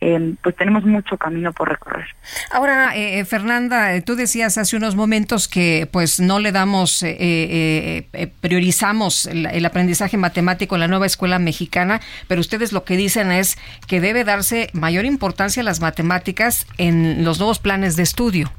Em, 0.04 0.36
pues 0.38 0.56
tenemos 0.56 0.84
mucho 0.84 1.16
camino 1.16 1.54
por 1.54 1.70
recorrer. 1.70 2.08
Ahora, 2.52 2.98
eh, 2.98 3.20
eh 3.20 3.26
Fernanda, 3.26 3.94
eh, 3.94 4.02
tú 4.02 4.16
decías 4.16 4.58
hace 4.58 4.76
unos 4.76 4.96
momentos 4.96 5.48
que 5.48 5.88
pues 5.92 6.20
no 6.20 6.40
le 6.40 6.52
damos, 6.52 7.04
eh, 7.04 8.08
priorizamos 8.42 9.28
el, 9.28 9.64
aprendizaje 9.64 10.18
matemático 10.18 10.76
en 10.76 10.82
la 10.82 10.88
nueva 10.88 11.06
escuela 11.06 11.38
mexicana, 11.38 12.02
pero 12.28 12.42
ustedes 12.42 12.74
lo 12.74 12.84
que 12.84 12.98
dicen 12.98 13.32
es 13.32 13.60
que 13.86 14.02
debe 14.02 14.24
darse 14.24 14.72
mayor 14.74 15.06
importancia 15.06 15.62
a 15.62 15.64
las 15.64 15.82
matemáticas 15.82 16.66
en 16.80 17.24
los 17.24 17.38
nuevos 17.38 17.60
planes 17.60 17.96
de 17.96 18.02
estudio. 18.02 18.52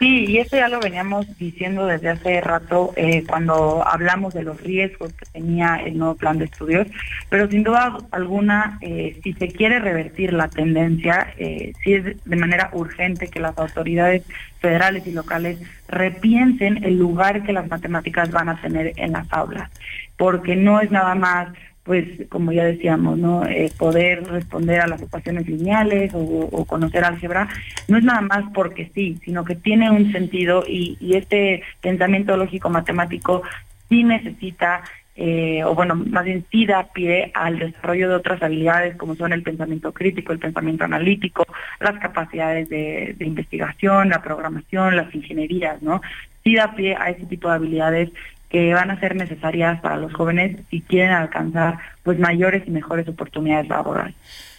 Sí, 0.00 0.24
y 0.26 0.38
eso 0.38 0.56
ya 0.56 0.68
lo 0.68 0.80
veníamos 0.80 1.38
diciendo 1.38 1.86
desde 1.86 2.10
hace 2.10 2.40
rato 2.40 2.92
eh, 2.96 3.24
cuando 3.26 3.86
hablamos 3.86 4.34
de 4.34 4.42
los 4.42 4.60
riesgos 4.60 5.12
que 5.12 5.24
tenía 5.26 5.76
el 5.76 5.96
nuevo 5.96 6.16
plan 6.16 6.38
de 6.38 6.46
estudios, 6.46 6.88
pero 7.30 7.48
sin 7.48 7.62
duda 7.62 7.96
alguna, 8.10 8.78
eh, 8.82 9.18
si 9.22 9.32
se 9.34 9.48
quiere 9.48 9.78
revertir 9.78 10.32
la 10.32 10.48
tendencia, 10.48 11.32
eh, 11.38 11.72
sí 11.82 11.94
es 11.94 12.24
de 12.24 12.36
manera 12.36 12.70
urgente 12.72 13.28
que 13.28 13.38
las 13.38 13.56
autoridades 13.56 14.24
federales 14.58 15.06
y 15.06 15.12
locales 15.12 15.58
repiensen 15.86 16.84
el 16.84 16.98
lugar 16.98 17.44
que 17.44 17.52
las 17.52 17.68
matemáticas 17.68 18.32
van 18.32 18.48
a 18.48 18.60
tener 18.60 18.94
en 18.96 19.12
las 19.12 19.32
aulas, 19.32 19.70
porque 20.16 20.56
no 20.56 20.80
es 20.80 20.90
nada 20.90 21.14
más 21.14 21.48
pues 21.84 22.06
como 22.30 22.50
ya 22.50 22.64
decíamos, 22.64 23.18
¿no? 23.18 23.46
Eh, 23.46 23.70
poder 23.78 24.24
responder 24.24 24.80
a 24.80 24.86
las 24.86 25.02
ecuaciones 25.02 25.46
lineales 25.46 26.12
o, 26.14 26.64
conocer 26.64 27.04
álgebra, 27.04 27.46
no 27.88 27.98
es 27.98 28.04
nada 28.04 28.22
más 28.22 28.44
porque 28.54 28.90
sí, 28.94 29.18
sino 29.22 29.44
que 29.44 29.54
tiene 29.54 29.90
un 29.90 30.10
sentido 30.10 30.64
y, 30.66 30.96
este 31.14 31.62
pensamiento 31.80 32.36
lógico 32.36 32.70
matemático 32.70 33.42
sí 33.88 34.02
necesita, 34.02 34.82
eh, 35.14 35.62
o 35.64 35.74
bueno, 35.74 35.94
más 35.94 36.24
bien 36.24 36.44
sí 36.50 36.66
da 36.66 36.88
pie 36.92 37.30
al 37.34 37.58
desarrollo 37.58 38.08
de 38.08 38.14
otras 38.16 38.42
habilidades 38.42 38.96
como 38.96 39.14
son 39.14 39.32
el 39.32 39.42
pensamiento 39.42 39.92
crítico, 39.92 40.32
el 40.32 40.38
pensamiento 40.38 40.84
analítico, 40.84 41.44
las 41.80 41.98
capacidades 42.00 42.68
de, 42.70 43.14
de 43.16 43.26
investigación, 43.26 44.08
la 44.08 44.22
programación, 44.22 44.96
las 44.96 45.14
ingenierías, 45.14 45.82
¿no? 45.82 46.00
Sí 46.42 46.56
da 46.56 46.74
pie 46.74 46.96
a 46.98 47.10
ese 47.10 47.26
tipo 47.26 47.48
de 47.48 47.54
habilidades 47.54 48.10
que 48.54 48.72
van 48.72 48.88
a 48.88 49.00
ser 49.00 49.16
necesarias 49.16 49.80
para 49.80 49.96
los 49.96 50.14
jóvenes 50.14 50.58
si 50.70 50.80
quieren 50.80 51.10
alcanzar 51.10 51.76
pues 52.04 52.20
mayores 52.20 52.62
y 52.68 52.70
mejores 52.70 53.08
oportunidades 53.08 53.68
laborales. 53.68 54.14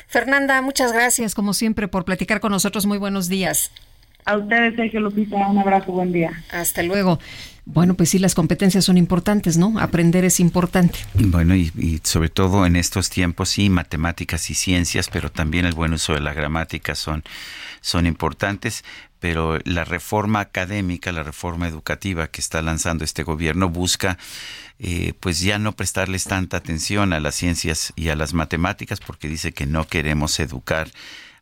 Fernanda, 0.07 0.61
muchas 0.61 0.91
gracias 0.91 1.33
como 1.33 1.53
siempre 1.53 1.87
por 1.87 2.03
platicar 2.03 2.41
con 2.41 2.51
nosotros. 2.51 2.85
Muy 2.85 2.97
buenos 2.97 3.29
días. 3.29 3.71
A 4.25 4.37
ustedes, 4.37 4.75
Sergio 4.75 5.01
Lupita, 5.01 5.35
un 5.35 5.59
abrazo, 5.59 5.91
buen 5.91 6.11
día. 6.11 6.43
Hasta 6.51 6.81
luego. 6.81 7.19
Bueno, 7.65 7.93
pues 7.93 8.09
sí, 8.09 8.17
las 8.17 8.33
competencias 8.33 8.83
son 8.83 8.97
importantes, 8.97 9.57
¿no? 9.57 9.79
Aprender 9.79 10.25
es 10.25 10.39
importante. 10.39 10.97
Bueno, 11.13 11.55
y, 11.55 11.71
y, 11.77 11.99
sobre 12.03 12.29
todo 12.29 12.65
en 12.65 12.75
estos 12.75 13.11
tiempos, 13.11 13.49
sí, 13.49 13.69
matemáticas 13.69 14.49
y 14.49 14.55
ciencias, 14.55 15.09
pero 15.09 15.31
también 15.31 15.65
el 15.65 15.73
buen 15.73 15.93
uso 15.93 16.13
de 16.13 16.21
la 16.21 16.33
gramática 16.33 16.95
son, 16.95 17.23
son 17.81 18.07
importantes. 18.07 18.83
Pero 19.19 19.59
la 19.63 19.85
reforma 19.85 20.39
académica, 20.39 21.11
la 21.11 21.23
reforma 21.23 21.67
educativa 21.67 22.27
que 22.27 22.41
está 22.41 22.63
lanzando 22.63 23.03
este 23.03 23.21
gobierno 23.21 23.69
busca, 23.69 24.17
eh, 24.79 25.13
pues 25.19 25.39
ya 25.39 25.59
no 25.59 25.71
prestarles 25.75 26.23
tanta 26.25 26.57
atención 26.57 27.13
a 27.13 27.19
las 27.19 27.35
ciencias 27.35 27.93
y 27.95 28.09
a 28.09 28.15
las 28.15 28.33
matemáticas, 28.33 28.99
porque 28.99 29.27
dice 29.27 29.51
que 29.51 29.67
no 29.67 29.87
queremos 29.87 30.39
educar 30.39 30.89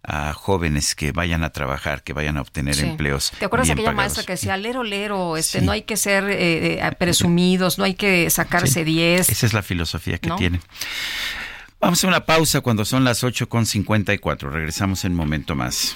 a 0.04 0.34
jóvenes 0.34 0.96
que 0.96 1.12
vayan 1.14 1.44
a 1.44 1.52
trabajar, 1.52 2.04
que 2.04 2.12
vayan 2.14 2.38
a 2.38 2.42
obtener 2.42 2.76
Sí. 2.76 2.86
empleos. 2.86 3.32
¿Te 3.40 3.46
acuerdas 3.46 3.68
bien 3.68 3.78
aquella 3.78 3.92
pagados. 3.92 4.04
maestra 4.04 4.24
que 4.26 4.34
decía, 4.34 4.58
lero, 4.58 4.84
lero, 4.84 5.38
este, 5.38 5.60
Sí. 5.60 5.66
no 5.66 5.72
hay 5.72 5.84
que 5.84 5.96
ser 5.98 6.26
eh, 6.26 6.80
eh, 6.86 6.92
presumidos, 6.98 7.78
no 7.78 7.86
hay 7.86 7.94
que 7.96 8.30
sacarse 8.30 8.84
10? 8.84 9.30
Esa 9.30 9.46
es 9.46 9.54
la 9.54 9.64
filosofía 9.64 10.18
que 10.18 10.30
¿No? 10.30 10.36
tiene. 10.36 10.60
Vamos 11.80 12.04
a 12.04 12.08
una 12.08 12.26
pausa 12.26 12.62
cuando 12.62 12.86
son 12.86 13.04
las 13.04 13.24
8.54. 13.24 14.50
Regresamos 14.50 15.04
en 15.06 15.12
un 15.14 15.18
momento 15.18 15.56
más. 15.56 15.96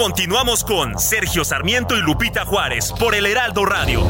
Continuamos 0.00 0.64
con 0.64 0.98
Sergio 0.98 1.44
Sarmiento 1.44 1.94
y 1.94 2.00
Lupita 2.00 2.46
Juárez 2.46 2.90
por 2.98 3.14
el 3.14 3.26
Heraldo 3.26 3.66
Radio. 3.66 4.02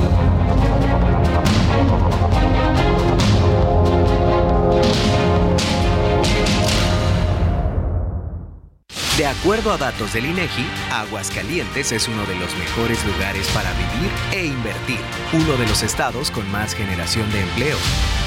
De 9.18 9.26
acuerdo 9.26 9.72
a 9.72 9.78
datos 9.78 10.12
del 10.12 10.26
INEGI, 10.26 10.64
Aguascalientes 10.92 11.90
es 11.90 12.06
uno 12.06 12.24
de 12.24 12.36
los 12.36 12.54
mejores 12.56 13.04
lugares 13.04 13.48
para 13.48 13.72
vivir 13.72 14.12
e 14.30 14.46
invertir, 14.46 15.00
uno 15.32 15.56
de 15.56 15.66
los 15.66 15.82
estados 15.82 16.30
con 16.30 16.48
más 16.52 16.72
generación 16.72 17.28
de 17.32 17.40
empleo, 17.40 17.78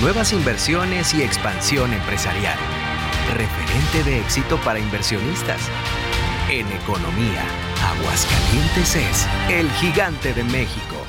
nuevas 0.02 0.34
inversiones 0.34 1.14
y 1.14 1.24
expansión 1.24 1.94
empresarial. 1.94 2.60
Referente 3.34 4.04
de 4.04 4.20
éxito 4.20 4.58
para 4.66 4.80
inversionistas. 4.80 5.62
En 6.56 6.68
economía, 6.72 7.44
Aguascalientes 7.82 8.96
es 8.96 9.28
el 9.50 9.68
gigante 9.72 10.36
de 10.36 10.44
México. 10.44 11.04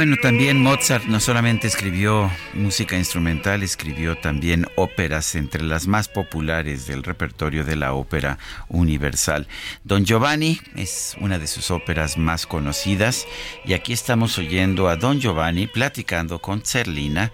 Bueno, 0.00 0.16
también 0.16 0.62
Mozart 0.62 1.04
no 1.04 1.20
solamente 1.20 1.66
escribió 1.66 2.32
música 2.54 2.96
instrumental, 2.96 3.62
escribió 3.62 4.16
también 4.16 4.66
óperas 4.76 5.34
entre 5.34 5.62
las 5.62 5.86
más 5.86 6.08
populares 6.08 6.86
del 6.86 7.02
repertorio 7.02 7.64
de 7.64 7.76
la 7.76 7.92
ópera 7.92 8.38
universal. 8.68 9.46
Don 9.84 10.06
Giovanni 10.06 10.58
es 10.74 11.16
una 11.20 11.38
de 11.38 11.46
sus 11.46 11.70
óperas 11.70 12.16
más 12.16 12.46
conocidas 12.46 13.26
y 13.66 13.74
aquí 13.74 13.92
estamos 13.92 14.38
oyendo 14.38 14.88
a 14.88 14.96
Don 14.96 15.20
Giovanni 15.20 15.66
platicando 15.66 16.38
con 16.38 16.62
Zerlina. 16.62 17.30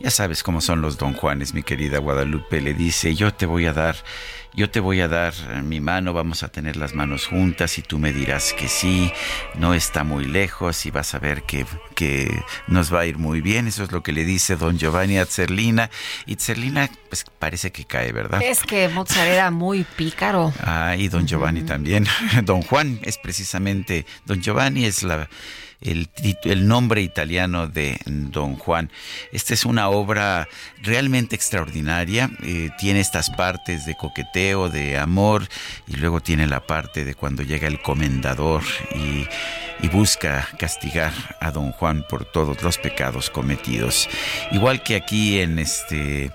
Ya 0.00 0.10
sabes 0.10 0.42
cómo 0.42 0.62
son 0.62 0.80
los 0.80 0.96
Don 0.96 1.12
Juanes, 1.12 1.52
mi 1.52 1.62
querida 1.62 1.98
Guadalupe. 1.98 2.62
Le 2.62 2.72
dice, 2.72 3.14
yo 3.14 3.34
te 3.34 3.44
voy 3.44 3.66
a 3.66 3.74
dar 3.74 3.94
yo 4.56 4.70
te 4.70 4.80
voy 4.80 5.02
a 5.02 5.08
dar 5.08 5.34
eh, 5.50 5.60
mi 5.62 5.80
mano, 5.80 6.14
vamos 6.14 6.42
a 6.42 6.48
tener 6.48 6.76
las 6.76 6.94
manos 6.94 7.26
juntas 7.26 7.76
y 7.76 7.82
tú 7.82 7.98
me 7.98 8.14
dirás 8.14 8.54
que 8.54 8.68
sí, 8.68 9.12
no 9.54 9.74
está 9.74 10.02
muy 10.02 10.24
lejos 10.24 10.86
y 10.86 10.90
vas 10.90 11.14
a 11.14 11.18
ver 11.18 11.42
que, 11.42 11.66
que 11.94 12.42
nos 12.66 12.92
va 12.92 13.00
a 13.00 13.06
ir 13.06 13.18
muy 13.18 13.42
bien. 13.42 13.68
Eso 13.68 13.84
es 13.84 13.92
lo 13.92 14.02
que 14.02 14.12
le 14.12 14.24
dice 14.24 14.56
don 14.56 14.78
Giovanni 14.78 15.18
a 15.18 15.26
Zerlina. 15.26 15.90
Y 16.24 16.36
Zerlina, 16.36 16.90
pues 17.10 17.24
parece 17.38 17.70
que 17.70 17.84
cae, 17.84 18.12
¿verdad? 18.12 18.40
Es 18.42 18.62
que 18.62 18.88
Mozart 18.88 19.28
era 19.28 19.50
muy 19.50 19.84
pícaro. 19.84 20.54
Ah, 20.60 20.96
y 20.96 21.08
don 21.08 21.26
Giovanni 21.26 21.62
también. 21.62 22.06
Don 22.44 22.62
Juan 22.62 22.98
es 23.02 23.18
precisamente, 23.18 24.06
don 24.24 24.40
Giovanni 24.40 24.84
es 24.86 25.02
la, 25.02 25.28
el, 25.90 26.68
nombre 26.68 27.00
italiano 27.02 27.68
de 27.68 27.98
don 28.06 28.56
Juan. 28.56 28.90
Esta 29.32 29.54
es 29.54 29.64
una 29.64 29.88
obra 29.88 30.48
realmente 30.82 31.36
extraordinaria. 31.36 32.30
eh, 32.42 32.70
tiene 32.78 33.00
estas 33.00 33.30
partes 33.30 33.86
de 33.86 33.96
coqueteo, 33.96 34.68
de 34.68 34.98
amor, 34.98 35.48
y 35.86 35.96
luego 35.96 36.20
tiene 36.20 36.46
la 36.46 36.66
parte 36.66 37.04
de 37.04 37.14
cuando 37.14 37.42
llega 37.42 37.68
el 37.68 37.80
comendador 37.80 38.62
y, 38.94 39.26
y 39.84 39.88
busca 39.88 40.48
castigar 40.58 41.12
a 41.40 41.50
don 41.50 41.72
Juan 41.72 42.04
por 42.08 42.24
todos 42.24 42.62
los 42.62 42.78
pecados 42.78 43.30
cometidos. 43.30 44.08
Igual 44.52 44.82
que 44.82 44.96
aquí 44.96 45.40
en 45.40 45.58
este... 45.58 46.30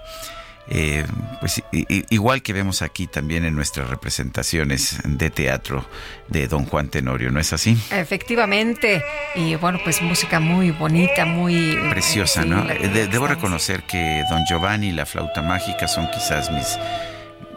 Eh, 0.73 1.06
pues 1.41 1.61
igual 2.10 2.41
que 2.41 2.53
vemos 2.53 2.81
aquí 2.81 3.06
también 3.06 3.43
en 3.43 3.53
nuestras 3.56 3.89
representaciones 3.89 4.99
de 5.03 5.30
teatro 5.30 5.85
de 6.30 6.48
Don 6.48 6.64
Juan 6.65 6.88
Tenorio, 6.88 7.30
¿no 7.30 7.41
es 7.41 7.52
así? 7.52 7.77
Efectivamente. 7.91 9.03
Y 9.35 9.56
bueno, 9.56 9.80
pues 9.84 10.02
música 10.02 10.39
muy 10.39 10.72
bonita, 10.72 11.26
muy... 11.26 11.77
Preciosa, 11.89 12.43
sí, 12.43 12.48
¿no? 12.49 12.69
Eh, 12.72 12.88
de- 12.88 13.07
debo 13.07 13.27
reconocer 13.27 13.84
que 13.84 14.23
Don 14.30 14.45
Giovanni 14.49 14.88
y 14.89 14.91
la 14.93 15.06
flauta 15.06 15.41
mágica 15.41 15.89
son 15.89 16.07
quizás 16.10 16.49
mis, 16.52 16.80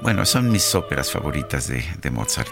bueno, 0.02 0.26
son 0.26 0.50
mis 0.50 0.74
óperas 0.74 1.12
favoritas 1.12 1.68
de, 1.68 1.84
de 2.02 2.10
Mozart. 2.10 2.50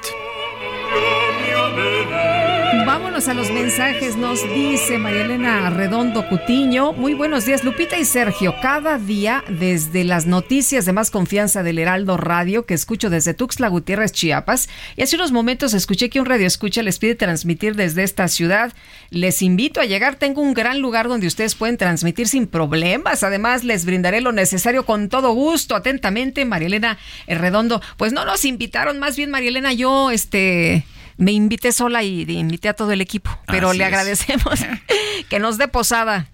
A 3.28 3.34
los 3.34 3.52
mensajes, 3.52 4.16
nos 4.16 4.42
dice 4.52 4.98
María 4.98 5.24
Elena 5.24 5.70
Redondo 5.70 6.28
Cutiño. 6.28 6.92
Muy 6.92 7.14
buenos 7.14 7.44
días, 7.46 7.62
Lupita 7.62 7.96
y 7.96 8.04
Sergio. 8.04 8.56
Cada 8.60 8.98
día, 8.98 9.44
desde 9.48 10.02
las 10.02 10.26
noticias 10.26 10.86
de 10.86 10.92
más 10.92 11.12
confianza 11.12 11.62
del 11.62 11.78
Heraldo 11.78 12.16
Radio, 12.16 12.66
que 12.66 12.74
escucho 12.74 13.10
desde 13.10 13.32
Tuxtla 13.32 13.68
Gutiérrez, 13.68 14.10
Chiapas, 14.10 14.68
y 14.96 15.02
hace 15.02 15.14
unos 15.14 15.30
momentos 15.30 15.72
escuché 15.72 16.10
que 16.10 16.18
un 16.18 16.26
radio 16.26 16.48
escucha 16.48 16.82
les 16.82 16.98
pide 16.98 17.14
transmitir 17.14 17.76
desde 17.76 18.02
esta 18.02 18.26
ciudad. 18.26 18.72
Les 19.10 19.40
invito 19.40 19.80
a 19.80 19.84
llegar, 19.84 20.16
tengo 20.16 20.42
un 20.42 20.52
gran 20.52 20.80
lugar 20.80 21.06
donde 21.06 21.28
ustedes 21.28 21.54
pueden 21.54 21.76
transmitir 21.76 22.26
sin 22.26 22.48
problemas. 22.48 23.22
Además, 23.22 23.62
les 23.62 23.84
brindaré 23.86 24.20
lo 24.20 24.32
necesario 24.32 24.84
con 24.84 25.08
todo 25.08 25.32
gusto. 25.32 25.76
Atentamente, 25.76 26.44
María 26.44 26.66
Elena 26.66 26.98
Redondo. 27.28 27.82
Pues 27.96 28.12
no 28.12 28.24
nos 28.24 28.44
invitaron, 28.44 28.98
más 28.98 29.16
bien, 29.16 29.30
María 29.30 29.50
Elena, 29.50 29.72
yo, 29.72 30.10
este 30.10 30.84
me 31.22 31.32
invité 31.32 31.72
sola 31.72 32.02
y 32.02 32.22
invité 32.22 32.68
a 32.68 32.74
todo 32.74 32.90
el 32.92 33.00
equipo, 33.00 33.30
pero 33.46 33.70
Así 33.70 33.78
le 33.78 33.84
es. 33.84 33.88
agradecemos 33.88 34.60
que 35.28 35.38
nos 35.38 35.56
dé 35.58 35.68
posada. 35.68 36.26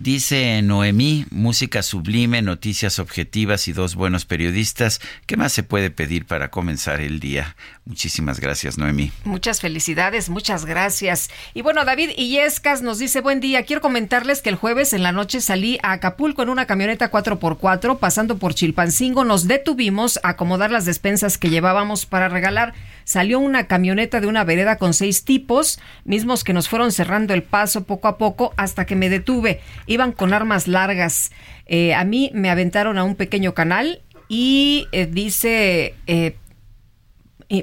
Dice 0.00 0.62
Noemí, 0.62 1.26
música 1.32 1.82
sublime, 1.82 2.40
noticias 2.40 3.00
objetivas 3.00 3.66
y 3.66 3.72
dos 3.72 3.96
buenos 3.96 4.26
periodistas. 4.26 5.00
¿Qué 5.26 5.36
más 5.36 5.52
se 5.52 5.64
puede 5.64 5.90
pedir 5.90 6.24
para 6.24 6.52
comenzar 6.52 7.00
el 7.00 7.18
día? 7.18 7.56
Muchísimas 7.84 8.38
gracias, 8.38 8.78
Noemí. 8.78 9.10
Muchas 9.24 9.60
felicidades, 9.60 10.28
muchas 10.28 10.66
gracias. 10.66 11.30
Y 11.52 11.62
bueno, 11.62 11.84
David 11.84 12.10
Illescas 12.16 12.80
nos 12.80 13.00
dice, 13.00 13.22
buen 13.22 13.40
día, 13.40 13.64
quiero 13.64 13.82
comentarles 13.82 14.40
que 14.40 14.50
el 14.50 14.54
jueves 14.54 14.92
en 14.92 15.02
la 15.02 15.10
noche 15.10 15.40
salí 15.40 15.80
a 15.82 15.92
Acapulco 15.92 16.44
en 16.44 16.50
una 16.50 16.66
camioneta 16.66 17.10
4x4, 17.10 17.98
pasando 17.98 18.38
por 18.38 18.54
Chilpancingo, 18.54 19.24
nos 19.24 19.48
detuvimos 19.48 20.20
a 20.22 20.30
acomodar 20.30 20.70
las 20.70 20.84
despensas 20.84 21.38
que 21.38 21.50
llevábamos 21.50 22.06
para 22.06 22.28
regalar. 22.28 22.72
Salió 23.02 23.40
una 23.40 23.66
camioneta 23.66 24.20
de 24.20 24.26
una 24.26 24.44
vereda 24.44 24.76
con 24.76 24.92
seis 24.92 25.24
tipos, 25.24 25.80
mismos 26.04 26.44
que 26.44 26.52
nos 26.52 26.68
fueron 26.68 26.92
cerrando 26.92 27.32
el 27.32 27.42
paso 27.42 27.84
poco 27.84 28.06
a 28.06 28.18
poco 28.18 28.52
hasta 28.58 28.84
que 28.84 28.96
me 28.96 29.08
detuve 29.08 29.62
iban 29.88 30.12
con 30.12 30.32
armas 30.32 30.68
largas. 30.68 31.32
Eh, 31.66 31.94
a 31.94 32.04
mí 32.04 32.30
me 32.34 32.50
aventaron 32.50 32.98
a 32.98 33.04
un 33.04 33.16
pequeño 33.16 33.54
canal 33.54 34.00
y 34.28 34.86
eh, 34.92 35.06
dice... 35.06 35.94
Eh, 36.06 36.36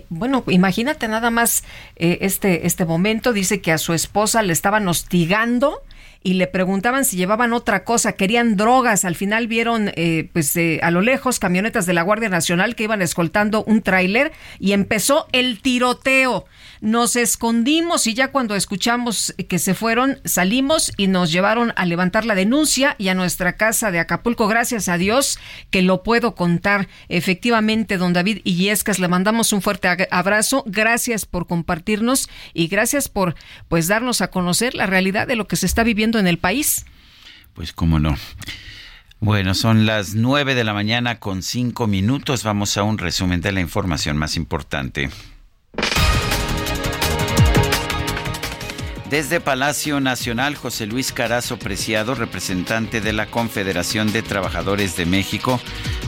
bueno, 0.09 0.43
imagínate 0.47 1.07
nada 1.07 1.29
más 1.29 1.63
este, 1.95 2.65
este 2.65 2.85
momento, 2.85 3.33
dice 3.33 3.61
que 3.61 3.71
a 3.71 3.77
su 3.77 3.93
esposa 3.93 4.41
le 4.41 4.51
estaban 4.51 4.87
hostigando 4.87 5.83
y 6.25 6.33
le 6.33 6.47
preguntaban 6.47 7.05
si 7.05 7.17
llevaban 7.17 7.53
otra 7.53 7.83
cosa, 7.83 8.13
querían 8.13 8.57
drogas. 8.57 9.05
Al 9.05 9.13
final 9.13 9.47
vieron, 9.47 9.91
pues 10.33 10.57
a 10.81 10.89
lo 10.89 11.01
lejos, 11.01 11.37
camionetas 11.37 11.85
de 11.85 11.93
la 11.93 12.01
Guardia 12.01 12.29
Nacional 12.29 12.75
que 12.75 12.85
iban 12.85 13.03
escoltando 13.03 13.63
un 13.65 13.83
tráiler 13.83 14.31
y 14.59 14.71
empezó 14.71 15.27
el 15.33 15.61
tiroteo. 15.61 16.45
Nos 16.81 17.15
escondimos 17.15 18.07
y 18.07 18.15
ya 18.15 18.31
cuando 18.31 18.55
escuchamos 18.55 19.35
que 19.47 19.59
se 19.59 19.75
fueron, 19.75 20.19
salimos 20.25 20.91
y 20.97 21.07
nos 21.07 21.31
llevaron 21.31 21.73
a 21.75 21.85
levantar 21.85 22.25
la 22.25 22.33
denuncia 22.33 22.95
y 22.97 23.09
a 23.09 23.13
nuestra 23.13 23.53
casa 23.53 23.91
de 23.91 23.99
Acapulco. 23.99 24.47
Gracias 24.47 24.89
a 24.89 24.97
Dios 24.97 25.37
que 25.69 25.83
lo 25.83 26.01
puedo 26.01 26.33
contar. 26.33 26.87
Efectivamente, 27.07 27.97
don 27.97 28.13
David 28.13 28.41
Illescas, 28.45 28.97
le 28.97 29.07
mandamos 29.07 29.53
un 29.53 29.61
fuerte 29.61 30.07
abrazo. 30.09 30.63
Gracias 30.65 31.25
por 31.25 31.45
compartirnos 31.45 32.29
y 32.53 32.67
gracias 32.67 33.09
por 33.09 33.35
pues 33.69 33.87
darnos 33.87 34.21
a 34.21 34.31
conocer 34.31 34.73
la 34.73 34.87
realidad 34.87 35.27
de 35.27 35.35
lo 35.35 35.47
que 35.47 35.55
se 35.55 35.67
está 35.67 35.83
viviendo 35.83 36.14
en 36.19 36.27
el 36.27 36.37
país. 36.37 36.85
Pues 37.53 37.73
cómo 37.73 37.99
no. 37.99 38.15
Bueno, 39.19 39.55
son 39.55 39.85
las 39.85 40.13
nueve 40.13 40.55
de 40.55 40.63
la 40.63 40.73
mañana 40.73 41.19
con 41.19 41.41
cinco 41.41 41.87
minutos. 41.87 42.43
Vamos 42.43 42.77
a 42.77 42.83
un 42.83 42.97
resumen 42.97 43.41
de 43.41 43.51
la 43.51 43.61
información 43.61 44.17
más 44.17 44.35
importante. 44.35 45.09
Desde 49.09 49.39
Palacio 49.39 49.99
Nacional, 49.99 50.55
José 50.55 50.87
Luis 50.87 51.11
Carazo 51.11 51.57
Preciado, 51.57 52.15
representante 52.15 53.01
de 53.01 53.13
la 53.13 53.27
Confederación 53.27 54.11
de 54.11 54.23
Trabajadores 54.23 54.97
de 54.97 55.05
México, 55.05 55.61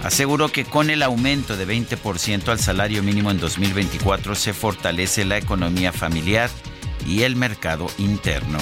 aseguró 0.03 0.49
que 0.49 0.65
con 0.65 0.89
el 0.89 1.03
aumento 1.03 1.55
de 1.55 1.67
20% 1.67 2.49
al 2.49 2.59
salario 2.59 3.03
mínimo 3.03 3.29
en 3.29 3.39
2024 3.39 4.35
se 4.35 4.51
fortalece 4.53 5.25
la 5.25 5.38
economía 5.38 5.93
familiar 5.93 6.49
y 7.05 7.21
el 7.21 7.35
mercado 7.35 7.88
interno. 7.99 8.59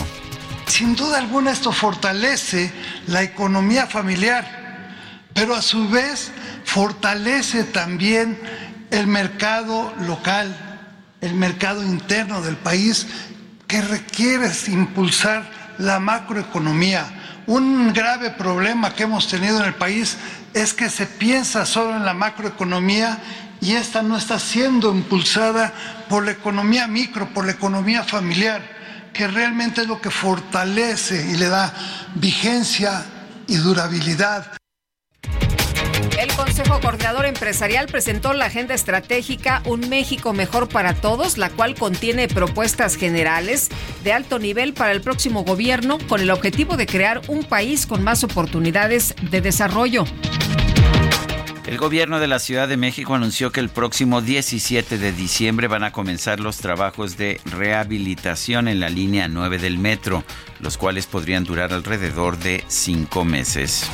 Sin 0.68 0.96
duda 0.96 1.20
alguna 1.20 1.52
esto 1.52 1.72
fortalece 1.72 2.72
la 3.08 3.24
economía 3.24 3.88
familiar, 3.88 4.46
pero 5.34 5.56
a 5.56 5.62
su 5.62 5.88
vez 5.90 6.32
fortalece 6.66 7.64
también 7.64 8.40
el 8.92 9.08
mercado 9.08 9.94
local, 10.02 10.56
el 11.22 11.34
mercado 11.34 11.84
interno 11.84 12.42
del 12.42 12.58
país 12.58 13.08
que 13.68 13.82
requiere 13.82 14.50
impulsar 14.68 15.50
la 15.78 16.00
macroeconomía. 16.00 17.06
Un 17.48 17.94
grave 17.94 18.32
problema 18.32 18.94
que 18.94 19.04
hemos 19.04 19.28
tenido 19.28 19.60
en 19.60 19.66
el 19.66 19.76
país 19.76 20.18
es 20.54 20.74
que 20.74 20.90
se 20.90 21.06
piensa 21.06 21.66
solo 21.66 21.96
en 21.96 22.06
la 22.06 22.14
macroeconomía 22.14 23.20
y 23.62 23.74
esta 23.74 24.02
no 24.02 24.18
está 24.18 24.40
siendo 24.40 24.94
impulsada 24.94 25.74
por 26.10 26.26
la 26.26 26.32
economía 26.32 26.88
micro, 26.88 27.30
por 27.34 27.46
la 27.46 27.52
economía 27.52 28.04
familiar, 28.04 28.75
que 29.16 29.28
realmente 29.28 29.82
es 29.82 29.88
lo 29.88 30.02
que 30.02 30.12
fortalece 30.12 31.26
y 31.32 31.38
le 31.38 31.48
da 31.48 31.74
vigencia 32.16 33.06
y 33.48 33.56
durabilidad. 33.56 34.58
El 36.20 36.34
Consejo 36.34 36.80
Coordinador 36.82 37.26
Empresarial 37.26 37.88
presentó 37.88 38.34
la 38.34 38.46
Agenda 38.46 38.74
Estratégica 38.74 39.62
Un 39.66 39.88
México 39.88 40.34
Mejor 40.34 40.68
para 40.68 40.94
Todos, 40.94 41.38
la 41.38 41.50
cual 41.50 41.76
contiene 41.76 42.28
propuestas 42.28 42.98
generales 42.98 43.70
de 44.04 44.12
alto 44.12 44.38
nivel 44.38 44.74
para 44.74 44.92
el 44.92 45.02
próximo 45.02 45.44
gobierno 45.44 45.98
con 46.10 46.20
el 46.20 46.30
objetivo 46.30 46.76
de 46.76 46.86
crear 46.86 47.22
un 47.28 47.44
país 47.44 47.86
con 47.86 48.04
más 48.04 48.24
oportunidades 48.24 49.16
de 49.32 49.40
desarrollo. 49.40 50.06
El 51.68 51.80
gobierno 51.80 52.20
de 52.20 52.28
la 52.28 52.38
Ciudad 52.38 52.68
de 52.68 52.78
México 52.78 53.16
anunció 53.16 53.52
que 53.52 53.60
el 53.60 53.70
próximo 53.70 54.22
17 54.22 55.00
de 55.00 55.12
diciembre 55.12 55.68
van 55.68 55.84
a 55.84 55.92
comenzar 55.92 56.40
los 56.40 56.58
trabajos 56.58 57.18
de 57.18 57.42
rehabilitación 57.46 58.68
en 58.68 58.80
la 58.80 58.90
línea 58.90 59.28
9 59.28 59.58
del 59.58 59.80
metro, 59.80 60.24
los 60.60 60.78
cuales 60.78 61.08
podrían 61.08 61.44
durar 61.44 61.74
alrededor 61.74 62.38
de 62.38 62.64
cinco 62.68 63.26
meses. 63.26 63.90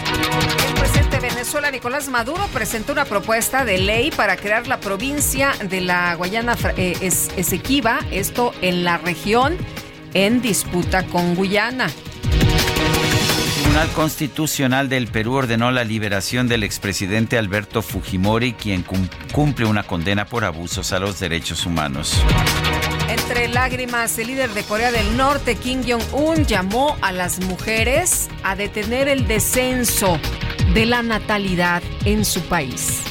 El 0.68 0.74
presidente 0.74 1.20
de 1.22 1.30
Venezuela, 1.30 1.72
Nicolás 1.72 2.10
Maduro, 2.10 2.46
presentó 2.54 2.92
una 2.92 3.06
propuesta 3.06 3.64
de 3.64 3.78
ley 3.78 4.12
para 4.12 4.36
crear 4.36 4.68
la 4.68 4.82
provincia 4.82 5.54
de 5.64 5.80
la 5.80 6.14
Guayana 6.16 6.58
eh, 6.76 6.98
Esequiba, 7.02 8.00
esto 8.12 8.54
en 8.62 8.84
la 8.84 8.98
región 8.98 9.56
en 10.14 10.42
disputa 10.42 11.06
con 11.06 11.36
Guyana. 11.36 11.88
Tribunal 13.72 13.96
Constitucional 13.96 14.90
del 14.90 15.08
Perú 15.08 15.36
ordenó 15.36 15.72
la 15.72 15.86
liberación 15.86 16.50
del 16.50 16.64
expresidente 16.64 17.38
Alberto 17.38 17.82
Fujimori, 17.82 18.52
quien 18.52 18.84
cumple 19.32 19.66
una 19.66 19.84
condena 19.84 20.26
por 20.26 20.44
abusos 20.44 20.92
a 20.92 21.00
los 21.00 21.22
derechos 21.22 21.66
humanos. 21.66 22.22
Entre 23.08 23.48
lágrimas, 23.48 24.20
el 24.20 24.28
líder 24.28 24.50
de 24.50 24.64
Corea 24.64 24.92
del 24.92 25.16
Norte, 25.16 25.56
Kim 25.56 25.84
Jong-un, 25.88 26.46
llamó 26.46 26.98
a 27.02 27.14
las 27.14 27.40
mujeres 27.40 28.30
a 28.44 28.58
detener 28.58 29.08
el 29.08 29.26
descenso 29.26 30.20
de 30.74 30.86
la 30.86 31.02
natalidad 31.02 31.82
en 32.04 32.26
su 32.26 32.42
país. 32.42 33.04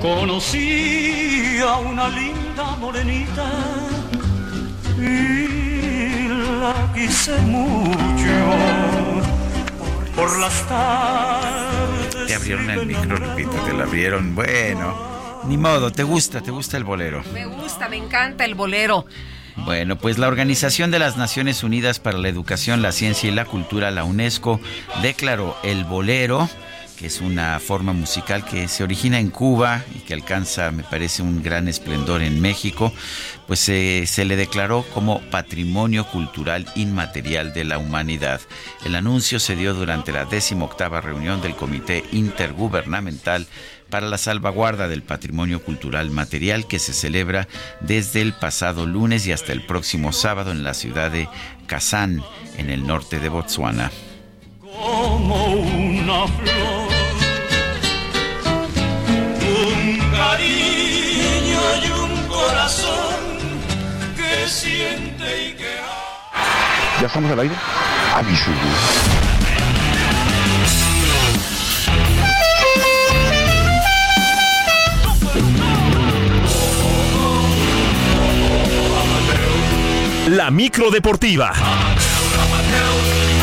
Conocí 0.00 1.58
a 1.58 1.76
una 1.78 2.08
linda 2.08 2.76
morenita 2.76 3.50
quise 6.94 7.36
mucho 7.42 8.32
por 10.14 10.38
las 10.38 10.66
tardes. 10.68 12.26
Te 12.26 12.34
abrieron 12.34 12.70
el 12.70 12.86
micro, 12.86 13.16
repito, 13.16 13.52
te 13.64 13.72
lo 13.72 13.84
abrieron. 13.84 14.34
Bueno. 14.34 15.14
Ni 15.46 15.58
modo, 15.58 15.92
¿te 15.92 16.04
gusta? 16.04 16.40
¿Te 16.40 16.50
gusta 16.50 16.78
el 16.78 16.84
bolero? 16.84 17.22
Me 17.34 17.44
gusta, 17.44 17.88
me 17.88 17.96
encanta 17.96 18.44
el 18.44 18.54
bolero. 18.54 19.04
Bueno, 19.56 19.96
pues 19.98 20.18
la 20.18 20.26
Organización 20.26 20.90
de 20.90 20.98
las 20.98 21.16
Naciones 21.16 21.62
Unidas 21.62 22.00
para 22.00 22.18
la 22.18 22.28
Educación, 22.28 22.82
la 22.82 22.92
Ciencia 22.92 23.30
y 23.30 23.34
la 23.34 23.44
Cultura, 23.44 23.90
la 23.90 24.04
UNESCO, 24.04 24.60
declaró 25.02 25.56
el 25.62 25.84
bolero 25.84 26.48
que 26.98 27.06
es 27.06 27.20
una 27.20 27.58
forma 27.60 27.92
musical 27.92 28.44
que 28.44 28.68
se 28.68 28.84
origina 28.84 29.18
en 29.18 29.30
Cuba 29.30 29.84
y 29.94 30.00
que 30.00 30.14
alcanza, 30.14 30.70
me 30.70 30.82
parece, 30.82 31.22
un 31.22 31.42
gran 31.42 31.68
esplendor 31.68 32.22
en 32.22 32.40
México, 32.40 32.92
pues 33.46 33.60
se 33.60 34.24
le 34.24 34.36
declaró 34.36 34.84
como 34.94 35.20
Patrimonio 35.30 36.06
Cultural 36.06 36.66
Inmaterial 36.74 37.52
de 37.52 37.64
la 37.64 37.78
Humanidad. 37.78 38.40
El 38.84 38.94
anuncio 38.94 39.40
se 39.40 39.56
dio 39.56 39.74
durante 39.74 40.12
la 40.12 40.24
18 40.24 41.00
reunión 41.00 41.42
del 41.42 41.56
Comité 41.56 42.04
Intergubernamental 42.12 43.46
para 43.90 44.08
la 44.08 44.18
salvaguarda 44.18 44.88
del 44.88 45.02
patrimonio 45.02 45.62
cultural 45.62 46.10
material 46.10 46.66
que 46.66 46.78
se 46.78 46.92
celebra 46.92 47.46
desde 47.80 48.22
el 48.22 48.32
pasado 48.32 48.86
lunes 48.86 49.26
y 49.26 49.32
hasta 49.32 49.52
el 49.52 49.64
próximo 49.66 50.12
sábado 50.12 50.50
en 50.50 50.64
la 50.64 50.74
ciudad 50.74 51.10
de 51.10 51.28
Kazán, 51.66 52.22
en 52.58 52.70
el 52.70 52.86
norte 52.86 53.20
de 53.20 53.28
Botswana. 53.28 53.90
Como 54.74 55.52
una 55.54 56.26
flor, 56.26 56.88
un 59.40 60.10
cariño 60.10 61.60
y 61.80 61.90
un 61.92 62.26
corazón 62.26 63.14
que 64.16 64.48
siente 64.48 65.48
y 65.48 65.52
que... 65.54 65.76
¿Ya 67.00 67.06
estamos 67.06 67.30
al 67.30 67.38
aire? 67.38 67.54
Aviso. 68.14 68.50
La 80.30 80.50
micro 80.50 80.90
deportiva. 80.90 81.52
Ay, 81.54 83.33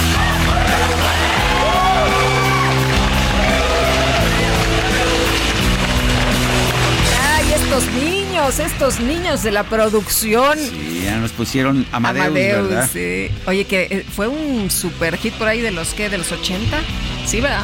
estos 7.72 7.94
niños 7.94 8.60
estos 8.60 9.00
niños 9.00 9.44
de 9.44 9.52
la 9.52 9.64
producción. 9.64 10.58
Sí, 10.60 11.04
ya 11.06 11.20
nos 11.20 11.32
pusieron 11.32 11.86
Amadeus, 11.94 12.68
¿verdad? 12.68 12.90
sí. 12.92 13.30
Oye, 13.46 13.64
que 13.64 13.88
eh, 13.90 14.06
fue 14.14 14.28
un 14.28 14.70
super 14.70 15.16
hit 15.16 15.34
por 15.36 15.48
ahí 15.48 15.62
de 15.62 15.72
los 15.72 15.94
que, 15.94 16.10
de 16.10 16.18
los 16.18 16.34
80. 16.34 16.82
Sí, 17.26 17.40
¿verdad? 17.40 17.64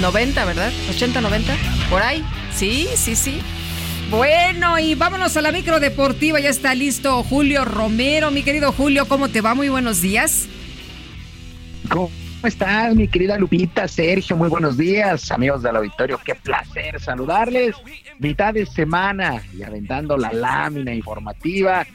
90, 0.00 0.44
¿verdad? 0.46 0.72
80, 0.88 1.20
90. 1.20 1.54
Por 1.90 2.00
ahí. 2.00 2.24
Sí, 2.56 2.88
sí, 2.96 3.14
sí. 3.14 3.38
Bueno, 4.10 4.78
y 4.78 4.94
vámonos 4.94 5.36
a 5.36 5.42
la 5.42 5.52
micro 5.52 5.78
deportiva. 5.78 6.40
Ya 6.40 6.48
está 6.48 6.74
listo 6.74 7.22
Julio 7.22 7.66
Romero. 7.66 8.30
Mi 8.30 8.42
querido 8.42 8.72
Julio, 8.72 9.06
¿cómo 9.08 9.28
te 9.28 9.42
va? 9.42 9.54
Muy 9.54 9.68
buenos 9.68 10.00
días. 10.00 10.46
¿Cómo 11.90 12.10
estás, 12.46 12.94
mi 12.94 13.08
querida 13.08 13.36
Lupita, 13.36 13.88
Sergio? 13.88 14.36
Muy 14.36 14.48
buenos 14.48 14.76
días, 14.76 15.30
amigos 15.32 15.62
del 15.62 15.76
auditorio. 15.76 16.20
Qué 16.24 16.34
placer 16.36 17.00
saludarles. 17.00 17.74
Mitad 18.18 18.54
de 18.54 18.66
semana 18.66 19.42
y 19.56 19.62
aventando 19.62 20.16
la 20.16 20.32
lámina 20.32 20.94
informativa. 20.94 21.86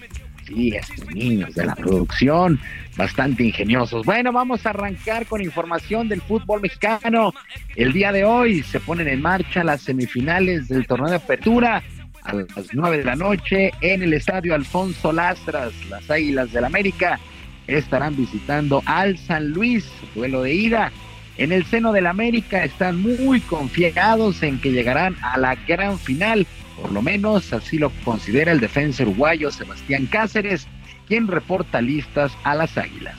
Sí, 0.46 0.76
estos 0.76 1.08
niños 1.08 1.56
de 1.56 1.66
la 1.66 1.76
producción, 1.76 2.60
bastante 2.98 3.44
ingeniosos. 3.44 4.06
Bueno, 4.06 4.34
vamos 4.34 4.66
a 4.66 4.72
arrancar 4.72 5.26
con 5.26 5.42
información 5.42 6.10
del 6.10 6.22
fútbol 6.22 6.62
mexicano. 6.62 7.34
El 7.76 7.94
día 7.94 8.12
de 8.12 8.26
hoy 8.26 8.64
se 8.64 8.82
ponen 8.82 9.08
en 9.08 9.22
marcha 9.22 9.64
las 9.64 9.82
semifinales 9.82 10.68
del 10.68 10.86
torneo 10.86 11.10
de 11.10 11.16
apertura 11.16 11.82
a 12.24 12.34
las 12.34 12.48
nueve 12.74 12.98
de 12.98 13.06
la 13.06 13.16
noche 13.16 13.72
en 13.82 14.04
el 14.04 14.14
estadio 14.14 14.54
Alfonso 14.54 15.14
Lastras. 15.14 15.72
Las 15.90 16.10
Águilas 16.12 16.52
del 16.52 16.66
América 16.66 17.20
estarán 17.68 18.16
visitando 18.16 18.82
al 18.86 19.18
San 19.18 19.50
Luis, 19.50 19.90
duelo 20.16 20.44
de 20.44 20.54
ida. 20.54 20.92
En 21.38 21.52
el 21.52 21.66
seno 21.66 21.92
del 21.92 22.08
América 22.08 22.64
están 22.64 23.02
muy 23.02 23.40
confiados 23.42 24.44
en 24.44 24.60
que 24.60 24.72
llegarán 24.72 25.16
a 25.22 25.38
la 25.38 25.56
gran 25.56 25.98
final, 25.98 26.46
por 26.80 26.92
lo 26.92 27.02
menos 27.02 27.52
así 27.54 27.80
lo 27.80 27.92
considera 28.04 28.52
el 28.52 28.60
defensa 28.60 29.04
uruguayo 29.04 29.52
Sebastián 29.52 30.06
Cáceres, 30.06 30.68
quien 31.08 31.28
reporta 31.28 31.82
listas 31.82 32.32
a 32.44 32.54
las 32.54 32.78
Águilas. 32.78 33.18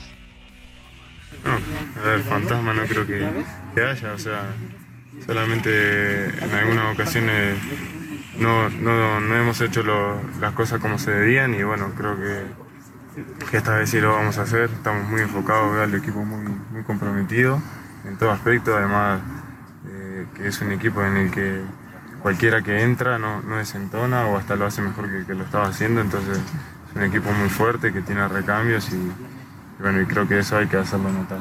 No, 1.43 2.01
a 2.01 2.05
ver, 2.05 2.19
fantasma 2.21 2.73
no 2.73 2.83
creo 2.85 3.05
que, 3.05 3.27
que 3.75 3.81
haya, 3.81 4.13
o 4.13 4.17
sea, 4.17 4.45
solamente 5.25 6.25
en 6.25 6.51
algunas 6.51 6.93
ocasiones 6.93 7.57
no, 8.39 8.69
no, 8.69 9.19
no 9.19 9.35
hemos 9.35 9.59
hecho 9.61 9.83
las 10.39 10.53
cosas 10.53 10.79
como 10.79 10.97
se 10.97 11.11
debían 11.11 11.53
y 11.53 11.63
bueno, 11.63 11.93
creo 11.95 12.17
que, 12.17 12.64
esta 13.51 13.75
vez 13.75 13.89
sí 13.89 13.99
lo 13.99 14.13
vamos 14.13 14.37
a 14.37 14.43
hacer. 14.43 14.69
Estamos 14.71 15.09
muy 15.09 15.21
enfocados, 15.21 15.87
el 15.87 15.95
equipo 15.95 16.23
muy, 16.23 16.45
muy 16.71 16.83
comprometido 16.83 17.61
en 18.07 18.17
todo 18.17 18.31
aspecto, 18.31 18.75
además 18.75 19.21
eh, 19.87 20.25
que 20.35 20.47
es 20.47 20.61
un 20.61 20.71
equipo 20.71 21.03
en 21.03 21.17
el 21.17 21.31
que 21.31 21.61
cualquiera 22.21 22.61
que 22.61 22.81
entra 22.81 23.17
no, 23.17 23.41
no 23.41 23.57
desentona 23.57 24.25
o 24.27 24.37
hasta 24.37 24.55
lo 24.55 24.65
hace 24.65 24.81
mejor 24.81 25.09
que, 25.25 25.33
lo 25.33 25.43
estaba 25.43 25.67
haciendo, 25.67 26.01
entonces 26.01 26.37
es 26.37 26.95
un 26.95 27.03
equipo 27.03 27.31
muy 27.31 27.49
fuerte 27.49 27.93
que 27.93 28.01
tiene 28.01 28.27
recambios 28.27 28.89
y, 28.91 29.11
bueno, 29.79 30.01
y 30.01 30.05
creo 30.05 30.27
que 30.27 30.39
eso 30.39 30.57
hay 30.57 30.67
que 30.67 30.77
hacerlo 30.77 31.11
notar. 31.11 31.39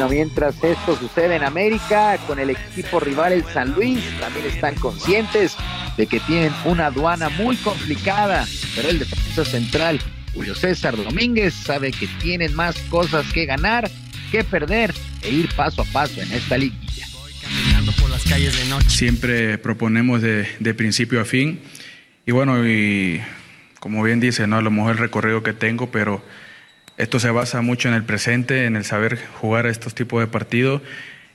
Bueno, 0.00 0.14
mientras 0.14 0.64
esto 0.64 0.96
sucede 0.96 1.36
en 1.36 1.42
América, 1.42 2.16
con 2.26 2.38
el 2.38 2.48
equipo 2.48 3.00
rival 3.00 3.34
el 3.34 3.44
San 3.44 3.72
Luis, 3.74 4.02
también 4.18 4.46
están 4.46 4.74
conscientes 4.76 5.54
de 5.98 6.06
que 6.06 6.20
tienen 6.20 6.54
una 6.64 6.86
aduana 6.86 7.28
muy 7.28 7.54
complicada, 7.56 8.46
pero 8.74 8.88
el 8.88 8.98
defensa 8.98 9.44
central, 9.44 10.00
Julio 10.32 10.54
César 10.54 10.96
Domínguez, 10.96 11.52
sabe 11.52 11.90
que 11.90 12.06
tienen 12.22 12.54
más 12.54 12.78
cosas 12.88 13.30
que 13.30 13.44
ganar 13.44 13.90
que 14.32 14.42
perder 14.42 14.94
e 15.20 15.28
ir 15.28 15.54
paso 15.54 15.82
a 15.82 15.84
paso 15.84 16.22
en 16.22 16.32
esta 16.32 16.56
liguilla. 16.56 17.06
Siempre 18.88 19.58
proponemos 19.58 20.22
de, 20.22 20.48
de 20.60 20.72
principio 20.72 21.20
a 21.20 21.26
fin. 21.26 21.60
Y 22.24 22.32
bueno, 22.32 22.66
y 22.66 23.20
como 23.80 24.02
bien 24.02 24.18
dice, 24.18 24.46
no 24.46 24.56
a 24.56 24.62
lo 24.62 24.70
mejor 24.70 24.92
el 24.92 24.98
recorrido 24.98 25.42
que 25.42 25.52
tengo, 25.52 25.90
pero 25.90 26.24
esto 27.00 27.18
se 27.18 27.30
basa 27.30 27.62
mucho 27.62 27.88
en 27.88 27.94
el 27.94 28.04
presente, 28.04 28.66
en 28.66 28.76
el 28.76 28.84
saber 28.84 29.18
jugar 29.40 29.66
estos 29.66 29.94
tipos 29.94 30.20
de 30.20 30.26
partidos 30.26 30.82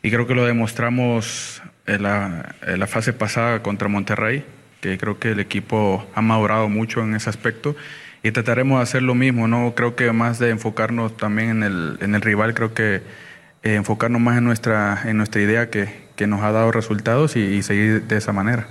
y 0.04 0.12
creo 0.12 0.28
que 0.28 0.36
lo 0.36 0.46
demostramos 0.46 1.64
en 1.88 2.04
la, 2.04 2.88
fase 2.88 3.14
pasada 3.14 3.64
contra 3.64 3.88
Monterrey, 3.88 4.46
que 4.82 5.00
creo 5.00 5.18
que 5.18 5.32
el 5.32 5.40
equipo 5.40 6.08
ha 6.14 6.22
madurado 6.22 6.70
mucho 6.70 7.02
en 7.02 7.16
ese 7.16 7.32
aspecto 7.32 7.76
y 8.22 8.30
trataremos 8.30 8.78
de 8.78 8.84
hacer 8.84 9.02
lo 9.02 9.16
mismo, 9.16 9.48
¿no? 9.48 9.74
Creo 9.74 9.96
que 9.96 10.12
más 10.12 10.38
de 10.38 10.52
enfocarnos 10.52 11.18
también 11.18 11.50
en 11.50 11.64
el, 11.64 11.98
en 12.00 12.14
el 12.14 12.22
rival, 12.22 12.54
creo 12.54 12.76
que 12.76 13.02
eh, 13.64 13.74
enfocarnos 13.74 14.22
más 14.22 14.38
en 14.38 14.44
nuestra, 14.44 15.02
en 15.06 15.18
nuestra 15.18 15.42
idea 15.42 15.72
que, 15.72 15.90
que 16.16 16.28
nos 16.28 16.44
ha 16.44 16.52
dado 16.52 16.72
resultados 16.72 17.36
y 17.36 17.64
seguir 17.64 18.04
de 18.04 18.18
esa 18.18 18.34
manera. 18.34 18.68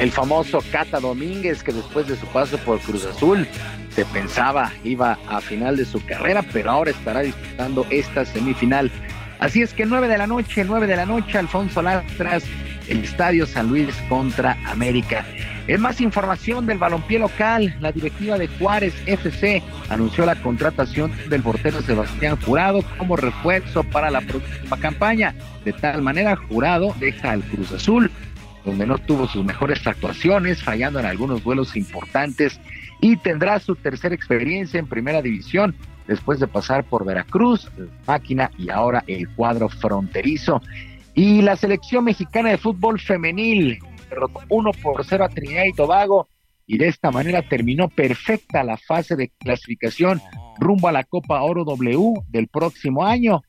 El 0.00 0.12
famoso 0.12 0.60
Cata 0.70 1.00
Domínguez, 1.00 1.64
que 1.64 1.72
después 1.72 2.06
de 2.06 2.14
su 2.14 2.26
paso 2.26 2.56
por 2.58 2.78
Cruz 2.78 3.04
Azul 3.04 3.48
se 3.90 4.04
pensaba 4.04 4.72
iba 4.84 5.18
a 5.28 5.40
final 5.40 5.76
de 5.76 5.84
su 5.84 6.04
carrera, 6.06 6.44
pero 6.52 6.70
ahora 6.70 6.92
estará 6.92 7.20
disputando 7.20 7.84
esta 7.90 8.24
semifinal. 8.24 8.92
Así 9.40 9.60
es 9.60 9.72
que 9.72 9.86
9 9.86 10.06
de 10.06 10.18
la 10.18 10.28
noche, 10.28 10.64
9 10.64 10.86
de 10.86 10.96
la 10.96 11.04
noche, 11.04 11.36
Alfonso 11.36 11.82
Lastras, 11.82 12.44
el 12.86 13.02
Estadio 13.02 13.44
San 13.44 13.68
Luis 13.68 13.92
contra 14.08 14.56
América. 14.66 15.26
En 15.66 15.80
más 15.80 16.00
información 16.00 16.64
del 16.64 16.78
balompié 16.78 17.18
local, 17.18 17.76
la 17.80 17.90
directiva 17.90 18.38
de 18.38 18.46
Juárez 18.46 18.94
FC 19.06 19.62
anunció 19.88 20.24
la 20.24 20.36
contratación 20.36 21.12
del 21.28 21.42
portero 21.42 21.82
Sebastián 21.82 22.38
Jurado 22.40 22.82
como 22.98 23.16
refuerzo 23.16 23.82
para 23.82 24.10
la 24.12 24.20
próxima 24.20 24.78
campaña. 24.78 25.34
De 25.64 25.72
tal 25.72 26.02
manera, 26.02 26.36
Jurado 26.36 26.94
deja 27.00 27.32
al 27.32 27.42
Cruz 27.42 27.72
Azul 27.72 28.10
donde 28.68 28.86
no 28.86 28.98
tuvo 28.98 29.26
sus 29.26 29.44
mejores 29.44 29.86
actuaciones, 29.86 30.62
fallando 30.62 31.00
en 31.00 31.06
algunos 31.06 31.42
vuelos 31.42 31.76
importantes 31.76 32.60
y 33.00 33.16
tendrá 33.16 33.58
su 33.60 33.76
tercera 33.76 34.14
experiencia 34.14 34.78
en 34.78 34.86
primera 34.86 35.22
división 35.22 35.74
después 36.06 36.38
de 36.38 36.46
pasar 36.46 36.84
por 36.84 37.04
Veracruz, 37.04 37.70
Máquina 38.06 38.50
y 38.58 38.70
ahora 38.70 39.04
el 39.06 39.28
cuadro 39.30 39.68
fronterizo. 39.68 40.60
Y 41.14 41.42
la 41.42 41.56
selección 41.56 42.04
mexicana 42.04 42.50
de 42.50 42.58
fútbol 42.58 43.00
femenil 43.00 43.78
derrotó 44.08 44.40
1 44.48 44.70
por 44.82 45.04
0 45.04 45.24
a 45.24 45.28
Trinidad 45.28 45.64
y 45.64 45.72
Tobago 45.72 46.28
y 46.66 46.76
de 46.76 46.88
esta 46.88 47.10
manera 47.10 47.42
terminó 47.42 47.88
perfecta 47.88 48.62
la 48.62 48.76
fase 48.76 49.16
de 49.16 49.30
clasificación 49.38 50.20
rumbo 50.58 50.88
a 50.88 50.92
la 50.92 51.04
Copa 51.04 51.40
Oro 51.42 51.64
W 51.64 52.22
del 52.28 52.48
próximo 52.48 53.04
año. 53.04 53.42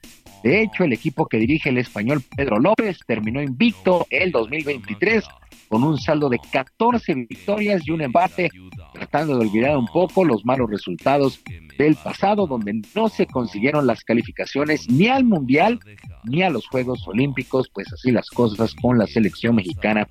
De 0.44 0.62
hecho, 0.62 0.84
el 0.84 0.94
equipo 0.94 1.28
que 1.28 1.38
dirige 1.38 1.70
el 1.70 1.78
español 1.78 2.24
Pedro 2.36 2.60
López 2.60 3.00
terminó 3.06 3.42
invicto 3.42 4.08
el 4.10 4.32
2023 4.32 5.26
con 5.68 5.84
un 5.84 5.98
saldo 6.00 6.30
de 6.30 6.40
14 6.40 7.14
victorias 7.14 7.84
y 7.86 7.92
un 7.92 8.02
empate, 8.02 8.50
tratando 8.94 9.38
de 9.38 9.46
olvidar 9.46 9.78
un 9.78 9.86
poco 9.86 10.26
los 10.26 10.44
malos 10.44 10.70
resultados 10.70 11.42
del 11.78 11.96
pasado, 11.96 12.48
donde 12.48 12.82
no 12.96 13.08
se 13.08 13.28
consiguieron 13.28 13.86
las 13.86 14.04
calificaciones 14.04 14.90
ni 14.90 15.08
al 15.08 15.24
Mundial 15.24 15.80
ni 16.24 16.42
a 16.42 16.50
los 16.50 16.68
Juegos 16.68 17.08
Olímpicos, 17.08 17.70
pues 17.74 17.92
así 17.94 18.12
las 18.12 18.30
cosas 18.30 18.74
con 18.74 18.98
la 18.98 19.06
selección 19.06 19.56
mexicana 19.56 20.08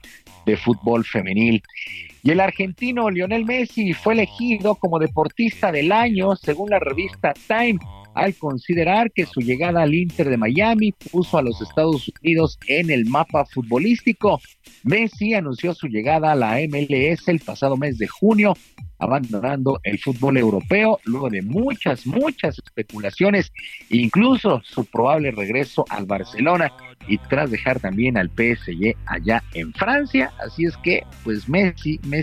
de 0.46 0.56
fútbol 0.56 1.04
femenil. 1.04 1.62
Y 2.28 2.30
el 2.32 2.40
argentino 2.40 3.08
Lionel 3.08 3.46
Messi 3.46 3.94
fue 3.94 4.12
elegido 4.12 4.74
como 4.74 4.98
deportista 4.98 5.72
del 5.72 5.90
año 5.90 6.36
según 6.36 6.68
la 6.68 6.78
revista 6.78 7.32
Time 7.32 7.78
al 8.14 8.34
considerar 8.34 9.10
que 9.12 9.24
su 9.24 9.40
llegada 9.40 9.82
al 9.82 9.94
Inter 9.94 10.28
de 10.28 10.36
Miami 10.36 10.92
puso 11.10 11.38
a 11.38 11.42
los 11.42 11.62
Estados 11.62 12.12
Unidos 12.20 12.58
en 12.66 12.90
el 12.90 13.06
mapa 13.06 13.46
futbolístico. 13.46 14.40
Messi 14.82 15.32
anunció 15.32 15.72
su 15.72 15.86
llegada 15.86 16.32
a 16.32 16.34
la 16.34 16.58
MLS 16.68 17.28
el 17.28 17.40
pasado 17.40 17.78
mes 17.78 17.96
de 17.96 18.08
junio, 18.08 18.54
abandonando 18.98 19.80
el 19.84 19.98
fútbol 19.98 20.36
europeo 20.36 20.98
luego 21.04 21.30
de 21.30 21.42
muchas, 21.42 22.06
muchas 22.06 22.58
especulaciones, 22.58 23.52
incluso 23.88 24.60
su 24.64 24.84
probable 24.84 25.30
regreso 25.30 25.84
al 25.88 26.04
Barcelona 26.04 26.72
y 27.06 27.18
tras 27.18 27.50
dejar 27.50 27.78
también 27.80 28.16
al 28.16 28.28
PSG 28.28 28.96
allá 29.06 29.42
en 29.54 29.72
Francia. 29.72 30.32
Así 30.44 30.64
es 30.64 30.76
que, 30.78 31.04
pues 31.24 31.48
Messi, 31.48 32.00
Messi 32.04 32.17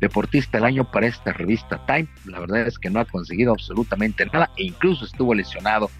deportista 0.00 0.58
del 0.58 0.66
año 0.66 0.90
para 0.90 1.06
esta 1.06 1.32
revista 1.32 1.84
Time. 1.86 2.06
La 2.26 2.40
verdad 2.40 2.66
es 2.66 2.78
que 2.78 2.90
no 2.90 3.00
ha 3.00 3.04
conseguido 3.04 3.52
absolutamente 3.52 4.26
nada 4.26 4.50
e 4.56 4.64
incluso 4.64 5.04
estuvo 5.04 5.34
lesionado. 5.34 5.90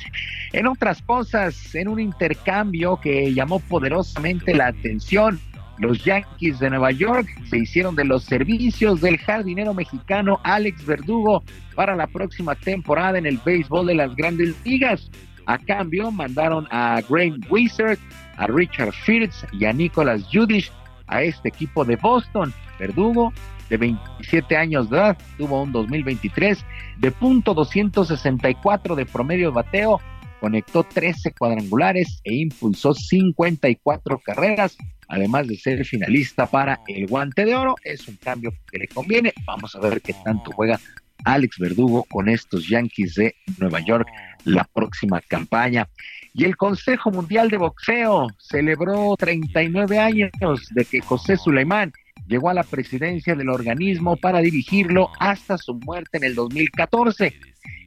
En 0.53 0.67
otras 0.67 1.03
cosas, 1.03 1.75
en 1.75 1.89
un 1.89 2.01
intercambio 2.01 3.01
que 3.01 3.33
llamó 3.33 3.61
poderosamente 3.61 4.55
la 4.55 4.69
atención, 4.69 5.41
los 5.79 6.05
Yankees 6.05 6.61
de 6.61 6.71
Nueva 6.71 6.93
York 6.93 7.29
se 7.51 7.59
hicieron 7.59 7.97
de 7.97 8.05
los 8.05 8.25
servicios 8.25 9.01
del 9.01 9.19
jardinero 9.19 9.75
mexicano 9.75 10.39
Alex 10.45 10.87
Verdugo 10.87 11.43
para 11.75 11.97
la 11.97 12.07
próxima 12.07 12.55
temporada 12.55 13.19
en 13.19 13.27
el 13.27 13.39
béisbol 13.45 13.87
de 13.87 13.95
las 13.95 14.15
grandes 14.15 14.55
ligas. 14.65 15.11
A 15.47 15.59
cambio, 15.59 16.11
mandaron 16.11 16.67
a 16.71 17.03
Graham 17.09 17.41
Wizard, 17.51 17.99
a 18.37 18.47
Richard 18.47 18.93
Fields 18.93 19.45
y 19.53 19.65
a 19.65 19.73
Nicholas 19.73 20.23
Judish 20.33 20.71
a 21.07 21.23
este 21.23 21.49
equipo 21.49 21.85
de 21.85 21.97
Boston. 21.97 22.53
Verdugo, 22.79 23.33
de 23.69 23.77
27 23.77 24.57
años 24.57 24.91
de 24.91 24.97
edad, 24.97 25.19
tuvo 25.39 25.63
un 25.63 25.73
2023 25.73 26.65
de 26.99 27.11
punto 27.11 27.55
264 27.55 28.97
de 28.97 29.07
promedio 29.07 29.49
de 29.49 29.55
bateo, 29.55 30.01
conectó 30.41 30.85
13 30.85 31.33
cuadrangulares 31.33 32.21
e 32.25 32.35
impulsó 32.35 32.95
54 32.95 34.19
carreras, 34.19 34.77
además 35.09 35.49
de 35.49 35.57
ser 35.57 35.85
finalista 35.85 36.47
para 36.47 36.81
el 36.87 37.07
guante 37.07 37.45
de 37.45 37.55
oro. 37.55 37.77
Es 37.83 38.07
un 38.09 38.17
cambio 38.17 38.53
que 38.71 38.79
le 38.79 38.89
conviene. 38.89 39.33
Vamos 39.47 39.75
a 39.75 39.81
ver 39.81 40.03
qué 40.03 40.15
tanto 40.25 40.51
juega 40.53 40.79
Alex 41.25 41.59
Verdugo 41.59 42.05
con 42.05 42.29
estos 42.29 42.69
Yankees 42.69 43.15
de 43.15 43.35
Nueva 43.59 43.81
York 43.81 44.09
la 44.45 44.65
próxima 44.65 45.21
campaña. 45.21 45.89
Y 46.37 46.45
el 46.45 46.57
Consejo 46.57 47.13
Mundial 47.13 47.49
de 47.49 47.59
Boxeo 47.59 48.27
celebró 48.39 49.15
39 49.17 50.01
años 50.01 50.31
de 50.71 50.85
que 50.85 51.01
José 51.01 51.37
Suleimán 51.37 51.93
llegó 52.27 52.51
a 52.51 52.55
la 52.55 52.65
presidencia 52.65 53.37
del 53.37 53.51
organismo 53.51 54.17
para 54.17 54.41
dirigirlo 54.41 55.11
hasta 55.21 55.57
su 55.57 55.75
muerte 55.75 56.19
en 56.19 56.25
el 56.25 56.35
2014. 56.35 57.33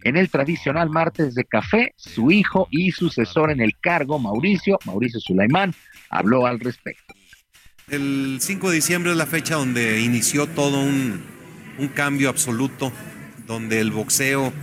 En 0.06 0.16
el 0.16 0.30
tradicional 0.30 0.90
martes 0.90 1.36
de 1.36 1.44
café, 1.44 1.94
su 1.98 2.32
hijo 2.32 2.70
y 2.72 2.92
sucesor 2.92 3.52
en 3.52 3.60
el 3.60 3.78
cargo, 3.82 4.18
Mauricio, 4.18 4.80
Mauricio 4.86 5.20
Sulaimán, 5.20 5.74
habló 6.10 6.46
al 6.46 6.62
respecto. 6.62 7.14
El 7.90 8.38
5 8.40 8.70
de 8.70 8.76
diciembre 8.76 9.12
es 9.12 9.18
la 9.18 9.26
fecha 9.26 9.56
donde 9.56 10.00
inició 10.00 10.48
todo 10.48 10.80
un, 10.80 11.22
un 11.80 11.88
cambio 11.90 12.30
absoluto, 12.30 12.94
donde 13.46 13.82
el 13.82 13.92
boxeo 13.92 14.54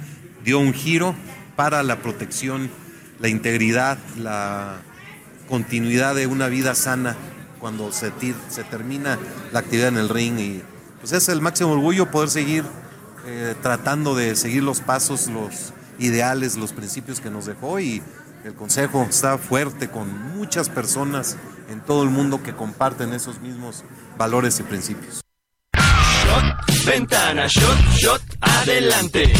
dio 0.43 0.59
un 0.59 0.73
giro 0.73 1.15
para 1.55 1.83
la 1.83 1.97
protección, 2.01 2.71
la 3.21 3.29
integridad, 3.29 3.99
la 4.17 4.77
continuidad 5.49 6.15
de 6.15 6.27
una 6.27 6.49
vida 6.49 6.75
sana 6.75 7.17
cuando 7.61 7.93
se, 7.93 8.13
se 8.49 8.65
termina 8.65 9.19
la 9.53 9.61
actividad 9.61 9.89
en 9.89 9.99
el 9.99 10.09
ring 10.09 10.39
y 10.39 10.63
pues 11.01 11.13
es 11.13 11.29
el 11.29 11.41
máximo 11.41 11.73
orgullo 11.73 12.11
poder 12.11 12.31
seguir 12.31 12.65
eh, 13.27 13.55
tratando 13.63 14.15
de 14.15 14.37
seguir 14.37 14.63
los 14.63 14.81
pasos, 14.81 15.29
los 15.29 15.73
ideales, 15.99 16.57
los 16.57 16.73
principios 16.73 17.21
que 17.21 17.31
nos 17.31 17.47
dejó 17.47 17.81
y 17.81 18.03
el 18.45 18.55
Consejo 18.55 19.07
está 19.09 19.39
fuerte 19.39 19.89
con 19.89 20.37
muchas 20.37 20.69
personas 20.69 21.39
en 21.71 21.81
todo 21.81 22.03
el 22.03 22.11
mundo 22.11 22.43
que 22.43 22.55
comparten 22.55 23.15
esos 23.15 23.41
mismos 23.41 23.85
valores 24.19 24.61
y 24.61 24.65
principios. 24.65 25.24
Ventana, 26.87 27.47
shot, 27.47 27.79
shot, 27.97 28.23
adelante. 28.41 29.33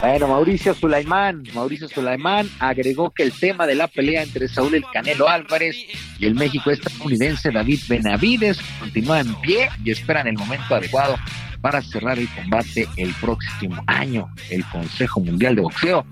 Bueno, 0.00 0.28
Mauricio 0.28 0.74
Sulaimán, 0.74 1.44
Mauricio 1.54 1.88
Sulaimán 1.88 2.48
agregó 2.58 3.10
que 3.10 3.22
el 3.22 3.32
tema 3.32 3.66
de 3.66 3.74
la 3.74 3.88
pelea 3.88 4.22
entre 4.22 4.48
Saúl 4.48 4.74
el 4.74 4.84
Canelo 4.92 5.28
Álvarez 5.28 5.76
y 6.18 6.26
el 6.26 6.34
México 6.34 6.70
estadounidense 6.70 7.50
David 7.50 7.80
Benavides 7.88 8.58
continúa 8.78 9.20
en 9.20 9.34
pie 9.36 9.68
y 9.84 9.90
esperan 9.90 10.26
el 10.26 10.34
momento 10.38 10.74
adecuado 10.74 11.16
para 11.60 11.80
cerrar 11.82 12.18
el 12.18 12.28
combate 12.28 12.88
el 12.96 13.12
próximo 13.14 13.82
año. 13.86 14.28
El 14.50 14.64
Consejo 14.66 15.20
Mundial 15.20 15.54
de 15.56 15.62
Boxeo 15.62 16.06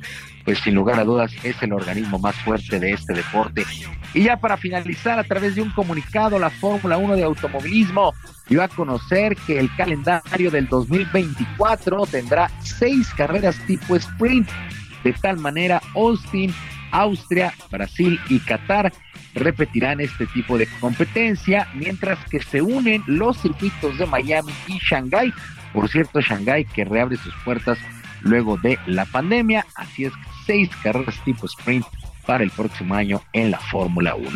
pues 0.45 0.59
sin 0.59 0.75
lugar 0.75 0.99
a 0.99 1.05
dudas 1.05 1.33
es 1.43 1.63
el 1.63 1.73
organismo 1.73 2.19
más 2.19 2.35
fuerte 2.37 2.79
de 2.79 2.93
este 2.93 3.15
deporte. 3.15 3.65
Y 4.15 4.25
ya 4.25 4.37
para 4.37 4.57
finalizar, 4.57 5.19
a 5.19 5.25
través 5.25 5.55
de 5.55 5.63
un 5.63 5.71
comunicado, 5.71 6.39
la 6.39 6.51
Fórmula 6.51 6.99
1 6.99 7.17
de 7.17 7.25
automovilismo 7.25 8.13
dio 8.49 8.63
a 8.63 8.69
conocer 8.69 9.37
que 9.47 9.59
el 9.59 9.75
calendario 9.77 10.51
del 10.51 10.69
2024 10.69 12.07
tendrá 12.07 12.51
seis 12.63 13.13
carreras 13.15 13.59
tipo 13.67 13.97
sprint. 13.97 14.49
De 15.05 15.13
tal 15.15 15.39
manera, 15.39 15.81
Austin, 15.95 16.55
Austria, 16.93 17.53
Brasil 17.71 18.21
y 18.29 18.39
Qatar 18.41 18.93
repetirán 19.35 20.01
este 20.01 20.27
tipo 20.27 20.59
de 20.59 20.67
competencia, 20.81 21.67
mientras 21.75 22.19
que 22.29 22.41
se 22.41 22.61
unen 22.61 23.03
los 23.07 23.39
circuitos 23.39 23.97
de 23.99 24.07
Miami 24.07 24.53
y 24.67 24.79
Shanghái. 24.79 25.33
Por 25.73 25.89
cierto, 25.89 26.21
Shanghái 26.21 26.67
que 26.67 26.85
reabre 26.85 27.17
sus 27.17 27.35
puertas 27.45 27.79
luego 28.23 28.57
de 28.57 28.79
la 28.87 29.05
pandemia, 29.07 29.67
así 29.75 30.05
es 30.05 30.13
seis 30.47 30.71
carreras 30.83 31.15
tipo 31.25 31.47
sprint 31.47 31.87
para 32.27 32.45
el 32.45 32.51
próximo 32.51 32.95
año 32.95 33.21
en 33.33 33.51
la 33.51 33.59
Fórmula 33.59 34.15
1. 34.15 34.31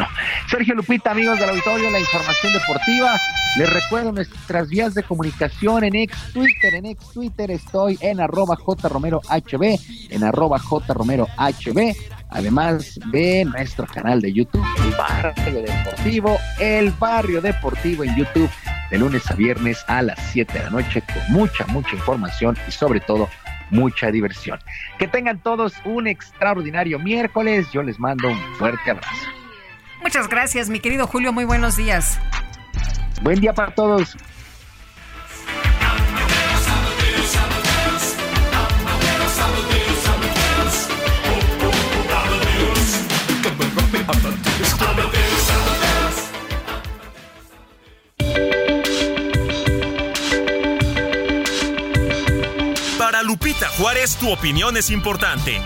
Sergio 0.48 0.74
Lupita, 0.74 1.12
amigos 1.12 1.38
del 1.38 1.50
auditorio, 1.50 1.90
la 1.90 2.00
información 2.00 2.52
deportiva. 2.52 3.16
Les 3.56 3.72
recuerdo 3.72 4.12
nuestras 4.12 4.68
vías 4.68 4.94
de 4.94 5.02
comunicación 5.02 5.84
en 5.84 5.94
ex 5.94 6.32
Twitter. 6.32 6.74
En 6.74 6.86
ex 6.86 7.12
Twitter 7.12 7.50
estoy 7.50 7.98
en 8.00 8.20
arroba 8.20 8.56
jromerohb, 8.56 9.22
en 10.10 10.24
arroba 10.24 10.58
jromerohb, 10.58 11.28
además 12.30 12.98
de 13.12 13.44
nuestro 13.44 13.86
canal 13.86 14.20
de 14.20 14.32
YouTube, 14.32 14.64
El 14.84 14.90
Barrio 14.96 15.62
Deportivo, 15.62 16.38
El 16.58 16.90
Barrio 16.90 17.40
Deportivo 17.40 18.04
en 18.04 18.16
YouTube, 18.16 18.50
de 18.90 18.98
lunes 18.98 19.30
a 19.30 19.34
viernes 19.34 19.84
a 19.86 20.02
las 20.02 20.18
7 20.32 20.52
de 20.52 20.64
la 20.64 20.70
noche, 20.70 21.02
con 21.02 21.32
mucha, 21.32 21.66
mucha 21.68 21.94
información 21.94 22.56
y 22.68 22.72
sobre 22.72 23.00
todo 23.00 23.28
mucha 23.70 24.10
diversión. 24.10 24.58
Que 24.98 25.08
tengan 25.08 25.38
todos 25.38 25.74
un 25.84 26.06
extraordinario 26.06 26.98
miércoles. 26.98 27.66
Yo 27.72 27.82
les 27.82 27.98
mando 27.98 28.28
un 28.28 28.38
fuerte 28.56 28.90
abrazo. 28.90 29.26
Muchas 30.02 30.28
gracias, 30.28 30.68
mi 30.68 30.80
querido 30.80 31.06
Julio. 31.06 31.32
Muy 31.32 31.44
buenos 31.44 31.76
días. 31.76 32.18
Buen 33.22 33.40
día 33.40 33.52
para 33.52 33.74
todos. 33.74 34.16
Lupita 53.22 53.68
Juárez, 53.68 54.16
tu 54.16 54.30
opinión 54.30 54.76
es 54.76 54.90
importante. 54.90 55.60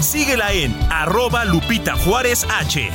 Síguela 0.00 0.52
en 0.52 0.74
arroba 0.90 1.44
Lupita 1.44 1.94
Juárez 1.96 2.46
H. 2.48 2.90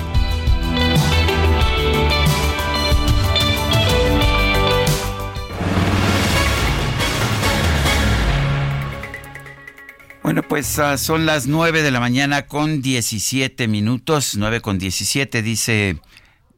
Bueno, 10.23 10.41
pues 10.41 10.79
uh, 10.79 10.97
son 10.97 11.25
las 11.25 11.47
9 11.47 11.83
de 11.83 11.91
la 11.91 11.99
mañana 11.99 12.47
con 12.47 12.81
17 12.81 13.67
minutos, 13.67 14.35
9 14.37 14.61
con 14.61 14.79
17, 14.79 15.41
dice, 15.41 15.99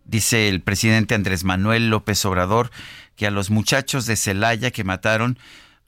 dice 0.05 0.49
el 0.49 0.61
presidente 0.61 1.15
Andrés 1.15 1.43
Manuel 1.43 1.89
López 1.89 2.23
Obrador 2.25 2.69
que 3.15 3.27
a 3.27 3.31
los 3.31 3.49
muchachos 3.49 4.05
de 4.05 4.15
Celaya 4.15 4.71
que 4.71 4.83
mataron 4.83 5.39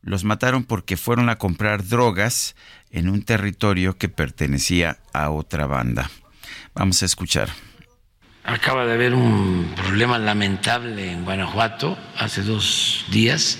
los 0.01 0.23
mataron 0.23 0.63
porque 0.63 0.97
fueron 0.97 1.29
a 1.29 1.37
comprar 1.37 1.85
drogas 1.85 2.55
en 2.91 3.09
un 3.09 3.23
territorio 3.23 3.97
que 3.97 4.09
pertenecía 4.09 4.99
a 5.13 5.29
otra 5.29 5.67
banda. 5.67 6.09
Vamos 6.73 7.01
a 7.01 7.05
escuchar. 7.05 7.49
Acaba 8.43 8.85
de 8.85 8.93
haber 8.93 9.13
un 9.13 9.73
problema 9.75 10.17
lamentable 10.17 11.11
en 11.11 11.25
Guanajuato 11.25 11.97
hace 12.17 12.43
dos 12.43 13.05
días 13.11 13.59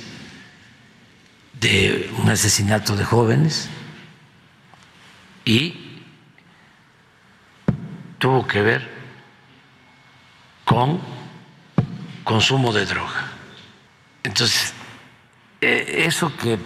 de 1.60 2.10
un 2.20 2.30
asesinato 2.30 2.96
de 2.96 3.04
jóvenes 3.04 3.70
y 5.44 5.76
tuvo 8.18 8.48
que 8.48 8.62
ver 8.62 8.90
con 10.64 11.02
consumo 12.24 12.72
de 12.74 12.86
droga. 12.86 13.32
Entonces, 14.24 14.74
eh, 15.62 16.04
eso 16.06 16.36
que 16.38 16.58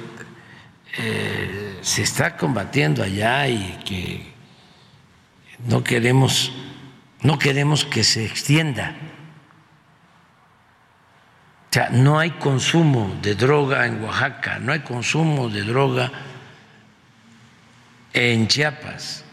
eh, 0.97 1.79
se 1.81 2.03
está 2.03 2.35
combatiendo 2.35 3.03
allá 3.03 3.47
y 3.47 3.79
que 3.85 4.33
no 5.65 5.83
queremos, 5.83 6.51
no 7.21 7.39
queremos 7.39 7.85
que 7.85 8.03
se 8.03 8.25
extienda. 8.25 8.95
O 11.69 11.73
sea, 11.73 11.89
no 11.89 12.19
hay 12.19 12.31
consumo 12.31 13.17
de 13.21 13.35
droga 13.35 13.85
en 13.85 14.03
Oaxaca, 14.03 14.59
no 14.59 14.73
hay 14.73 14.81
consumo 14.81 15.47
de 15.47 15.61
droga 15.61 16.11
en 18.11 18.47
Chiapas. 18.47 19.23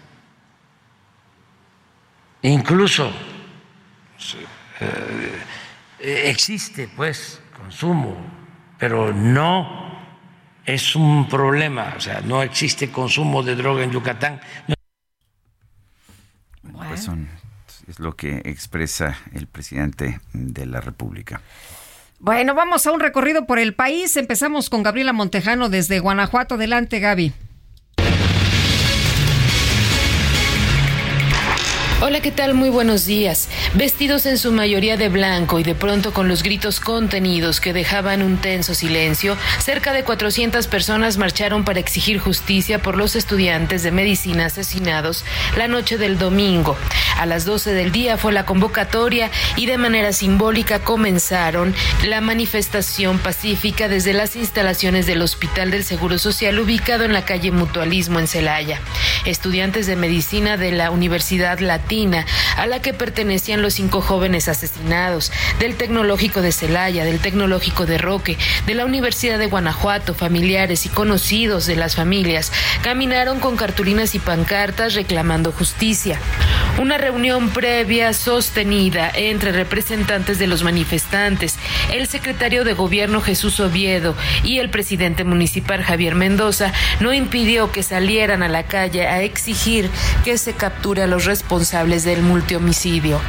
Incluso 2.42 3.10
eh, 4.78 6.22
existe 6.30 6.88
pues 6.94 7.40
consumo 7.56 8.16
pero 8.78 9.12
no 9.12 9.88
es 10.64 10.94
un 10.94 11.28
problema, 11.28 11.94
o 11.96 12.00
sea, 12.00 12.20
no 12.20 12.42
existe 12.42 12.90
consumo 12.90 13.42
de 13.42 13.56
droga 13.56 13.82
en 13.82 13.90
Yucatán. 13.90 14.40
Pues 16.62 17.08
es 17.88 17.98
lo 17.98 18.14
que 18.14 18.42
expresa 18.44 19.16
el 19.32 19.46
presidente 19.46 20.20
de 20.32 20.66
la 20.66 20.80
República. 20.80 21.40
Bueno, 22.20 22.54
vamos 22.54 22.86
a 22.86 22.92
un 22.92 23.00
recorrido 23.00 23.46
por 23.46 23.58
el 23.58 23.74
país. 23.74 24.16
Empezamos 24.16 24.70
con 24.70 24.82
Gabriela 24.82 25.12
Montejano 25.12 25.68
desde 25.68 26.00
Guanajuato. 26.00 26.56
Adelante, 26.56 26.98
Gaby. 26.98 27.32
Hola, 32.00 32.20
¿qué 32.20 32.30
tal? 32.30 32.54
Muy 32.54 32.70
buenos 32.70 33.06
días. 33.06 33.48
Vestidos 33.74 34.24
en 34.26 34.38
su 34.38 34.52
mayoría 34.52 34.96
de 34.96 35.08
blanco 35.08 35.58
y 35.58 35.64
de 35.64 35.74
pronto 35.74 36.12
con 36.12 36.28
los 36.28 36.44
gritos 36.44 36.78
contenidos 36.78 37.60
que 37.60 37.72
dejaban 37.72 38.22
un 38.22 38.36
tenso 38.36 38.72
silencio, 38.72 39.36
cerca 39.58 39.92
de 39.92 40.04
400 40.04 40.68
personas 40.68 41.18
marcharon 41.18 41.64
para 41.64 41.80
exigir 41.80 42.20
justicia 42.20 42.80
por 42.80 42.96
los 42.96 43.16
estudiantes 43.16 43.82
de 43.82 43.90
medicina 43.90 44.46
asesinados 44.46 45.24
la 45.56 45.66
noche 45.66 45.98
del 45.98 46.18
domingo. 46.18 46.76
A 47.18 47.26
las 47.26 47.44
12 47.44 47.72
del 47.72 47.90
día 47.90 48.16
fue 48.16 48.32
la 48.32 48.46
convocatoria 48.46 49.32
y 49.56 49.66
de 49.66 49.76
manera 49.76 50.12
simbólica 50.12 50.78
comenzaron 50.78 51.74
la 52.06 52.20
manifestación 52.20 53.18
pacífica 53.18 53.88
desde 53.88 54.12
las 54.12 54.36
instalaciones 54.36 55.06
del 55.06 55.20
Hospital 55.20 55.72
del 55.72 55.82
Seguro 55.82 56.18
Social 56.18 56.60
ubicado 56.60 57.02
en 57.02 57.12
la 57.12 57.24
calle 57.24 57.50
Mutualismo 57.50 58.20
en 58.20 58.28
Celaya. 58.28 58.80
Estudiantes 59.24 59.88
de 59.88 59.96
medicina 59.96 60.56
de 60.56 60.70
la 60.70 60.92
Universidad 60.92 61.58
Latina 61.58 61.87
a 61.88 62.66
la 62.66 62.82
que 62.82 62.92
pertenecían 62.92 63.62
los 63.62 63.74
cinco 63.74 64.02
jóvenes 64.02 64.48
asesinados, 64.48 65.32
del 65.58 65.74
Tecnológico 65.76 66.42
de 66.42 66.52
Celaya, 66.52 67.02
del 67.06 67.18
Tecnológico 67.18 67.86
de 67.86 67.96
Roque, 67.96 68.36
de 68.66 68.74
la 68.74 68.84
Universidad 68.84 69.38
de 69.38 69.46
Guanajuato, 69.46 70.12
familiares 70.12 70.84
y 70.84 70.90
conocidos 70.90 71.64
de 71.64 71.76
las 71.76 71.96
familias, 71.96 72.52
caminaron 72.82 73.40
con 73.40 73.56
cartulinas 73.56 74.14
y 74.14 74.18
pancartas 74.18 74.94
reclamando 74.94 75.50
justicia. 75.50 76.20
Una 76.78 76.98
reunión 76.98 77.48
previa 77.50 78.12
sostenida 78.12 79.10
entre 79.14 79.52
representantes 79.52 80.38
de 80.38 80.46
los 80.46 80.62
manifestantes, 80.62 81.56
el 81.90 82.06
secretario 82.06 82.64
de 82.64 82.74
Gobierno 82.74 83.22
Jesús 83.22 83.60
Oviedo 83.60 84.14
y 84.44 84.58
el 84.58 84.68
presidente 84.68 85.24
municipal 85.24 85.82
Javier 85.82 86.14
Mendoza 86.14 86.70
no 87.00 87.14
impidió 87.14 87.72
que 87.72 87.82
salieran 87.82 88.42
a 88.42 88.48
la 88.48 88.64
calle 88.64 89.06
a 89.06 89.22
exigir 89.22 89.88
que 90.22 90.36
se 90.36 90.52
capture 90.52 91.02
a 91.02 91.06
los 91.06 91.24
responsables 91.24 91.77
del 91.86 92.22
multihomicidio. 92.22 93.20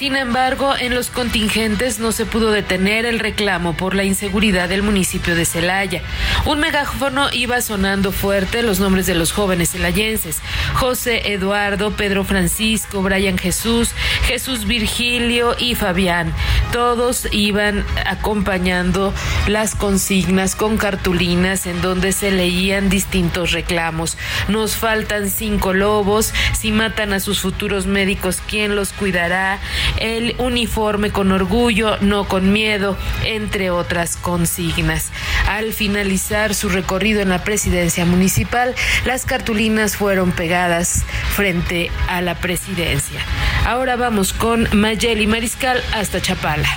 Sin 0.00 0.16
embargo, 0.16 0.74
en 0.78 0.94
los 0.94 1.10
contingentes 1.10 1.98
no 1.98 2.10
se 2.12 2.24
pudo 2.24 2.52
detener 2.52 3.04
el 3.04 3.18
reclamo 3.18 3.76
por 3.76 3.94
la 3.94 4.02
inseguridad 4.02 4.66
del 4.70 4.82
municipio 4.82 5.34
de 5.34 5.44
Celaya. 5.44 6.00
Un 6.46 6.58
megáfono 6.58 7.28
iba 7.32 7.60
sonando 7.60 8.10
fuerte 8.10 8.62
los 8.62 8.80
nombres 8.80 9.04
de 9.04 9.14
los 9.14 9.30
jóvenes 9.30 9.72
celayenses: 9.72 10.40
José 10.72 11.34
Eduardo, 11.34 11.90
Pedro 11.90 12.24
Francisco, 12.24 13.02
Brian 13.02 13.36
Jesús, 13.36 13.90
Jesús 14.24 14.66
Virgilio 14.66 15.54
y 15.58 15.74
Fabián. 15.74 16.32
Todos 16.72 17.28
iban 17.30 17.84
acompañando 18.06 19.12
las 19.48 19.74
consignas 19.74 20.56
con 20.56 20.78
cartulinas 20.78 21.66
en 21.66 21.82
donde 21.82 22.12
se 22.12 22.30
leían 22.30 22.88
distintos 22.88 23.52
reclamos. 23.52 24.16
Nos 24.48 24.76
faltan 24.76 25.28
cinco 25.28 25.74
lobos, 25.74 26.32
si 26.58 26.72
matan 26.72 27.12
a 27.12 27.20
sus 27.20 27.40
futuros 27.40 27.79
médicos, 27.86 28.40
¿quién 28.48 28.76
los 28.76 28.92
cuidará? 28.92 29.58
el 29.98 30.34
uniforme 30.38 31.10
con 31.10 31.32
orgullo, 31.32 31.96
no 32.00 32.26
con 32.26 32.52
miedo, 32.52 32.96
entre 33.24 33.70
otras 33.70 34.16
consignas. 34.16 35.10
Al 35.48 35.72
finalizar 35.72 36.54
su 36.54 36.68
recorrido 36.68 37.20
en 37.20 37.28
la 37.28 37.44
presidencia 37.44 38.04
municipal, 38.04 38.74
las 39.04 39.24
cartulinas 39.24 39.96
fueron 39.96 40.32
pegadas 40.32 41.04
frente 41.34 41.90
a 42.08 42.20
la 42.22 42.34
presidencia. 42.36 43.20
Ahora 43.66 43.96
vamos 43.96 44.32
con 44.32 44.68
Mayeli 44.72 45.26
Mariscal 45.26 45.82
hasta 45.92 46.20
Chapala. 46.20 46.68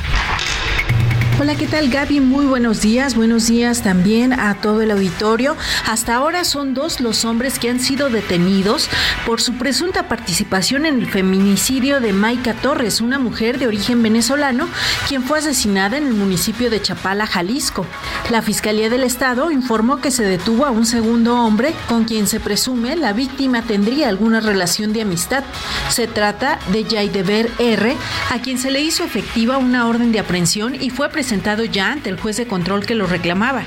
Hola, 1.39 1.55
¿qué 1.55 1.65
tal 1.65 1.89
Gaby? 1.89 2.19
Muy 2.19 2.45
buenos 2.45 2.81
días. 2.81 3.15
Buenos 3.15 3.47
días 3.47 3.81
también 3.81 4.39
a 4.39 4.53
todo 4.61 4.83
el 4.83 4.91
auditorio. 4.91 5.57
Hasta 5.87 6.13
ahora 6.13 6.45
son 6.45 6.75
dos 6.75 7.01
los 7.01 7.25
hombres 7.25 7.57
que 7.57 7.71
han 7.71 7.79
sido 7.79 8.11
detenidos 8.11 8.87
por 9.25 9.41
su 9.41 9.53
presunta 9.53 10.07
participación 10.07 10.85
en 10.85 10.99
el 10.99 11.07
feminicidio 11.07 11.99
de 11.99 12.13
Maika 12.13 12.53
Torres, 12.53 13.01
una 13.01 13.17
mujer 13.17 13.57
de 13.57 13.65
origen 13.65 14.03
venezolano, 14.03 14.69
quien 15.07 15.23
fue 15.23 15.39
asesinada 15.39 15.97
en 15.97 16.05
el 16.05 16.13
municipio 16.13 16.69
de 16.69 16.81
Chapala, 16.83 17.25
Jalisco. 17.25 17.87
La 18.29 18.43
Fiscalía 18.43 18.91
del 18.91 19.03
Estado 19.03 19.49
informó 19.49 19.97
que 20.01 20.11
se 20.11 20.23
detuvo 20.23 20.67
a 20.67 20.71
un 20.71 20.85
segundo 20.85 21.35
hombre 21.39 21.73
con 21.89 22.05
quien 22.05 22.27
se 22.27 22.39
presume 22.39 22.95
la 22.95 23.11
víctima 23.11 23.63
tendría 23.63 24.07
alguna 24.07 24.39
relación 24.39 24.93
de 24.93 25.01
amistad. 25.01 25.43
Se 25.89 26.05
trata 26.05 26.59
de 26.71 26.83
Yaideber 26.83 27.49
R., 27.57 27.97
a 28.29 28.39
quien 28.39 28.59
se 28.59 28.69
le 28.69 28.81
hizo 28.81 29.03
efectiva 29.03 29.57
una 29.57 29.87
orden 29.87 30.11
de 30.11 30.19
aprehensión 30.19 30.75
y 30.79 30.91
fue 30.91 31.09
presentado 31.09 31.22
ya 31.71 31.91
ante 31.91 32.09
el 32.09 32.19
juez 32.19 32.37
de 32.37 32.47
control 32.47 32.85
que 32.85 32.95
lo 32.95 33.07
reclamaba. 33.07 33.63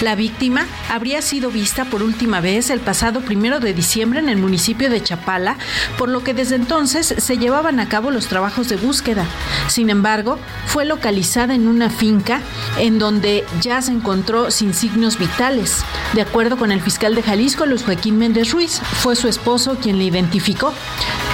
La 0.00 0.14
víctima 0.14 0.66
habría 0.88 1.20
sido 1.20 1.50
vista 1.50 1.84
por 1.84 2.02
última 2.02 2.40
vez 2.40 2.70
el 2.70 2.80
pasado 2.80 3.20
primero 3.20 3.60
de 3.60 3.74
diciembre 3.74 4.20
en 4.20 4.28
el 4.28 4.38
municipio 4.38 4.88
de 4.88 5.02
Chapala, 5.02 5.56
por 5.98 6.08
lo 6.08 6.24
que 6.24 6.32
desde 6.32 6.54
entonces 6.54 7.14
se 7.18 7.38
llevaban 7.38 7.80
a 7.80 7.88
cabo 7.88 8.10
los 8.10 8.26
trabajos 8.26 8.68
de 8.68 8.76
búsqueda. 8.76 9.26
Sin 9.68 9.90
embargo, 9.90 10.38
fue 10.66 10.84
localizada 10.84 11.54
en 11.54 11.68
una 11.68 11.90
finca 11.90 12.40
en 12.78 12.98
donde 12.98 13.44
ya 13.60 13.82
se 13.82 13.92
encontró 13.92 14.50
sin 14.50 14.72
signos 14.72 15.18
vitales. 15.18 15.84
De 16.14 16.22
acuerdo 16.22 16.56
con 16.56 16.72
el 16.72 16.80
fiscal 16.80 17.14
de 17.14 17.22
Jalisco, 17.22 17.66
Luis 17.66 17.82
Joaquín 17.82 18.18
Méndez 18.18 18.52
Ruiz, 18.52 18.80
fue 18.80 19.16
su 19.16 19.28
esposo 19.28 19.76
quien 19.80 19.98
le 19.98 20.04
identificó. 20.04 20.72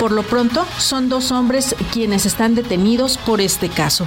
Por 0.01 0.13
lo 0.13 0.23
pronto, 0.23 0.67
son 0.79 1.09
dos 1.09 1.31
hombres 1.31 1.75
quienes 1.93 2.27
están 2.27 2.55
detenidos 2.55 3.17
por 3.17 3.41
este 3.41 3.69
caso. 3.69 4.07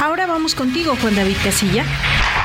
Ahora 0.00 0.26
vamos 0.26 0.54
contigo, 0.54 0.79
Juan 0.86 1.14
David 1.14 1.36
Casilla. 1.42 2.39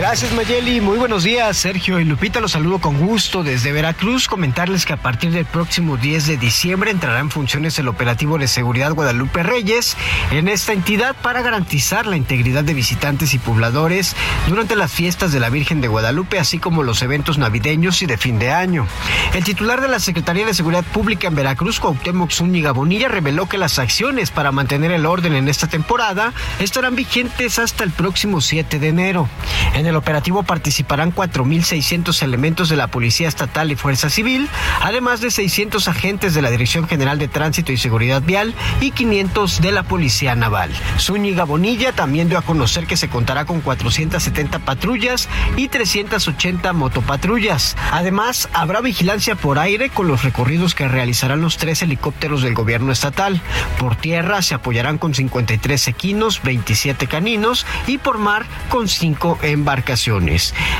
Gracias 0.00 0.32
Mayeli, 0.32 0.80
muy 0.80 0.96
buenos 0.96 1.24
días. 1.24 1.58
Sergio 1.58 2.00
y 2.00 2.06
Lupita 2.06 2.40
los 2.40 2.52
saludo 2.52 2.78
con 2.78 2.98
gusto 2.98 3.42
desde 3.42 3.70
Veracruz. 3.70 4.28
Comentarles 4.28 4.86
que 4.86 4.94
a 4.94 4.96
partir 4.96 5.30
del 5.30 5.44
próximo 5.44 5.98
10 5.98 6.26
de 6.26 6.36
diciembre 6.38 6.90
entrará 6.90 7.18
en 7.18 7.30
funciones 7.30 7.78
el 7.78 7.86
operativo 7.86 8.38
de 8.38 8.48
seguridad 8.48 8.94
Guadalupe 8.94 9.42
Reyes 9.42 9.98
en 10.30 10.48
esta 10.48 10.72
entidad 10.72 11.14
para 11.16 11.42
garantizar 11.42 12.06
la 12.06 12.16
integridad 12.16 12.64
de 12.64 12.72
visitantes 12.72 13.34
y 13.34 13.38
pobladores 13.38 14.16
durante 14.48 14.74
las 14.74 14.90
fiestas 14.90 15.32
de 15.32 15.40
la 15.40 15.50
Virgen 15.50 15.82
de 15.82 15.88
Guadalupe, 15.88 16.38
así 16.38 16.58
como 16.58 16.82
los 16.82 17.02
eventos 17.02 17.36
navideños 17.36 18.00
y 18.00 18.06
de 18.06 18.16
fin 18.16 18.38
de 18.38 18.52
año. 18.52 18.86
El 19.34 19.44
titular 19.44 19.82
de 19.82 19.88
la 19.88 20.00
Secretaría 20.00 20.46
de 20.46 20.54
Seguridad 20.54 20.84
Pública 20.94 21.28
en 21.28 21.34
Veracruz, 21.34 21.78
Cuauhtémoc 21.78 22.30
Zúñiga 22.30 22.72
Bonilla, 22.72 23.08
reveló 23.08 23.50
que 23.50 23.58
las 23.58 23.78
acciones 23.78 24.30
para 24.30 24.50
mantener 24.50 24.92
el 24.92 25.04
orden 25.04 25.34
en 25.34 25.46
esta 25.50 25.66
temporada 25.66 26.32
estarán 26.58 26.96
vigentes 26.96 27.58
hasta 27.58 27.84
el 27.84 27.90
próximo 27.90 28.40
7 28.40 28.78
de 28.78 28.88
enero. 28.88 29.28
En 29.74 29.89
el 29.90 29.96
operativo 29.96 30.42
participarán 30.42 31.14
4.600 31.14 32.22
elementos 32.22 32.68
de 32.68 32.76
la 32.76 32.88
Policía 32.88 33.28
Estatal 33.28 33.70
y 33.70 33.76
Fuerza 33.76 34.08
Civil, 34.08 34.48
además 34.80 35.20
de 35.20 35.30
600 35.30 35.88
agentes 35.88 36.32
de 36.32 36.42
la 36.42 36.50
Dirección 36.50 36.88
General 36.88 37.18
de 37.18 37.28
Tránsito 37.28 37.72
y 37.72 37.76
Seguridad 37.76 38.22
Vial 38.22 38.54
y 38.80 38.92
500 38.92 39.60
de 39.60 39.72
la 39.72 39.82
Policía 39.82 40.34
Naval. 40.34 40.70
Zúñiga 40.98 41.44
Bonilla 41.44 41.92
también 41.92 42.28
dio 42.28 42.38
a 42.38 42.42
conocer 42.42 42.86
que 42.86 42.96
se 42.96 43.08
contará 43.08 43.44
con 43.44 43.60
470 43.60 44.60
patrullas 44.60 45.28
y 45.56 45.68
380 45.68 46.72
motopatrullas. 46.72 47.76
Además, 47.92 48.48
habrá 48.52 48.80
vigilancia 48.80 49.34
por 49.34 49.58
aire 49.58 49.90
con 49.90 50.08
los 50.08 50.22
recorridos 50.22 50.74
que 50.74 50.88
realizarán 50.88 51.40
los 51.40 51.56
tres 51.56 51.82
helicópteros 51.82 52.42
del 52.42 52.54
gobierno 52.54 52.92
estatal. 52.92 53.40
Por 53.78 53.96
tierra 53.96 54.42
se 54.42 54.54
apoyarán 54.54 54.98
con 54.98 55.14
53 55.14 55.88
equinos, 55.88 56.40
27 56.42 57.06
caninos 57.06 57.66
y 57.86 57.98
por 57.98 58.18
mar 58.18 58.46
con 58.68 58.88
5 58.88 59.40
embarcaciones 59.42 59.69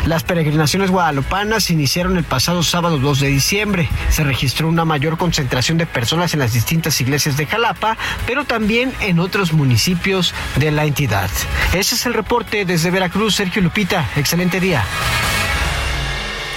Las 0.07 0.23
peregrinaciones 0.25 0.91
guadalupanas 0.91 1.71
iniciaron 1.71 2.17
el 2.17 2.25
pasado 2.25 2.63
sábado 2.63 2.99
2 2.99 3.21
de 3.21 3.29
diciembre. 3.29 3.89
Se 4.11 4.25
registró 4.25 4.69
una 4.69 4.85
mayor 4.85 5.17
concentración 5.17 5.79
de 5.79 5.87
personas 5.87 6.35
en 6.35 6.41
las 6.41 6.53
distintas 6.53 7.01
iglesias 7.01 7.37
de 7.37 7.47
Jalapa, 7.47 7.97
pero 8.27 8.45
también 8.45 8.93
en 9.01 9.19
otros 9.19 9.53
municipios 9.53 10.35
de 10.57 10.71
la 10.71 10.85
entidad. 10.85 11.31
Ese 11.73 11.95
es 11.95 12.07
el 12.07 12.15
reporte 12.15 12.65
desde 12.65 12.91
Veracruz, 12.91 13.35
Sergio 13.37 13.63
Lupita. 13.63 14.09
Excelente 14.17 14.61
día. 14.61 14.85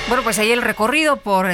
Bueno, 0.10 0.22
pues 0.22 0.38
ahí 0.38 0.52
el 0.52 0.62
recorrido 0.62 1.18
por 1.18 1.48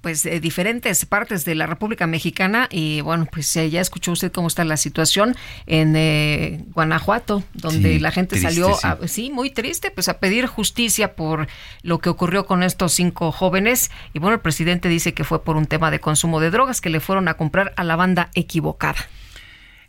pues, 0.00 0.28
diferentes 0.40 1.04
partes 1.04 1.44
de 1.44 1.54
la 1.54 1.66
República 1.66 2.06
Mexicana 2.06 2.68
y 2.70 3.02
bueno, 3.02 3.28
pues 3.30 3.54
eh, 3.56 3.68
ya 3.68 3.82
escuchó 3.82 4.12
usted 4.12 4.32
cómo 4.32 4.48
está 4.48 4.64
la 4.64 4.78
situación 4.78 5.36
en 5.66 5.94
eh, 5.94 6.64
Guanajuato, 6.72 7.44
donde 7.52 8.00
la 8.00 8.10
gente 8.10 8.40
salió, 8.40 8.74
sí. 9.06 9.30
muy 9.30 9.50
triste, 9.50 9.90
pues 9.90 10.08
a 10.08 10.18
pedir 10.18 10.46
justicia 10.46 11.14
por 11.14 11.48
lo 11.82 11.98
que 11.98 12.08
ocurrió 12.08 12.46
con 12.46 12.62
estos 12.62 12.94
cinco 12.94 13.30
jóvenes 13.30 13.90
y 14.14 14.20
bueno, 14.20 14.34
el 14.34 14.40
presidente 14.40 14.88
dice 14.88 15.12
que 15.12 15.24
fue 15.24 15.44
por 15.44 15.56
un 15.56 15.66
tema 15.66 15.90
de 15.90 16.00
consumo 16.00 16.40
de 16.40 16.50
drogas 16.50 16.80
que 16.80 16.88
le 16.88 17.00
fueron 17.00 17.28
a 17.28 17.34
comprar 17.34 17.74
a 17.76 17.84
la 17.84 17.94
banda 17.94 18.30
equivocada. 18.34 19.06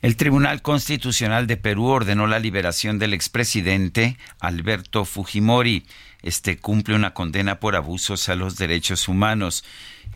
El 0.02 0.16
Tribunal 0.16 0.62
Constitucional 0.62 1.48
de 1.48 1.58
Perú 1.58 1.86
ordenó 1.86 2.28
la 2.28 2.38
liberación 2.38 3.00
del 3.00 3.14
expresidente 3.14 4.18
Alberto 4.40 5.06
Fujimori 5.06 5.86
este, 6.24 6.58
cumple 6.58 6.96
una 6.96 7.14
condena 7.14 7.60
por 7.60 7.76
abusos 7.76 8.30
a 8.30 8.36
los 8.36 8.58
derechos 8.58 9.08
humanos. 9.08 9.64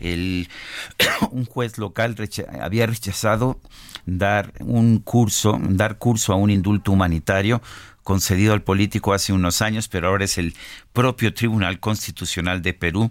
El, 0.00 0.48
un 1.30 1.44
juez 1.44 1.78
local 1.78 2.16
había 2.60 2.86
rechazado 2.86 3.60
dar 4.06 4.52
un 4.60 4.98
curso, 4.98 5.58
dar 5.60 5.98
curso 5.98 6.32
a 6.32 6.36
un 6.36 6.50
indulto 6.50 6.92
humanitario 6.92 7.62
concedido 8.02 8.52
al 8.52 8.62
político 8.62 9.12
hace 9.12 9.32
unos 9.32 9.62
años, 9.62 9.88
pero 9.88 10.08
ahora 10.08 10.24
es 10.24 10.38
el 10.38 10.54
propio 10.92 11.32
Tribunal 11.32 11.78
Constitucional 11.78 12.62
de 12.62 12.74
Perú 12.74 13.10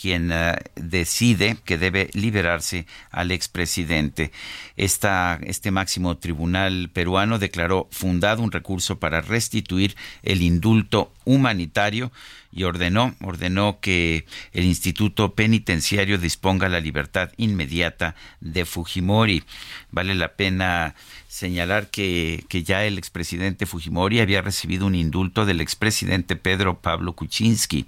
quien 0.00 0.30
eh, 0.32 0.54
decide 0.76 1.56
que 1.64 1.76
debe 1.76 2.08
liberarse 2.14 2.86
al 3.10 3.32
expresidente. 3.32 4.30
Este 4.76 5.70
máximo 5.72 6.16
tribunal 6.18 6.88
peruano 6.92 7.38
declaró 7.40 7.88
fundado 7.90 8.42
un 8.42 8.52
recurso 8.52 9.00
para 9.00 9.20
restituir 9.20 9.96
el 10.22 10.40
indulto 10.40 11.12
humanitario 11.24 12.12
y 12.52 12.62
ordenó, 12.62 13.14
ordenó 13.20 13.80
que 13.80 14.24
el 14.52 14.64
Instituto 14.64 15.34
Penitenciario 15.34 16.16
disponga 16.16 16.68
la 16.68 16.80
libertad 16.80 17.30
inmediata 17.36 18.14
de 18.40 18.64
Fujimori. 18.64 19.42
Vale 19.90 20.14
la 20.14 20.34
pena 20.34 20.94
señalar 21.28 21.90
que, 21.90 22.42
que, 22.48 22.62
ya 22.62 22.86
el 22.86 22.96
expresidente 22.96 23.66
Fujimori 23.66 24.20
había 24.20 24.40
recibido 24.40 24.86
un 24.86 24.94
indulto 24.94 25.44
del 25.44 25.60
expresidente 25.60 26.36
Pedro 26.36 26.80
Pablo 26.80 27.12
Kuczynski 27.12 27.86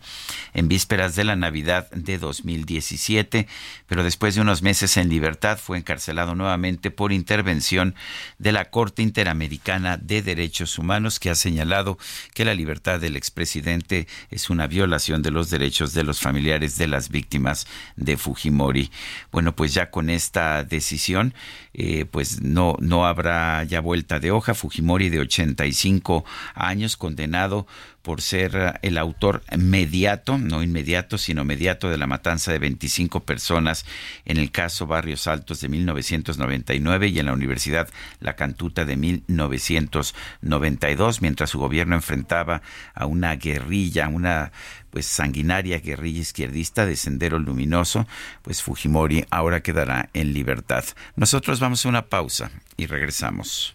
en 0.52 0.68
vísperas 0.68 1.16
de 1.16 1.24
la 1.24 1.36
Navidad 1.36 1.90
de 1.90 2.18
2017, 2.18 3.48
pero 3.86 4.04
después 4.04 4.34
de 4.34 4.42
unos 4.42 4.60
meses 4.60 4.98
en 4.98 5.08
libertad 5.08 5.58
fue 5.58 5.78
encarcelado 5.78 6.34
nuevamente 6.34 6.90
por 6.90 7.12
intervención 7.12 7.94
de 8.38 8.52
la 8.52 8.66
Corte 8.66 9.00
Interamericana 9.00 9.96
de 9.96 10.20
Derechos 10.20 10.78
Humanos 10.78 11.18
que 11.18 11.30
ha 11.30 11.34
señalado 11.34 11.96
que 12.34 12.44
la 12.44 12.52
libertad 12.52 13.00
del 13.00 13.16
expresidente 13.16 14.06
es 14.30 14.50
una 14.50 14.66
violación 14.66 15.22
de 15.22 15.30
los 15.30 15.48
derechos 15.48 15.94
de 15.94 16.04
los 16.04 16.20
familiares 16.20 16.76
de 16.76 16.88
las 16.88 17.08
víctimas 17.08 17.66
de 17.96 18.18
Fujimori. 18.18 18.90
Bueno, 19.32 19.56
pues 19.56 19.72
ya 19.72 19.90
con 19.90 20.10
esta 20.10 20.62
decisión, 20.62 21.32
eh, 21.72 22.04
pues 22.04 22.42
no, 22.42 22.76
no 22.80 23.06
habrá 23.06 23.29
ya 23.68 23.80
vuelta 23.80 24.18
de 24.18 24.30
hoja. 24.30 24.54
Fujimori, 24.54 25.08
de 25.08 25.20
85 25.20 26.24
años, 26.54 26.96
condenado 26.96 27.66
por 28.02 28.20
ser 28.22 28.56
eh, 28.56 28.72
el 28.82 28.98
autor 28.98 29.42
mediato, 29.56 30.38
no 30.38 30.62
inmediato, 30.62 31.18
sino 31.18 31.44
mediato 31.44 31.90
de 31.90 31.98
la 31.98 32.06
matanza 32.06 32.52
de 32.52 32.58
25 32.58 33.20
personas 33.20 33.84
en 34.24 34.38
el 34.38 34.50
caso 34.50 34.86
Barrios 34.86 35.26
Altos 35.26 35.60
de 35.60 35.68
1999 35.68 37.08
y 37.08 37.18
en 37.18 37.26
la 37.26 37.32
Universidad 37.32 37.88
La 38.20 38.36
Cantuta 38.36 38.84
de 38.84 38.96
1992, 38.96 41.22
mientras 41.22 41.50
su 41.50 41.58
gobierno 41.58 41.96
enfrentaba 41.96 42.62
a 42.94 43.06
una 43.06 43.34
guerrilla, 43.36 44.08
una 44.08 44.52
pues 44.90 45.06
sanguinaria 45.06 45.78
guerrilla 45.78 46.20
izquierdista 46.20 46.86
de 46.86 46.96
Sendero 46.96 47.38
Luminoso, 47.38 48.06
pues 48.42 48.62
Fujimori 48.62 49.24
ahora 49.30 49.62
quedará 49.62 50.10
en 50.14 50.32
libertad. 50.32 50.84
Nosotros 51.16 51.60
vamos 51.60 51.84
a 51.84 51.88
una 51.88 52.06
pausa 52.06 52.50
y 52.76 52.86
regresamos. 52.86 53.74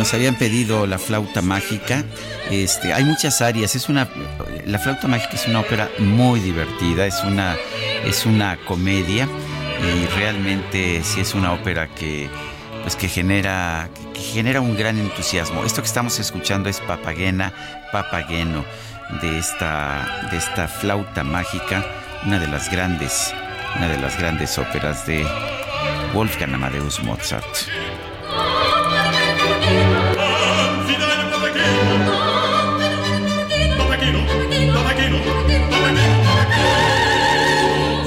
Nos 0.00 0.14
habían 0.14 0.34
pedido 0.34 0.86
la 0.86 0.98
flauta 0.98 1.42
mágica. 1.42 2.04
Este, 2.50 2.94
hay 2.94 3.04
muchas 3.04 3.42
áreas. 3.42 3.76
Es 3.76 3.90
una, 3.90 4.08
la 4.64 4.78
flauta 4.78 5.06
mágica 5.08 5.34
es 5.34 5.46
una 5.46 5.60
ópera 5.60 5.90
muy 5.98 6.40
divertida. 6.40 7.04
Es 7.04 7.22
una, 7.22 7.54
es 8.06 8.24
una 8.24 8.56
comedia 8.64 9.28
y 9.78 10.06
realmente 10.18 11.02
sí 11.04 11.20
es 11.20 11.34
una 11.34 11.52
ópera 11.52 11.86
que, 11.88 12.30
pues 12.80 12.96
que 12.96 13.08
genera, 13.08 13.90
que 14.14 14.22
genera 14.22 14.62
un 14.62 14.74
gran 14.74 14.96
entusiasmo. 14.96 15.64
Esto 15.66 15.82
que 15.82 15.88
estamos 15.88 16.18
escuchando 16.18 16.70
es 16.70 16.80
Papagena, 16.80 17.52
Papageno 17.92 18.64
de 19.20 19.38
esta, 19.38 20.28
de 20.30 20.38
esta 20.38 20.66
flauta 20.66 21.24
mágica, 21.24 21.84
una 22.24 22.38
de 22.38 22.48
las 22.48 22.70
grandes, 22.70 23.34
una 23.76 23.88
de 23.88 23.98
las 23.98 24.18
grandes 24.18 24.56
óperas 24.56 25.06
de 25.06 25.26
Wolfgang 26.14 26.54
Amadeus 26.54 27.02
Mozart. 27.02 27.44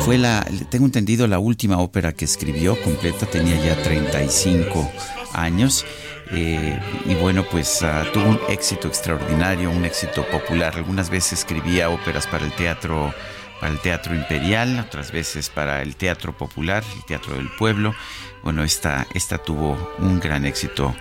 Fue 0.04 0.18
la, 0.18 0.46
tengo 0.70 0.86
entendido, 0.86 1.28
la 1.28 1.40
última 1.40 1.78
ópera 1.78 2.12
que 2.12 2.26
escribió 2.26 2.80
completa, 2.82 3.26
tenía 3.26 3.56
ya 3.56 3.82
35 3.82 4.92
años. 5.32 5.86
Eh, 6.32 6.78
y 7.06 7.16
bueno, 7.16 7.46
pues 7.50 7.82
uh, 7.82 8.12
tuvo 8.12 8.26
un 8.26 8.40
éxito 8.50 8.90
extraordinario, 8.90 9.72
un 9.72 9.86
éxito 9.86 10.26
popular. 10.28 10.76
Algunas 10.76 11.10
veces 11.10 11.40
escribía 11.40 11.90
óperas 11.90 12.28
para 12.28 12.44
el 12.44 12.52
teatro, 12.52 13.14
para 13.62 13.72
el 13.72 13.80
teatro 13.80 14.14
imperial, 14.14 14.78
otras 14.86 15.14
veces 15.14 15.50
para 15.50 15.82
el 15.82 15.96
teatro 15.96 16.38
popular, 16.38 16.84
el 16.98 17.06
teatro 17.06 17.36
del 17.36 17.48
pueblo. 17.58 17.96
Bueno, 18.44 18.66
esta, 18.66 19.08
esta 19.14 19.38
tuvo 19.38 19.94
un 20.00 20.20
gran 20.20 20.44
éxito 20.46 20.94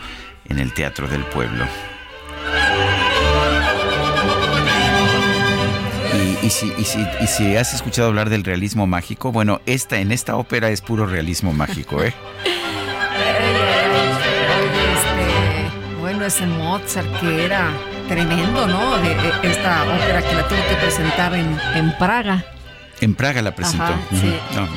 en 0.49 0.61
el 0.61 0.73
teatro 0.74 1.09
del 1.09 1.24
pueblo. 1.24 1.66
Y, 6.43 6.51
si, 6.51 6.73
y, 6.77 6.85
si, 6.85 7.06
y, 7.20 7.27
si, 7.28 7.56
has 7.56 7.73
escuchado 7.73 8.09
hablar 8.09 8.28
del 8.28 8.43
realismo 8.43 8.89
mágico, 8.89 9.31
bueno, 9.31 9.60
esta 9.64 10.01
en 10.01 10.10
esta 10.10 10.36
ópera 10.36 10.70
es 10.70 10.81
puro 10.81 11.06
realismo 11.06 11.52
mágico, 11.52 12.02
¿eh? 12.02 12.12
Este, 14.93 16.01
bueno, 16.01 16.24
ese 16.24 16.47
Mozart 16.47 17.20
que 17.20 17.44
era 17.44 17.70
tremendo, 18.09 18.66
¿no? 18.66 18.97
De, 18.98 19.14
de 19.14 19.51
esta 19.52 19.85
ópera 19.85 20.20
que 20.20 20.35
la 20.35 20.48
tuvo 20.48 20.59
que 20.69 20.74
presentar 20.77 21.32
en, 21.35 21.56
en 21.77 21.97
Praga. 21.97 22.44
En 23.01 23.14
Praga 23.14 23.40
la 23.40 23.55
presentó. 23.55 23.85
Ajá, 23.85 24.01
sí. 24.10 24.36
no, 24.56 24.69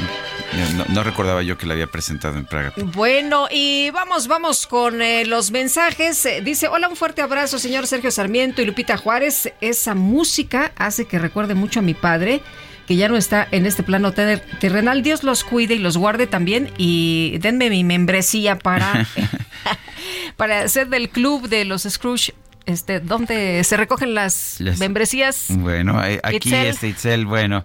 no, 0.75 0.85
no, 0.89 1.03
recordaba 1.03 1.43
yo 1.43 1.57
que 1.57 1.65
la 1.65 1.73
había 1.73 1.87
presentado 1.87 2.37
en 2.37 2.45
Praga. 2.45 2.73
Bueno, 2.77 3.47
y 3.51 3.89
vamos, 3.91 4.27
vamos 4.27 4.67
con 4.67 5.01
eh, 5.01 5.25
los 5.25 5.51
mensajes. 5.51 6.25
Eh, 6.25 6.41
dice, 6.43 6.67
hola, 6.67 6.87
un 6.87 6.95
fuerte 6.95 7.21
abrazo, 7.21 7.59
señor 7.59 7.87
Sergio 7.87 8.11
Sarmiento 8.11 8.61
y 8.61 8.65
Lupita 8.65 8.97
Juárez. 8.97 9.51
Esa 9.61 9.95
música 9.95 10.71
hace 10.77 11.05
que 11.05 11.19
recuerde 11.19 11.55
mucho 11.55 11.79
a 11.79 11.83
mi 11.83 11.93
padre, 11.93 12.41
que 12.87 12.95
ya 12.95 13.09
no 13.09 13.17
está 13.17 13.47
en 13.51 13.65
este 13.65 13.83
plano 13.83 14.13
terrenal. 14.13 15.03
Dios 15.03 15.23
los 15.23 15.43
cuide 15.43 15.75
y 15.75 15.79
los 15.79 15.97
guarde 15.97 16.27
también. 16.27 16.71
Y 16.77 17.37
denme 17.39 17.69
mi 17.69 17.83
membresía 17.83 18.57
para, 18.57 19.07
para 20.37 20.67
ser 20.67 20.89
del 20.89 21.09
club 21.09 21.47
de 21.49 21.65
los 21.65 21.83
Scrooge 21.83 22.33
este, 22.65 22.99
donde 22.99 23.63
se 23.63 23.77
recogen 23.77 24.13
las, 24.13 24.57
las 24.59 24.79
membresías. 24.79 25.47
Bueno, 25.49 25.99
aquí 25.99 26.37
Itzel. 26.37 26.67
este 26.67 26.87
Itzel, 26.89 27.25
bueno. 27.25 27.63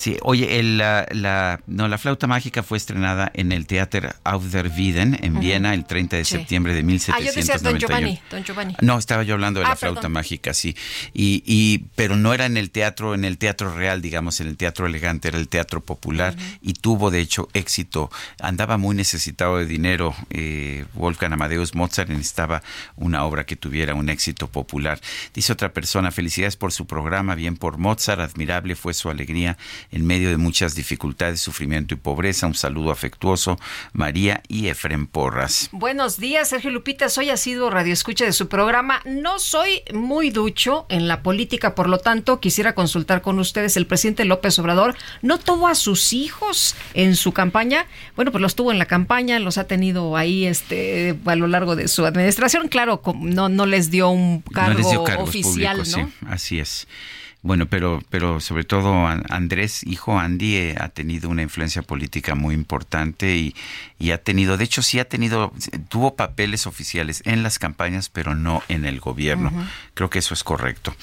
Sí, 0.00 0.16
oye, 0.22 0.58
el, 0.58 0.78
la, 0.78 1.06
la, 1.10 1.60
no, 1.66 1.86
la 1.86 1.98
flauta 1.98 2.26
mágica 2.26 2.62
fue 2.62 2.78
estrenada 2.78 3.30
en 3.34 3.52
el 3.52 3.66
Theater 3.66 4.16
Auf 4.24 4.50
der 4.50 4.70
Wieden 4.70 5.18
en 5.20 5.38
Viena 5.40 5.74
el 5.74 5.84
30 5.84 6.16
de 6.16 6.24
septiembre 6.24 6.72
de 6.72 6.82
1791. 6.82 7.12
Ah, 7.12 7.20
yo 7.20 7.38
decía 7.38 7.70
Don 7.70 7.78
Giovanni, 7.78 8.18
Don 8.30 8.42
Giovanni. 8.42 8.76
No, 8.80 8.98
estaba 8.98 9.24
yo 9.24 9.34
hablando 9.34 9.60
de 9.60 9.66
la 9.66 9.72
ah, 9.72 9.76
flauta 9.76 10.08
mágica, 10.08 10.54
sí. 10.54 10.74
Y, 11.12 11.42
y, 11.44 11.84
pero 11.96 12.16
no 12.16 12.32
era 12.32 12.46
en 12.46 12.56
el 12.56 12.70
teatro, 12.70 13.14
en 13.14 13.26
el 13.26 13.36
teatro 13.36 13.74
real, 13.74 14.00
digamos, 14.00 14.40
en 14.40 14.46
el 14.46 14.56
teatro 14.56 14.86
elegante, 14.86 15.28
era 15.28 15.36
el 15.36 15.48
teatro 15.48 15.82
popular 15.82 16.34
y 16.62 16.72
tuvo 16.72 17.10
de 17.10 17.20
hecho 17.20 17.50
éxito. 17.52 18.10
Andaba 18.40 18.78
muy 18.78 18.96
necesitado 18.96 19.58
de 19.58 19.66
dinero. 19.66 20.14
Eh, 20.30 20.86
Wolfgang 20.94 21.34
Amadeus 21.34 21.74
Mozart 21.74 22.08
necesitaba 22.08 22.62
una 22.96 23.26
obra 23.26 23.44
que 23.44 23.54
tuviera 23.54 23.94
un 23.94 24.08
éxito 24.08 24.46
popular. 24.48 24.98
Dice 25.34 25.52
otra 25.52 25.74
persona, 25.74 26.10
felicidades 26.10 26.56
por 26.56 26.72
su 26.72 26.86
programa, 26.86 27.34
bien 27.34 27.58
por 27.58 27.76
Mozart, 27.76 28.22
admirable 28.22 28.76
fue 28.76 28.94
su 28.94 29.10
alegría 29.10 29.58
en 29.92 30.06
medio 30.06 30.30
de 30.30 30.36
muchas 30.36 30.74
dificultades, 30.74 31.40
sufrimiento 31.40 31.94
y 31.94 31.96
pobreza. 31.96 32.46
Un 32.46 32.54
saludo 32.54 32.90
afectuoso, 32.90 33.58
María 33.92 34.42
y 34.48 34.68
Efren 34.68 35.06
Porras. 35.06 35.68
Buenos 35.72 36.18
días, 36.18 36.48
Sergio 36.48 36.70
Lupita. 36.70 37.08
Soy 37.08 37.30
asiduo 37.30 37.70
radioescucha 37.70 38.24
de 38.24 38.32
su 38.32 38.48
programa. 38.48 39.00
No 39.04 39.38
soy 39.38 39.82
muy 39.92 40.30
ducho 40.30 40.86
en 40.88 41.08
la 41.08 41.22
política, 41.22 41.74
por 41.74 41.88
lo 41.88 41.98
tanto, 41.98 42.40
quisiera 42.40 42.74
consultar 42.74 43.22
con 43.22 43.38
ustedes. 43.38 43.76
El 43.76 43.86
presidente 43.86 44.24
López 44.24 44.58
Obrador 44.58 44.96
no 45.22 45.38
tuvo 45.38 45.68
a 45.68 45.74
sus 45.74 46.12
hijos 46.12 46.76
en 46.94 47.16
su 47.16 47.32
campaña. 47.32 47.86
Bueno, 48.16 48.30
pues 48.30 48.42
los 48.42 48.54
tuvo 48.54 48.72
en 48.72 48.78
la 48.78 48.86
campaña, 48.86 49.38
los 49.38 49.58
ha 49.58 49.64
tenido 49.64 50.16
ahí 50.16 50.46
este 50.46 51.18
a 51.24 51.36
lo 51.36 51.46
largo 51.46 51.76
de 51.76 51.88
su 51.88 52.06
administración. 52.06 52.68
Claro, 52.68 53.02
no, 53.20 53.48
no 53.48 53.66
les 53.66 53.90
dio 53.90 54.10
un 54.10 54.40
cargo 54.40 54.80
oficial, 55.18 55.78
¿no? 55.78 55.84
Sí, 55.84 56.00
así 56.28 56.58
es. 56.60 56.86
Bueno, 57.42 57.66
pero, 57.66 58.02
pero 58.10 58.38
sobre 58.40 58.64
todo 58.64 59.06
Andrés, 59.06 59.82
hijo 59.86 60.18
Andy, 60.18 60.56
eh, 60.56 60.76
ha 60.78 60.90
tenido 60.90 61.30
una 61.30 61.40
influencia 61.40 61.80
política 61.80 62.34
muy 62.34 62.54
importante 62.54 63.34
y, 63.34 63.54
y, 63.98 64.10
ha 64.10 64.18
tenido, 64.18 64.58
de 64.58 64.64
hecho 64.64 64.82
sí 64.82 64.98
ha 64.98 65.08
tenido, 65.08 65.50
tuvo 65.88 66.16
papeles 66.16 66.66
oficiales 66.66 67.22
en 67.24 67.42
las 67.42 67.58
campañas, 67.58 68.10
pero 68.10 68.34
no 68.34 68.62
en 68.68 68.84
el 68.84 69.00
gobierno. 69.00 69.52
Creo 69.94 70.10
que 70.10 70.18
eso 70.18 70.34
es 70.34 70.44
correcto. 70.44 70.94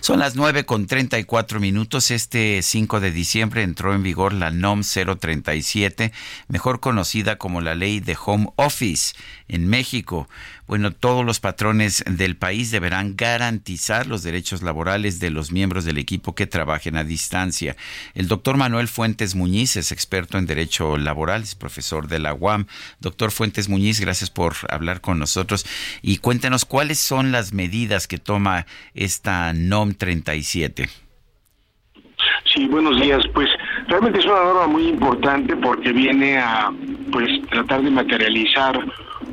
Son 0.00 0.18
las 0.18 0.36
nueve 0.36 0.66
con 0.66 0.86
treinta 0.86 1.18
y 1.18 1.24
cuatro 1.24 1.60
minutos. 1.60 2.10
Este 2.10 2.60
5 2.62 3.00
de 3.00 3.10
diciembre 3.10 3.62
entró 3.62 3.94
en 3.94 4.02
vigor 4.02 4.34
la 4.34 4.50
NOM 4.50 4.82
037, 4.82 6.12
mejor 6.48 6.80
conocida 6.80 7.36
como 7.36 7.62
la 7.62 7.74
ley 7.74 8.00
de 8.00 8.16
Home 8.22 8.48
Office 8.56 9.14
en 9.48 9.68
México. 9.68 10.28
Bueno, 10.66 10.90
todos 10.90 11.24
los 11.24 11.40
patrones 11.40 12.04
del 12.06 12.36
país 12.36 12.70
deberán 12.70 13.16
garantizar 13.16 14.06
los 14.06 14.22
derechos 14.22 14.62
laborales 14.62 15.20
de 15.20 15.30
los 15.30 15.52
miembros 15.52 15.84
del 15.84 15.98
equipo 15.98 16.34
que 16.34 16.46
trabajen 16.46 16.96
a 16.96 17.04
distancia. 17.04 17.76
El 18.14 18.28
doctor 18.28 18.56
Manuel 18.56 18.88
Fuentes 18.88 19.34
Muñiz 19.34 19.76
es 19.76 19.92
experto 19.92 20.38
en 20.38 20.46
derecho 20.46 20.96
laboral, 20.96 21.42
es 21.42 21.54
profesor 21.54 22.08
de 22.08 22.18
la 22.18 22.34
UAM. 22.34 22.66
Doctor 23.00 23.30
Fuentes 23.30 23.68
Muñiz, 23.68 24.00
gracias 24.00 24.30
por 24.30 24.54
hablar 24.68 25.00
con 25.00 25.18
nosotros 25.18 25.66
y 26.02 26.18
cuéntenos 26.18 26.64
cuáles 26.64 26.98
son 26.98 27.32
las 27.32 27.52
medidas 27.52 28.08
que 28.08 28.18
toma 28.18 28.66
esta 28.94 29.52
NOM 29.52 29.94
37. 29.94 30.88
Sí, 32.52 32.66
buenos 32.66 33.00
días. 33.00 33.22
Pues 33.34 33.48
realmente 33.88 34.18
es 34.18 34.24
una 34.24 34.42
norma 34.42 34.66
muy 34.66 34.88
importante 34.88 35.56
porque 35.56 35.92
viene 35.92 36.38
a 36.38 36.70
pues 37.12 37.28
tratar 37.50 37.82
de 37.82 37.90
materializar 37.90 38.78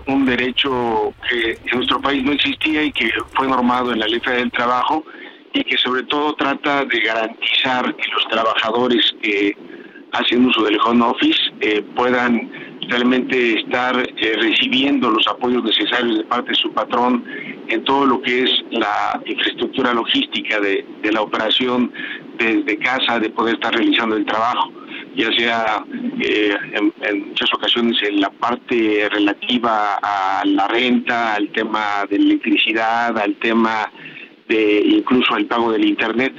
un 0.07 0.25
derecho 0.25 1.13
que 1.29 1.51
en 1.51 1.77
nuestro 1.77 2.01
país 2.01 2.23
no 2.23 2.31
existía 2.31 2.83
y 2.83 2.91
que 2.91 3.11
fue 3.35 3.47
normado 3.47 3.91
en 3.91 3.99
la 3.99 4.07
Ley 4.07 4.19
del 4.19 4.51
Trabajo 4.51 5.03
y 5.53 5.63
que 5.63 5.77
sobre 5.77 6.03
todo 6.03 6.33
trata 6.33 6.85
de 6.85 6.99
garantizar 6.99 7.95
que 7.95 8.11
los 8.11 8.27
trabajadores 8.27 9.13
que 9.21 9.55
hacen 10.11 10.45
uso 10.45 10.63
del 10.63 10.79
home 10.79 11.05
office 11.05 11.39
eh, 11.61 11.83
puedan 11.95 12.49
realmente 12.89 13.59
estar 13.59 13.97
eh, 13.97 14.35
recibiendo 14.39 15.09
los 15.09 15.27
apoyos 15.27 15.63
necesarios 15.63 16.19
de 16.19 16.23
parte 16.25 16.49
de 16.49 16.55
su 16.55 16.71
patrón 16.71 17.23
en 17.67 17.83
todo 17.83 18.05
lo 18.05 18.21
que 18.21 18.43
es 18.43 18.51
la 18.71 19.21
infraestructura 19.25 19.93
logística 19.93 20.59
de, 20.59 20.85
la 21.11 21.21
operación 21.21 21.91
desde 22.37 22.77
casa, 22.77 23.19
de 23.19 23.29
poder 23.29 23.55
estar 23.55 23.73
realizando 23.73 24.15
el 24.15 24.25
trabajo 24.25 24.71
ya 25.15 25.31
sea 25.37 25.85
eh, 26.21 26.55
en, 26.73 27.27
muchas 27.27 27.53
ocasiones 27.53 28.01
en 28.01 28.19
la 28.19 28.31
parte 28.31 29.07
relativa 29.11 29.99
a 30.01 30.43
la 30.43 30.67
renta, 30.67 31.35
al 31.35 31.49
tema 31.49 32.05
de 32.09 32.15
electricidad, 32.15 33.15
al 33.19 33.35
tema 33.35 33.91
de 34.47 34.81
incluso 34.85 35.35
al 35.35 35.45
pago 35.45 35.71
del 35.71 35.85
internet. 35.85 36.33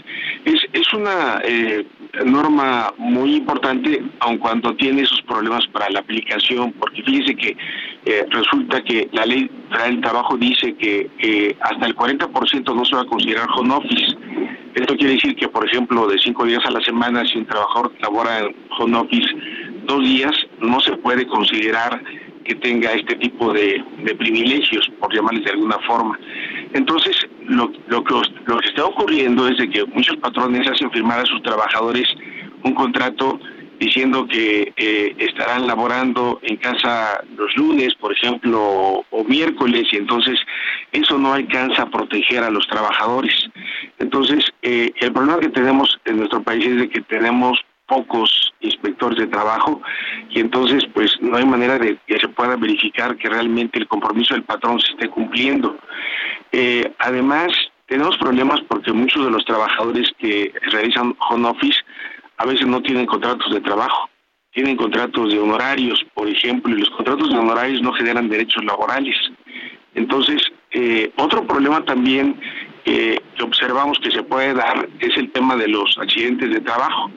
Es, 0.44 0.60
es 0.72 0.92
una 0.92 1.40
eh, 1.44 1.86
norma 2.24 2.92
muy 2.98 3.36
importante, 3.36 4.02
aun 4.20 4.38
cuando 4.38 4.74
tiene 4.76 5.04
sus 5.06 5.22
problemas 5.22 5.66
para 5.68 5.90
la 5.90 6.00
aplicación, 6.00 6.72
porque 6.72 7.02
fíjese 7.02 7.34
que 7.34 7.56
eh, 8.06 8.26
resulta 8.30 8.82
que 8.82 9.08
la 9.12 9.26
ley 9.26 9.50
del 9.84 10.00
trabajo 10.00 10.36
dice 10.36 10.74
que 10.74 11.56
hasta 11.60 11.86
el 11.86 11.96
40% 11.96 12.74
no 12.74 12.84
se 12.84 12.94
va 12.96 13.02
a 13.02 13.06
considerar 13.06 13.48
home 13.56 13.74
office. 13.74 14.16
Esto 14.74 14.96
quiere 14.96 15.14
decir 15.14 15.36
que, 15.36 15.48
por 15.48 15.64
ejemplo, 15.64 16.06
de 16.08 16.18
cinco 16.18 16.44
días 16.44 16.64
a 16.66 16.70
la 16.70 16.80
semana, 16.80 17.24
si 17.26 17.38
un 17.38 17.46
trabajador 17.46 17.92
labora 18.00 18.40
en 18.40 18.56
home 18.76 18.98
office 18.98 19.28
dos 19.86 20.02
días, 20.02 20.32
no 20.60 20.80
se 20.80 20.96
puede 20.96 21.26
considerar 21.26 22.02
que 22.44 22.54
tenga 22.56 22.92
este 22.92 23.14
tipo 23.16 23.52
de, 23.52 23.82
privilegios, 24.18 24.90
por 25.00 25.14
llamarles 25.14 25.44
de 25.44 25.52
alguna 25.52 25.78
forma. 25.86 26.18
Entonces, 26.72 27.16
lo, 27.46 27.72
lo, 27.88 28.04
que, 28.04 28.14
lo 28.46 28.60
está 28.60 28.84
ocurriendo 28.84 29.48
es 29.48 29.58
de 29.58 29.68
que 29.68 29.84
muchos 29.86 30.16
patrones 30.16 30.68
hacen 30.68 30.90
firmar 30.90 31.20
a 31.20 31.26
sus 31.26 31.42
trabajadores 31.42 32.08
un 32.62 32.74
contrato 32.74 33.38
diciendo 33.78 34.26
que 34.26 34.72
eh, 34.76 35.14
estarán 35.18 35.66
laborando 35.66 36.38
en 36.42 36.56
casa 36.56 37.22
los 37.36 37.54
lunes, 37.56 37.94
por 37.96 38.12
ejemplo, 38.12 39.04
o 39.10 39.24
miércoles, 39.24 39.88
y 39.92 39.96
entonces 39.96 40.38
eso 40.92 41.18
no 41.18 41.34
alcanza 41.34 41.82
a 41.82 41.90
proteger 41.90 42.44
a 42.44 42.50
los 42.50 42.66
trabajadores. 42.68 43.34
Entonces, 43.98 44.44
eh, 44.62 44.92
el 45.00 45.12
problema 45.12 45.40
que 45.40 45.48
tenemos 45.48 45.98
en 46.04 46.18
nuestro 46.18 46.42
país 46.42 46.64
es 46.66 46.76
de 46.76 46.88
que 46.88 47.00
tenemos 47.02 47.58
pocos 47.86 48.54
inspectores 48.60 49.18
de 49.18 49.26
trabajo 49.26 49.82
y 50.30 50.40
entonces 50.40 50.84
pues 50.94 51.12
no 51.20 51.36
hay 51.36 51.44
manera 51.44 51.78
de 51.78 51.98
que 52.06 52.18
se 52.18 52.28
pueda 52.28 52.56
verificar 52.56 53.16
que 53.16 53.28
realmente 53.28 53.78
el 53.78 53.86
compromiso 53.86 54.32
del 54.32 54.44
patrón 54.44 54.80
se 54.80 54.92
esté 54.92 55.08
cumpliendo. 55.08 55.76
Eh, 56.56 56.88
además, 57.00 57.50
tenemos 57.88 58.16
problemas 58.16 58.60
porque 58.68 58.92
muchos 58.92 59.24
de 59.24 59.30
los 59.32 59.44
trabajadores 59.44 60.08
que 60.18 60.52
realizan 60.70 61.16
home 61.28 61.48
office 61.48 61.80
a 62.36 62.46
veces 62.46 62.64
no 62.68 62.80
tienen 62.80 63.06
contratos 63.06 63.52
de 63.52 63.60
trabajo, 63.60 64.08
tienen 64.52 64.76
contratos 64.76 65.32
de 65.32 65.40
honorarios, 65.40 66.06
por 66.14 66.28
ejemplo, 66.28 66.72
y 66.72 66.78
los 66.78 66.90
contratos 66.90 67.30
de 67.30 67.38
honorarios 67.38 67.82
no 67.82 67.92
generan 67.92 68.28
derechos 68.28 68.64
laborales. 68.64 69.16
Entonces, 69.96 70.42
eh, 70.70 71.10
otro 71.16 71.44
problema 71.44 71.84
también 71.84 72.40
que 72.84 73.20
observamos 73.42 73.98
que 73.98 74.12
se 74.12 74.22
puede 74.22 74.54
dar 74.54 74.88
es 75.00 75.16
el 75.16 75.32
tema 75.32 75.56
de 75.56 75.66
los 75.66 75.98
accidentes 75.98 76.50
de 76.52 76.60
trabajo. 76.60 77.10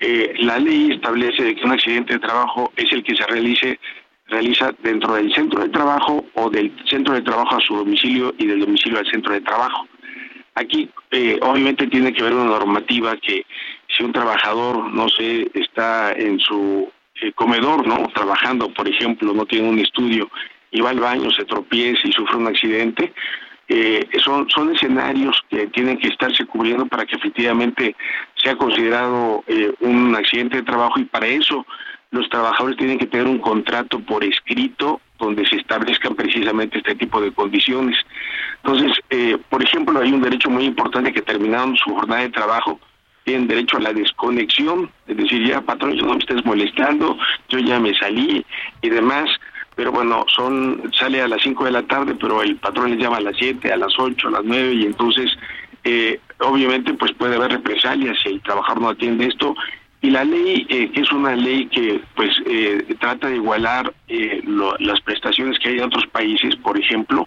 Eh, 0.00 0.34
la 0.40 0.58
ley 0.58 0.92
establece 0.92 1.54
que 1.54 1.64
un 1.64 1.72
accidente 1.72 2.12
de 2.12 2.18
trabajo 2.18 2.70
es 2.76 2.92
el 2.92 3.02
que 3.02 3.16
se 3.16 3.24
realice 3.28 3.80
realiza 4.28 4.74
dentro 4.82 5.14
del 5.14 5.32
centro 5.34 5.62
de 5.62 5.68
trabajo 5.68 6.24
o 6.34 6.50
del 6.50 6.72
centro 6.88 7.14
de 7.14 7.22
trabajo 7.22 7.56
a 7.56 7.60
su 7.60 7.76
domicilio 7.76 8.34
y 8.38 8.46
del 8.46 8.60
domicilio 8.60 8.98
al 8.98 9.10
centro 9.10 9.32
de 9.32 9.40
trabajo. 9.40 9.86
Aquí 10.54 10.88
eh, 11.10 11.38
obviamente 11.42 11.86
tiene 11.88 12.12
que 12.12 12.22
haber 12.22 12.34
una 12.34 12.44
normativa 12.44 13.16
que 13.16 13.44
si 13.88 14.02
un 14.02 14.12
trabajador, 14.12 14.92
no 14.92 15.08
sé, 15.08 15.50
está 15.54 16.12
en 16.12 16.38
su 16.38 16.90
eh, 17.20 17.32
comedor, 17.32 17.86
¿no? 17.86 18.08
Trabajando, 18.14 18.72
por 18.72 18.88
ejemplo, 18.88 19.32
no 19.32 19.46
tiene 19.46 19.68
un 19.68 19.78
estudio 19.78 20.30
y 20.70 20.80
va 20.80 20.90
al 20.90 21.00
baño, 21.00 21.30
se 21.30 21.44
tropieza 21.44 22.00
y 22.04 22.12
sufre 22.12 22.36
un 22.36 22.48
accidente, 22.48 23.12
eh, 23.68 24.06
son, 24.22 24.50
son 24.50 24.74
escenarios 24.74 25.42
que 25.48 25.66
tienen 25.68 25.98
que 25.98 26.08
estarse 26.08 26.44
cubriendo 26.44 26.86
para 26.86 27.06
que 27.06 27.16
efectivamente 27.16 27.96
sea 28.34 28.56
considerado 28.56 29.42
eh, 29.46 29.72
un 29.80 30.14
accidente 30.14 30.58
de 30.58 30.62
trabajo 30.64 31.00
y 31.00 31.04
para 31.04 31.26
eso 31.26 31.64
los 32.14 32.28
trabajadores 32.28 32.76
tienen 32.76 32.98
que 32.98 33.06
tener 33.06 33.26
un 33.26 33.38
contrato 33.38 33.98
por 33.98 34.22
escrito 34.22 35.00
donde 35.18 35.44
se 35.46 35.56
establezcan 35.56 36.14
precisamente 36.14 36.78
este 36.78 36.94
tipo 36.94 37.20
de 37.20 37.32
condiciones. 37.32 37.96
Entonces, 38.62 38.96
eh, 39.10 39.36
por 39.50 39.62
ejemplo, 39.62 40.00
hay 40.00 40.12
un 40.12 40.22
derecho 40.22 40.48
muy 40.48 40.64
importante 40.64 41.12
que 41.12 41.22
terminaron 41.22 41.76
su 41.76 41.92
jornada 41.92 42.22
de 42.22 42.28
trabajo, 42.28 42.78
tienen 43.24 43.48
derecho 43.48 43.78
a 43.78 43.80
la 43.80 43.92
desconexión, 43.92 44.90
es 45.08 45.16
decir, 45.16 45.44
ya 45.44 45.60
patrón, 45.60 45.94
yo 45.94 46.06
no 46.06 46.12
me 46.12 46.18
estés 46.18 46.44
molestando, 46.44 47.18
yo 47.48 47.58
ya 47.58 47.80
me 47.80 47.92
salí 47.98 48.44
y 48.80 48.88
demás, 48.88 49.28
pero 49.74 49.90
bueno, 49.90 50.24
son 50.28 50.82
sale 50.96 51.20
a 51.20 51.26
las 51.26 51.42
5 51.42 51.64
de 51.64 51.70
la 51.72 51.82
tarde, 51.82 52.14
pero 52.14 52.42
el 52.42 52.56
patrón 52.56 52.90
les 52.90 53.00
llama 53.00 53.16
a 53.16 53.22
las 53.22 53.36
7, 53.36 53.72
a 53.72 53.76
las 53.76 53.92
8, 53.98 54.28
a 54.28 54.30
las 54.30 54.44
9 54.44 54.72
y 54.74 54.86
entonces 54.86 55.32
eh, 55.82 56.20
obviamente 56.38 56.94
pues 56.94 57.12
puede 57.12 57.34
haber 57.34 57.52
represalias 57.52 58.16
si 58.22 58.28
el 58.28 58.42
trabajador 58.42 58.82
no 58.82 58.88
atiende 58.90 59.26
esto 59.26 59.56
y 60.04 60.10
la 60.10 60.22
ley 60.22 60.66
eh, 60.68 60.90
es 60.94 61.10
una 61.12 61.34
ley 61.34 61.66
que 61.68 61.98
pues 62.14 62.30
eh, 62.44 62.84
trata 63.00 63.28
de 63.28 63.36
igualar 63.36 63.90
las 64.78 65.00
prestaciones 65.00 65.58
que 65.58 65.70
hay 65.70 65.78
en 65.78 65.84
otros 65.84 66.06
países, 66.08 66.54
por 66.56 66.78
ejemplo, 66.78 67.26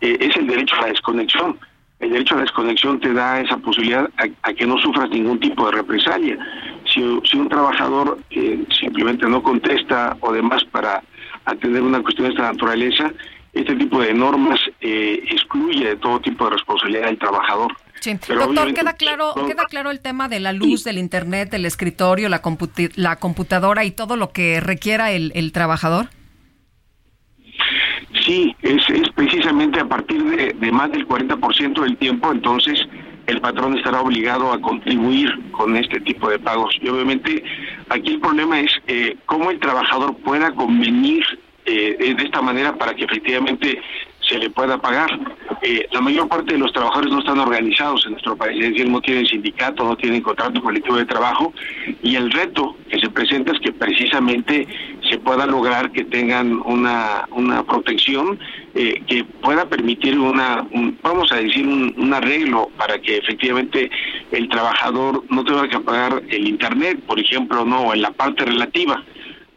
es 0.00 0.36
el 0.36 0.46
derecho 0.46 0.74
a 0.76 0.82
la 0.82 0.88
desconexión. 0.88 1.58
El 2.00 2.10
derecho 2.10 2.34
a 2.34 2.36
la 2.36 2.42
desconexión 2.42 3.00
te 3.00 3.14
da 3.14 3.40
esa 3.40 3.56
posibilidad 3.56 4.08
a, 4.42 4.52
que 4.52 4.66
no 4.66 4.76
sufras 4.78 5.08
ningún 5.08 5.40
tipo 5.40 5.66
de 5.66 5.72
represalia. 5.72 6.38
Si 6.84 7.00
si, 7.24 7.38
un 7.38 7.48
trabajador 7.48 8.18
eh, 8.30 8.62
simplemente 8.78 9.26
no 9.26 9.42
contesta 9.42 10.14
o 10.20 10.30
demás 10.30 10.64
para 10.66 11.02
atender 11.46 11.82
una 11.82 12.02
cuestión 12.02 12.28
de 12.28 12.34
esta 12.34 12.52
naturaleza, 12.52 13.10
este 13.54 13.74
tipo 13.74 14.02
de 14.02 14.12
normas 14.12 14.60
eh, 14.82 15.24
excluye 15.30 15.88
de 15.88 15.96
todo 15.96 16.20
tipo 16.20 16.44
de 16.44 16.50
responsabilidad 16.50 17.06
del 17.06 17.18
trabajador. 17.18 17.74
Sí. 18.00 18.16
Doctor, 18.28 18.74
queda 18.74 18.92
claro, 18.94 19.34
queda 19.46 19.64
claro 19.66 19.90
el 19.90 20.00
tema 20.00 20.28
de 20.28 20.40
la 20.40 20.52
luz, 20.52 20.84
del 20.84 20.98
internet, 20.98 21.50
del 21.50 21.66
escritorio, 21.66 22.28
la, 22.28 22.42
la 22.96 23.16
computadora 23.16 23.84
y 23.84 23.90
todo 23.90 24.16
lo 24.16 24.32
que 24.32 24.60
requiera 24.60 25.12
el, 25.12 25.32
el 25.34 25.52
trabajador. 25.52 26.08
Sí, 28.24 28.54
es, 28.62 28.88
es 28.90 29.08
precisamente 29.14 29.80
a 29.80 29.86
partir 29.86 30.22
de, 30.22 30.52
de 30.52 30.72
más 30.72 30.90
del 30.92 31.06
40% 31.06 31.82
del 31.82 31.96
tiempo, 31.96 32.32
entonces 32.32 32.86
el 33.26 33.40
patrón 33.42 33.76
estará 33.76 34.00
obligado 34.00 34.52
a 34.52 34.60
contribuir 34.60 35.30
con 35.52 35.76
este 35.76 36.00
tipo 36.00 36.30
de 36.30 36.38
pagos. 36.38 36.74
Y 36.80 36.88
obviamente 36.88 37.42
aquí 37.90 38.14
el 38.14 38.20
problema 38.20 38.60
es 38.60 38.70
eh, 38.86 39.16
cómo 39.26 39.50
el 39.50 39.60
trabajador 39.60 40.16
pueda 40.18 40.50
convenir 40.52 41.22
eh, 41.66 42.14
de 42.16 42.24
esta 42.24 42.40
manera 42.40 42.76
para 42.76 42.94
que 42.94 43.04
efectivamente 43.04 43.78
se 44.28 44.38
le 44.38 44.50
pueda 44.50 44.78
pagar. 44.78 45.10
Eh, 45.62 45.86
la 45.90 46.00
mayor 46.00 46.28
parte 46.28 46.52
de 46.52 46.58
los 46.58 46.72
trabajadores 46.72 47.10
no 47.10 47.18
están 47.18 47.38
organizados 47.38 48.04
en 48.06 48.12
nuestro 48.12 48.36
país, 48.36 48.62
es 48.62 48.70
decir, 48.70 48.88
no 48.88 49.00
tienen 49.00 49.26
sindicato, 49.26 49.84
no 49.84 49.96
tienen 49.96 50.20
contrato 50.20 50.62
colectivo 50.62 50.96
de 50.96 51.04
trabajo 51.04 51.52
y 52.02 52.14
el 52.14 52.30
reto 52.30 52.76
que 52.88 53.00
se 53.00 53.10
presenta 53.10 53.52
es 53.52 53.60
que 53.60 53.72
precisamente 53.72 54.66
se 55.10 55.18
pueda 55.18 55.46
lograr 55.46 55.90
que 55.90 56.04
tengan 56.04 56.60
una, 56.64 57.26
una 57.30 57.64
protección 57.64 58.38
eh, 58.74 59.02
que 59.06 59.24
pueda 59.24 59.68
permitir 59.68 60.18
una, 60.18 60.66
vamos 61.02 61.32
a 61.32 61.36
decir, 61.36 61.66
un, 61.66 62.14
arreglo 62.14 62.70
para 62.76 62.98
que 63.00 63.18
efectivamente 63.18 63.90
el 64.32 64.48
trabajador 64.48 65.24
no 65.28 65.44
tenga 65.44 65.68
que 65.68 65.78
pagar 65.80 66.22
el 66.28 66.48
Internet, 66.48 67.00
por 67.06 67.18
ejemplo, 67.18 67.64
no, 67.64 67.92
en 67.92 68.02
la 68.02 68.10
parte 68.12 68.44
relativa. 68.44 69.04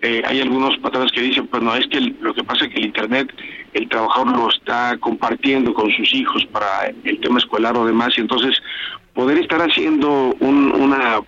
Eh, 0.01 0.23
hay 0.25 0.41
algunos 0.41 0.77
patrones 0.79 1.11
que 1.11 1.21
dicen, 1.21 1.45
pues 1.47 1.61
no, 1.61 1.75
es 1.75 1.85
que 1.87 1.99
lo 1.99 2.33
que 2.33 2.43
pasa 2.43 2.65
es 2.65 2.71
que 2.71 2.79
el 2.79 2.87
Internet, 2.87 3.31
el 3.73 3.87
trabajador 3.87 4.35
lo 4.35 4.49
está 4.49 4.97
compartiendo 4.99 5.73
con 5.73 5.91
sus 5.91 6.11
hijos 6.15 6.43
para 6.47 6.87
el 7.03 7.19
tema 7.19 7.37
escolar 7.37 7.77
o 7.77 7.85
demás, 7.85 8.17
y 8.17 8.21
entonces 8.21 8.57
poder 9.13 9.37
estar 9.37 9.61
haciendo 9.61 10.35
un, 10.39 10.71
una, 10.71 11.21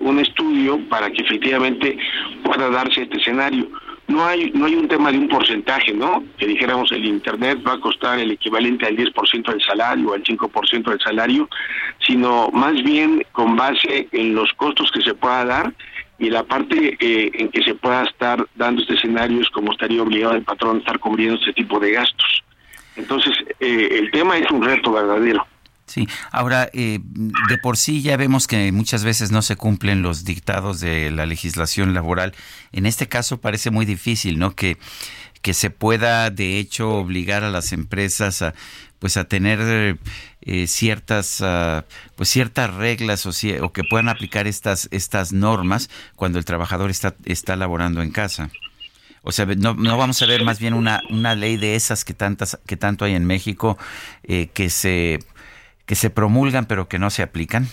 un 0.00 0.20
estudio 0.20 0.78
para 0.88 1.10
que 1.10 1.22
efectivamente 1.22 1.98
pueda 2.44 2.70
darse 2.70 3.02
este 3.02 3.18
escenario. 3.18 3.68
No 4.06 4.24
hay, 4.24 4.50
no 4.54 4.66
hay 4.66 4.74
un 4.74 4.88
tema 4.88 5.10
de 5.12 5.18
un 5.18 5.28
porcentaje, 5.28 5.92
¿no? 5.92 6.22
Que 6.36 6.46
dijéramos 6.46 6.90
el 6.92 7.04
Internet 7.04 7.60
va 7.66 7.74
a 7.74 7.80
costar 7.80 8.18
el 8.18 8.32
equivalente 8.32 8.86
al 8.86 8.96
10% 8.96 9.50
del 9.50 9.62
salario 9.62 10.10
o 10.10 10.14
al 10.14 10.22
5% 10.22 10.90
del 10.90 11.00
salario, 11.00 11.48
sino 12.06 12.48
más 12.52 12.74
bien 12.82 13.24
con 13.32 13.56
base 13.56 14.08
en 14.10 14.34
los 14.34 14.52
costos 14.54 14.90
que 14.92 15.00
se 15.02 15.14
pueda 15.14 15.44
dar 15.44 15.74
y 16.20 16.28
la 16.28 16.44
parte 16.44 16.98
eh, 17.00 17.30
en 17.34 17.48
que 17.50 17.62
se 17.62 17.74
pueda 17.74 18.04
estar 18.04 18.46
dando 18.54 18.82
este 18.82 18.94
escenario 18.94 19.40
es 19.40 19.48
como 19.48 19.72
estaría 19.72 20.02
obligado 20.02 20.34
el 20.34 20.42
patrón 20.42 20.76
a 20.76 20.78
estar 20.80 20.98
cubriendo 20.98 21.36
este 21.36 21.54
tipo 21.54 21.80
de 21.80 21.92
gastos. 21.92 22.44
Entonces, 22.94 23.32
eh, 23.58 23.88
el 23.92 24.10
tema 24.10 24.36
es 24.36 24.48
un 24.50 24.62
reto 24.62 24.92
verdadero. 24.92 25.46
Sí, 25.86 26.06
ahora, 26.30 26.68
eh, 26.74 27.00
de 27.02 27.58
por 27.58 27.78
sí 27.78 28.02
ya 28.02 28.18
vemos 28.18 28.46
que 28.46 28.70
muchas 28.70 29.02
veces 29.02 29.32
no 29.32 29.40
se 29.40 29.56
cumplen 29.56 30.02
los 30.02 30.24
dictados 30.24 30.78
de 30.80 31.10
la 31.10 31.24
legislación 31.24 31.94
laboral. 31.94 32.34
En 32.70 32.84
este 32.84 33.08
caso 33.08 33.40
parece 33.40 33.70
muy 33.70 33.86
difícil, 33.86 34.38
¿no? 34.38 34.54
Que, 34.54 34.76
que 35.40 35.54
se 35.54 35.70
pueda, 35.70 36.28
de 36.28 36.58
hecho, 36.58 36.90
obligar 36.90 37.44
a 37.44 37.50
las 37.50 37.72
empresas 37.72 38.42
a 38.42 38.54
pues 39.00 39.16
a 39.16 39.24
tener 39.24 39.98
eh, 40.42 40.66
ciertas 40.68 41.40
uh, 41.40 41.82
pues 42.14 42.28
ciertas 42.28 42.72
reglas 42.72 43.26
o, 43.26 43.30
o, 43.64 43.72
que 43.72 43.82
puedan 43.82 44.08
aplicar 44.08 44.46
estas 44.46 44.88
estas 44.92 45.32
normas 45.32 45.90
cuando 46.14 46.38
el 46.38 46.44
trabajador 46.44 46.90
está 46.90 47.16
está 47.24 47.56
laborando 47.56 48.02
en 48.02 48.12
casa. 48.12 48.50
O 49.22 49.32
sea, 49.32 49.44
no, 49.46 49.74
no 49.74 49.98
vamos 49.98 50.22
a 50.22 50.26
ver 50.26 50.44
más 50.44 50.60
bien 50.60 50.72
una, 50.72 51.00
una 51.10 51.34
ley 51.34 51.56
de 51.56 51.74
esas 51.74 52.04
que 52.04 52.14
tantas 52.14 52.58
que 52.66 52.76
tanto 52.76 53.04
hay 53.04 53.14
en 53.14 53.26
México 53.26 53.76
eh, 54.22 54.48
que 54.54 54.70
se 54.70 55.18
que 55.86 55.94
se 55.94 56.10
promulgan 56.10 56.66
pero 56.66 56.88
que 56.88 56.98
no 56.98 57.10
se 57.10 57.22
aplican. 57.22 57.66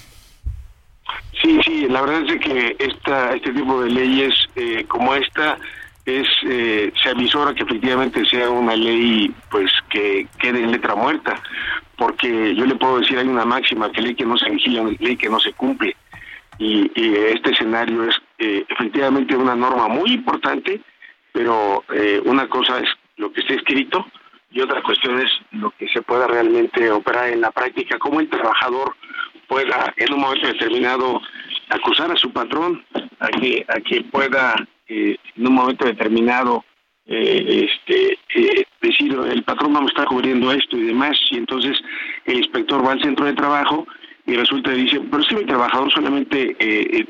Sí, 1.42 1.60
sí, 1.64 1.88
la 1.88 2.02
verdad 2.02 2.24
es 2.28 2.42
que 2.42 2.76
esta, 2.80 3.34
este 3.36 3.54
tipo 3.54 3.82
de 3.82 3.90
leyes 3.90 4.34
eh, 4.56 4.86
como 4.88 5.14
esta 5.16 5.58
es 6.08 6.28
eh, 6.46 6.94
se 7.04 7.10
avisora 7.10 7.54
que 7.54 7.64
efectivamente 7.64 8.26
sea 8.26 8.50
una 8.50 8.76
ley 8.76 9.30
pues 9.52 9.70
que 9.90 10.26
quede 10.40 10.64
en 10.64 10.72
letra 10.72 10.96
muerta 10.96 11.36
porque 11.98 12.56
yo 12.56 12.66
le 12.66 12.76
puedo 12.76 13.00
decir 13.00 13.20
hay 13.20 13.28
una 13.28 13.44
máxima 13.44 13.92
que 13.92 14.02
ley 14.02 14.16
que 14.16 14.26
no 14.26 14.38
se 14.38 14.50
vigila 14.50 14.90
ley 15.00 15.18
que 15.18 15.30
no 15.30 15.40
se 15.40 15.52
cumple 15.52 15.96
y, 16.60 16.90
este 16.96 17.52
escenario 17.52 18.06
es 18.06 18.16
eh, 18.40 18.66
efectivamente 18.70 19.36
una 19.36 19.54
norma 19.54 19.90
muy 19.90 20.14
importante 20.14 20.80
pero 21.34 21.84
eh, 21.94 22.22
una 22.24 22.48
cosa 22.48 22.80
es 22.80 22.90
lo 23.18 23.32
que 23.34 23.42
esté 23.42 23.56
escrito 23.56 24.08
y 24.50 24.62
otra 24.62 24.82
cuestión 24.82 25.20
es 25.20 25.30
lo 25.52 25.72
que 25.72 25.90
se 25.90 26.02
pueda 26.02 26.26
realmente 26.26 26.90
operar 26.90 27.30
en 27.30 27.42
la 27.42 27.52
práctica 27.52 28.00
cómo 28.00 28.22
el 28.22 28.30
trabajador 28.30 28.96
pueda 29.48 29.94
en 29.98 30.14
un 30.14 30.22
momento 30.22 30.48
determinado 30.48 31.22
acusar 31.68 32.12
a 32.12 32.16
su 32.16 32.32
patrón 32.32 32.82
a 33.20 33.28
que 33.28 33.66
a 33.68 33.82
que 33.82 34.02
pueda 34.06 34.56
eh, 34.90 35.18
en 35.36 35.48
un 35.48 35.54
momento 35.54 35.86
determinado 35.86 36.64
eh, 37.06 37.70
este 37.70 38.18
eh, 38.36 38.66
decir 38.82 39.18
el 39.32 39.44
patrón 39.44 39.74
no 39.74 39.82
me 39.82 39.88
está 39.88 40.06
cubriendo 40.06 40.52
esto 40.52 40.78
y 40.78 40.84
demás 40.84 41.18
y 41.32 41.38
entonces 41.38 41.78
el 42.26 42.38
inspector 42.38 42.86
va 42.86 42.94
al 42.94 43.02
centro 43.02 43.26
de 43.26 43.34
trabajo 43.34 43.88
y 44.26 44.36
resulta 44.36 44.72
que 44.72 44.78
dice 44.78 45.02
pero 45.10 45.24
si 45.24 45.36
mi 45.36 45.46
trabajador 45.46 45.92
solamente 45.92 46.56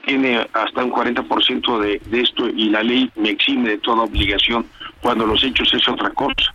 tiene 0.05 0.45
hasta 0.53 0.83
un 0.83 0.91
40% 0.91 1.79
de, 1.79 2.01
de 2.05 2.21
esto 2.21 2.47
y 2.47 2.69
la 2.69 2.83
ley 2.83 3.09
me 3.15 3.29
exime 3.29 3.69
de 3.69 3.77
toda 3.79 4.03
obligación 4.03 4.65
cuando 5.01 5.25
los 5.25 5.43
hechos 5.43 5.73
es 5.73 5.87
otra 5.87 6.11
cosa 6.11 6.53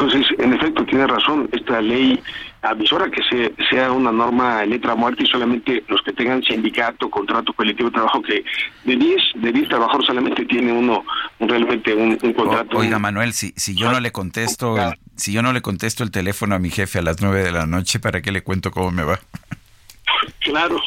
entonces, 0.00 0.26
en 0.38 0.54
efecto, 0.54 0.82
tiene 0.86 1.06
razón, 1.06 1.46
esta 1.52 1.82
ley 1.82 2.18
avisora 2.62 3.10
que 3.10 3.22
sea 3.70 3.92
una 3.92 4.12
norma 4.12 4.64
letra 4.64 4.94
muerta 4.94 5.22
y 5.22 5.26
solamente 5.26 5.82
los 5.88 6.02
que 6.02 6.12
tengan 6.12 6.42
sindicato, 6.42 7.08
contrato 7.08 7.52
colectivo 7.52 7.88
de 7.88 7.94
trabajo, 7.94 8.22
que 8.22 8.44
de 8.84 8.96
10 8.96 9.22
de 9.36 9.52
10 9.52 9.68
trabajadores 9.68 10.06
solamente 10.06 10.44
tiene 10.44 10.72
uno 10.72 11.04
realmente 11.40 11.94
un, 11.94 12.16
contrato. 12.34 12.76
oiga, 12.76 12.98
Manuel, 12.98 13.32
si, 13.32 13.52
si 13.56 13.74
yo 13.74 13.90
no 13.90 14.00
le 14.00 14.12
contesto, 14.12 14.76
si 15.16 15.32
yo 15.32 15.42
no 15.42 15.52
le 15.52 15.62
contesto 15.62 16.04
el 16.04 16.10
teléfono 16.10 16.54
a 16.54 16.58
mi 16.58 16.70
jefe 16.70 16.98
a 16.98 17.02
las 17.02 17.20
9 17.20 17.42
de 17.42 17.52
la 17.52 17.66
noche, 17.66 17.98
¿para 17.98 18.20
qué 18.20 18.32
le 18.32 18.42
cuento 18.42 18.70
cómo 18.70 18.90
me 18.90 19.04
va? 19.04 19.20
Claro, 20.40 20.80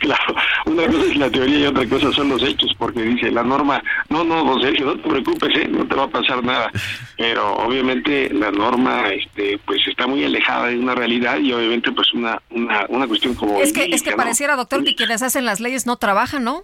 claro. 0.00 0.34
Una 0.66 0.86
cosa 0.86 1.04
es 1.06 1.16
la 1.16 1.30
teoría 1.30 1.58
y 1.60 1.66
otra 1.66 1.88
cosa 1.88 2.12
son 2.12 2.30
los 2.30 2.42
hechos, 2.42 2.74
porque 2.78 3.02
dice 3.02 3.30
la 3.30 3.42
norma, 3.42 3.82
no, 4.08 4.24
no, 4.24 4.44
don 4.44 4.60
Sergio, 4.60 4.86
no 4.86 4.96
te 4.96 5.08
preocupes, 5.08 5.56
¿eh? 5.56 5.68
no 5.68 5.86
te 5.86 5.94
va 5.94 6.04
a 6.04 6.08
pasar 6.10 6.42
nada. 6.42 6.70
Pero 7.16 7.54
obviamente 7.56 8.30
la 8.32 8.50
norma, 8.50 9.08
este, 9.10 9.58
pues 9.64 9.80
está 9.86 10.06
muy 10.06 10.24
alejada 10.24 10.68
de 10.68 10.78
una 10.78 10.94
realidad 10.94 11.38
y 11.38 11.52
obviamente 11.52 11.92
pues 11.92 12.12
una, 12.12 12.40
una, 12.50 12.86
una 12.88 13.06
cuestión 13.06 13.34
como... 13.34 13.60
Es 13.60 13.72
que, 13.72 13.84
es 13.84 14.02
que 14.02 14.12
pareciera, 14.12 14.56
doctor, 14.56 14.84
que 14.84 14.94
quienes 14.94 15.22
hacen 15.22 15.44
las 15.44 15.60
leyes 15.60 15.86
no 15.86 15.96
trabajan, 15.96 16.44
¿no? 16.44 16.62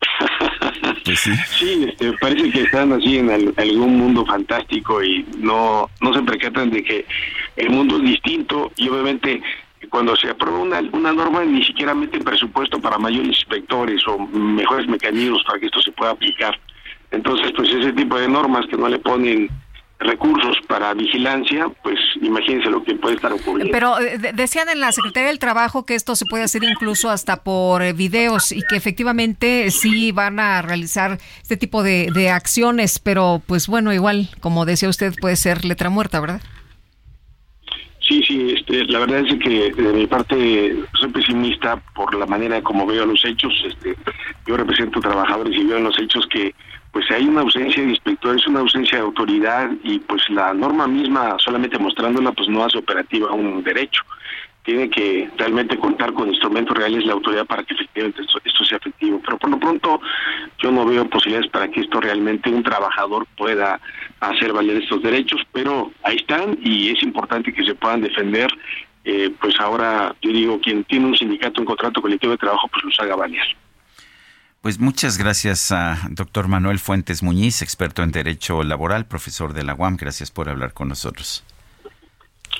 Pues 1.04 1.20
sí, 1.20 1.30
sí 1.58 1.86
este, 1.88 2.12
parece 2.14 2.50
que 2.50 2.62
están 2.62 2.92
así 2.92 3.16
en 3.16 3.30
algún 3.30 3.96
mundo 3.96 4.26
fantástico 4.26 5.02
y 5.02 5.24
no, 5.38 5.88
no 6.02 6.12
se 6.12 6.22
percatan 6.22 6.70
de 6.70 6.82
que 6.82 7.06
el 7.56 7.70
mundo 7.70 7.96
es 7.96 8.02
distinto 8.02 8.70
y 8.76 8.88
obviamente 8.88 9.40
cuando 9.90 10.16
se 10.16 10.30
aprueba 10.30 10.58
una, 10.58 10.80
una 10.92 11.12
norma 11.12 11.44
ni 11.44 11.64
siquiera 11.64 11.94
mete 11.94 12.20
presupuesto 12.20 12.80
para 12.80 12.98
mayores 12.98 13.28
inspectores 13.28 14.00
o 14.06 14.18
mejores 14.18 14.88
mecanismos 14.88 15.42
para 15.46 15.58
que 15.58 15.66
esto 15.66 15.80
se 15.82 15.92
pueda 15.92 16.12
aplicar. 16.12 16.58
Entonces, 17.10 17.52
pues 17.56 17.70
ese 17.70 17.92
tipo 17.92 18.18
de 18.18 18.28
normas 18.28 18.66
que 18.66 18.76
no 18.76 18.88
le 18.88 18.98
ponen 18.98 19.48
recursos 20.00 20.56
para 20.68 20.94
vigilancia, 20.94 21.68
pues 21.82 21.98
imagínense 22.20 22.70
lo 22.70 22.84
que 22.84 22.94
puede 22.94 23.16
estar 23.16 23.32
ocurriendo. 23.32 23.72
Pero 23.72 23.98
eh, 23.98 24.32
decían 24.32 24.68
en 24.68 24.80
la 24.80 24.92
Secretaría 24.92 25.28
del 25.28 25.40
Trabajo 25.40 25.84
que 25.84 25.94
esto 25.94 26.14
se 26.14 26.24
puede 26.26 26.44
hacer 26.44 26.62
incluso 26.62 27.10
hasta 27.10 27.42
por 27.42 27.82
eh, 27.82 27.92
videos 27.92 28.52
y 28.52 28.62
que 28.62 28.76
efectivamente 28.76 29.70
sí 29.70 30.12
van 30.12 30.38
a 30.38 30.62
realizar 30.62 31.18
este 31.42 31.56
tipo 31.56 31.82
de, 31.82 32.10
de 32.14 32.30
acciones, 32.30 33.00
pero 33.00 33.42
pues 33.44 33.66
bueno, 33.66 33.92
igual, 33.92 34.28
como 34.40 34.66
decía 34.66 34.88
usted, 34.88 35.14
puede 35.20 35.34
ser 35.34 35.64
letra 35.64 35.90
muerta, 35.90 36.20
¿verdad? 36.20 36.42
Sí, 38.08 38.22
sí, 38.26 38.54
este, 38.56 38.86
la 38.86 39.00
verdad 39.00 39.18
es 39.18 39.38
que 39.38 39.70
de 39.70 39.92
mi 39.92 40.06
parte 40.06 40.74
soy 40.94 41.08
pesimista 41.10 41.76
por 41.94 42.14
la 42.14 42.24
manera 42.24 42.62
como 42.62 42.86
veo 42.86 43.04
los 43.04 43.22
hechos. 43.22 43.52
Este, 43.66 43.94
yo 44.46 44.56
represento 44.56 44.98
trabajadores 44.98 45.54
y 45.54 45.64
veo 45.66 45.76
en 45.76 45.84
los 45.84 45.98
hechos 45.98 46.26
que 46.28 46.54
pues 46.90 47.04
hay 47.10 47.28
una 47.28 47.42
ausencia 47.42 47.82
de 47.82 47.90
inspectores, 47.90 48.46
una 48.46 48.60
ausencia 48.60 48.96
de 48.96 49.04
autoridad 49.04 49.70
y 49.82 49.98
pues 49.98 50.22
la 50.30 50.54
norma 50.54 50.88
misma 50.88 51.36
solamente 51.38 51.78
mostrándola 51.78 52.32
pues 52.32 52.48
no 52.48 52.64
hace 52.64 52.78
operativa 52.78 53.30
un 53.30 53.62
derecho 53.62 54.02
tiene 54.68 54.90
que 54.90 55.30
realmente 55.38 55.78
contar 55.78 56.12
con 56.12 56.28
instrumentos 56.28 56.76
reales 56.76 57.06
la 57.06 57.14
autoridad 57.14 57.46
para 57.46 57.64
que 57.64 57.72
efectivamente 57.72 58.20
esto, 58.20 58.64
sea 58.66 58.76
efectivo. 58.76 59.18
Pero 59.24 59.38
por 59.38 59.48
lo 59.48 59.58
pronto 59.58 59.98
yo 60.62 60.70
no 60.70 60.84
veo 60.84 61.08
posibilidades 61.08 61.50
para 61.50 61.68
que 61.68 61.80
esto 61.80 62.02
realmente 62.02 62.50
un 62.50 62.62
trabajador 62.62 63.26
pueda 63.34 63.80
hacer 64.20 64.52
valer 64.52 64.82
estos 64.82 65.02
derechos, 65.02 65.40
pero 65.52 65.90
ahí 66.02 66.16
están 66.16 66.58
y 66.62 66.90
es 66.90 67.02
importante 67.02 67.50
que 67.50 67.64
se 67.64 67.74
puedan 67.76 68.02
defender. 68.02 68.50
Eh, 69.06 69.32
pues 69.40 69.58
ahora 69.58 70.14
yo 70.20 70.30
digo, 70.32 70.60
quien 70.60 70.84
tiene 70.84 71.06
un 71.06 71.16
sindicato, 71.16 71.62
un 71.62 71.66
contrato 71.66 72.02
colectivo 72.02 72.32
de 72.32 72.38
trabajo, 72.38 72.68
pues 72.68 72.84
los 72.84 73.00
haga 73.00 73.16
valer. 73.16 73.56
Pues 74.60 74.78
muchas 74.78 75.16
gracias 75.16 75.72
a 75.72 75.96
doctor 76.10 76.46
Manuel 76.46 76.78
Fuentes 76.78 77.22
Muñiz, 77.22 77.62
experto 77.62 78.02
en 78.02 78.12
Derecho 78.12 78.62
Laboral, 78.62 79.06
profesor 79.06 79.54
de 79.54 79.64
la 79.64 79.74
UAM. 79.74 79.96
Gracias 79.96 80.30
por 80.30 80.50
hablar 80.50 80.74
con 80.74 80.88
nosotros. 80.88 81.42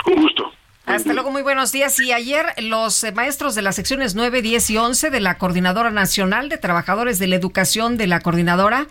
Un 0.06 0.22
gusto. 0.22 0.47
Hasta 0.88 1.12
luego, 1.12 1.30
muy 1.30 1.42
buenos 1.42 1.70
días. 1.70 2.00
Y 2.00 2.12
ayer 2.12 2.46
los 2.58 3.04
eh, 3.04 3.12
maestros 3.12 3.54
de 3.54 3.62
las 3.62 3.76
secciones 3.76 4.14
9, 4.14 4.40
10 4.40 4.70
y 4.70 4.76
11 4.78 5.10
de 5.10 5.20
la 5.20 5.36
Coordinadora 5.36 5.90
Nacional 5.90 6.48
de 6.48 6.56
Trabajadores 6.56 7.18
de 7.18 7.26
la 7.26 7.36
Educación 7.36 7.96
de 7.96 8.06
la 8.06 8.20
Coordinadora 8.20 8.86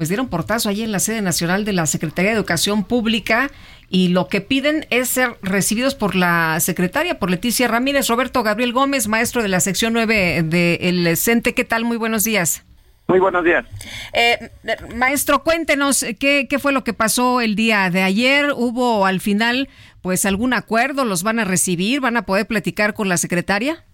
pues 0.00 0.08
dieron 0.08 0.28
portazo 0.28 0.70
allí 0.70 0.82
en 0.82 0.92
la 0.92 0.98
sede 0.98 1.20
nacional 1.20 1.66
de 1.66 1.74
la 1.74 1.84
Secretaría 1.84 2.30
de 2.30 2.36
Educación 2.38 2.84
Pública 2.84 3.50
y 3.90 4.08
lo 4.08 4.28
que 4.28 4.40
piden 4.40 4.86
es 4.88 5.10
ser 5.10 5.36
recibidos 5.42 5.94
por 5.94 6.14
la 6.14 6.58
secretaria, 6.60 7.18
por 7.18 7.28
Leticia 7.28 7.68
Ramírez. 7.68 8.08
Roberto 8.08 8.42
Gabriel 8.42 8.72
Gómez, 8.72 9.08
maestro 9.08 9.42
de 9.42 9.48
la 9.48 9.60
sección 9.60 9.92
9 9.92 10.42
del 10.44 11.16
CENTE, 11.18 11.52
¿qué 11.52 11.64
tal? 11.66 11.84
Muy 11.84 11.98
buenos 11.98 12.24
días. 12.24 12.64
Muy 13.08 13.18
buenos 13.18 13.44
días. 13.44 13.66
Eh, 14.14 14.50
maestro, 14.94 15.42
cuéntenos 15.42 16.06
¿qué, 16.18 16.46
qué 16.48 16.58
fue 16.58 16.72
lo 16.72 16.82
que 16.82 16.94
pasó 16.94 17.42
el 17.42 17.54
día 17.54 17.90
de 17.90 18.02
ayer. 18.02 18.52
¿Hubo 18.56 19.04
al 19.04 19.20
final 19.20 19.68
pues 20.02 20.26
algún 20.26 20.52
acuerdo? 20.54 21.04
¿Los 21.04 21.22
van 21.22 21.38
a 21.38 21.44
recibir? 21.44 22.00
¿Van 22.00 22.16
a 22.16 22.22
poder 22.22 22.46
platicar 22.46 22.94
con 22.94 23.08
la 23.08 23.16
secretaria? 23.16 23.84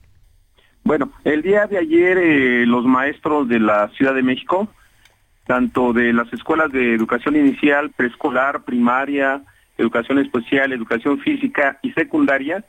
Bueno, 0.85 1.13
el 1.25 1.43
día 1.43 1.67
de 1.67 1.79
ayer 1.79 2.19
eh, 2.19 2.67
los 2.67 2.85
maestros 2.85 3.49
de 3.49 3.59
la 3.59 3.89
Ciudad 3.97 4.15
de 4.15 4.23
México 4.23 4.69
tanto 5.47 5.93
de 5.93 6.13
las 6.13 6.31
escuelas 6.33 6.71
de 6.73 6.93
educación 6.95 7.37
inicial, 7.37 7.91
preescolar, 7.91 8.65
primaria, 8.65 9.43
educación 9.79 10.19
especial, 10.19 10.73
educación 10.73 11.21
física 11.21 11.79
y 11.83 11.93
secundaria, 11.93 12.65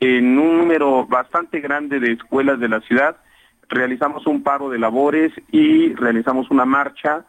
en 0.00 0.38
un 0.38 0.58
número 0.58 1.06
bastante 1.06 1.60
grande 1.60 2.00
de 2.00 2.12
escuelas 2.12 2.58
de 2.58 2.68
la 2.68 2.80
ciudad, 2.80 3.16
realizamos 3.68 4.26
un 4.26 4.42
paro 4.42 4.68
de 4.68 4.78
labores 4.78 5.32
y 5.52 5.94
realizamos 5.94 6.50
una 6.50 6.64
marcha 6.64 7.24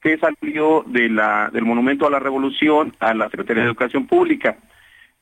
que 0.00 0.18
salió 0.18 0.84
de 0.86 1.08
la, 1.08 1.50
del 1.52 1.64
Monumento 1.64 2.06
a 2.06 2.10
la 2.10 2.18
Revolución 2.18 2.94
a 2.98 3.14
la 3.14 3.30
Secretaría 3.30 3.62
de 3.62 3.68
Educación 3.68 4.06
Pública. 4.06 4.56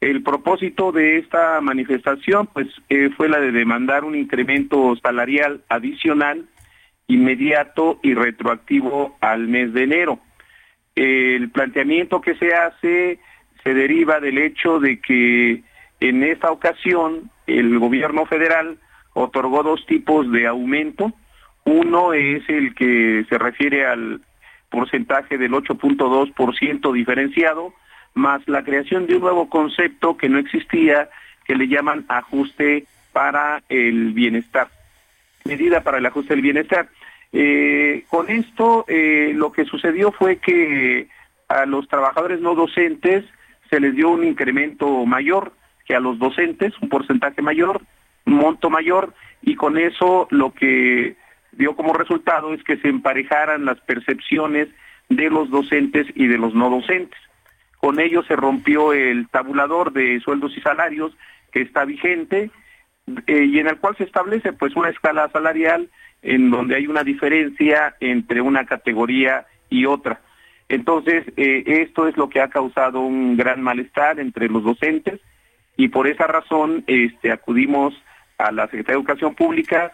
El 0.01 0.23
propósito 0.23 0.93
de 0.93 1.19
esta 1.19 1.61
manifestación 1.61 2.47
pues, 2.47 2.69
eh, 2.89 3.11
fue 3.17 3.29
la 3.29 3.39
de 3.39 3.53
demandar 3.53 4.05
un 4.05 4.15
incremento 4.15 4.97
salarial 5.03 5.63
adicional 5.69 6.47
inmediato 7.07 7.99
y 8.03 8.15
retroactivo 8.15 9.17
al 9.21 9.49
mes 9.49 9.75
de 9.75 9.83
enero. 9.83 10.21
El 10.95 11.51
planteamiento 11.51 12.21
que 12.21 12.35
se 12.37 12.55
hace 12.55 13.19
se 13.63 13.75
deriva 13.75 14.21
del 14.21 14.39
hecho 14.39 14.81
de 14.81 15.01
que 15.01 15.63
en 16.01 16.23
esta 16.23 16.51
ocasión 16.51 17.31
el 17.47 17.79
gobierno 17.79 18.25
federal 18.27 18.79
otorgó 19.13 19.63
dos 19.63 19.85
tipos 19.87 20.31
de 20.33 20.47
aumento. 20.47 21.13
Uno 21.65 22.15
es 22.15 22.49
el 22.49 22.75
que 22.75 23.27
se 23.29 23.39
refiere 23.39 23.87
al 23.87 24.23
porcentaje 24.71 25.37
del 25.37 25.53
8.2% 25.53 26.93
diferenciado, 26.93 27.75
más 28.15 28.47
la 28.47 28.65
creación 28.65 29.07
de 29.07 29.17
un 29.17 29.23
nuevo 29.23 29.49
concepto 29.49 30.17
que 30.17 30.29
no 30.29 30.39
existía, 30.39 31.09
que 31.45 31.55
le 31.55 31.69
llaman 31.69 32.05
ajuste 32.09 32.87
para 33.13 33.63
el 33.69 34.13
bienestar, 34.13 34.69
medida 35.45 35.83
para 35.83 35.99
el 35.99 36.07
ajuste 36.07 36.35
del 36.35 36.43
bienestar. 36.43 36.89
Eh, 37.33 38.05
con 38.09 38.29
esto 38.29 38.85
eh, 38.89 39.33
lo 39.35 39.53
que 39.53 39.65
sucedió 39.65 40.13
fue 40.13 40.37
que 40.37 41.09
a 41.49 41.67
los 41.67 41.89
trabajadores 41.89 42.41
no 42.41 42.55
docentes 42.55 43.25
se 43.69 43.81
les 43.81 43.95
dio 43.95 44.11
un 44.11 44.25
incremento 44.25 45.07
mayor 45.07 45.53
que 45.87 45.95
a 45.95 46.01
los 46.01 46.19
docentes, 46.19 46.73
un 46.81 46.89
porcentaje 46.89 47.43
mayor, 47.43 47.83
un 48.27 48.35
monto 48.35 48.71
mayor, 48.71 49.13
y 49.43 49.57
con 49.57 49.79
eso 49.79 50.29
lo 50.31 50.53
que 50.53 51.17
dio 51.53 51.75
como 51.75 51.95
resultado 51.95 52.55
es 52.55 52.63
que 52.63 52.77
se 52.77 52.89
emparejaran 52.89 53.65
las 53.65 53.81
percepciones 53.81 54.69
de 55.09 55.31
los 55.31 55.51
docentes 55.51 56.07
y 56.15 56.29
de 56.29 56.39
los 56.39 56.55
no 56.55 56.71
docentes. 56.71 57.19
Con 57.81 57.99
ello 57.99 58.23
se 58.23 58.37
rompió 58.37 58.93
el 58.93 59.29
tabulador 59.29 59.93
de 59.93 60.21
sueldos 60.21 60.55
y 60.57 60.61
salarios 60.61 61.17
que 61.51 61.63
está 61.63 61.87
vigente 61.87 62.51
eh, 63.27 63.45
y 63.45 63.59
en 63.59 63.69
el 63.69 63.79
cual 63.79 63.97
se 63.97 64.05
establece 64.05 64.53
pues 64.53 64.77
una 64.77 64.91
escala 64.91 65.31
salarial 65.31 65.89
en 66.23 66.51
donde 66.51 66.77
hay 66.77 66.87
una 66.87 67.03
diferencia 67.03 67.97
entre 68.01 68.43
una 68.43 68.67
categoría 68.67 69.47
y 69.71 69.87
otra. 69.87 70.21
Entonces, 70.69 71.25
eh, 71.39 71.65
esto 71.67 72.07
es 72.07 72.19
lo 72.19 72.29
que 72.29 72.43
ha 72.43 72.49
causado 72.49 73.01
un 73.01 73.39
gran 73.39 73.63
malestar 73.63 74.21
entre 74.21 74.49
los 74.49 74.63
docentes 74.63 75.19
y 75.79 75.89
por 75.89 76.07
esa 76.07 76.27
razón 76.27 76.85
este, 76.87 77.33
acudimos 77.33 77.95
a 78.37 78.53
la 78.53 78.65
Secretaría 78.65 78.97
de 78.97 79.01
Educación 79.01 79.35
Pública. 79.35 79.93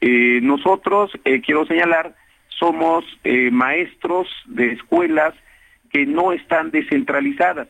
Eh, 0.00 0.40
nosotros, 0.42 1.12
quiero 1.44 1.66
señalar, 1.66 2.16
somos 2.48 3.04
maestros 3.52 4.28
de 4.46 4.72
escuelas 4.72 5.34
que 5.90 6.06
no 6.06 6.32
están 6.32 6.70
descentralizadas. 6.70 7.68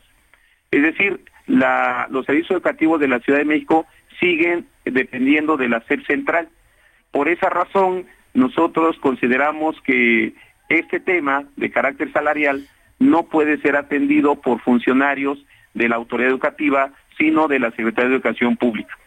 Es 0.71 0.81
decir, 0.81 1.21
los 1.47 2.25
servicios 2.25 2.51
educativos 2.51 2.99
de 2.99 3.07
la 3.07 3.19
Ciudad 3.19 3.39
de 3.39 3.45
México 3.45 3.85
siguen 4.19 4.67
dependiendo 4.85 5.57
de 5.57 5.69
la 5.69 5.81
SED 5.81 6.01
central. 6.05 6.49
Por 7.11 7.27
esa 7.27 7.49
razón, 7.49 8.05
nosotros 8.33 8.97
consideramos 8.99 9.79
que 9.81 10.33
este 10.69 10.99
tema 10.99 11.45
de 11.55 11.71
carácter 11.71 12.11
salarial 12.11 12.67
no 12.99 13.23
puede 13.23 13.59
ser 13.61 13.75
atendido 13.75 14.35
por 14.35 14.61
funcionarios 14.61 15.43
de 15.73 15.89
la 15.89 15.95
autoridad 15.95 16.29
educativa, 16.29 16.91
sino 17.17 17.47
de 17.47 17.59
la 17.59 17.71
Secretaría 17.71 18.09
de 18.09 18.15
Educación 18.15 18.57
Pública. 18.57 18.97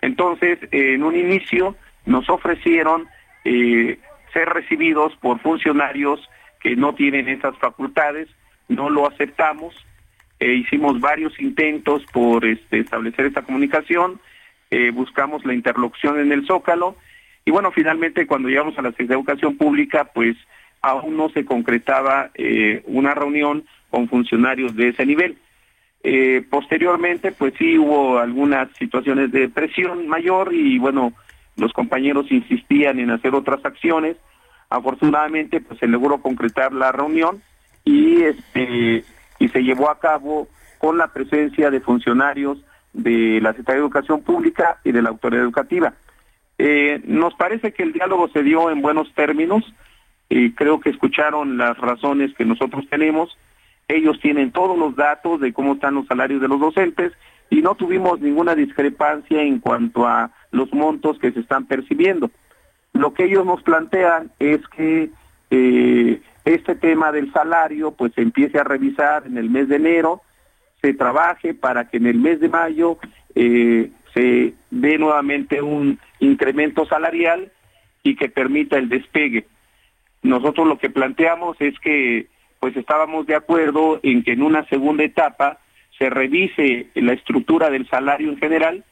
Entonces, 0.00 0.58
en 0.72 1.04
un 1.04 1.16
inicio 1.16 1.76
nos 2.06 2.28
ofrecieron 2.28 3.06
eh, 3.44 3.98
ser 4.32 4.48
recibidos 4.48 5.14
por 5.16 5.38
funcionarios 5.40 6.20
que 6.60 6.76
no 6.76 6.94
tienen 6.94 7.28
esas 7.28 7.56
facultades, 7.58 8.28
no 8.74 8.90
lo 8.90 9.06
aceptamos, 9.06 9.74
e 10.38 10.54
hicimos 10.54 11.00
varios 11.00 11.38
intentos 11.40 12.04
por 12.12 12.44
este, 12.44 12.80
establecer 12.80 13.26
esta 13.26 13.42
comunicación, 13.42 14.20
eh, 14.70 14.90
buscamos 14.90 15.44
la 15.44 15.54
interlocución 15.54 16.18
en 16.18 16.32
el 16.32 16.46
Zócalo 16.46 16.96
y 17.44 17.50
bueno, 17.50 17.70
finalmente 17.70 18.26
cuando 18.26 18.48
llegamos 18.48 18.76
a 18.78 18.82
la 18.82 18.90
Secretaría 18.90 19.16
de 19.16 19.20
Educación 19.20 19.56
Pública, 19.56 20.10
pues 20.12 20.36
aún 20.80 21.16
no 21.16 21.28
se 21.28 21.44
concretaba 21.44 22.30
eh, 22.34 22.82
una 22.86 23.14
reunión 23.14 23.64
con 23.90 24.08
funcionarios 24.08 24.74
de 24.74 24.88
ese 24.88 25.06
nivel. 25.06 25.36
Eh, 26.02 26.44
posteriormente, 26.50 27.30
pues 27.32 27.54
sí 27.58 27.78
hubo 27.78 28.18
algunas 28.18 28.68
situaciones 28.76 29.30
de 29.30 29.48
presión 29.48 30.08
mayor 30.08 30.52
y 30.52 30.78
bueno, 30.78 31.12
los 31.56 31.72
compañeros 31.72 32.30
insistían 32.30 32.98
en 32.98 33.10
hacer 33.10 33.34
otras 33.34 33.64
acciones. 33.64 34.16
Afortunadamente, 34.70 35.60
pues 35.60 35.78
se 35.78 35.86
logró 35.86 36.20
concretar 36.20 36.72
la 36.72 36.90
reunión 36.90 37.42
y 37.84 38.22
este 38.22 39.04
y 39.38 39.48
se 39.48 39.62
llevó 39.62 39.90
a 39.90 39.98
cabo 39.98 40.48
con 40.78 40.98
la 40.98 41.08
presencia 41.08 41.70
de 41.70 41.80
funcionarios 41.80 42.58
de 42.92 43.40
la 43.40 43.50
Secretaría 43.50 43.80
de 43.80 43.86
Educación 43.86 44.22
Pública 44.22 44.78
y 44.84 44.92
de 44.92 45.02
la 45.02 45.10
autoridad 45.10 45.42
educativa. 45.42 45.94
Eh, 46.58 47.00
nos 47.04 47.34
parece 47.34 47.72
que 47.72 47.82
el 47.82 47.92
diálogo 47.92 48.28
se 48.28 48.42
dio 48.42 48.70
en 48.70 48.82
buenos 48.82 49.12
términos 49.14 49.64
y 50.28 50.52
creo 50.52 50.80
que 50.80 50.90
escucharon 50.90 51.56
las 51.56 51.76
razones 51.78 52.34
que 52.34 52.44
nosotros 52.44 52.86
tenemos. 52.88 53.36
Ellos 53.88 54.20
tienen 54.20 54.52
todos 54.52 54.78
los 54.78 54.94
datos 54.94 55.40
de 55.40 55.52
cómo 55.52 55.74
están 55.74 55.94
los 55.94 56.06
salarios 56.06 56.40
de 56.40 56.48
los 56.48 56.60
docentes 56.60 57.12
y 57.50 57.62
no 57.62 57.74
tuvimos 57.74 58.20
ninguna 58.20 58.54
discrepancia 58.54 59.42
en 59.42 59.58
cuanto 59.58 60.06
a 60.06 60.30
los 60.52 60.72
montos 60.72 61.18
que 61.18 61.32
se 61.32 61.40
están 61.40 61.66
percibiendo. 61.66 62.30
Lo 62.92 63.12
que 63.12 63.24
ellos 63.24 63.44
nos 63.44 63.62
plantean 63.62 64.30
es 64.38 64.60
que 64.68 65.10
eh, 65.50 66.22
este 66.44 66.74
tema 66.74 67.12
del 67.12 67.32
salario 67.32 67.92
pues 67.92 68.12
se 68.14 68.22
empiece 68.22 68.58
a 68.58 68.64
revisar 68.64 69.26
en 69.26 69.38
el 69.38 69.50
mes 69.50 69.68
de 69.68 69.76
enero, 69.76 70.22
se 70.80 70.94
trabaje 70.94 71.54
para 71.54 71.88
que 71.88 71.98
en 71.98 72.06
el 72.06 72.18
mes 72.18 72.40
de 72.40 72.48
mayo 72.48 72.98
eh, 73.34 73.90
se 74.14 74.54
dé 74.70 74.98
nuevamente 74.98 75.62
un 75.62 75.98
incremento 76.18 76.86
salarial 76.86 77.52
y 78.02 78.16
que 78.16 78.28
permita 78.28 78.78
el 78.78 78.88
despegue. 78.88 79.46
Nosotros 80.22 80.66
lo 80.66 80.78
que 80.78 80.90
planteamos 80.90 81.56
es 81.60 81.78
que 81.78 82.26
pues 82.60 82.76
estábamos 82.76 83.26
de 83.26 83.34
acuerdo 83.34 83.98
en 84.02 84.22
que 84.22 84.32
en 84.32 84.42
una 84.42 84.64
segunda 84.68 85.02
etapa 85.02 85.58
se 85.98 86.10
revise 86.10 86.88
la 86.94 87.12
estructura 87.12 87.70
del 87.70 87.88
salario 87.88 88.28
en 88.28 88.38
general, 88.38 88.84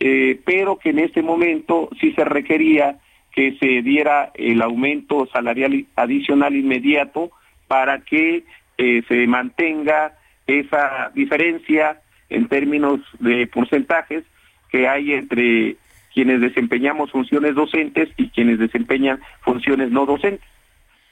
eh, 0.00 0.40
pero 0.44 0.78
que 0.78 0.90
en 0.90 0.98
este 0.98 1.22
momento 1.22 1.90
sí 2.00 2.12
se 2.12 2.24
requería 2.24 2.98
que 3.34 3.56
se 3.58 3.82
diera 3.82 4.30
el 4.34 4.62
aumento 4.62 5.26
salarial 5.26 5.86
adicional 5.96 6.54
inmediato 6.54 7.32
para 7.66 8.00
que 8.00 8.44
eh, 8.78 9.02
se 9.08 9.26
mantenga 9.26 10.16
esa 10.46 11.10
diferencia 11.14 12.00
en 12.30 12.46
términos 12.48 13.00
de 13.18 13.46
porcentajes 13.48 14.24
que 14.70 14.86
hay 14.86 15.12
entre 15.12 15.76
quienes 16.12 16.40
desempeñamos 16.40 17.10
funciones 17.10 17.56
docentes 17.56 18.08
y 18.16 18.28
quienes 18.28 18.60
desempeñan 18.60 19.20
funciones 19.40 19.90
no 19.90 20.06
docentes. 20.06 20.48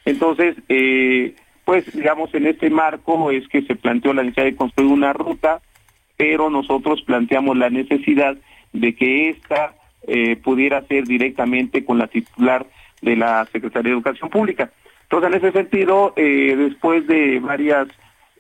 Entonces, 0.05 0.57
eh, 0.69 1.35
pues 1.65 1.93
digamos, 1.93 2.33
en 2.35 2.47
este 2.47 2.71
marco 2.71 3.33
es 3.33 3.49
que 3.49 3.63
se 3.63 3.75
planteó 3.75 4.13
la 4.13 4.23
necesidad 4.23 4.47
de 4.47 4.57
construir 4.57 4.93
una 4.93 5.13
ruta, 5.13 5.61
pero 6.17 6.51
nosotros 6.51 7.03
planteamos 7.03 7.57
la 7.57 7.69
necesidad 7.69 8.37
de 8.73 8.95
que 8.95 9.31
esta 9.31 9.75
eh, 10.07 10.37
pudiera 10.37 10.83
ser 10.87 11.05
directamente 11.05 11.85
con 11.85 11.99
la 11.99 12.09
titular 12.09 12.67
de 13.01 13.17
la 13.17 13.47
Secretaría 13.53 13.91
de 13.91 13.97
Educación 13.97 14.31
Pública. 14.31 14.71
Entonces, 15.05 15.31
en 15.31 15.37
ese 15.39 15.53
sentido, 15.53 16.13
eh, 16.17 16.55
después 16.57 17.07
de 17.07 17.39
varias 17.41 17.89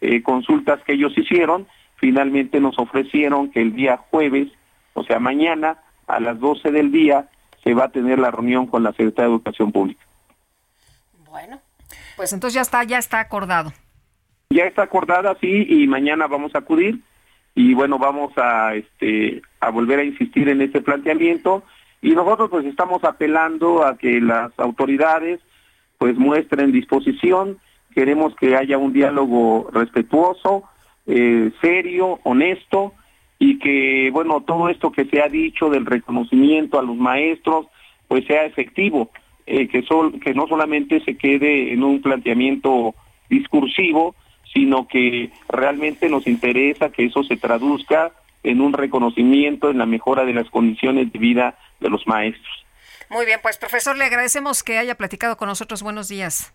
eh, 0.00 0.22
consultas 0.22 0.80
que 0.84 0.94
ellos 0.94 1.16
hicieron, 1.16 1.66
finalmente 1.96 2.60
nos 2.60 2.78
ofrecieron 2.78 3.50
que 3.50 3.60
el 3.60 3.74
día 3.74 3.98
jueves, 4.10 4.48
o 4.94 5.04
sea, 5.04 5.18
mañana, 5.18 5.78
a 6.06 6.18
las 6.18 6.40
12 6.40 6.72
del 6.72 6.90
día, 6.90 7.28
se 7.62 7.74
va 7.74 7.84
a 7.84 7.92
tener 7.92 8.18
la 8.18 8.30
reunión 8.30 8.66
con 8.66 8.82
la 8.82 8.90
Secretaría 8.92 9.28
de 9.28 9.34
Educación 9.34 9.70
Pública. 9.70 10.04
Bueno, 11.30 11.60
pues 12.16 12.32
entonces 12.32 12.54
ya 12.54 12.62
está, 12.62 12.84
ya 12.84 12.98
está 12.98 13.20
acordado. 13.20 13.72
Ya 14.50 14.64
está 14.64 14.82
acordada, 14.82 15.36
sí, 15.40 15.66
y 15.68 15.86
mañana 15.86 16.26
vamos 16.26 16.54
a 16.54 16.58
acudir 16.58 17.00
y 17.54 17.74
bueno, 17.74 17.98
vamos 17.98 18.32
a 18.36 18.74
este 18.74 19.42
a 19.62 19.70
volver 19.70 20.00
a 20.00 20.04
insistir 20.04 20.48
en 20.48 20.60
este 20.60 20.80
planteamiento. 20.80 21.62
Y 22.02 22.10
nosotros 22.10 22.50
pues 22.50 22.66
estamos 22.66 23.04
apelando 23.04 23.86
a 23.86 23.96
que 23.96 24.20
las 24.20 24.52
autoridades 24.58 25.40
pues 25.98 26.16
muestren 26.16 26.72
disposición, 26.72 27.58
queremos 27.94 28.34
que 28.34 28.56
haya 28.56 28.76
un 28.76 28.92
diálogo 28.92 29.70
respetuoso, 29.72 30.64
eh, 31.06 31.52
serio, 31.60 32.18
honesto 32.24 32.92
y 33.38 33.60
que 33.60 34.10
bueno, 34.12 34.40
todo 34.40 34.68
esto 34.68 34.90
que 34.90 35.04
se 35.04 35.22
ha 35.22 35.28
dicho 35.28 35.70
del 35.70 35.86
reconocimiento 35.86 36.80
a 36.80 36.82
los 36.82 36.96
maestros 36.96 37.66
pues 38.08 38.24
sea 38.26 38.44
efectivo, 38.46 39.10
eh, 39.46 39.68
que, 39.68 39.82
sol, 39.82 40.18
que 40.18 40.34
no 40.34 40.48
solamente 40.48 41.00
se 41.04 41.16
quede 41.16 41.72
en 41.72 41.84
un 41.84 42.02
planteamiento 42.02 42.96
discursivo, 43.30 44.16
sino 44.52 44.88
que 44.88 45.30
realmente 45.48 46.08
nos 46.08 46.26
interesa 46.26 46.90
que 46.90 47.04
eso 47.04 47.22
se 47.22 47.36
traduzca 47.36 48.12
en 48.42 48.60
un 48.60 48.72
reconocimiento 48.72 49.70
en 49.70 49.78
la 49.78 49.86
mejora 49.86 50.24
de 50.24 50.34
las 50.34 50.48
condiciones 50.50 51.12
de 51.12 51.18
vida 51.18 51.58
de 51.80 51.90
los 51.90 52.06
maestros. 52.06 52.64
Muy 53.10 53.26
bien, 53.26 53.40
pues 53.42 53.58
profesor, 53.58 53.96
le 53.96 54.04
agradecemos 54.04 54.62
que 54.62 54.78
haya 54.78 54.94
platicado 54.94 55.36
con 55.36 55.48
nosotros. 55.48 55.82
Buenos 55.82 56.08
días. 56.08 56.52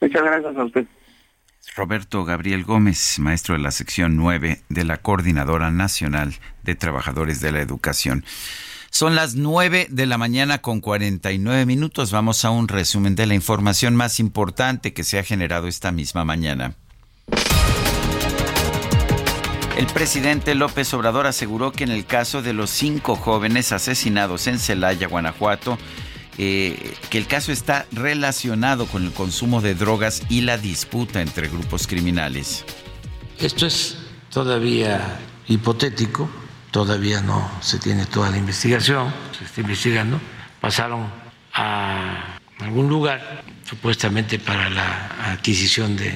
Muchas 0.00 0.22
gracias 0.22 0.56
a 0.56 0.64
usted. 0.64 0.86
Roberto 1.76 2.24
Gabriel 2.24 2.64
Gómez, 2.64 3.18
maestro 3.18 3.54
de 3.54 3.60
la 3.60 3.70
sección 3.70 4.16
9 4.16 4.62
de 4.68 4.84
la 4.84 4.96
Coordinadora 4.98 5.70
Nacional 5.70 6.34
de 6.62 6.74
Trabajadores 6.74 7.40
de 7.40 7.52
la 7.52 7.60
Educación. 7.60 8.24
Son 8.90 9.14
las 9.14 9.34
9 9.34 9.88
de 9.90 10.06
la 10.06 10.16
mañana 10.16 10.62
con 10.62 10.80
49 10.80 11.66
minutos. 11.66 12.10
Vamos 12.10 12.44
a 12.44 12.50
un 12.50 12.68
resumen 12.68 13.14
de 13.14 13.26
la 13.26 13.34
información 13.34 13.94
más 13.94 14.18
importante 14.18 14.94
que 14.94 15.04
se 15.04 15.18
ha 15.18 15.24
generado 15.24 15.68
esta 15.68 15.92
misma 15.92 16.24
mañana. 16.24 16.74
El 19.78 19.86
presidente 19.86 20.56
López 20.56 20.92
Obrador 20.92 21.28
aseguró 21.28 21.70
que 21.70 21.84
en 21.84 21.92
el 21.92 22.04
caso 22.04 22.42
de 22.42 22.52
los 22.52 22.68
cinco 22.68 23.14
jóvenes 23.14 23.70
asesinados 23.70 24.48
en 24.48 24.58
Celaya, 24.58 25.06
Guanajuato, 25.06 25.78
eh, 26.36 26.96
que 27.10 27.16
el 27.16 27.28
caso 27.28 27.52
está 27.52 27.86
relacionado 27.92 28.86
con 28.86 29.04
el 29.04 29.12
consumo 29.12 29.60
de 29.60 29.76
drogas 29.76 30.22
y 30.28 30.40
la 30.40 30.58
disputa 30.58 31.22
entre 31.22 31.46
grupos 31.46 31.86
criminales. 31.86 32.64
Esto 33.38 33.66
es 33.66 33.98
todavía 34.30 35.20
hipotético, 35.46 36.28
todavía 36.72 37.20
no 37.20 37.48
se 37.60 37.78
tiene 37.78 38.04
toda 38.04 38.30
la 38.30 38.36
investigación, 38.36 39.14
se 39.38 39.44
está 39.44 39.60
investigando. 39.60 40.20
Pasaron 40.60 41.06
a 41.54 42.36
algún 42.58 42.88
lugar, 42.88 43.44
supuestamente 43.62 44.40
para 44.40 44.70
la 44.70 45.34
adquisición 45.34 45.96
de, 45.96 46.12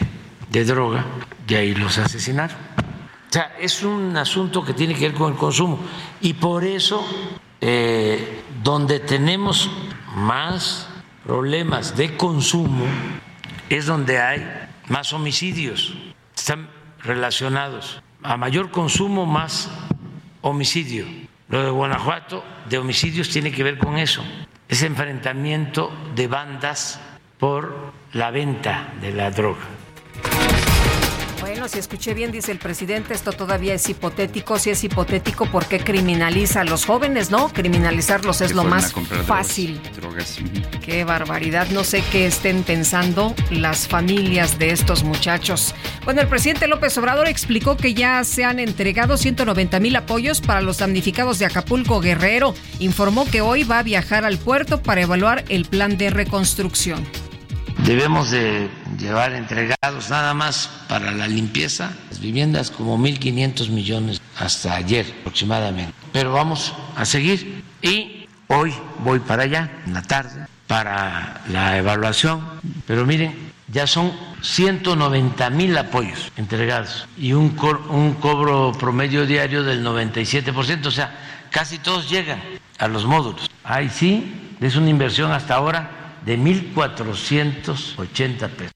de 0.50 0.64
droga, 0.64 1.06
y 1.46 1.54
ahí 1.54 1.76
los 1.76 1.98
asesinaron. 1.98 2.56
O 3.32 3.34
sea, 3.34 3.56
es 3.58 3.82
un 3.82 4.14
asunto 4.14 4.62
que 4.62 4.74
tiene 4.74 4.94
que 4.94 5.08
ver 5.08 5.14
con 5.14 5.32
el 5.32 5.38
consumo. 5.38 5.78
Y 6.20 6.34
por 6.34 6.64
eso, 6.64 7.02
eh, 7.62 8.42
donde 8.62 9.00
tenemos 9.00 9.70
más 10.14 10.86
problemas 11.24 11.96
de 11.96 12.14
consumo, 12.14 12.84
es 13.70 13.86
donde 13.86 14.18
hay 14.20 14.46
más 14.88 15.14
homicidios. 15.14 15.94
Están 16.36 16.68
relacionados. 17.04 18.02
A 18.22 18.36
mayor 18.36 18.70
consumo, 18.70 19.24
más 19.24 19.70
homicidio. 20.42 21.06
Lo 21.48 21.64
de 21.64 21.70
Guanajuato, 21.70 22.44
de 22.68 22.76
homicidios, 22.76 23.30
tiene 23.30 23.50
que 23.50 23.62
ver 23.62 23.78
con 23.78 23.96
eso. 23.96 24.22
Ese 24.68 24.84
enfrentamiento 24.84 25.90
de 26.14 26.28
bandas 26.28 27.00
por 27.38 27.94
la 28.12 28.30
venta 28.30 28.92
de 29.00 29.14
la 29.14 29.30
droga. 29.30 29.81
Bueno, 31.52 31.68
si 31.68 31.78
escuché 31.78 32.14
bien, 32.14 32.32
dice 32.32 32.50
el 32.50 32.58
presidente, 32.58 33.12
esto 33.12 33.30
todavía 33.30 33.74
es 33.74 33.86
hipotético. 33.86 34.58
Si 34.58 34.70
es 34.70 34.82
hipotético, 34.84 35.44
¿por 35.44 35.66
qué 35.66 35.80
criminaliza 35.80 36.62
a 36.62 36.64
los 36.64 36.86
jóvenes, 36.86 37.30
no? 37.30 37.50
Criminalizarlos 37.52 38.40
es 38.40 38.54
lo 38.54 38.64
más 38.64 38.94
fácil. 39.26 39.78
Qué 40.82 41.04
barbaridad. 41.04 41.68
No 41.68 41.84
sé 41.84 42.02
qué 42.10 42.24
estén 42.24 42.62
pensando 42.62 43.34
las 43.50 43.86
familias 43.86 44.58
de 44.58 44.70
estos 44.70 45.04
muchachos. 45.04 45.74
Bueno, 46.06 46.22
el 46.22 46.26
presidente 46.26 46.68
López 46.68 46.96
Obrador 46.96 47.28
explicó 47.28 47.76
que 47.76 47.92
ya 47.92 48.24
se 48.24 48.44
han 48.44 48.58
entregado 48.58 49.18
190 49.18 49.78
mil 49.78 49.94
apoyos 49.94 50.40
para 50.40 50.62
los 50.62 50.78
damnificados 50.78 51.38
de 51.38 51.44
Acapulco 51.44 52.00
Guerrero. 52.00 52.54
Informó 52.78 53.26
que 53.26 53.42
hoy 53.42 53.64
va 53.64 53.80
a 53.80 53.82
viajar 53.82 54.24
al 54.24 54.38
puerto 54.38 54.82
para 54.82 55.02
evaluar 55.02 55.44
el 55.50 55.66
plan 55.66 55.98
de 55.98 56.08
reconstrucción. 56.08 57.06
Debemos 57.84 58.30
de 58.30 58.70
llevar 58.96 59.32
entregados 59.32 60.08
nada 60.08 60.34
más 60.34 60.70
para 60.88 61.10
la 61.10 61.26
limpieza 61.26 61.92
las 62.08 62.20
viviendas 62.20 62.70
como 62.70 62.96
1.500 62.96 63.70
millones 63.70 64.22
hasta 64.38 64.76
ayer 64.76 65.04
aproximadamente. 65.20 65.92
Pero 66.12 66.32
vamos 66.32 66.74
a 66.96 67.04
seguir 67.04 67.64
y 67.82 68.28
hoy 68.46 68.72
voy 69.04 69.18
para 69.18 69.42
allá 69.42 69.82
en 69.84 69.94
la 69.94 70.02
tarde 70.02 70.46
para 70.68 71.42
la 71.48 71.76
evaluación. 71.76 72.46
Pero 72.86 73.04
miren, 73.04 73.34
ya 73.66 73.88
son 73.88 74.12
190 74.42 75.50
mil 75.50 75.76
apoyos 75.76 76.30
entregados 76.36 77.08
y 77.18 77.32
un, 77.32 77.58
un 77.88 78.14
cobro 78.14 78.72
promedio 78.78 79.26
diario 79.26 79.64
del 79.64 79.84
97%, 79.84 80.86
o 80.86 80.90
sea, 80.92 81.18
casi 81.50 81.78
todos 81.78 82.08
llegan 82.08 82.40
a 82.78 82.86
los 82.86 83.06
módulos. 83.06 83.50
Ahí 83.64 83.88
sí, 83.88 84.56
es 84.60 84.76
una 84.76 84.88
inversión 84.88 85.32
hasta 85.32 85.56
ahora 85.56 86.01
de 86.24 86.38
1.480 86.38 88.50
pesos. 88.50 88.72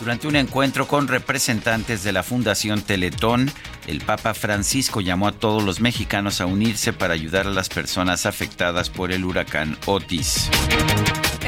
Durante 0.00 0.26
un 0.28 0.36
encuentro 0.36 0.86
con 0.86 1.08
representantes 1.08 2.04
de 2.04 2.12
la 2.12 2.22
Fundación 2.22 2.82
Teletón, 2.82 3.50
el 3.86 4.02
Papa 4.02 4.34
Francisco 4.34 5.00
llamó 5.00 5.28
a 5.28 5.32
todos 5.32 5.62
los 5.62 5.80
mexicanos 5.80 6.42
a 6.42 6.46
unirse 6.46 6.92
para 6.92 7.14
ayudar 7.14 7.46
a 7.46 7.50
las 7.50 7.70
personas 7.70 8.26
afectadas 8.26 8.90
por 8.90 9.12
el 9.12 9.24
huracán 9.24 9.78
Otis. 9.86 10.50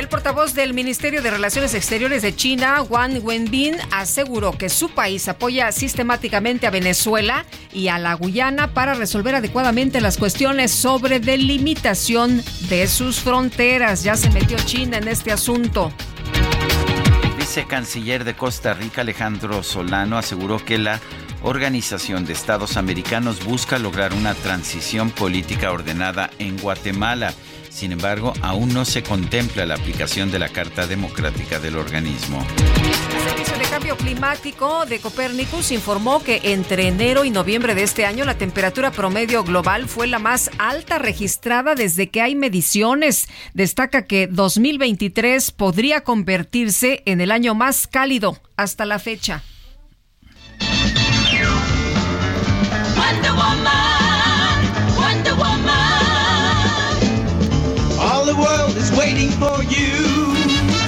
El 0.06 0.10
portavoz 0.10 0.54
del 0.54 0.72
Ministerio 0.72 1.20
de 1.20 1.32
Relaciones 1.32 1.74
Exteriores 1.74 2.22
de 2.22 2.32
China, 2.32 2.80
Wang 2.82 3.18
Wenbin, 3.24 3.74
aseguró 3.90 4.52
que 4.52 4.68
su 4.68 4.88
país 4.90 5.26
apoya 5.26 5.72
sistemáticamente 5.72 6.68
a 6.68 6.70
Venezuela 6.70 7.44
y 7.72 7.88
a 7.88 7.98
la 7.98 8.14
Guyana 8.14 8.72
para 8.72 8.94
resolver 8.94 9.34
adecuadamente 9.34 10.00
las 10.00 10.16
cuestiones 10.16 10.70
sobre 10.70 11.18
delimitación 11.18 12.40
de 12.68 12.86
sus 12.86 13.18
fronteras. 13.18 14.04
Ya 14.04 14.14
se 14.14 14.30
metió 14.30 14.56
China 14.58 14.98
en 14.98 15.08
este 15.08 15.32
asunto 15.32 15.90
vicecanciller 17.36 18.24
de 18.24 18.34
Costa 18.34 18.74
Rica, 18.74 19.02
Alejandro 19.02 19.62
Solano, 19.62 20.18
aseguró 20.18 20.58
que 20.58 20.78
la 20.78 21.00
Organización 21.42 22.24
de 22.24 22.32
Estados 22.32 22.76
Americanos 22.76 23.44
busca 23.44 23.78
lograr 23.78 24.14
una 24.14 24.34
transición 24.34 25.10
política 25.10 25.70
ordenada 25.70 26.30
en 26.40 26.58
Guatemala. 26.58 27.32
Sin 27.76 27.92
embargo, 27.92 28.32
aún 28.40 28.72
no 28.72 28.86
se 28.86 29.02
contempla 29.02 29.66
la 29.66 29.74
aplicación 29.74 30.30
de 30.30 30.38
la 30.38 30.48
Carta 30.48 30.86
Democrática 30.86 31.60
del 31.60 31.76
organismo. 31.76 32.42
El 33.14 33.22
Servicio 33.22 33.58
de 33.58 33.64
Cambio 33.66 33.96
Climático 33.98 34.86
de 34.86 34.98
Copérnicus 34.98 35.72
informó 35.72 36.22
que 36.22 36.40
entre 36.44 36.88
enero 36.88 37.26
y 37.26 37.30
noviembre 37.30 37.74
de 37.74 37.82
este 37.82 38.06
año 38.06 38.24
la 38.24 38.38
temperatura 38.38 38.92
promedio 38.92 39.44
global 39.44 39.88
fue 39.88 40.06
la 40.06 40.18
más 40.18 40.50
alta 40.56 40.96
registrada 40.98 41.74
desde 41.74 42.08
que 42.08 42.22
hay 42.22 42.34
mediciones. 42.34 43.28
Destaca 43.52 44.06
que 44.06 44.26
2023 44.26 45.50
podría 45.50 46.00
convertirse 46.00 47.02
en 47.04 47.20
el 47.20 47.30
año 47.30 47.54
más 47.54 47.86
cálido 47.86 48.38
hasta 48.56 48.86
la 48.86 48.98
fecha. 48.98 49.42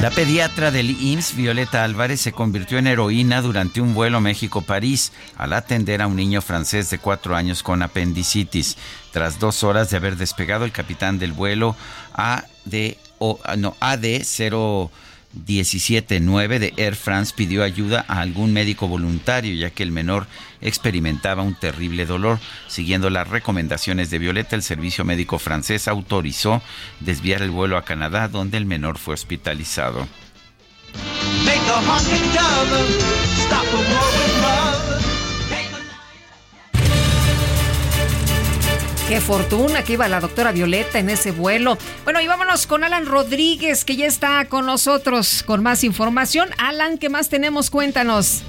La 0.01 0.11
pediatra 0.11 0.71
del 0.71 0.91
IMSS, 0.91 1.35
Violeta 1.35 1.83
Álvarez, 1.83 2.21
se 2.21 2.31
convirtió 2.31 2.79
en 2.79 2.87
heroína 2.87 3.43
durante 3.43 3.81
un 3.81 3.95
vuelo 3.95 4.21
México-París 4.21 5.13
al 5.37 5.53
atender 5.53 6.01
a 6.01 6.07
un 6.07 6.15
niño 6.15 6.41
francés 6.41 6.89
de 6.91 7.01
cuatro 7.01 7.35
años 7.35 7.65
con 7.65 7.83
apendicitis. 7.83 8.77
Tras 9.11 9.41
dos 9.41 9.65
horas 9.65 9.91
de 9.91 9.97
haber 9.97 10.17
despegado, 10.17 10.65
el 10.65 10.71
capitán 10.71 11.19
del 11.19 11.33
vuelo 11.33 11.75
AD, 12.13 12.95
no, 13.57 13.77
AD 13.81 14.05
0 14.23 14.91
17-9 15.37 16.59
de 16.59 16.75
Air 16.77 16.97
France 16.97 17.33
pidió 17.37 17.63
ayuda 17.63 18.05
a 18.09 18.21
algún 18.21 18.53
médico 18.53 18.89
voluntario 18.89 19.55
ya 19.55 19.71
que 19.71 19.83
el 19.83 19.93
menor 19.93 20.27
experimentaba 20.61 21.43
un 21.43 21.55
terrible 21.55 22.07
dolor. 22.07 22.39
Siguiendo 22.67 23.11
las 23.11 23.29
recomendaciones 23.29 24.11
de 24.11 24.19
Violeta, 24.19 24.57
el 24.57 24.63
servicio 24.63 25.05
médico 25.05 25.39
francés 25.39 25.89
autorizó 25.89 26.63
desviar 27.01 27.43
el 27.43 27.51
vuelo 27.51 27.77
a 27.77 27.85
Canadá 27.85 28.29
donde 28.29 28.57
el 28.57 28.67
menor 28.67 28.99
fue 28.99 29.15
hospitalizado. 29.15 30.09
Qué 39.09 39.23
fortuna 39.23 39.85
que 39.85 39.95
iba 39.95 40.07
la 40.07 40.21
doctora 40.21 40.53
Violeta 40.53 40.99
en 40.99 41.09
ese 41.09 41.31
vuelo. 41.31 41.79
Bueno, 42.05 42.21
y 42.21 42.27
vámonos 42.27 42.67
con 42.67 42.85
Alan 42.85 43.07
Rodríguez, 43.07 43.87
que 43.87 43.97
ya 43.97 44.05
está 44.05 44.45
con 44.45 44.67
nosotros 44.67 45.43
con 45.45 45.63
más 45.63 45.83
información. 45.83 46.51
Alan, 46.59 46.99
¿qué 46.99 47.09
más 47.09 47.31
tenemos? 47.31 47.71
Cuéntanos. 47.71 48.43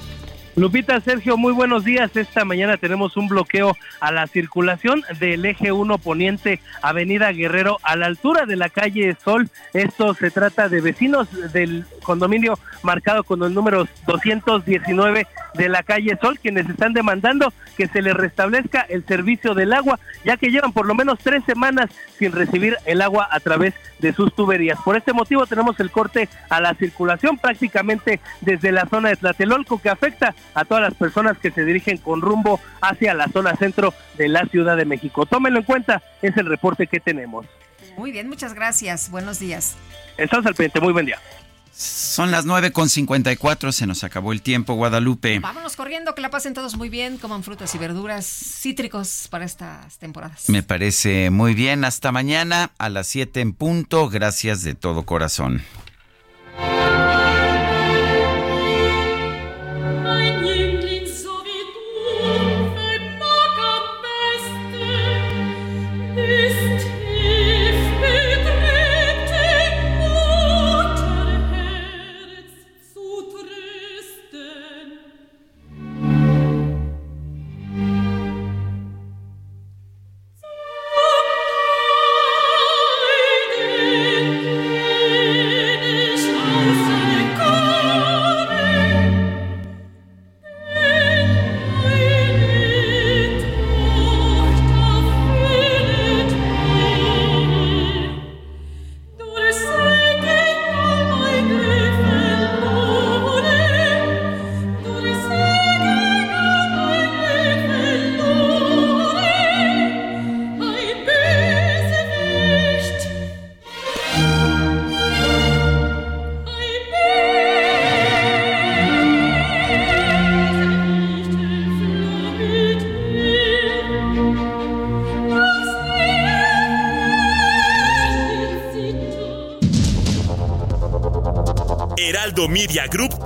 Lupita, 0.56 1.00
Sergio, 1.00 1.36
muy 1.36 1.52
buenos 1.52 1.84
días. 1.84 2.14
Esta 2.16 2.44
mañana 2.44 2.76
tenemos 2.76 3.16
un 3.16 3.28
bloqueo 3.28 3.76
a 4.00 4.10
la 4.10 4.26
circulación 4.26 5.02
del 5.20 5.44
eje 5.46 5.70
1 5.70 5.98
poniente 5.98 6.60
Avenida 6.82 7.30
Guerrero 7.30 7.78
a 7.84 7.94
la 7.94 8.06
altura 8.06 8.46
de 8.46 8.56
la 8.56 8.68
calle 8.68 9.16
Sol. 9.24 9.48
Esto 9.74 10.12
se 10.14 10.30
trata 10.32 10.68
de 10.68 10.80
vecinos 10.80 11.28
del 11.52 11.84
condominio 12.02 12.58
marcado 12.82 13.22
con 13.22 13.42
el 13.44 13.54
número 13.54 13.86
219 14.06 15.26
de 15.54 15.68
la 15.68 15.84
calle 15.84 16.18
Sol, 16.20 16.38
quienes 16.40 16.68
están 16.68 16.94
demandando 16.94 17.52
que 17.76 17.86
se 17.86 18.02
les 18.02 18.14
restablezca 18.14 18.80
el 18.82 19.06
servicio 19.06 19.54
del 19.54 19.72
agua, 19.72 20.00
ya 20.24 20.36
que 20.36 20.50
llevan 20.50 20.72
por 20.72 20.86
lo 20.86 20.94
menos 20.96 21.20
tres 21.20 21.44
semanas 21.44 21.90
sin 22.18 22.32
recibir 22.32 22.76
el 22.86 23.02
agua 23.02 23.28
a 23.30 23.38
través 23.38 23.74
de 23.74 23.89
sus 24.12 24.34
tuberías. 24.34 24.78
Por 24.84 24.96
este 24.96 25.12
motivo 25.12 25.46
tenemos 25.46 25.78
el 25.80 25.90
corte 25.90 26.28
a 26.48 26.60
la 26.60 26.74
circulación 26.74 27.38
prácticamente 27.38 28.20
desde 28.40 28.72
la 28.72 28.86
zona 28.86 29.10
de 29.10 29.16
Tlatelolco, 29.16 29.80
que 29.80 29.90
afecta 29.90 30.34
a 30.54 30.64
todas 30.64 30.82
las 30.82 30.94
personas 30.94 31.38
que 31.38 31.50
se 31.50 31.64
dirigen 31.64 31.98
con 31.98 32.20
rumbo 32.20 32.60
hacia 32.80 33.14
la 33.14 33.28
zona 33.28 33.56
centro 33.56 33.94
de 34.16 34.28
la 34.28 34.46
Ciudad 34.46 34.76
de 34.76 34.84
México. 34.84 35.26
Tómenlo 35.26 35.60
en 35.60 35.64
cuenta, 35.64 36.02
es 36.22 36.36
el 36.36 36.46
reporte 36.46 36.86
que 36.86 37.00
tenemos. 37.00 37.46
Muy 37.96 38.12
bien, 38.12 38.28
muchas 38.28 38.54
gracias. 38.54 39.10
Buenos 39.10 39.38
días. 39.38 39.76
Estamos 40.16 40.46
al 40.46 40.54
pendiente, 40.54 40.80
muy 40.80 40.92
buen 40.92 41.06
día. 41.06 41.18
Son 41.80 42.30
las 42.30 42.44
9.54, 42.44 43.72
se 43.72 43.86
nos 43.86 44.04
acabó 44.04 44.32
el 44.32 44.42
tiempo, 44.42 44.74
Guadalupe. 44.74 45.38
Vámonos 45.38 45.76
corriendo, 45.76 46.14
que 46.14 46.20
la 46.20 46.28
pasen 46.28 46.52
todos 46.52 46.76
muy 46.76 46.90
bien, 46.90 47.16
coman 47.16 47.42
frutas 47.42 47.74
y 47.74 47.78
verduras 47.78 48.26
cítricos 48.26 49.28
para 49.30 49.46
estas 49.46 49.96
temporadas. 49.96 50.50
Me 50.50 50.62
parece 50.62 51.30
muy 51.30 51.54
bien, 51.54 51.86
hasta 51.86 52.12
mañana 52.12 52.72
a 52.76 52.90
las 52.90 53.06
7 53.06 53.40
en 53.40 53.54
punto, 53.54 54.10
gracias 54.10 54.62
de 54.62 54.74
todo 54.74 55.04
corazón. 55.04 55.62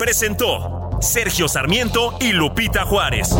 Presentó 0.04 0.98
Sergio 1.00 1.48
Sarmiento 1.48 2.18
y 2.20 2.32
Lupita 2.32 2.84
Juárez. 2.84 3.34